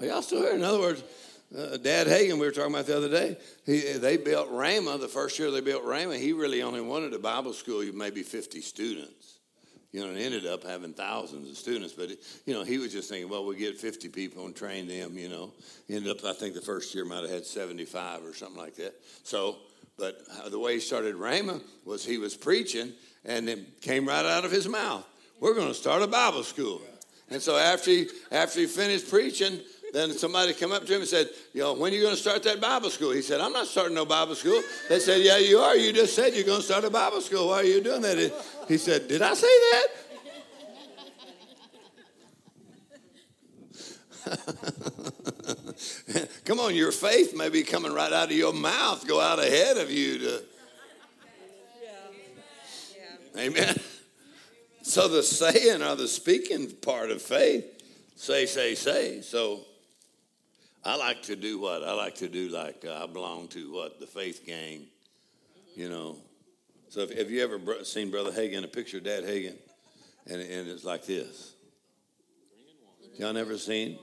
Are 0.00 0.06
y'all 0.06 0.22
still 0.22 0.42
here? 0.42 0.52
In 0.52 0.62
other 0.62 0.80
words, 0.80 1.02
uh, 1.56 1.76
Dad 1.78 2.06
Hagin, 2.06 2.34
we 2.34 2.46
were 2.46 2.52
talking 2.52 2.74
about 2.74 2.86
the 2.86 2.96
other 2.96 3.08
day, 3.08 3.36
he, 3.64 3.92
they 3.94 4.16
built 4.16 4.50
Rhema. 4.50 5.00
The 5.00 5.08
first 5.08 5.38
year 5.38 5.50
they 5.50 5.60
built 5.60 5.84
Rhema, 5.84 6.18
he 6.18 6.32
really 6.32 6.62
only 6.62 6.80
wanted 6.80 7.14
a 7.14 7.18
Bible 7.18 7.52
school, 7.52 7.82
maybe 7.94 8.22
50 8.22 8.60
students. 8.60 9.32
You 9.92 10.02
know, 10.02 10.10
and 10.10 10.18
ended 10.18 10.46
up 10.46 10.62
having 10.62 10.92
thousands 10.92 11.48
of 11.48 11.56
students. 11.56 11.94
But, 11.94 12.10
you 12.44 12.52
know, 12.52 12.64
he 12.64 12.76
was 12.76 12.92
just 12.92 13.08
thinking, 13.08 13.30
well, 13.30 13.46
we'll 13.46 13.56
get 13.56 13.80
50 13.80 14.10
people 14.10 14.44
and 14.44 14.54
train 14.54 14.86
them, 14.86 15.16
you 15.16 15.30
know. 15.30 15.52
Ended 15.88 16.10
up, 16.10 16.22
I 16.24 16.34
think 16.34 16.54
the 16.54 16.60
first 16.60 16.94
year 16.94 17.06
might 17.06 17.22
have 17.22 17.30
had 17.30 17.46
75 17.46 18.22
or 18.22 18.34
something 18.34 18.58
like 18.60 18.74
that. 18.76 18.94
So, 19.22 19.56
but 19.96 20.20
the 20.50 20.58
way 20.58 20.74
he 20.74 20.80
started 20.80 21.14
Rhema 21.14 21.62
was 21.86 22.04
he 22.04 22.18
was 22.18 22.36
preaching 22.36 22.92
and 23.24 23.48
it 23.48 23.80
came 23.80 24.06
right 24.06 24.26
out 24.26 24.44
of 24.44 24.50
his 24.50 24.68
mouth. 24.68 25.06
We're 25.40 25.54
going 25.54 25.68
to 25.68 25.74
start 25.74 26.02
a 26.02 26.06
Bible 26.06 26.42
school. 26.42 26.82
And 27.28 27.42
so 27.42 27.56
after 27.56 27.90
he, 27.90 28.08
after 28.30 28.60
he 28.60 28.66
finished 28.66 29.10
preaching, 29.10 29.60
then 29.96 30.12
somebody 30.12 30.52
come 30.52 30.72
up 30.72 30.84
to 30.84 30.94
him 30.94 31.00
and 31.00 31.08
said, 31.08 31.30
you 31.54 31.62
know, 31.62 31.72
when 31.72 31.90
are 31.90 31.96
you 31.96 32.02
going 32.02 32.14
to 32.14 32.20
start 32.20 32.42
that 32.42 32.60
Bible 32.60 32.90
school? 32.90 33.12
He 33.12 33.22
said, 33.22 33.40
I'm 33.40 33.52
not 33.52 33.66
starting 33.66 33.94
no 33.94 34.04
Bible 34.04 34.34
school. 34.34 34.60
They 34.90 34.98
said, 34.98 35.22
yeah, 35.22 35.38
you 35.38 35.58
are. 35.58 35.74
You 35.74 35.90
just 35.92 36.14
said 36.14 36.34
you're 36.34 36.44
going 36.44 36.60
to 36.60 36.66
start 36.66 36.84
a 36.84 36.90
Bible 36.90 37.22
school. 37.22 37.48
Why 37.48 37.60
are 37.60 37.64
you 37.64 37.82
doing 37.82 38.02
that? 38.02 38.32
He 38.68 38.76
said, 38.76 39.08
did 39.08 39.22
I 39.22 39.32
say 39.32 39.46
that? 39.46 39.86
Come 46.44 46.60
on, 46.60 46.74
your 46.74 46.92
faith 46.92 47.34
may 47.34 47.48
be 47.48 47.62
coming 47.62 47.92
right 47.92 48.12
out 48.12 48.30
of 48.30 48.36
your 48.36 48.52
mouth, 48.52 49.06
go 49.06 49.18
out 49.20 49.38
ahead 49.38 49.78
of 49.78 49.90
you 49.90 50.18
to. 50.18 50.42
Amen. 53.38 53.74
So 54.82 55.08
the 55.08 55.24
saying 55.24 55.82
or 55.82 55.96
the 55.96 56.06
speaking 56.06 56.70
part 56.70 57.10
of 57.10 57.20
faith, 57.20 57.64
say, 58.14 58.46
say, 58.46 58.76
say. 58.76 59.20
So 59.20 59.66
I 60.86 60.94
like 60.94 61.22
to 61.24 61.34
do 61.34 61.58
what? 61.58 61.82
I 61.82 61.92
like 61.94 62.14
to 62.16 62.28
do 62.28 62.48
like 62.48 62.84
uh, 62.86 63.02
I 63.02 63.06
belong 63.12 63.48
to 63.48 63.72
what? 63.72 63.98
The 63.98 64.06
faith 64.06 64.46
gang, 64.46 64.86
you 65.74 65.88
know. 65.88 66.18
So 66.90 67.00
if, 67.00 67.18
have 67.18 67.28
you 67.28 67.42
ever 67.42 67.58
br- 67.58 67.82
seen 67.82 68.12
Brother 68.12 68.30
Hagin, 68.30 68.62
a 68.62 68.68
picture 68.68 68.98
of 68.98 69.04
Dad 69.04 69.24
Hagin? 69.24 69.56
And, 70.28 70.40
and 70.40 70.68
it's 70.68 70.84
like 70.84 71.04
this. 71.04 71.54
Y'all 73.18 73.32
never 73.32 73.58
seen? 73.58 73.98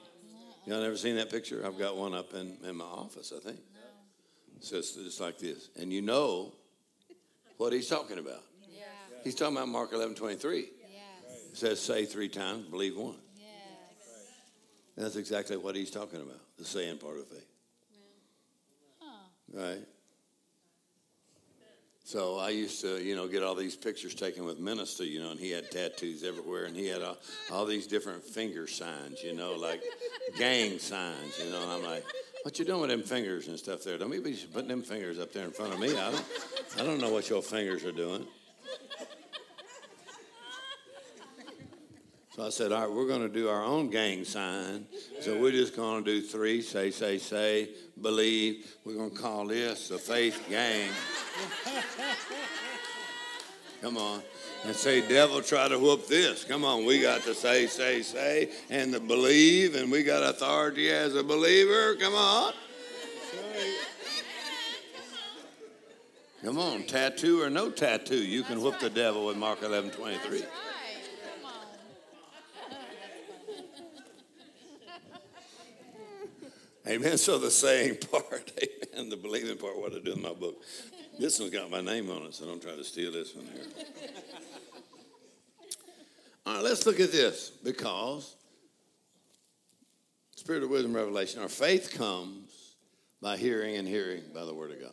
Y'all 0.65 0.81
never 0.81 0.97
seen 0.97 1.15
that 1.15 1.31
picture? 1.31 1.65
I've 1.65 1.79
got 1.79 1.95
one 1.95 2.13
up 2.13 2.33
in, 2.33 2.57
in 2.67 2.75
my 2.75 2.85
office, 2.85 3.31
I 3.35 3.39
think. 3.39 3.59
So 4.59 4.77
it's 4.77 4.91
just 4.91 5.21
like 5.21 5.37
this. 5.37 5.69
And 5.79 5.91
you 5.91 6.01
know 6.01 6.53
what 7.57 7.71
he's 7.71 7.87
talking 7.87 8.17
about. 8.17 8.43
He's 9.23 9.35
talking 9.35 9.55
about 9.55 9.69
Mark 9.69 9.93
11, 9.93 10.15
23. 10.15 10.59
Yes. 10.59 10.69
It 11.51 11.57
says, 11.57 11.81
say 11.81 12.05
three 12.05 12.27
times, 12.27 12.65
believe 12.67 12.97
one. 12.97 13.15
And 14.95 15.05
that's 15.05 15.15
exactly 15.15 15.57
what 15.57 15.75
he's 15.75 15.91
talking 15.91 16.21
about, 16.21 16.39
the 16.57 16.65
saying 16.65 16.97
part 16.97 17.17
of 17.17 17.27
faith. 17.27 17.47
Right? 19.53 19.87
So 22.05 22.37
I 22.37 22.49
used 22.49 22.81
to, 22.81 23.01
you 23.01 23.15
know, 23.15 23.27
get 23.27 23.43
all 23.43 23.55
these 23.55 23.75
pictures 23.75 24.13
taken 24.13 24.43
with 24.43 24.59
Minister, 24.59 25.05
you 25.05 25.21
know, 25.21 25.31
and 25.31 25.39
he 25.39 25.51
had 25.51 25.71
tattoos 25.71 26.23
everywhere, 26.23 26.65
and 26.65 26.75
he 26.75 26.87
had 26.87 27.01
all, 27.01 27.17
all 27.51 27.65
these 27.65 27.87
different 27.87 28.23
finger 28.23 28.67
signs, 28.67 29.23
you 29.23 29.33
know, 29.33 29.53
like 29.53 29.81
gang 30.37 30.79
signs, 30.79 31.39
you 31.43 31.49
know. 31.49 31.61
And 31.61 31.71
I'm 31.71 31.83
like, 31.83 32.03
what 32.43 32.59
you 32.59 32.65
doing 32.65 32.81
with 32.81 32.89
them 32.89 33.03
fingers 33.03 33.47
and 33.47 33.57
stuff 33.57 33.83
there? 33.83 33.97
Don't 33.97 34.11
be 34.11 34.19
putting 34.51 34.67
them 34.67 34.83
fingers 34.83 35.17
up 35.17 35.31
there 35.31 35.45
in 35.45 35.51
front 35.51 35.73
of 35.73 35.79
me. 35.79 35.97
I 35.97 36.11
don't, 36.11 36.25
I 36.77 36.83
don't 36.83 36.99
know 36.99 37.09
what 37.09 37.29
your 37.29 37.41
fingers 37.41 37.85
are 37.85 37.93
doing. 37.93 38.27
So 42.35 42.47
I 42.47 42.49
said, 42.49 42.71
all 42.71 42.81
right, 42.81 42.91
we're 42.91 43.07
going 43.07 43.21
to 43.21 43.29
do 43.29 43.47
our 43.47 43.63
own 43.63 43.91
gang 43.91 44.23
sign. 44.23 44.87
So 45.21 45.39
we're 45.39 45.51
just 45.51 45.75
going 45.75 46.03
to 46.03 46.11
do 46.11 46.25
three 46.25 46.63
say, 46.63 46.89
say, 46.89 47.19
say, 47.19 47.69
believe. 48.01 48.75
We're 48.83 48.95
going 48.95 49.11
to 49.11 49.15
call 49.15 49.45
this 49.45 49.89
the 49.89 49.99
faith 49.99 50.43
gang. 50.49 50.89
Come 53.83 53.97
on. 53.97 54.23
And 54.65 54.75
say, 54.75 55.07
devil, 55.07 55.41
try 55.41 55.67
to 55.67 55.77
whoop 55.77 56.07
this. 56.07 56.43
Come 56.43 56.65
on, 56.65 56.85
we 56.85 57.01
got 57.01 57.21
to 57.23 57.35
say, 57.35 57.67
say, 57.67 58.01
say, 58.01 58.49
and 58.69 58.93
to 58.93 58.99
believe, 58.99 59.75
and 59.75 59.91
we 59.91 60.03
got 60.03 60.23
authority 60.23 60.89
as 60.89 61.15
a 61.15 61.23
believer. 61.23 61.95
Come 61.95 62.15
on. 62.15 62.53
Come 66.43 66.57
on, 66.57 66.83
tattoo 66.83 67.41
or 67.41 67.49
no 67.49 67.69
tattoo, 67.69 68.17
you 68.17 68.43
can 68.43 68.61
whoop 68.61 68.79
the 68.79 68.89
devil 68.89 69.27
with 69.27 69.37
Mark 69.37 69.61
11 69.63 69.91
23. 69.91 70.39
Right. 70.39 70.41
Come 70.41 71.45
on. 71.45 71.67
Amen. 76.87 77.17
So 77.17 77.37
the 77.37 77.49
saying 77.49 77.97
part, 78.11 78.51
amen, 78.93 79.09
the 79.09 79.17
believing 79.17 79.57
part, 79.57 79.79
what 79.79 79.93
I 79.93 79.99
do 79.99 80.13
in 80.13 80.21
my 80.21 80.33
book. 80.33 80.61
This 81.19 81.39
one's 81.39 81.51
got 81.51 81.69
my 81.69 81.81
name 81.81 82.09
on 82.09 82.23
it, 82.23 82.33
so 82.33 82.45
don't 82.45 82.61
try 82.61 82.75
to 82.75 82.83
steal 82.83 83.11
this 83.11 83.35
one 83.35 83.45
here. 83.45 83.65
All 86.45 86.55
right, 86.55 86.63
let's 86.63 86.85
look 86.85 86.99
at 86.99 87.11
this 87.11 87.49
because 87.49 88.35
Spirit 90.35 90.63
of 90.63 90.69
wisdom, 90.69 90.93
revelation, 90.93 91.41
our 91.41 91.47
faith 91.47 91.93
comes 91.93 92.75
by 93.21 93.37
hearing 93.37 93.77
and 93.77 93.87
hearing 93.87 94.23
by 94.33 94.43
the 94.43 94.53
Word 94.53 94.71
of 94.71 94.81
God. 94.81 94.91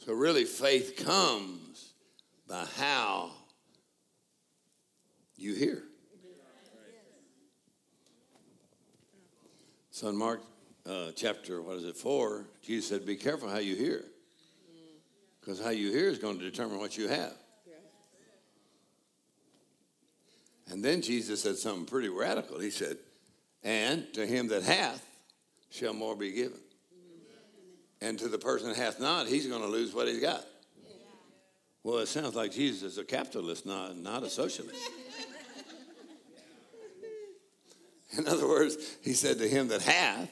So 0.00 0.12
really, 0.12 0.44
faith 0.44 1.02
comes 1.02 1.94
by 2.46 2.66
how 2.76 3.30
you 5.36 5.54
hear. 5.54 5.84
Son 9.90 10.14
Mark 10.14 10.42
uh, 10.88 11.12
chapter, 11.14 11.62
what 11.62 11.76
is 11.76 11.84
it, 11.84 11.96
4, 11.96 12.44
Jesus 12.62 12.88
said, 12.88 13.06
Be 13.06 13.16
careful 13.16 13.48
how 13.48 13.58
you 13.58 13.74
hear. 13.74 14.04
Because 15.40 15.60
how 15.60 15.70
you 15.70 15.90
hear 15.90 16.08
is 16.08 16.18
going 16.18 16.38
to 16.38 16.44
determine 16.44 16.78
what 16.78 16.96
you 16.96 17.08
have. 17.08 17.32
And 20.68 20.84
then 20.84 21.02
Jesus 21.02 21.42
said 21.42 21.56
something 21.56 21.86
pretty 21.86 22.08
radical. 22.08 22.58
He 22.58 22.70
said, 22.70 22.96
And 23.62 24.12
to 24.14 24.26
him 24.26 24.48
that 24.48 24.64
hath 24.64 25.04
shall 25.70 25.92
more 25.92 26.16
be 26.16 26.32
given. 26.32 26.58
And 28.00 28.18
to 28.18 28.28
the 28.28 28.38
person 28.38 28.68
that 28.68 28.76
hath 28.76 29.00
not, 29.00 29.26
he's 29.26 29.46
going 29.46 29.62
to 29.62 29.68
lose 29.68 29.94
what 29.94 30.08
he's 30.08 30.20
got. 30.20 30.44
Well, 31.82 31.98
it 31.98 32.08
sounds 32.08 32.34
like 32.34 32.52
Jesus 32.52 32.82
is 32.82 32.98
a 32.98 33.04
capitalist, 33.04 33.64
not, 33.64 33.96
not 33.96 34.24
a 34.24 34.28
socialist. 34.28 34.74
In 38.18 38.26
other 38.26 38.48
words, 38.48 38.76
he 39.02 39.12
said 39.12 39.38
to 39.38 39.48
him 39.48 39.68
that 39.68 39.82
hath, 39.82 40.30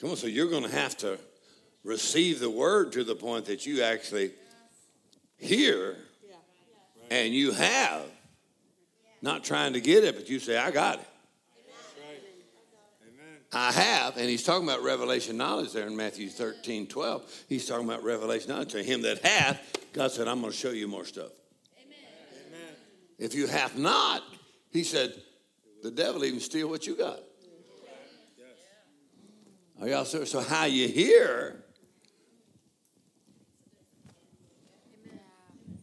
come 0.00 0.10
on, 0.10 0.16
so 0.16 0.26
you're 0.26 0.50
going 0.50 0.64
to 0.64 0.70
have 0.70 0.96
to 0.98 1.18
receive 1.84 2.40
the 2.40 2.50
word 2.50 2.92
to 2.92 3.04
the 3.04 3.14
point 3.14 3.46
that 3.46 3.66
you 3.66 3.82
actually 3.82 4.32
hear 5.38 5.96
and 7.10 7.32
you 7.32 7.52
have. 7.52 8.02
Not 9.20 9.42
trying 9.42 9.72
to 9.72 9.80
get 9.80 10.04
it, 10.04 10.14
but 10.14 10.28
you 10.28 10.38
say, 10.38 10.56
I 10.56 10.70
got 10.70 11.00
it. 11.00 11.08
I 13.52 13.72
have, 13.72 14.18
and 14.18 14.28
he's 14.28 14.42
talking 14.42 14.68
about 14.68 14.82
revelation 14.82 15.38
knowledge 15.38 15.72
there 15.72 15.86
in 15.86 15.96
Matthew 15.96 16.28
13, 16.28 16.86
12. 16.86 17.44
He's 17.48 17.66
talking 17.66 17.86
about 17.86 18.04
revelation 18.04 18.50
knowledge. 18.50 18.72
To 18.72 18.82
him 18.82 19.02
that 19.02 19.24
hath, 19.24 19.58
God 19.94 20.10
said, 20.10 20.28
I'm 20.28 20.40
going 20.40 20.52
to 20.52 20.56
show 20.56 20.70
you 20.70 20.86
more 20.86 21.06
stuff. 21.06 21.30
Amen. 21.82 22.74
If 23.18 23.34
you 23.34 23.46
have 23.46 23.78
not, 23.78 24.22
he 24.70 24.84
said, 24.84 25.14
the 25.82 25.90
devil 25.90 26.26
even 26.26 26.40
steal 26.40 26.68
what 26.68 26.86
you 26.86 26.94
got. 26.94 27.20
Are 29.80 29.86
y'all 29.86 30.04
serious? 30.04 30.32
So 30.32 30.40
how 30.40 30.64
you 30.64 30.88
hear? 30.88 31.62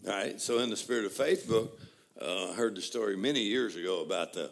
All 0.05 0.11
right. 0.11 0.39
So 0.41 0.59
in 0.59 0.69
the 0.69 0.75
Spirit 0.75 1.05
of 1.05 1.13
Faith 1.13 1.47
book, 1.47 1.79
uh, 2.21 2.51
I 2.51 2.53
heard 2.55 2.75
the 2.75 2.81
story 2.81 3.15
many 3.15 3.39
years 3.39 3.77
ago 3.77 4.01
about 4.01 4.33
the 4.33 4.51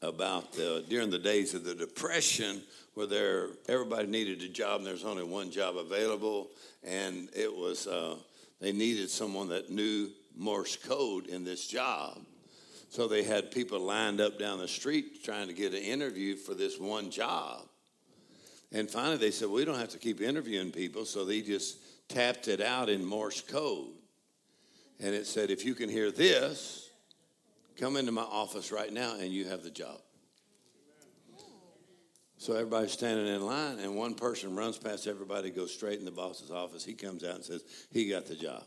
about 0.00 0.52
the, 0.52 0.84
during 0.88 1.10
the 1.10 1.18
days 1.18 1.54
of 1.54 1.64
the 1.64 1.74
depression 1.74 2.62
where 2.94 3.06
there 3.06 3.48
everybody 3.68 4.06
needed 4.06 4.42
a 4.42 4.48
job 4.48 4.78
and 4.78 4.86
there's 4.86 5.04
only 5.04 5.24
one 5.24 5.50
job 5.50 5.76
available 5.76 6.50
and 6.84 7.28
it 7.34 7.52
was 7.52 7.86
uh, 7.86 8.14
they 8.60 8.70
needed 8.70 9.10
someone 9.10 9.48
that 9.48 9.70
knew 9.70 10.08
Morse 10.36 10.76
code 10.76 11.26
in 11.26 11.42
this 11.42 11.66
job 11.66 12.18
so 12.90 13.08
they 13.08 13.24
had 13.24 13.50
people 13.50 13.80
lined 13.80 14.20
up 14.20 14.38
down 14.38 14.58
the 14.58 14.68
street 14.68 15.24
trying 15.24 15.48
to 15.48 15.54
get 15.54 15.72
an 15.72 15.82
interview 15.82 16.36
for 16.36 16.54
this 16.54 16.78
one 16.78 17.10
job. 17.10 17.62
And 18.74 18.90
finally 18.90 19.16
they 19.16 19.30
said, 19.30 19.46
well, 19.48 19.56
We 19.56 19.64
don't 19.64 19.78
have 19.78 19.90
to 19.90 19.98
keep 19.98 20.20
interviewing 20.20 20.72
people. 20.72 21.06
So 21.06 21.24
they 21.24 21.40
just 21.40 21.78
tapped 22.08 22.48
it 22.48 22.60
out 22.60 22.90
in 22.90 23.04
Morse 23.04 23.40
code. 23.40 23.92
And 25.00 25.14
it 25.14 25.26
said, 25.26 25.50
If 25.50 25.64
you 25.64 25.74
can 25.74 25.88
hear 25.88 26.10
this, 26.10 26.90
come 27.78 27.96
into 27.96 28.12
my 28.12 28.22
office 28.22 28.70
right 28.70 28.92
now 28.92 29.14
and 29.18 29.32
you 29.32 29.46
have 29.46 29.62
the 29.62 29.70
job. 29.70 30.00
So 32.36 32.52
everybody's 32.52 32.92
standing 32.92 33.26
in 33.26 33.40
line, 33.40 33.78
and 33.78 33.96
one 33.96 34.14
person 34.14 34.54
runs 34.54 34.76
past 34.76 35.06
everybody, 35.06 35.48
goes 35.48 35.72
straight 35.72 35.98
in 35.98 36.04
the 36.04 36.10
boss's 36.10 36.50
office. 36.50 36.84
He 36.84 36.92
comes 36.92 37.24
out 37.24 37.36
and 37.36 37.44
says, 37.44 37.64
He 37.90 38.10
got 38.10 38.26
the 38.26 38.34
job. 38.34 38.64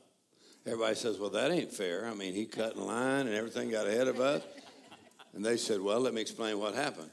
Everybody 0.65 0.95
says, 0.95 1.19
Well, 1.19 1.29
that 1.31 1.51
ain't 1.51 1.71
fair. 1.71 2.07
I 2.07 2.13
mean, 2.13 2.34
he 2.34 2.45
cut 2.45 2.75
in 2.75 2.85
line 2.88 3.27
and 3.27 3.35
everything 3.35 3.69
got 3.69 3.88
ahead 3.88 4.07
of 4.07 4.19
us. 4.19 4.41
And 5.34 5.45
they 5.45 5.57
said, 5.57 5.81
Well, 5.81 5.99
let 5.99 6.13
me 6.13 6.21
explain 6.21 6.57
what 6.59 6.75
happened. 6.75 7.11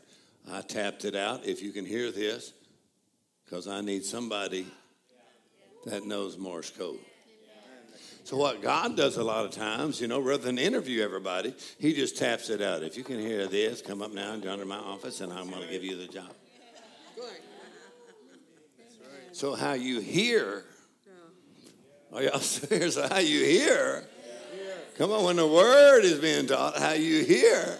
I 0.50 0.60
tapped 0.60 1.04
it 1.04 1.16
out. 1.16 1.44
If 1.44 1.60
you 1.60 1.72
can 1.72 1.84
hear 1.84 2.10
this, 2.12 2.52
because 3.44 3.68
I 3.68 3.80
need 3.80 4.04
somebody 4.04 4.66
that 5.86 6.06
knows 6.06 6.38
Morse 6.38 6.70
code. 6.70 6.98
So, 8.24 8.38
what 8.38 8.62
God 8.62 8.96
does 8.96 9.18
a 9.18 9.24
lot 9.24 9.44
of 9.44 9.50
times, 9.50 10.00
you 10.00 10.08
know, 10.08 10.18
rather 10.18 10.44
than 10.44 10.58
interview 10.58 11.02
everybody, 11.02 11.54
He 11.78 11.92
just 11.92 12.16
taps 12.16 12.48
it 12.48 12.62
out. 12.62 12.82
If 12.82 12.96
you 12.96 13.04
can 13.04 13.20
hear 13.20 13.46
this, 13.46 13.82
come 13.82 14.00
up 14.00 14.12
now 14.12 14.32
and 14.32 14.42
go 14.42 14.56
to 14.56 14.64
my 14.64 14.78
office, 14.78 15.20
and 15.20 15.30
I'm 15.32 15.50
going 15.50 15.62
to 15.62 15.68
give 15.68 15.84
you 15.84 15.96
the 15.96 16.06
job. 16.06 16.32
So, 19.32 19.54
how 19.54 19.74
you 19.74 20.00
hear 20.00 20.64
are 22.14 22.22
y'all 22.22 22.38
serious? 22.38 22.96
How 22.96 23.18
you 23.18 23.44
hear? 23.44 24.04
Come 24.96 25.10
on, 25.10 25.24
when 25.24 25.36
the 25.36 25.46
word 25.46 26.04
is 26.04 26.20
being 26.20 26.46
taught, 26.46 26.78
how 26.78 26.92
you 26.92 27.24
hear. 27.24 27.78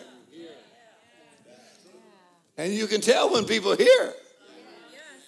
And 2.57 2.73
you 2.73 2.86
can 2.86 3.01
tell 3.01 3.32
when 3.32 3.45
people 3.45 3.77
hear. 3.77 4.15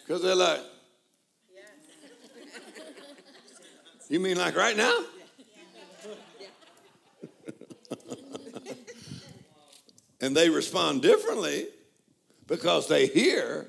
Because 0.07 0.23
they're 0.23 0.37
like, 0.37 0.61
you 4.09 4.21
mean 4.21 4.37
like 4.37 4.55
right 4.55 4.77
now? 4.77 5.01
and 10.21 10.37
they 10.37 10.49
respond 10.49 11.03
differently 11.03 11.67
because 12.47 12.87
they 12.87 13.09
hear 13.09 13.67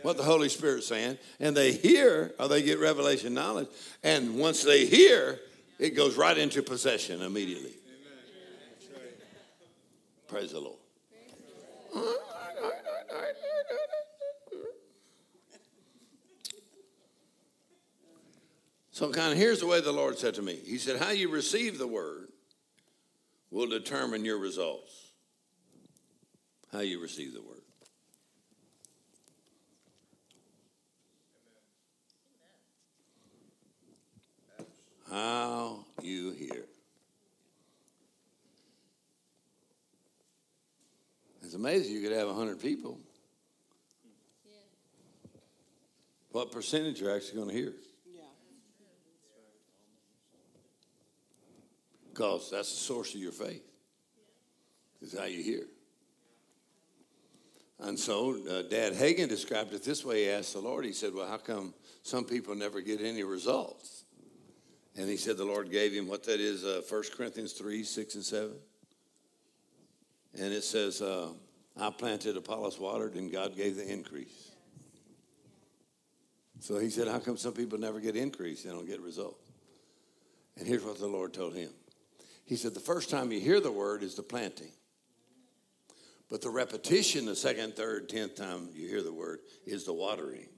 what 0.00 0.16
the 0.16 0.22
Holy 0.22 0.48
Spirit's 0.48 0.86
saying, 0.86 1.18
and 1.38 1.54
they 1.54 1.72
hear 1.72 2.32
or 2.38 2.48
they 2.48 2.62
get 2.62 2.78
revelation 2.78 3.34
knowledge, 3.34 3.68
and 4.02 4.38
once 4.38 4.64
they 4.64 4.86
hear, 4.86 5.38
it 5.78 5.90
goes 5.90 6.16
right 6.16 6.38
into 6.38 6.62
possession 6.62 7.20
immediately. 7.20 7.74
Praise 10.28 10.52
the 10.52 10.60
Lord. 10.60 10.78
Uh, 11.94 12.00
So, 18.98 19.12
kind 19.12 19.30
of, 19.30 19.38
here's 19.38 19.60
the 19.60 19.66
way 19.68 19.80
the 19.80 19.92
Lord 19.92 20.18
said 20.18 20.34
to 20.34 20.42
me 20.42 20.56
He 20.66 20.76
said, 20.76 20.98
How 20.98 21.10
you 21.10 21.30
receive 21.30 21.78
the 21.78 21.86
word 21.86 22.30
will 23.48 23.68
determine 23.68 24.24
your 24.24 24.38
results. 24.38 25.12
How 26.72 26.80
you 26.80 27.00
receive 27.00 27.32
the 27.32 27.40
word. 27.40 27.62
How 35.08 35.84
you 36.02 36.32
hear. 36.32 36.64
It's 41.44 41.54
amazing 41.54 41.94
you 41.94 42.02
could 42.02 42.18
have 42.18 42.26
100 42.26 42.60
people. 42.60 42.98
What 46.32 46.50
percentage 46.50 47.00
are 47.00 47.14
actually 47.14 47.36
going 47.36 47.50
to 47.50 47.54
hear? 47.54 47.74
Because 52.18 52.50
that's 52.50 52.70
the 52.70 52.80
source 52.80 53.14
of 53.14 53.20
your 53.20 53.30
faith, 53.30 53.62
is 55.00 55.16
how 55.16 55.26
you 55.26 55.40
hear. 55.40 55.66
And 57.78 57.96
so 57.96 58.36
uh, 58.50 58.62
Dad 58.62 58.94
Hagin 58.94 59.28
described 59.28 59.72
it 59.72 59.84
this 59.84 60.04
way. 60.04 60.24
He 60.24 60.30
asked 60.30 60.52
the 60.52 60.58
Lord, 60.58 60.84
he 60.84 60.92
said, 60.92 61.14
Well, 61.14 61.28
how 61.28 61.36
come 61.36 61.74
some 62.02 62.24
people 62.24 62.56
never 62.56 62.80
get 62.80 63.00
any 63.00 63.22
results? 63.22 64.02
And 64.96 65.08
he 65.08 65.16
said 65.16 65.36
the 65.36 65.44
Lord 65.44 65.70
gave 65.70 65.92
him 65.92 66.08
what 66.08 66.24
that 66.24 66.40
is, 66.40 66.64
uh, 66.64 66.82
1 66.88 67.02
Corinthians 67.16 67.52
3 67.52 67.84
6 67.84 68.14
and 68.16 68.24
7. 68.24 68.50
And 70.40 70.52
it 70.52 70.64
says, 70.64 71.00
uh, 71.00 71.28
I 71.76 71.90
planted, 71.90 72.36
Apollos 72.36 72.80
watered, 72.80 73.14
and 73.14 73.30
God 73.30 73.56
gave 73.56 73.76
the 73.76 73.88
increase. 73.88 74.50
So 76.58 76.80
he 76.80 76.90
said, 76.90 77.06
How 77.06 77.20
come 77.20 77.36
some 77.36 77.52
people 77.52 77.78
never 77.78 78.00
get 78.00 78.16
increase? 78.16 78.64
They 78.64 78.70
don't 78.70 78.88
get 78.88 79.00
results. 79.00 79.52
And 80.56 80.66
here's 80.66 80.82
what 80.82 80.98
the 80.98 81.06
Lord 81.06 81.32
told 81.32 81.54
him 81.54 81.70
He 82.48 82.56
said, 82.56 82.72
The 82.72 82.80
first 82.80 83.10
time 83.10 83.30
you 83.30 83.40
hear 83.40 83.60
the 83.60 83.70
word 83.70 84.02
is 84.02 84.14
the 84.14 84.22
planting. 84.22 84.72
But 86.30 86.40
the 86.40 86.50
repetition, 86.50 87.26
the 87.26 87.36
second, 87.36 87.76
third, 87.76 88.08
tenth 88.08 88.36
time 88.36 88.70
you 88.74 88.88
hear 88.88 89.02
the 89.02 89.12
word, 89.12 89.40
is 89.66 89.84
the 89.84 89.92
watering. 89.92 90.48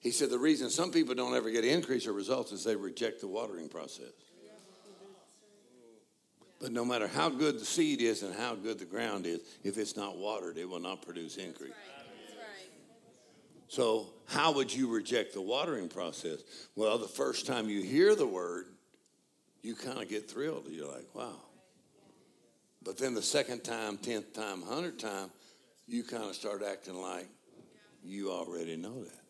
He 0.00 0.10
said 0.10 0.30
the 0.30 0.38
reason 0.38 0.70
some 0.70 0.90
people 0.90 1.14
don't 1.14 1.36
ever 1.36 1.50
get 1.50 1.64
increase 1.64 2.06
or 2.06 2.14
results 2.14 2.52
is 2.52 2.64
they 2.64 2.74
reject 2.74 3.20
the 3.20 3.28
watering 3.28 3.68
process. 3.68 4.12
But 6.58 6.72
no 6.72 6.84
matter 6.84 7.06
how 7.06 7.28
good 7.28 7.58
the 7.58 7.64
seed 7.64 8.00
is 8.00 8.22
and 8.22 8.34
how 8.34 8.54
good 8.54 8.78
the 8.78 8.84
ground 8.86 9.26
is, 9.26 9.40
if 9.62 9.76
it's 9.76 9.96
not 9.96 10.16
watered, 10.16 10.56
it 10.56 10.68
will 10.68 10.80
not 10.80 11.02
produce 11.02 11.36
increase. 11.36 11.72
So, 13.70 14.08
how 14.26 14.50
would 14.54 14.74
you 14.74 14.88
reject 14.88 15.32
the 15.32 15.40
watering 15.40 15.88
process? 15.88 16.40
Well, 16.74 16.98
the 16.98 17.06
first 17.06 17.46
time 17.46 17.68
you 17.68 17.82
hear 17.82 18.16
the 18.16 18.26
word, 18.26 18.64
you 19.62 19.76
kind 19.76 20.02
of 20.02 20.08
get 20.08 20.28
thrilled. 20.28 20.66
You're 20.68 20.90
like, 20.90 21.06
wow. 21.14 21.36
But 22.82 22.98
then 22.98 23.14
the 23.14 23.22
second 23.22 23.62
time, 23.62 23.96
tenth 23.96 24.32
time, 24.32 24.62
hundredth 24.62 24.98
time, 24.98 25.30
you 25.86 26.02
kind 26.02 26.24
of 26.24 26.34
start 26.34 26.64
acting 26.68 27.00
like 27.00 27.28
you 28.02 28.32
already 28.32 28.76
know 28.76 29.04
that. 29.04 29.20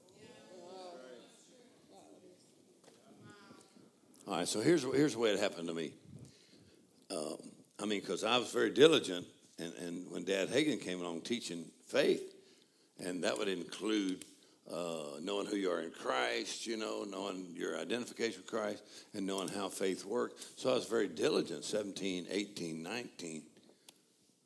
All 4.26 4.36
right, 4.38 4.48
so 4.48 4.62
here's, 4.62 4.84
here's 4.84 5.12
the 5.12 5.18
way 5.18 5.32
it 5.32 5.38
happened 5.38 5.68
to 5.68 5.74
me. 5.74 5.92
Um, 7.10 7.36
I 7.78 7.84
mean, 7.84 8.00
because 8.00 8.24
I 8.24 8.38
was 8.38 8.50
very 8.50 8.70
diligent 8.70 9.26
and, 9.58 9.74
and 9.74 10.10
when 10.10 10.24
Dad 10.24 10.48
Hagin 10.48 10.80
came 10.80 11.02
along 11.02 11.20
teaching 11.20 11.66
faith, 11.84 12.36
and 13.04 13.24
that 13.24 13.38
would 13.38 13.48
include 13.48 14.24
uh, 14.72 15.18
knowing 15.22 15.46
who 15.46 15.56
you 15.56 15.70
are 15.70 15.80
in 15.80 15.90
Christ, 15.90 16.66
you 16.66 16.76
know, 16.76 17.04
knowing 17.04 17.54
your 17.54 17.78
identification 17.78 18.42
with 18.42 18.50
Christ, 18.50 18.82
and 19.14 19.26
knowing 19.26 19.48
how 19.48 19.68
faith 19.68 20.04
works. 20.04 20.52
So 20.56 20.70
I 20.70 20.74
was 20.74 20.86
very 20.86 21.08
diligent, 21.08 21.64
17, 21.64 22.26
18, 22.30 22.82
19, 22.82 23.42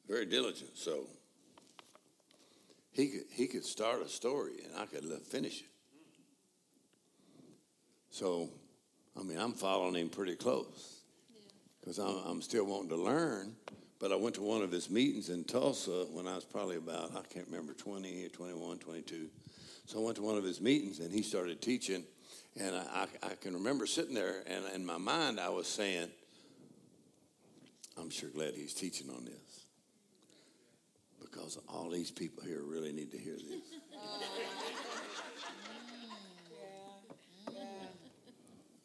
very 0.08 0.26
diligent. 0.26 0.76
So 0.76 1.06
he 2.92 3.08
could, 3.08 3.24
he 3.30 3.46
could 3.46 3.64
start 3.64 4.02
a 4.02 4.08
story, 4.08 4.52
and 4.64 4.76
I 4.78 4.86
could 4.86 5.04
finish 5.26 5.60
it. 5.60 5.66
So, 8.10 8.48
I 9.18 9.24
mean, 9.24 9.38
I'm 9.38 9.52
following 9.52 9.96
him 9.96 10.08
pretty 10.08 10.36
close 10.36 11.00
because 11.80 11.98
I'm, 11.98 12.16
I'm 12.26 12.42
still 12.42 12.64
wanting 12.64 12.90
to 12.90 12.96
learn. 12.96 13.56
But 13.98 14.12
I 14.12 14.16
went 14.16 14.34
to 14.36 14.42
one 14.42 14.62
of 14.62 14.70
his 14.70 14.90
meetings 14.90 15.30
in 15.30 15.44
Tulsa 15.44 16.06
when 16.12 16.28
I 16.28 16.34
was 16.34 16.44
probably 16.44 16.76
about, 16.76 17.12
I 17.12 17.22
can't 17.32 17.46
remember, 17.46 17.72
20 17.72 18.26
or 18.26 18.28
21, 18.28 18.78
22. 18.78 19.28
So 19.86 20.00
I 20.00 20.04
went 20.04 20.16
to 20.16 20.22
one 20.22 20.36
of 20.36 20.44
his 20.44 20.60
meetings 20.60 20.98
and 21.00 21.12
he 21.12 21.22
started 21.22 21.60
teaching. 21.60 22.04
And 22.58 22.74
I, 22.74 23.06
I, 23.22 23.26
I 23.26 23.34
can 23.40 23.54
remember 23.54 23.86
sitting 23.86 24.14
there 24.14 24.42
and 24.46 24.64
in 24.74 24.84
my 24.86 24.98
mind 24.98 25.40
I 25.40 25.48
was 25.48 25.66
saying, 25.66 26.08
I'm 27.98 28.10
sure 28.10 28.30
glad 28.30 28.54
he's 28.54 28.74
teaching 28.74 29.10
on 29.10 29.24
this. 29.24 29.66
Because 31.20 31.58
all 31.68 31.90
these 31.90 32.10
people 32.10 32.44
here 32.44 32.62
really 32.62 32.92
need 32.92 33.10
to 33.12 33.18
hear 33.18 33.36
this. 33.36 33.44
Oh, 33.96 34.20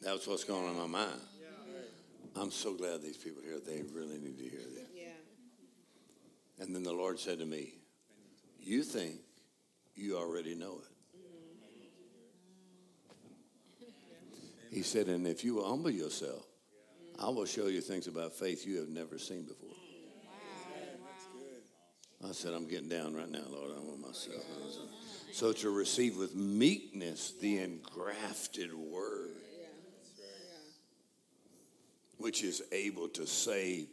That's 0.00 0.26
what's 0.26 0.44
going 0.44 0.64
on 0.64 0.70
in 0.70 0.78
my 0.78 0.86
mind. 0.86 1.20
I'm 2.36 2.50
so 2.50 2.74
glad 2.74 3.02
these 3.02 3.16
people 3.16 3.42
here, 3.42 3.58
they 3.64 3.82
really 3.92 4.18
need 4.18 4.38
to 4.38 4.44
hear 4.44 4.60
this. 4.74 4.88
Yeah. 4.94 5.08
And 6.58 6.74
then 6.74 6.82
the 6.82 6.92
Lord 6.92 7.18
said 7.18 7.38
to 7.40 7.46
me, 7.46 7.74
You 8.58 8.82
think 8.82 9.16
you 9.94 10.16
already 10.16 10.54
know 10.54 10.80
it. 10.82 10.89
He 14.70 14.82
said, 14.82 15.08
And 15.08 15.26
if 15.26 15.44
you 15.44 15.62
humble 15.62 15.90
yourself, 15.90 16.46
I 17.18 17.28
will 17.28 17.44
show 17.44 17.66
you 17.66 17.80
things 17.80 18.06
about 18.06 18.32
faith 18.32 18.66
you 18.66 18.78
have 18.78 18.88
never 18.88 19.18
seen 19.18 19.44
before. 19.44 19.68
I 22.26 22.32
said, 22.32 22.52
I'm 22.52 22.68
getting 22.68 22.88
down 22.88 23.14
right 23.14 23.30
now, 23.30 23.44
Lord. 23.50 23.70
I'm 23.76 23.86
want 23.86 24.00
myself. 24.00 24.44
So 25.32 25.52
to 25.52 25.70
receive 25.70 26.16
with 26.16 26.34
meekness 26.34 27.32
the 27.40 27.58
engrafted 27.58 28.74
word, 28.74 29.30
which 32.18 32.44
is 32.44 32.62
able 32.72 33.08
to 33.08 33.26
save, 33.26 33.88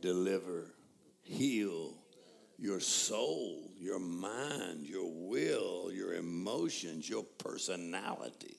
deliver, 0.00 0.74
heal 1.22 1.94
your 2.58 2.80
soul, 2.80 3.70
your 3.78 3.98
mind, 3.98 4.86
your 4.86 5.10
will, 5.10 5.90
your 5.92 6.14
emotions, 6.14 7.08
your 7.08 7.24
personality. 7.38 8.55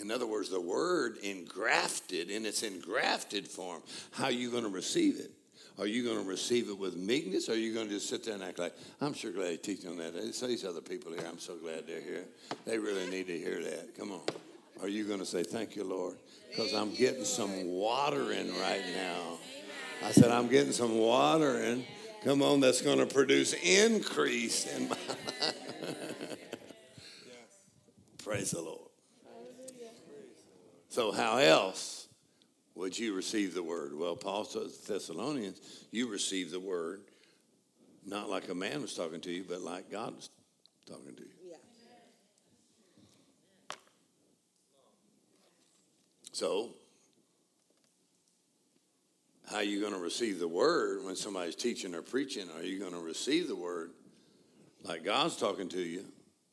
In 0.00 0.10
other 0.10 0.26
words, 0.26 0.50
the 0.50 0.60
word 0.60 1.18
engrafted 1.22 2.30
in 2.30 2.46
its 2.46 2.62
engrafted 2.62 3.46
form. 3.46 3.82
How 4.12 4.24
are 4.24 4.30
you 4.30 4.50
going 4.50 4.64
to 4.64 4.70
receive 4.70 5.18
it? 5.18 5.30
Are 5.78 5.86
you 5.86 6.04
going 6.04 6.22
to 6.22 6.28
receive 6.28 6.68
it 6.68 6.78
with 6.78 6.96
meekness? 6.96 7.48
Or 7.48 7.52
are 7.52 7.56
you 7.56 7.72
going 7.72 7.88
to 7.88 7.94
just 7.94 8.08
sit 8.08 8.24
there 8.24 8.34
and 8.34 8.42
act 8.42 8.58
like, 8.58 8.74
I'm 9.00 9.14
sure 9.14 9.32
glad 9.32 9.50
he's 9.50 9.60
teaching 9.60 9.90
on 9.90 9.96
that. 9.98 10.34
So 10.34 10.46
these 10.46 10.64
other 10.64 10.80
people 10.80 11.12
here, 11.12 11.24
I'm 11.26 11.38
so 11.38 11.56
glad 11.56 11.86
they're 11.86 12.00
here. 12.00 12.24
They 12.66 12.78
really 12.78 13.06
need 13.06 13.26
to 13.28 13.38
hear 13.38 13.62
that. 13.62 13.96
Come 13.98 14.12
on. 14.12 14.20
Are 14.82 14.88
you 14.88 15.04
going 15.04 15.20
to 15.20 15.26
say, 15.26 15.42
Thank 15.42 15.76
you, 15.76 15.84
Lord? 15.84 16.16
Because 16.48 16.74
I'm 16.74 16.94
getting 16.94 17.24
some 17.24 17.66
water 17.66 18.32
in 18.32 18.50
right 18.60 18.82
now. 18.94 19.38
I 20.04 20.12
said, 20.12 20.30
I'm 20.30 20.48
getting 20.48 20.72
some 20.72 20.98
water 20.98 21.62
in. 21.62 21.84
Come 22.24 22.42
on, 22.42 22.60
that's 22.60 22.82
going 22.82 22.98
to 22.98 23.06
produce 23.06 23.54
increase 23.54 24.66
in 24.66 24.88
my 24.88 24.96
Praise 28.24 28.50
the 28.50 28.60
Lord. 28.60 28.79
So, 30.90 31.12
how 31.12 31.36
else 31.36 32.08
would 32.74 32.98
you 32.98 33.14
receive 33.14 33.54
the 33.54 33.62
word? 33.62 33.96
Well, 33.96 34.16
Paul 34.16 34.44
says 34.44 34.78
to 34.78 34.92
Thessalonians, 34.94 35.60
you 35.92 36.10
receive 36.10 36.50
the 36.50 36.58
word 36.58 37.02
not 38.04 38.28
like 38.28 38.48
a 38.48 38.54
man 38.54 38.82
was 38.82 38.94
talking 38.94 39.20
to 39.20 39.30
you, 39.30 39.44
but 39.48 39.62
like 39.62 39.88
God 39.88 40.16
was 40.16 40.30
talking 40.88 41.14
to 41.14 41.22
you. 41.22 41.28
Yeah. 41.48 41.56
So, 46.32 46.70
how 49.48 49.58
are 49.58 49.62
you 49.62 49.80
going 49.80 49.92
to 49.92 50.00
receive 50.00 50.40
the 50.40 50.48
word 50.48 51.04
when 51.04 51.14
somebody's 51.14 51.54
teaching 51.54 51.94
or 51.94 52.02
preaching? 52.02 52.48
Are 52.56 52.64
you 52.64 52.80
going 52.80 52.94
to 52.94 52.98
receive 52.98 53.46
the 53.46 53.54
word 53.54 53.92
like 54.82 55.04
God's 55.04 55.36
talking 55.36 55.68
to 55.68 55.80
you 55.80 56.04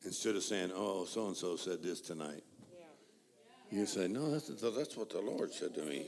instead 0.06 0.36
of 0.36 0.44
saying, 0.44 0.72
oh, 0.76 1.06
so 1.06 1.26
and 1.26 1.36
so 1.36 1.56
said 1.56 1.82
this 1.82 2.02
tonight? 2.02 2.44
You 3.72 3.86
say, 3.86 4.08
no, 4.08 4.32
that's, 4.32 4.48
that's 4.48 4.96
what 4.96 5.10
the 5.10 5.22
Lord 5.22 5.54
said 5.54 5.76
to 5.76 5.82
me. 5.82 6.06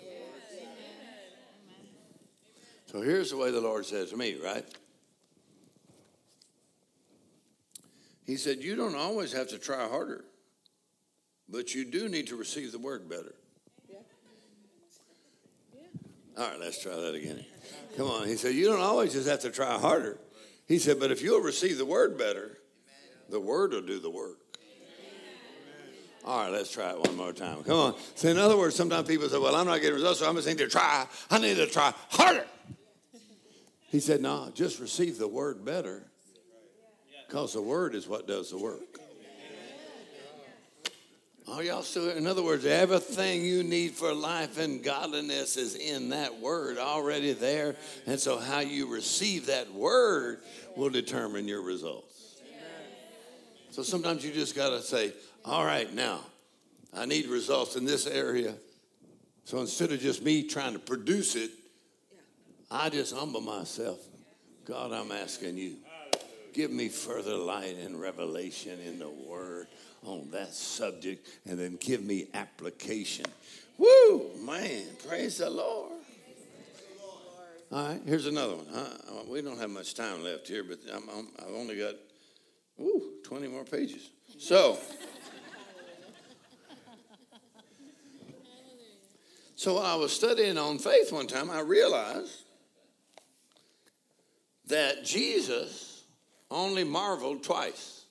So 2.85 3.01
here's 3.01 3.29
the 3.29 3.37
way 3.37 3.51
the 3.51 3.61
Lord 3.61 3.85
says 3.85 4.09
to 4.09 4.17
me, 4.17 4.37
right? 4.43 4.65
He 8.25 8.35
said, 8.35 8.59
You 8.59 8.75
don't 8.75 8.95
always 8.95 9.31
have 9.33 9.47
to 9.49 9.59
try 9.59 9.87
harder, 9.87 10.25
but 11.47 11.75
you 11.75 11.85
do 11.85 12.09
need 12.09 12.27
to 12.27 12.35
receive 12.35 12.71
the 12.71 12.79
word 12.79 13.09
better. 13.09 13.35
All 16.37 16.47
right, 16.47 16.59
let's 16.59 16.81
try 16.81 16.95
that 16.95 17.15
again. 17.15 17.45
Come 17.97 18.07
on. 18.07 18.27
He 18.27 18.37
said, 18.37 18.55
You 18.55 18.67
don't 18.67 18.79
always 18.79 19.13
just 19.13 19.27
have 19.27 19.41
to 19.41 19.51
try 19.51 19.77
harder. 19.77 20.19
He 20.67 20.79
said, 20.79 20.99
But 20.99 21.11
if 21.11 21.21
you'll 21.21 21.41
receive 21.41 21.77
the 21.77 21.85
word 21.85 22.17
better, 22.17 22.57
the 23.29 23.39
word 23.39 23.73
will 23.73 23.81
do 23.81 23.99
the 23.99 24.09
work. 24.09 24.48
All 26.25 26.43
right, 26.43 26.51
let's 26.51 26.71
try 26.71 26.91
it 26.91 26.99
one 26.99 27.15
more 27.15 27.31
time. 27.31 27.63
Come 27.63 27.75
on. 27.75 27.95
So, 28.15 28.27
in 28.27 28.37
other 28.37 28.57
words, 28.57 28.75
sometimes 28.75 29.07
people 29.07 29.29
say, 29.29 29.37
Well, 29.37 29.55
I'm 29.55 29.65
not 29.65 29.79
getting 29.79 29.95
results, 29.95 30.19
so 30.19 30.29
I'm 30.29 30.35
just 30.35 30.47
need 30.47 30.57
to 30.57 30.67
try. 30.67 31.07
I 31.31 31.37
need 31.39 31.55
to 31.55 31.67
try 31.67 31.93
harder. 32.09 32.45
He 33.87 33.99
said, 33.99 34.21
No, 34.21 34.51
just 34.53 34.79
receive 34.79 35.17
the 35.17 35.27
word 35.27 35.63
better 35.63 36.03
because 37.27 37.53
the 37.53 37.61
word 37.61 37.95
is 37.95 38.07
what 38.07 38.27
does 38.27 38.51
the 38.51 38.57
work. 38.57 38.99
Oh, 41.51 41.61
y'all 41.61 41.81
still? 41.81 42.11
In 42.11 42.27
other 42.27 42.43
words, 42.43 42.63
everything 42.63 43.43
you 43.43 43.63
need 43.63 43.93
for 43.93 44.13
life 44.13 44.59
and 44.59 44.83
godliness 44.83 45.57
is 45.57 45.73
in 45.73 46.09
that 46.09 46.39
word 46.39 46.77
already 46.77 47.33
there. 47.33 47.75
And 48.05 48.19
so, 48.19 48.37
how 48.37 48.59
you 48.59 48.87
receive 48.87 49.47
that 49.47 49.73
word 49.73 50.41
will 50.75 50.91
determine 50.91 51.47
your 51.47 51.63
results. 51.63 52.39
So, 53.71 53.81
sometimes 53.81 54.23
you 54.23 54.31
just 54.31 54.55
got 54.55 54.69
to 54.69 54.81
say, 54.81 55.13
All 55.45 55.63
right, 55.63 55.91
now, 55.93 56.19
I 56.93 57.05
need 57.05 57.27
results 57.27 57.75
in 57.75 57.85
this 57.85 58.05
area. 58.05 58.55
So, 59.45 59.59
instead 59.59 59.91
of 59.91 59.99
just 59.99 60.21
me 60.21 60.43
trying 60.43 60.73
to 60.73 60.79
produce 60.79 61.35
it, 61.35 61.51
I 62.69 62.89
just 62.89 63.15
humble 63.15 63.41
myself. 63.41 63.99
God, 64.65 64.91
I'm 64.91 65.11
asking 65.11 65.57
you, 65.57 65.77
give 66.53 66.71
me 66.71 66.89
further 66.89 67.35
light 67.35 67.77
and 67.77 67.99
revelation 67.99 68.79
in 68.85 68.99
the 68.99 69.09
word 69.09 69.67
on 70.03 70.29
that 70.31 70.53
subject, 70.53 71.27
and 71.47 71.57
then 71.57 71.77
give 71.79 72.03
me 72.03 72.27
application. 72.33 73.25
Woo, 73.77 74.29
man, 74.45 74.83
praise 75.07 75.37
the 75.37 75.49
Lord. 75.49 75.93
All 77.71 77.87
right, 77.87 78.01
here's 78.05 78.25
another 78.25 78.55
one. 78.55 78.67
Uh, 78.67 79.23
we 79.27 79.41
don't 79.41 79.59
have 79.59 79.69
much 79.69 79.93
time 79.93 80.23
left 80.23 80.47
here, 80.47 80.63
but 80.63 80.79
I'm, 80.93 81.07
I've 81.39 81.53
only 81.53 81.77
got 81.77 81.93
ooh, 82.81 83.13
20 83.23 83.47
more 83.47 83.63
pages. 83.63 84.09
So, 84.37 84.77
so 89.59 89.73
while 89.73 89.85
I 89.85 89.95
was 89.95 90.13
studying 90.13 90.57
on 90.57 90.79
faith 90.79 91.11
one 91.11 91.27
time, 91.27 91.51
I 91.51 91.59
realized 91.59 92.45
that 94.67 95.03
Jesus 95.03 96.05
only 96.49 96.85
marveled 96.85 97.43
twice. 97.43 98.05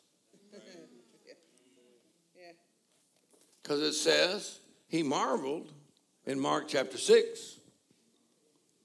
Because 3.62 3.81
it 3.81 3.95
says 3.95 4.61
he 4.89 5.03
marveled 5.03 5.73
in 6.27 6.39
Mark 6.39 6.69
chapter 6.69 6.99
6. 6.99 7.57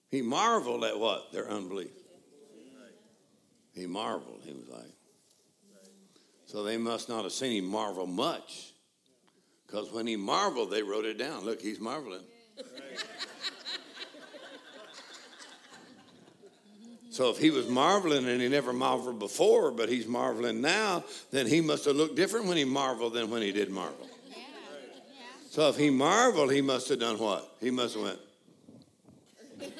He 0.09 0.21
marveled 0.21 0.85
at 0.85 0.97
what? 0.97 1.33
Their 1.33 1.49
unbelief. 1.49 1.91
He 3.73 3.87
marveled. 3.87 4.39
He 4.45 4.53
was 4.53 4.69
like, 4.69 4.93
so 6.45 6.63
they 6.63 6.77
must 6.77 7.09
not 7.09 7.23
have 7.23 7.33
seen 7.33 7.61
him 7.61 7.69
marvel 7.69 8.07
much. 8.07 8.71
Because 9.67 9.91
when 9.91 10.07
he 10.07 10.15
marveled, 10.15 10.71
they 10.71 10.81
wrote 10.81 11.03
it 11.03 11.17
down. 11.17 11.43
Look, 11.43 11.61
he's 11.61 11.81
marveling. 11.81 12.23
So 17.13 17.29
if 17.29 17.37
he 17.37 17.51
was 17.51 17.67
marveling 17.67 18.27
and 18.27 18.41
he 18.41 18.49
never 18.49 18.73
marveled 18.73 19.19
before, 19.19 19.69
but 19.69 19.87
he's 19.87 20.07
marveling 20.07 20.61
now, 20.61 21.03
then 21.29 21.45
he 21.45 21.61
must 21.61 21.85
have 21.85 21.95
looked 21.95 22.15
different 22.15 22.47
when 22.47 22.57
he 22.57 22.65
marveled 22.65 23.13
than 23.13 23.29
when 23.29 23.43
he 23.43 23.51
did 23.51 23.69
marvel. 23.69 24.09
Yeah. 24.31 24.37
Yeah. 24.37 25.25
So 25.51 25.69
if 25.69 25.77
he 25.77 25.91
marveled, 25.91 26.51
he 26.51 26.61
must 26.61 26.89
have 26.89 26.97
done 26.99 27.19
what? 27.19 27.55
He 27.61 27.69
must 27.69 27.93
have 27.93 28.03
went. 28.03 28.17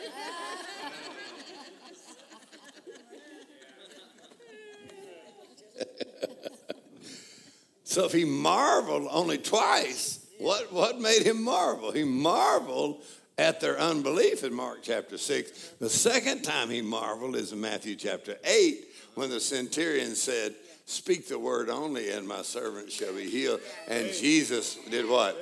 so 7.84 8.06
if 8.06 8.12
he 8.12 8.26
marveled 8.26 9.08
only 9.10 9.40
twice, 9.40 10.13
what, 10.40 10.72
what 10.72 11.00
made 11.00 11.24
him 11.24 11.44
marvel? 11.44 11.92
He 11.92 12.04
marveled 12.04 13.04
at 13.38 13.60
their 13.60 13.80
unbelief 13.80 14.44
in 14.44 14.54
Mark 14.54 14.80
chapter 14.84 15.18
6. 15.18 15.74
The 15.80 15.90
second 15.90 16.44
time 16.44 16.70
he 16.70 16.82
marveled 16.82 17.36
is 17.36 17.52
in 17.52 17.62
Matthew 17.62 17.96
chapter 17.96 18.38
8 18.44 18.88
when 19.16 19.30
the 19.30 19.40
centurion 19.40 20.16
said, 20.16 20.56
Speak 20.86 21.28
the 21.30 21.40
word 21.40 21.70
only, 21.70 22.10
and 22.10 22.28
my 22.28 22.42
servant 22.42 22.92
shall 22.92 23.14
be 23.14 23.30
healed. 23.30 23.62
And 23.88 24.12
Jesus 24.12 24.78
did 24.90 25.08
what? 25.08 25.38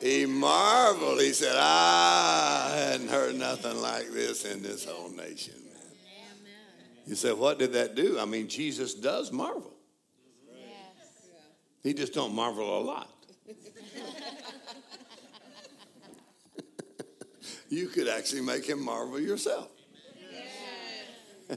He 0.00 0.26
marveled. 0.26 1.20
He 1.20 1.32
said, 1.32 1.56
I 1.56 2.72
hadn't 2.90 3.08
heard 3.08 3.34
nothing 3.34 3.80
like 3.80 4.10
this 4.12 4.44
in 4.44 4.62
this 4.62 4.84
whole 4.84 5.10
nation, 5.10 5.54
man. 5.64 5.92
You 7.06 7.14
said, 7.16 7.36
what 7.36 7.58
did 7.58 7.72
that 7.72 7.94
do? 7.94 8.18
I 8.18 8.26
mean, 8.26 8.48
Jesus 8.48 8.94
does 8.94 9.32
marvel. 9.32 9.72
He 11.82 11.94
just 11.94 12.14
don't 12.14 12.34
marvel 12.34 12.78
a 12.78 12.82
lot. 12.82 13.15
You 17.68 17.88
could 17.88 18.08
actually 18.08 18.42
make 18.42 18.66
him 18.66 18.84
marvel 18.84 19.20
yourself. 19.20 19.68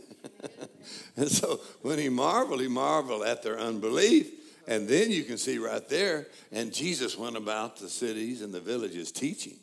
and 1.16 1.30
so 1.30 1.60
when 1.82 2.00
he 2.00 2.10
marveled, 2.10 2.62
he 2.62 2.68
marveled 2.68 3.24
at 3.24 3.44
their 3.44 3.60
unbelief. 3.60 4.32
And 4.68 4.88
then 4.88 5.10
you 5.10 5.24
can 5.24 5.38
see 5.38 5.58
right 5.58 5.88
there, 5.90 6.28
and 6.52 6.72
Jesus 6.72 7.18
went 7.18 7.36
about 7.36 7.78
the 7.78 7.90
cities 7.90 8.44
and 8.44 8.54
the 8.54 8.60
villages 8.60 9.12
teaching. 9.12 9.58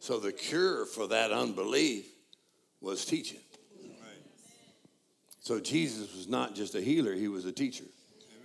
So 0.00 0.18
the 0.18 0.32
cure 0.32 0.84
for 0.84 1.06
that 1.08 1.32
unbelief 1.32 2.06
was 2.80 3.06
teaching. 3.06 3.38
So 5.40 5.60
Jesus 5.60 6.14
was 6.14 6.28
not 6.28 6.54
just 6.54 6.74
a 6.74 6.80
healer, 6.80 7.14
he 7.14 7.28
was 7.28 7.46
a 7.46 7.52
teacher. 7.52 7.84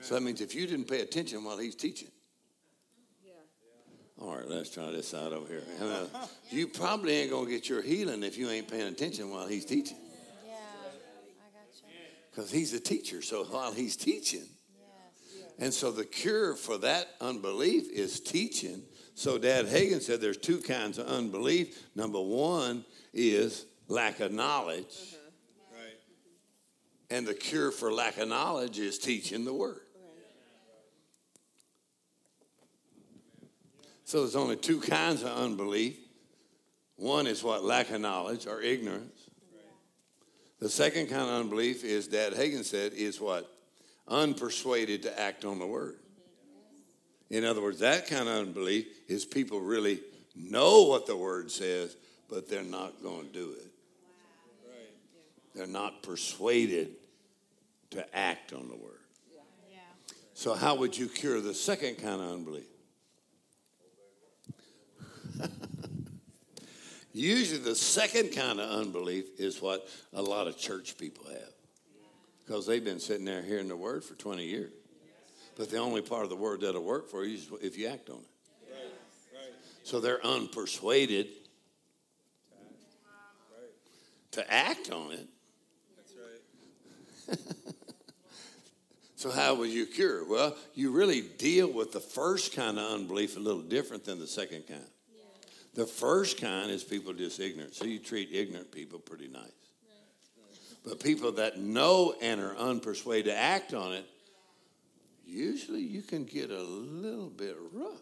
So 0.01 0.15
that 0.15 0.21
means 0.21 0.39
if 0.39 0.55
you 0.55 0.65
didn't 0.67 0.87
pay 0.87 1.01
attention 1.01 1.43
while 1.43 1.57
he's 1.57 1.75
teaching, 1.75 2.09
all 4.19 4.35
right, 4.35 4.47
let's 4.47 4.69
try 4.69 4.89
this 4.91 5.13
out 5.13 5.33
over 5.33 5.47
here. 5.47 5.63
Uh, 5.81 6.05
you 6.49 6.67
probably 6.67 7.13
ain't 7.13 7.31
gonna 7.31 7.49
get 7.49 7.69
your 7.69 7.81
healing 7.81 8.23
if 8.23 8.37
you 8.37 8.49
ain't 8.49 8.67
paying 8.67 8.87
attention 8.87 9.29
while 9.29 9.47
he's 9.47 9.65
teaching, 9.65 9.97
Yeah, 10.45 10.53
I 10.53 10.83
got 11.53 11.67
you. 11.83 11.89
because 12.31 12.51
he's 12.51 12.73
a 12.73 12.79
teacher. 12.79 13.21
So 13.21 13.43
while 13.45 13.71
he's 13.73 13.95
teaching, 13.95 14.45
Yes. 15.35 15.51
and 15.59 15.73
so 15.73 15.91
the 15.91 16.05
cure 16.05 16.55
for 16.55 16.77
that 16.79 17.09
unbelief 17.21 17.89
is 17.91 18.19
teaching. 18.19 18.81
So 19.13 19.37
Dad 19.37 19.65
Hagin 19.65 20.01
said 20.01 20.21
there's 20.21 20.37
two 20.37 20.59
kinds 20.61 20.97
of 20.97 21.07
unbelief. 21.07 21.83
Number 21.95 22.21
one 22.21 22.85
is 23.13 23.65
lack 23.87 24.19
of 24.19 24.31
knowledge, 24.31 25.15
Right. 25.71 25.99
and 27.09 27.25
the 27.27 27.33
cure 27.33 27.71
for 27.71 27.91
lack 27.93 28.17
of 28.17 28.27
knowledge 28.27 28.79
is 28.79 28.97
teaching 28.99 29.43
the 29.45 29.53
word. 29.53 29.81
So 34.07 34.21
there's 34.21 34.37
only 34.37 34.55
two 34.55 34.79
kinds 34.79 35.21
of 35.21 35.37
unbelief. 35.37 35.97
One 36.95 37.27
is 37.27 37.43
what 37.43 37.65
lack 37.65 37.89
of 37.91 37.99
knowledge 37.99 38.47
or 38.47 38.61
ignorance. 38.61 39.29
The 40.61 40.69
second 40.69 41.07
kind 41.07 41.23
of 41.23 41.41
unbelief 41.41 41.83
is 41.83 42.07
Dad 42.07 42.31
Hagin 42.31 42.63
said 42.63 42.93
is 42.93 43.19
what 43.19 43.51
unpersuaded 44.07 45.01
to 45.01 45.19
act 45.19 45.43
on 45.43 45.59
the 45.59 45.67
word. 45.67 45.97
In 47.29 47.43
other 47.43 47.61
words, 47.61 47.79
that 47.79 48.07
kind 48.07 48.29
of 48.29 48.47
unbelief 48.47 48.85
is 49.09 49.25
people 49.25 49.59
really 49.59 49.99
know 50.37 50.83
what 50.83 51.05
the 51.05 51.17
word 51.17 51.51
says, 51.51 51.97
but 52.29 52.47
they're 52.47 52.63
not 52.63 53.03
going 53.03 53.27
to 53.27 53.33
do 53.33 53.55
it. 53.59 53.71
Right. 54.65 54.89
They're 55.53 55.67
not 55.67 56.01
persuaded 56.01 56.91
to 57.89 58.15
act 58.17 58.53
on 58.53 58.69
the 58.69 58.75
word. 58.77 59.01
Yeah. 59.69 59.79
So, 60.33 60.53
how 60.53 60.75
would 60.75 60.97
you 60.97 61.09
cure 61.09 61.41
the 61.41 61.53
second 61.53 61.95
kind 61.95 62.21
of 62.21 62.31
unbelief? 62.31 62.67
Usually, 67.13 67.59
the 67.59 67.75
second 67.75 68.33
kind 68.33 68.59
of 68.59 68.69
unbelief 68.69 69.39
is 69.39 69.61
what 69.61 69.87
a 70.13 70.21
lot 70.21 70.47
of 70.47 70.57
church 70.57 70.97
people 70.97 71.25
have 71.27 71.53
because 72.45 72.65
they've 72.65 72.83
been 72.83 72.99
sitting 72.99 73.25
there 73.25 73.41
hearing 73.41 73.67
the 73.67 73.75
word 73.75 74.03
for 74.03 74.15
20 74.15 74.45
years. 74.45 74.71
But 75.57 75.71
the 75.71 75.77
only 75.77 76.01
part 76.01 76.23
of 76.23 76.29
the 76.29 76.35
word 76.35 76.61
that'll 76.61 76.83
work 76.83 77.09
for 77.09 77.25
you 77.25 77.35
is 77.35 77.49
if 77.61 77.77
you 77.77 77.87
act 77.87 78.09
on 78.09 78.17
it. 78.17 78.23
So, 79.83 79.99
they're 79.99 80.19
unpersuaded 80.19 81.27
to 84.31 84.53
act 84.53 84.91
on 84.91 85.13
it. 85.13 85.27
So, 89.17 89.31
how 89.31 89.55
will 89.55 89.65
you 89.65 89.87
cure? 89.87 90.23
Well, 90.29 90.55
you 90.75 90.91
really 90.91 91.21
deal 91.21 91.71
with 91.71 91.91
the 91.91 91.99
first 91.99 92.55
kind 92.55 92.77
of 92.77 92.91
unbelief 92.91 93.35
a 93.35 93.39
little 93.39 93.63
different 93.63 94.05
than 94.05 94.19
the 94.19 94.27
second 94.27 94.67
kind. 94.67 94.79
The 95.77 95.85
first 95.85 96.41
kind 96.41 96.71
is 96.71 96.83
people 96.83 97.13
just 97.13 97.39
ignorant. 97.39 97.75
So, 97.75 97.85
you 97.85 97.99
treat 97.99 98.29
ignorant 98.33 98.71
people 98.71 98.97
pretty 98.97 99.27
nice. 99.27 99.51
But 100.83 100.99
people 100.99 101.33
that 101.33 101.59
know 101.59 102.15
and 102.19 102.41
are 102.41 102.55
unpersuaded 102.55 103.25
to 103.25 103.37
act 103.37 103.75
on 103.75 103.93
it, 103.93 104.03
usually 105.23 105.81
you 105.81 106.01
can 106.01 106.25
get 106.25 106.49
a 106.49 106.63
little 106.63 107.29
bit 107.29 107.55
rough. 107.71 108.01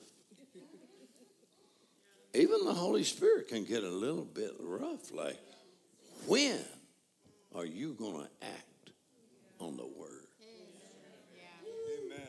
Even 2.34 2.64
the 2.64 2.74
Holy 2.74 3.04
Spirit 3.04 3.50
can 3.50 3.66
get 3.66 3.84
a 3.84 3.90
little 3.90 4.24
bit 4.24 4.52
rough. 4.58 5.12
Like, 5.12 5.38
when 6.28 6.60
are 7.54 7.66
you 7.66 7.94
going 8.00 8.22
to 8.22 8.48
act 8.48 8.92
on 9.60 9.76
the 9.76 9.84
word? 9.84 10.28
Amen. 12.06 12.28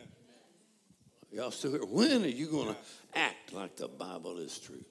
Y'all 1.31 1.53
still 1.53 1.71
here? 1.71 1.85
When 1.85 2.25
are 2.25 2.29
you 2.29 2.49
going 2.49 2.75
to 2.75 2.77
act 3.15 3.53
like 3.53 3.77
the 3.77 3.87
Bible 3.87 4.39
is 4.39 4.59
true? 4.59 4.85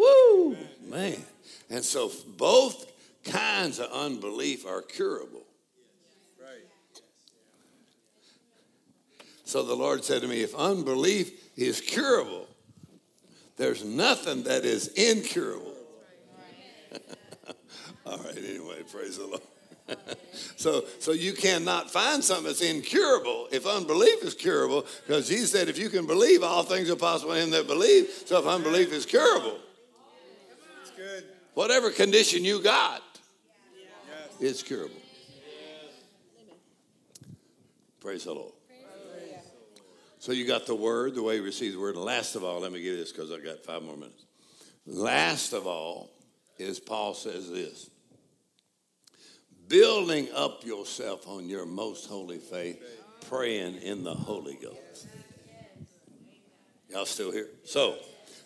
Woo, 0.00 0.56
man. 0.88 1.22
And 1.68 1.84
so 1.84 2.10
both 2.38 2.90
kinds 3.24 3.78
of 3.78 3.90
unbelief 3.92 4.66
are 4.66 4.80
curable. 4.80 5.44
So 9.44 9.64
the 9.64 9.74
Lord 9.74 10.04
said 10.04 10.22
to 10.22 10.28
me, 10.28 10.42
if 10.42 10.54
unbelief 10.54 11.58
is 11.58 11.80
curable, 11.80 12.46
there's 13.56 13.84
nothing 13.84 14.44
that 14.44 14.64
is 14.64 14.86
incurable. 14.88 15.74
All 18.06 18.16
right, 18.18 18.38
anyway, 18.38 18.84
praise 18.92 19.18
the 19.18 19.26
Lord. 19.26 19.42
so, 20.56 20.84
so 21.00 21.10
you 21.10 21.32
cannot 21.32 21.90
find 21.90 22.22
something 22.22 22.46
that's 22.46 22.62
incurable 22.62 23.48
if 23.50 23.66
unbelief 23.66 24.22
is 24.22 24.34
curable, 24.34 24.86
because 25.04 25.28
Jesus 25.28 25.50
said, 25.50 25.68
if 25.68 25.78
you 25.78 25.88
can 25.88 26.06
believe, 26.06 26.44
all 26.44 26.62
things 26.62 26.88
are 26.88 26.94
possible 26.94 27.32
in 27.32 27.46
him 27.46 27.50
that 27.50 27.66
believe. 27.66 28.08
So 28.26 28.38
if 28.38 28.46
unbelief 28.46 28.92
is 28.92 29.04
curable. 29.04 29.58
Whatever 31.60 31.90
condition 31.90 32.42
you 32.42 32.58
got, 32.58 33.02
it's 34.40 34.62
curable. 34.62 34.96
Praise 38.00 38.24
the 38.24 38.32
Lord. 38.32 38.54
So 40.20 40.32
you 40.32 40.46
got 40.46 40.64
the 40.64 40.74
word, 40.74 41.14
the 41.14 41.22
way 41.22 41.36
you 41.36 41.42
receive 41.42 41.74
the 41.74 41.78
word. 41.78 41.96
And 41.96 42.04
last 42.04 42.34
of 42.34 42.44
all, 42.44 42.60
let 42.60 42.72
me 42.72 42.80
give 42.80 42.96
this 42.96 43.12
because 43.12 43.30
I 43.30 43.40
got 43.40 43.62
five 43.62 43.82
more 43.82 43.94
minutes. 43.94 44.24
Last 44.86 45.52
of 45.52 45.66
all 45.66 46.08
is 46.58 46.80
Paul 46.80 47.12
says 47.12 47.50
this 47.50 47.90
building 49.68 50.28
up 50.34 50.64
yourself 50.64 51.28
on 51.28 51.46
your 51.46 51.66
most 51.66 52.08
holy 52.08 52.38
faith, 52.38 52.82
praying 53.28 53.76
in 53.82 54.02
the 54.02 54.14
Holy 54.14 54.58
Ghost. 54.62 55.08
Y'all 56.88 57.04
still 57.04 57.30
here? 57.30 57.48
So, 57.64 57.98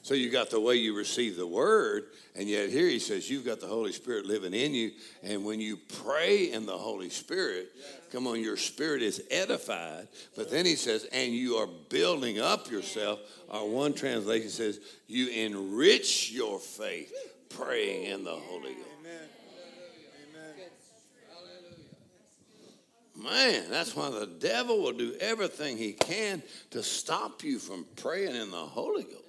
so 0.04 0.12
you 0.12 0.28
got 0.28 0.50
the 0.50 0.60
way 0.60 0.74
you 0.74 0.94
receive 0.94 1.34
the 1.34 1.46
word, 1.46 2.08
and 2.36 2.46
yet 2.46 2.68
here 2.68 2.86
he 2.86 2.98
says 2.98 3.30
you've 3.30 3.46
got 3.46 3.58
the 3.58 3.66
Holy 3.66 3.90
Spirit 3.90 4.26
living 4.26 4.52
in 4.52 4.74
you, 4.74 4.90
and 5.22 5.46
when 5.46 5.62
you 5.62 5.78
pray 6.04 6.52
in 6.52 6.66
the 6.66 6.76
Holy 6.76 7.08
Spirit, 7.08 7.72
come 8.12 8.26
on, 8.26 8.42
your 8.42 8.58
spirit 8.58 9.00
is 9.00 9.22
edified. 9.30 10.08
But 10.36 10.50
then 10.50 10.66
he 10.66 10.76
says, 10.76 11.04
and 11.10 11.32
you 11.32 11.54
are 11.54 11.66
building 11.88 12.38
up 12.38 12.70
yourself. 12.70 13.18
Our 13.48 13.64
one 13.64 13.94
translation 13.94 14.50
says, 14.50 14.78
you 15.06 15.28
enrich 15.28 16.30
your 16.30 16.58
faith 16.58 17.10
praying 17.48 18.04
in 18.04 18.24
the 18.24 18.34
Holy 18.34 18.74
Ghost. 18.74 18.88
Man, 23.16 23.70
that's 23.70 23.96
why 23.96 24.10
the 24.10 24.26
devil 24.26 24.82
will 24.82 24.92
do 24.92 25.14
everything 25.18 25.78
he 25.78 25.94
can 25.94 26.42
to 26.72 26.82
stop 26.82 27.42
you 27.42 27.58
from 27.58 27.86
praying 27.96 28.36
in 28.36 28.50
the 28.50 28.56
Holy 28.56 29.04
Ghost. 29.04 29.23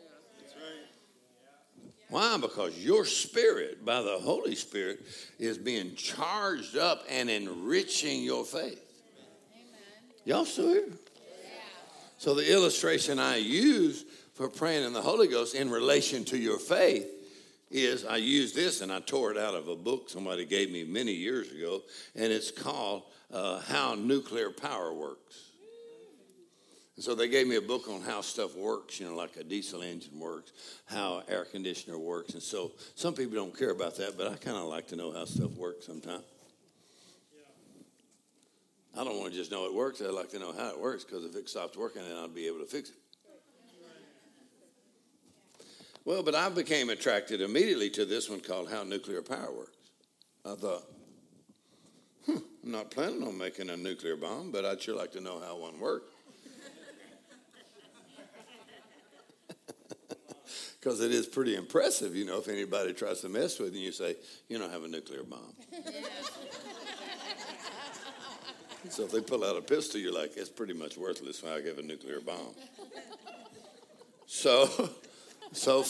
Why? 2.16 2.38
Because 2.38 2.78
your 2.80 3.04
spirit, 3.04 3.84
by 3.84 4.02
the 4.02 4.18
Holy 4.18 4.56
Spirit, 4.56 5.06
is 5.38 5.58
being 5.58 5.96
charged 5.96 6.78
up 6.78 7.04
and 7.10 7.30
enriching 7.30 8.24
your 8.24 8.46
faith. 8.46 8.82
Y'all 10.24 10.46
still 10.46 10.70
here? 10.70 10.94
So, 12.18 12.34
the 12.34 12.50
illustration 12.50 13.20
I 13.20 13.36
use 13.36 14.06
for 14.34 14.48
praying 14.48 14.86
in 14.86 14.94
the 14.94 15.02
Holy 15.02 15.28
Ghost 15.28 15.56
in 15.56 15.70
relation 15.70 16.24
to 16.26 16.38
your 16.38 16.58
faith 16.58 17.06
is 17.70 18.06
I 18.06 18.16
use 18.16 18.54
this 18.54 18.80
and 18.80 18.94
I 18.94 19.02
tore 19.02 19.32
it 19.32 19.38
out 19.38 19.54
of 19.54 19.68
a 19.68 19.76
book 19.76 20.10
somebody 20.10 20.46
gave 20.46 20.72
me 20.72 20.86
many 20.86 21.12
years 21.12 21.52
ago, 21.52 21.82
and 22.16 22.32
it's 22.32 22.50
called 22.50 23.04
uh, 23.34 23.60
How 23.60 23.94
Nuclear 23.94 24.52
Power 24.52 24.94
Works. 24.94 25.45
And 26.96 27.04
so 27.04 27.14
they 27.14 27.28
gave 27.28 27.46
me 27.46 27.58
a 27.58 27.62
book 27.62 27.90
on 27.90 28.02
how 28.02 28.22
stuff 28.22 28.56
works, 28.56 29.00
you 29.00 29.08
know, 29.08 29.16
like 29.16 29.36
a 29.36 29.44
diesel 29.44 29.82
engine 29.82 30.18
works, 30.18 30.54
how 30.86 31.24
air 31.28 31.44
conditioner 31.44 31.98
works. 31.98 32.34
And 32.34 32.42
so 32.42 32.72
some 32.96 33.14
people 33.14 33.36
don't 33.36 33.58
care 33.58 33.72
about 33.72 33.98
that, 33.98 34.18
but 34.18 34.28
I 34.28 34.36
kind 34.36 34.56
of 34.56 34.64
like 34.64 34.88
to 34.88 34.96
know 34.96 35.12
how 35.12 35.26
stuff 35.26 35.52
works 35.52 35.86
sometimes. 35.86 36.24
I 38.98 39.04
don't 39.04 39.20
want 39.20 39.34
to 39.34 39.38
just 39.38 39.52
know 39.52 39.66
it 39.66 39.74
works. 39.74 40.02
I'd 40.02 40.12
like 40.12 40.30
to 40.30 40.40
know 40.40 40.54
how 40.54 40.70
it 40.70 40.80
works 40.80 41.04
because 41.04 41.26
if 41.26 41.36
it 41.36 41.50
stops 41.50 41.76
working, 41.76 42.02
then 42.04 42.16
I'll 42.16 42.30
be 42.30 42.48
able 42.48 42.60
to 42.60 42.66
fix 42.66 42.90
it. 42.90 42.96
Well, 46.06 46.24
but 46.24 46.36
I 46.36 46.48
became 46.50 46.90
attracted 46.90 47.42
immediately 47.42 47.90
to 47.90 48.06
this 48.06 48.30
one 48.30 48.40
called 48.40 48.70
How 48.70 48.84
Nuclear 48.84 49.22
Power 49.22 49.52
Works. 49.52 49.78
I 50.46 50.54
thought, 50.54 50.84
hmm, 52.26 52.38
I'm 52.64 52.72
not 52.72 52.92
planning 52.92 53.24
on 53.24 53.38
making 53.38 53.70
a 53.70 53.76
nuclear 53.76 54.16
bomb, 54.16 54.52
but 54.52 54.64
I'd 54.64 54.82
sure 54.82 54.96
like 54.96 55.12
to 55.14 55.22
know 55.22 55.42
how 55.42 55.58
one 55.58 55.80
works. 55.80 56.15
Because 60.86 61.02
it 61.02 61.12
is 61.12 61.26
pretty 61.26 61.56
impressive, 61.56 62.16
you 62.16 62.26
know, 62.26 62.38
if 62.38 62.48
anybody 62.48 62.94
tries 62.94 63.22
to 63.22 63.30
mess 63.30 63.58
with 63.58 63.74
you, 63.74 63.86
you 63.86 63.92
say, 63.92 64.16
you 64.48 64.60
don't 64.60 64.72
have 64.72 64.84
a 64.84 64.88
nuclear 64.88 65.24
bomb. 65.24 65.56
so 68.90 69.06
if 69.06 69.12
they 69.12 69.20
pull 69.20 69.44
out 69.44 69.58
a 69.58 69.62
pistol, 69.62 70.00
you're 70.00 70.14
like, 70.14 70.38
it's 70.38 70.48
pretty 70.48 70.74
much 70.74 70.96
worthless 70.96 71.42
when 71.42 71.54
I 71.54 71.62
give 71.62 71.80
a 71.80 71.82
nuclear 71.82 72.22
bomb. 72.22 72.54
So, 74.28 74.92
so 75.54 75.84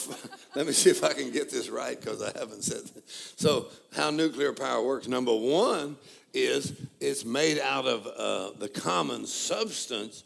let 0.54 0.66
me 0.66 0.72
see 0.72 0.88
if 0.88 1.04
I 1.04 1.12
can 1.12 1.30
get 1.30 1.50
this 1.50 1.68
right 1.68 2.00
because 2.00 2.22
I 2.22 2.32
haven't 2.38 2.64
said. 2.64 2.90
So, 3.04 3.66
how 3.94 4.08
nuclear 4.08 4.54
power 4.54 4.82
works? 4.82 5.08
Number 5.08 5.36
one 5.36 5.98
is 6.32 6.72
it's 7.00 7.22
made 7.22 7.58
out 7.58 7.84
of 7.84 8.06
uh, 8.06 8.58
the 8.58 8.70
common 8.70 9.26
substance. 9.26 10.22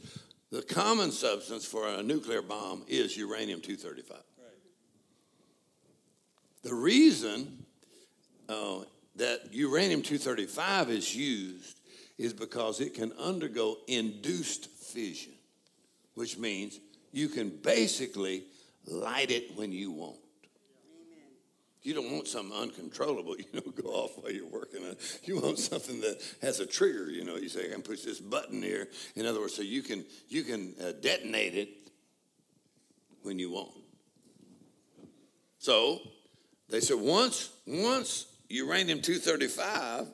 The 0.53 0.63
common 0.63 1.11
substance 1.11 1.67
for 1.67 1.89
a 1.89 2.05
nuclear 2.05 2.43
bomb 2.43 2.85
is 2.87 3.17
uranium 3.17 3.61
235. 3.61 4.30
The 6.63 6.75
reason 6.75 7.65
uh, 8.49 8.81
that 9.17 9.53
uranium 9.53 10.03
235 10.03 10.91
is 10.91 11.15
used 11.17 11.81
is 12.19 12.33
because 12.33 12.81
it 12.81 12.95
can 12.95 13.13
undergo 13.13 13.79
induced 13.89 14.67
fission, 14.67 15.33
which 16.15 16.37
means 16.37 16.79
you 17.13 17.29
can 17.29 17.49
basically 17.49 18.45
light 18.87 19.31
it 19.31 19.57
when 19.57 19.73
you 19.73 19.91
want. 19.91 20.19
You 21.83 21.95
don't 21.95 22.13
want 22.13 22.29
something 22.29 22.55
uncontrollable, 22.55 23.37
you 23.39 23.47
know, 23.55 23.73
go 23.73 23.89
off 23.89 24.19
while 24.19 24.31
you're 24.31 24.47
working 24.47 24.85
on. 24.85 24.97
You 25.25 25.41
want 25.41 25.59
something 25.59 26.01
that 26.03 26.21
has 26.43 26.61
a 26.61 26.67
trigger, 26.67 27.11
you 27.11 27.25
know. 27.25 27.37
You 27.37 27.49
say, 27.49 27.71
I 27.71 27.73
can 27.73 27.83
push 27.83 28.03
this 28.03 28.21
button 28.21 28.63
here. 28.63 28.89
In 29.17 29.25
other 29.25 29.41
words, 29.41 29.55
so 29.55 29.63
you 29.63 29.83
can 29.83 30.05
you 30.29 30.43
can 30.43 30.75
uh, 30.83 30.93
detonate 31.01 31.55
it 31.55 31.71
when 33.23 33.39
you 33.39 33.51
want. 33.51 33.73
So 35.59 36.01
they 36.71 36.81
said 36.81 36.99
once 36.99 37.51
once 37.67 38.27
uranium 38.49 39.01
235 39.01 40.07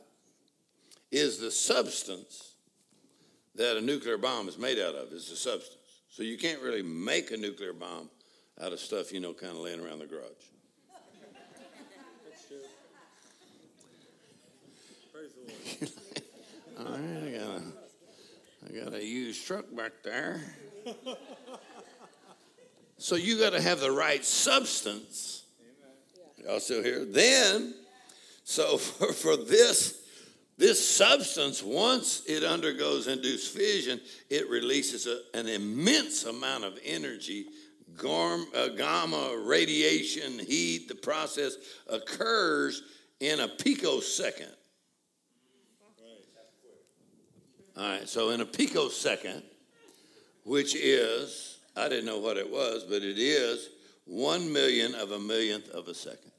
is 1.10 1.38
the 1.38 1.50
substance 1.50 2.52
that 3.54 3.76
a 3.76 3.80
nuclear 3.80 4.18
bomb 4.18 4.48
is 4.48 4.58
made 4.58 4.78
out 4.78 4.94
of, 4.94 5.12
is 5.12 5.30
the 5.30 5.36
substance. 5.36 5.76
So 6.10 6.22
you 6.22 6.36
can't 6.36 6.60
really 6.60 6.82
make 6.82 7.30
a 7.30 7.36
nuclear 7.36 7.72
bomb 7.72 8.10
out 8.60 8.72
of 8.72 8.80
stuff, 8.80 9.12
you 9.12 9.20
know, 9.20 9.32
kind 9.32 9.52
of 9.52 9.58
laying 9.58 9.80
around 9.80 10.00
the 10.00 10.06
garage. 10.06 10.26
Praise 15.12 15.30
the 15.34 16.82
Lord. 16.82 16.90
All 16.90 16.98
right, 16.98 17.22
I 17.24 17.30
got 17.38 17.48
a, 17.48 17.62
I 18.66 18.84
got 18.84 18.94
a 18.94 19.04
used 19.04 19.46
truck 19.46 19.64
back 19.74 19.92
there. 20.04 20.42
So 22.98 23.14
you 23.14 23.38
got 23.38 23.50
to 23.50 23.60
have 23.60 23.80
the 23.80 23.90
right 23.90 24.24
substance. 24.24 25.44
Y'all 26.44 26.60
still 26.60 26.82
here? 26.82 27.04
Then, 27.04 27.74
so 28.44 28.76
for, 28.78 29.12
for 29.12 29.36
this 29.36 30.02
this 30.58 30.96
substance, 30.96 31.62
once 31.62 32.22
it 32.26 32.42
undergoes 32.42 33.08
induced 33.08 33.54
fission, 33.54 34.00
it 34.30 34.48
releases 34.48 35.06
a, 35.06 35.20
an 35.34 35.48
immense 35.48 36.24
amount 36.24 36.64
of 36.64 36.78
energy, 36.82 37.44
uh, 38.02 38.68
gamma 38.68 39.36
radiation, 39.44 40.38
heat. 40.38 40.88
The 40.88 40.94
process 40.94 41.56
occurs 41.88 42.82
in 43.20 43.40
a 43.40 43.48
picosecond. 43.48 44.52
All 47.76 47.82
right, 47.82 48.08
so 48.08 48.30
in 48.30 48.40
a 48.40 48.46
picosecond, 48.46 49.42
which 50.44 50.74
is, 50.74 51.58
I 51.76 51.90
didn't 51.90 52.06
know 52.06 52.18
what 52.18 52.38
it 52.38 52.50
was, 52.50 52.84
but 52.84 53.02
it 53.02 53.18
is 53.18 53.68
one 54.06 54.52
million 54.52 54.94
of 54.94 55.10
a 55.10 55.18
millionth 55.18 55.68
of 55.68 55.88
a 55.88 55.94
second. 55.94 56.32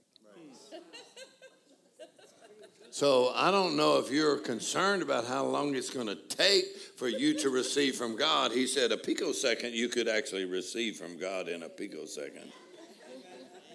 So 2.97 3.31
I 3.35 3.51
don't 3.51 3.77
know 3.77 3.99
if 3.99 4.09
you're 4.09 4.39
concerned 4.39 5.03
about 5.03 5.27
how 5.27 5.45
long 5.45 5.75
it's 5.75 5.91
going 5.91 6.07
to 6.07 6.15
take 6.15 6.65
for 6.97 7.07
you 7.07 7.37
to 7.41 7.51
receive 7.51 7.95
from 7.95 8.15
God. 8.15 8.51
He 8.51 8.65
said 8.65 8.91
a 8.91 8.97
picosecond 8.97 9.75
you 9.75 9.87
could 9.87 10.07
actually 10.07 10.45
receive 10.45 10.97
from 10.97 11.15
God 11.19 11.47
in 11.47 11.61
a 11.61 11.69
picosecond. 11.69 12.51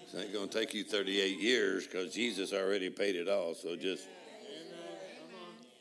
It's 0.03 0.13
not 0.13 0.33
going 0.33 0.49
to 0.49 0.59
take 0.59 0.75
you 0.75 0.83
38 0.83 1.39
years 1.39 1.87
because 1.87 2.13
Jesus 2.13 2.53
already 2.53 2.91
paid 2.91 3.15
it 3.15 3.29
all. 3.29 3.55
So 3.55 3.77
just. 3.77 4.09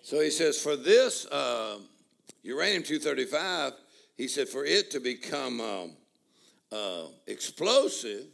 So 0.04 0.20
he 0.20 0.30
says, 0.30 0.62
for 0.62 0.76
this 0.76 1.26
uh, 1.26 1.80
uranium 2.44 2.84
235, 2.84 3.74
he 4.18 4.28
said, 4.28 4.50
for 4.50 4.66
it 4.66 4.92
to 4.92 5.00
become 5.00 5.60
um, 5.62 5.92
uh, 6.72 7.06
explosive, 7.28 8.26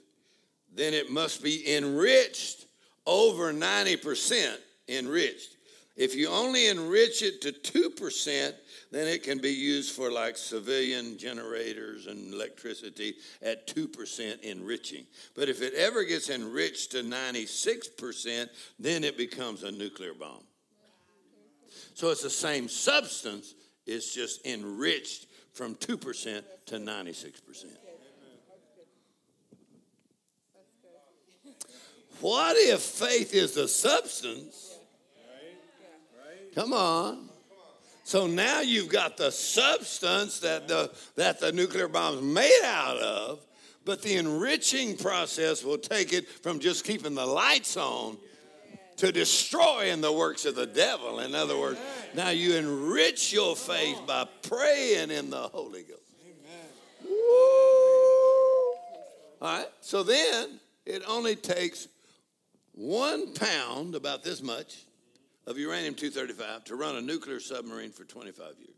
then 0.74 0.94
it 0.94 1.12
must 1.12 1.44
be 1.44 1.76
enriched 1.76 2.66
over 3.06 3.54
90% 3.54 4.58
enriched. 4.88 5.58
If 5.96 6.14
you 6.14 6.30
only 6.30 6.68
enrich 6.68 7.24
it 7.24 7.42
to 7.42 7.52
2%, 7.52 8.54
then 8.92 9.08
it 9.08 9.24
can 9.24 9.40
be 9.40 9.52
used 9.52 9.96
for 9.96 10.12
like 10.12 10.38
civilian 10.38 11.18
generators 11.18 12.06
and 12.06 12.32
electricity 12.32 13.16
at 13.42 13.66
2% 13.68 14.42
enriching. 14.42 15.06
But 15.36 15.50
if 15.50 15.64
it 15.64 15.74
ever 15.74 16.04
gets 16.04 16.30
enriched 16.30 16.92
to 16.92 16.98
96%, 16.98 18.50
then 18.80 19.04
it 19.04 19.18
becomes 19.18 19.64
a 19.64 19.72
nuclear 19.72 20.14
bomb. 20.14 20.44
So 21.96 22.12
it's 22.12 22.22
the 22.22 22.30
same 22.30 22.70
substance, 22.70 23.56
it's 23.88 24.14
just 24.14 24.46
enriched 24.46 25.26
from 25.54 25.74
2% 25.76 26.44
to 26.68 26.76
96%. 26.76 27.66
What 32.20 32.58
if 32.58 32.82
faith 32.82 33.34
is 33.34 33.54
the 33.54 33.68
substance? 33.68 34.78
Come 36.56 36.74
on. 36.74 37.30
So 38.04 38.26
now 38.26 38.62
you've 38.62 38.90
got 38.90 39.18
the 39.18 39.32
substance 39.32 40.40
that 40.40 40.68
the, 40.68 40.92
that 41.16 41.40
the 41.40 41.52
nuclear 41.52 41.88
bomb's 41.88 42.22
made 42.22 42.62
out 42.64 42.98
of, 42.98 43.46
but 43.86 44.02
the 44.02 44.16
enriching 44.16 44.96
process 44.96 45.64
will 45.64 45.78
take 45.78 46.14
it 46.14 46.28
from 46.42 46.60
just 46.60 46.86
keeping 46.86 47.16
the 47.16 47.26
lights 47.26 47.78
on 47.78 48.18
to 48.96 49.12
destroying 49.12 50.02
the 50.02 50.12
works 50.12 50.46
of 50.46 50.56
the 50.56 50.66
devil. 50.66 51.20
In 51.20 51.36
other 51.36 51.58
words, 51.58 51.80
now 52.16 52.30
you 52.30 52.56
enrich 52.56 53.32
your 53.32 53.56
faith 53.56 54.00
by 54.08 54.28
praying 54.42 55.12
in 55.12 55.30
the 55.30 55.50
Holy 55.50 55.84
Ghost. 55.84 56.02
Woo! 57.04 57.14
All 59.40 59.58
right, 59.58 59.68
so 59.82 60.02
then 60.02 60.60
it 60.86 61.04
only 61.08 61.36
takes 61.36 61.88
one 62.78 63.34
pound, 63.34 63.96
about 63.96 64.24
this 64.24 64.44
much, 64.44 64.86
of 65.48 65.58
uranium 65.58 65.96
235 65.96 66.66
to 66.66 66.76
run 66.76 66.96
a 66.96 67.02
nuclear 67.02 67.40
submarine 67.40 67.92
for 67.92 68.04
25 68.04 68.46
years. 68.60 68.76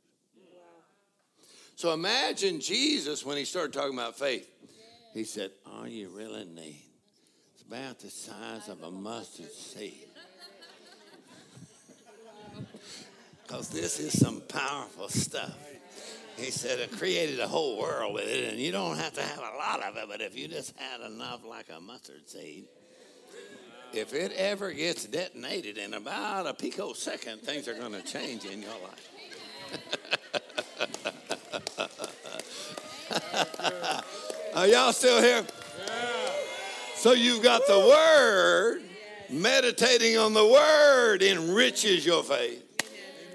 So 1.75 1.93
imagine 1.93 2.61
Jesus 2.61 3.25
when 3.25 3.37
he 3.37 3.45
started 3.45 3.73
talking 3.73 3.93
about 3.93 4.17
faith. 4.17 4.49
He 5.13 5.23
said, 5.23 5.51
All 5.65 5.87
you 5.87 6.09
really 6.09 6.45
need 6.45 6.83
is 7.55 7.63
about 7.67 7.99
the 7.99 8.09
size 8.09 8.69
of 8.69 8.83
a 8.83 8.91
mustard 8.91 9.51
seed. 9.51 10.07
Because 13.43 13.69
this 13.69 13.99
is 13.99 14.19
some 14.19 14.41
powerful 14.41 15.09
stuff. 15.09 15.57
He 16.37 16.51
said 16.51 16.77
it 16.77 16.91
created 16.91 17.39
a 17.39 17.47
whole 17.47 17.79
world 17.79 18.13
with 18.13 18.27
it, 18.27 18.51
and 18.51 18.59
you 18.59 18.71
don't 18.71 18.97
have 18.97 19.13
to 19.13 19.23
have 19.23 19.39
a 19.39 19.57
lot 19.57 19.81
of 19.81 19.97
it, 19.97 20.05
but 20.07 20.21
if 20.21 20.37
you 20.37 20.47
just 20.47 20.77
had 20.77 21.01
enough 21.01 21.43
like 21.43 21.65
a 21.75 21.81
mustard 21.81 22.29
seed, 22.29 22.65
if 23.93 24.13
it 24.13 24.31
ever 24.33 24.71
gets 24.71 25.05
detonated 25.05 25.77
in 25.77 25.93
about 25.93 26.47
a 26.47 26.53
picosecond, 26.53 27.41
things 27.41 27.67
are 27.67 27.73
going 27.73 27.93
to 27.93 28.01
change 28.01 28.45
in 28.45 28.61
your 28.61 28.71
life. 28.71 29.09
are 34.55 34.67
y'all 34.67 34.93
still 34.93 35.21
here? 35.21 35.45
So 36.95 37.13
you've 37.13 37.41
got 37.41 37.65
the 37.67 37.79
Word, 37.79 38.81
meditating 39.29 40.17
on 40.17 40.33
the 40.33 40.45
Word 40.45 41.21
enriches 41.23 42.05
your 42.05 42.23
faith. 42.23 42.65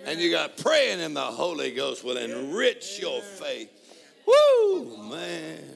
And 0.06 0.20
you 0.20 0.30
got 0.30 0.58
praying 0.58 1.00
in 1.00 1.14
the 1.14 1.22
Holy 1.22 1.70
Ghost 1.70 2.04
will 2.04 2.18
enrich 2.18 3.00
your 3.00 3.22
faith. 3.22 3.70
Woo, 4.26 5.08
man. 5.08 5.73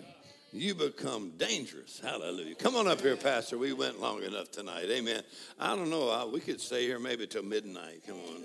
You 0.52 0.74
become 0.74 1.32
dangerous. 1.36 2.00
Hallelujah. 2.02 2.54
Come 2.54 2.76
on 2.76 2.88
up 2.88 3.00
here, 3.00 3.16
Pastor. 3.16 3.58
We 3.58 3.72
went 3.72 4.00
long 4.00 4.22
enough 4.22 4.50
tonight. 4.50 4.86
Amen. 4.90 5.22
I 5.58 5.76
don't 5.76 5.90
know. 5.90 6.30
We 6.32 6.40
could 6.40 6.60
stay 6.60 6.84
here 6.84 6.98
maybe 6.98 7.26
till 7.26 7.42
midnight. 7.42 8.02
Come 8.06 8.16
on. 8.16 8.44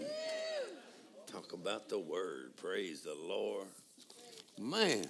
Talk 1.27 1.53
about 1.53 1.90
the 1.90 1.99
word. 1.99 2.57
Praise 2.57 3.01
the 3.01 3.15
Lord. 3.15 3.67
Man. 4.59 5.06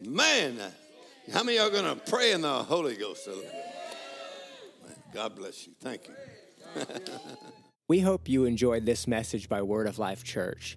Man. 0.00 0.58
How 1.32 1.42
many 1.42 1.58
are 1.58 1.70
going 1.70 1.84
to 1.84 2.10
pray 2.10 2.32
in 2.32 2.40
the 2.40 2.62
Holy 2.62 2.96
Ghost? 2.96 3.28
God 5.12 5.36
bless 5.36 5.66
you. 5.66 5.74
Thank 5.80 6.08
you. 6.08 6.84
We 7.88 8.00
hope 8.00 8.28
you 8.28 8.44
enjoyed 8.44 8.84
this 8.84 9.06
message 9.06 9.48
by 9.48 9.62
Word 9.62 9.86
of 9.86 9.98
Life 9.98 10.22
Church. 10.22 10.76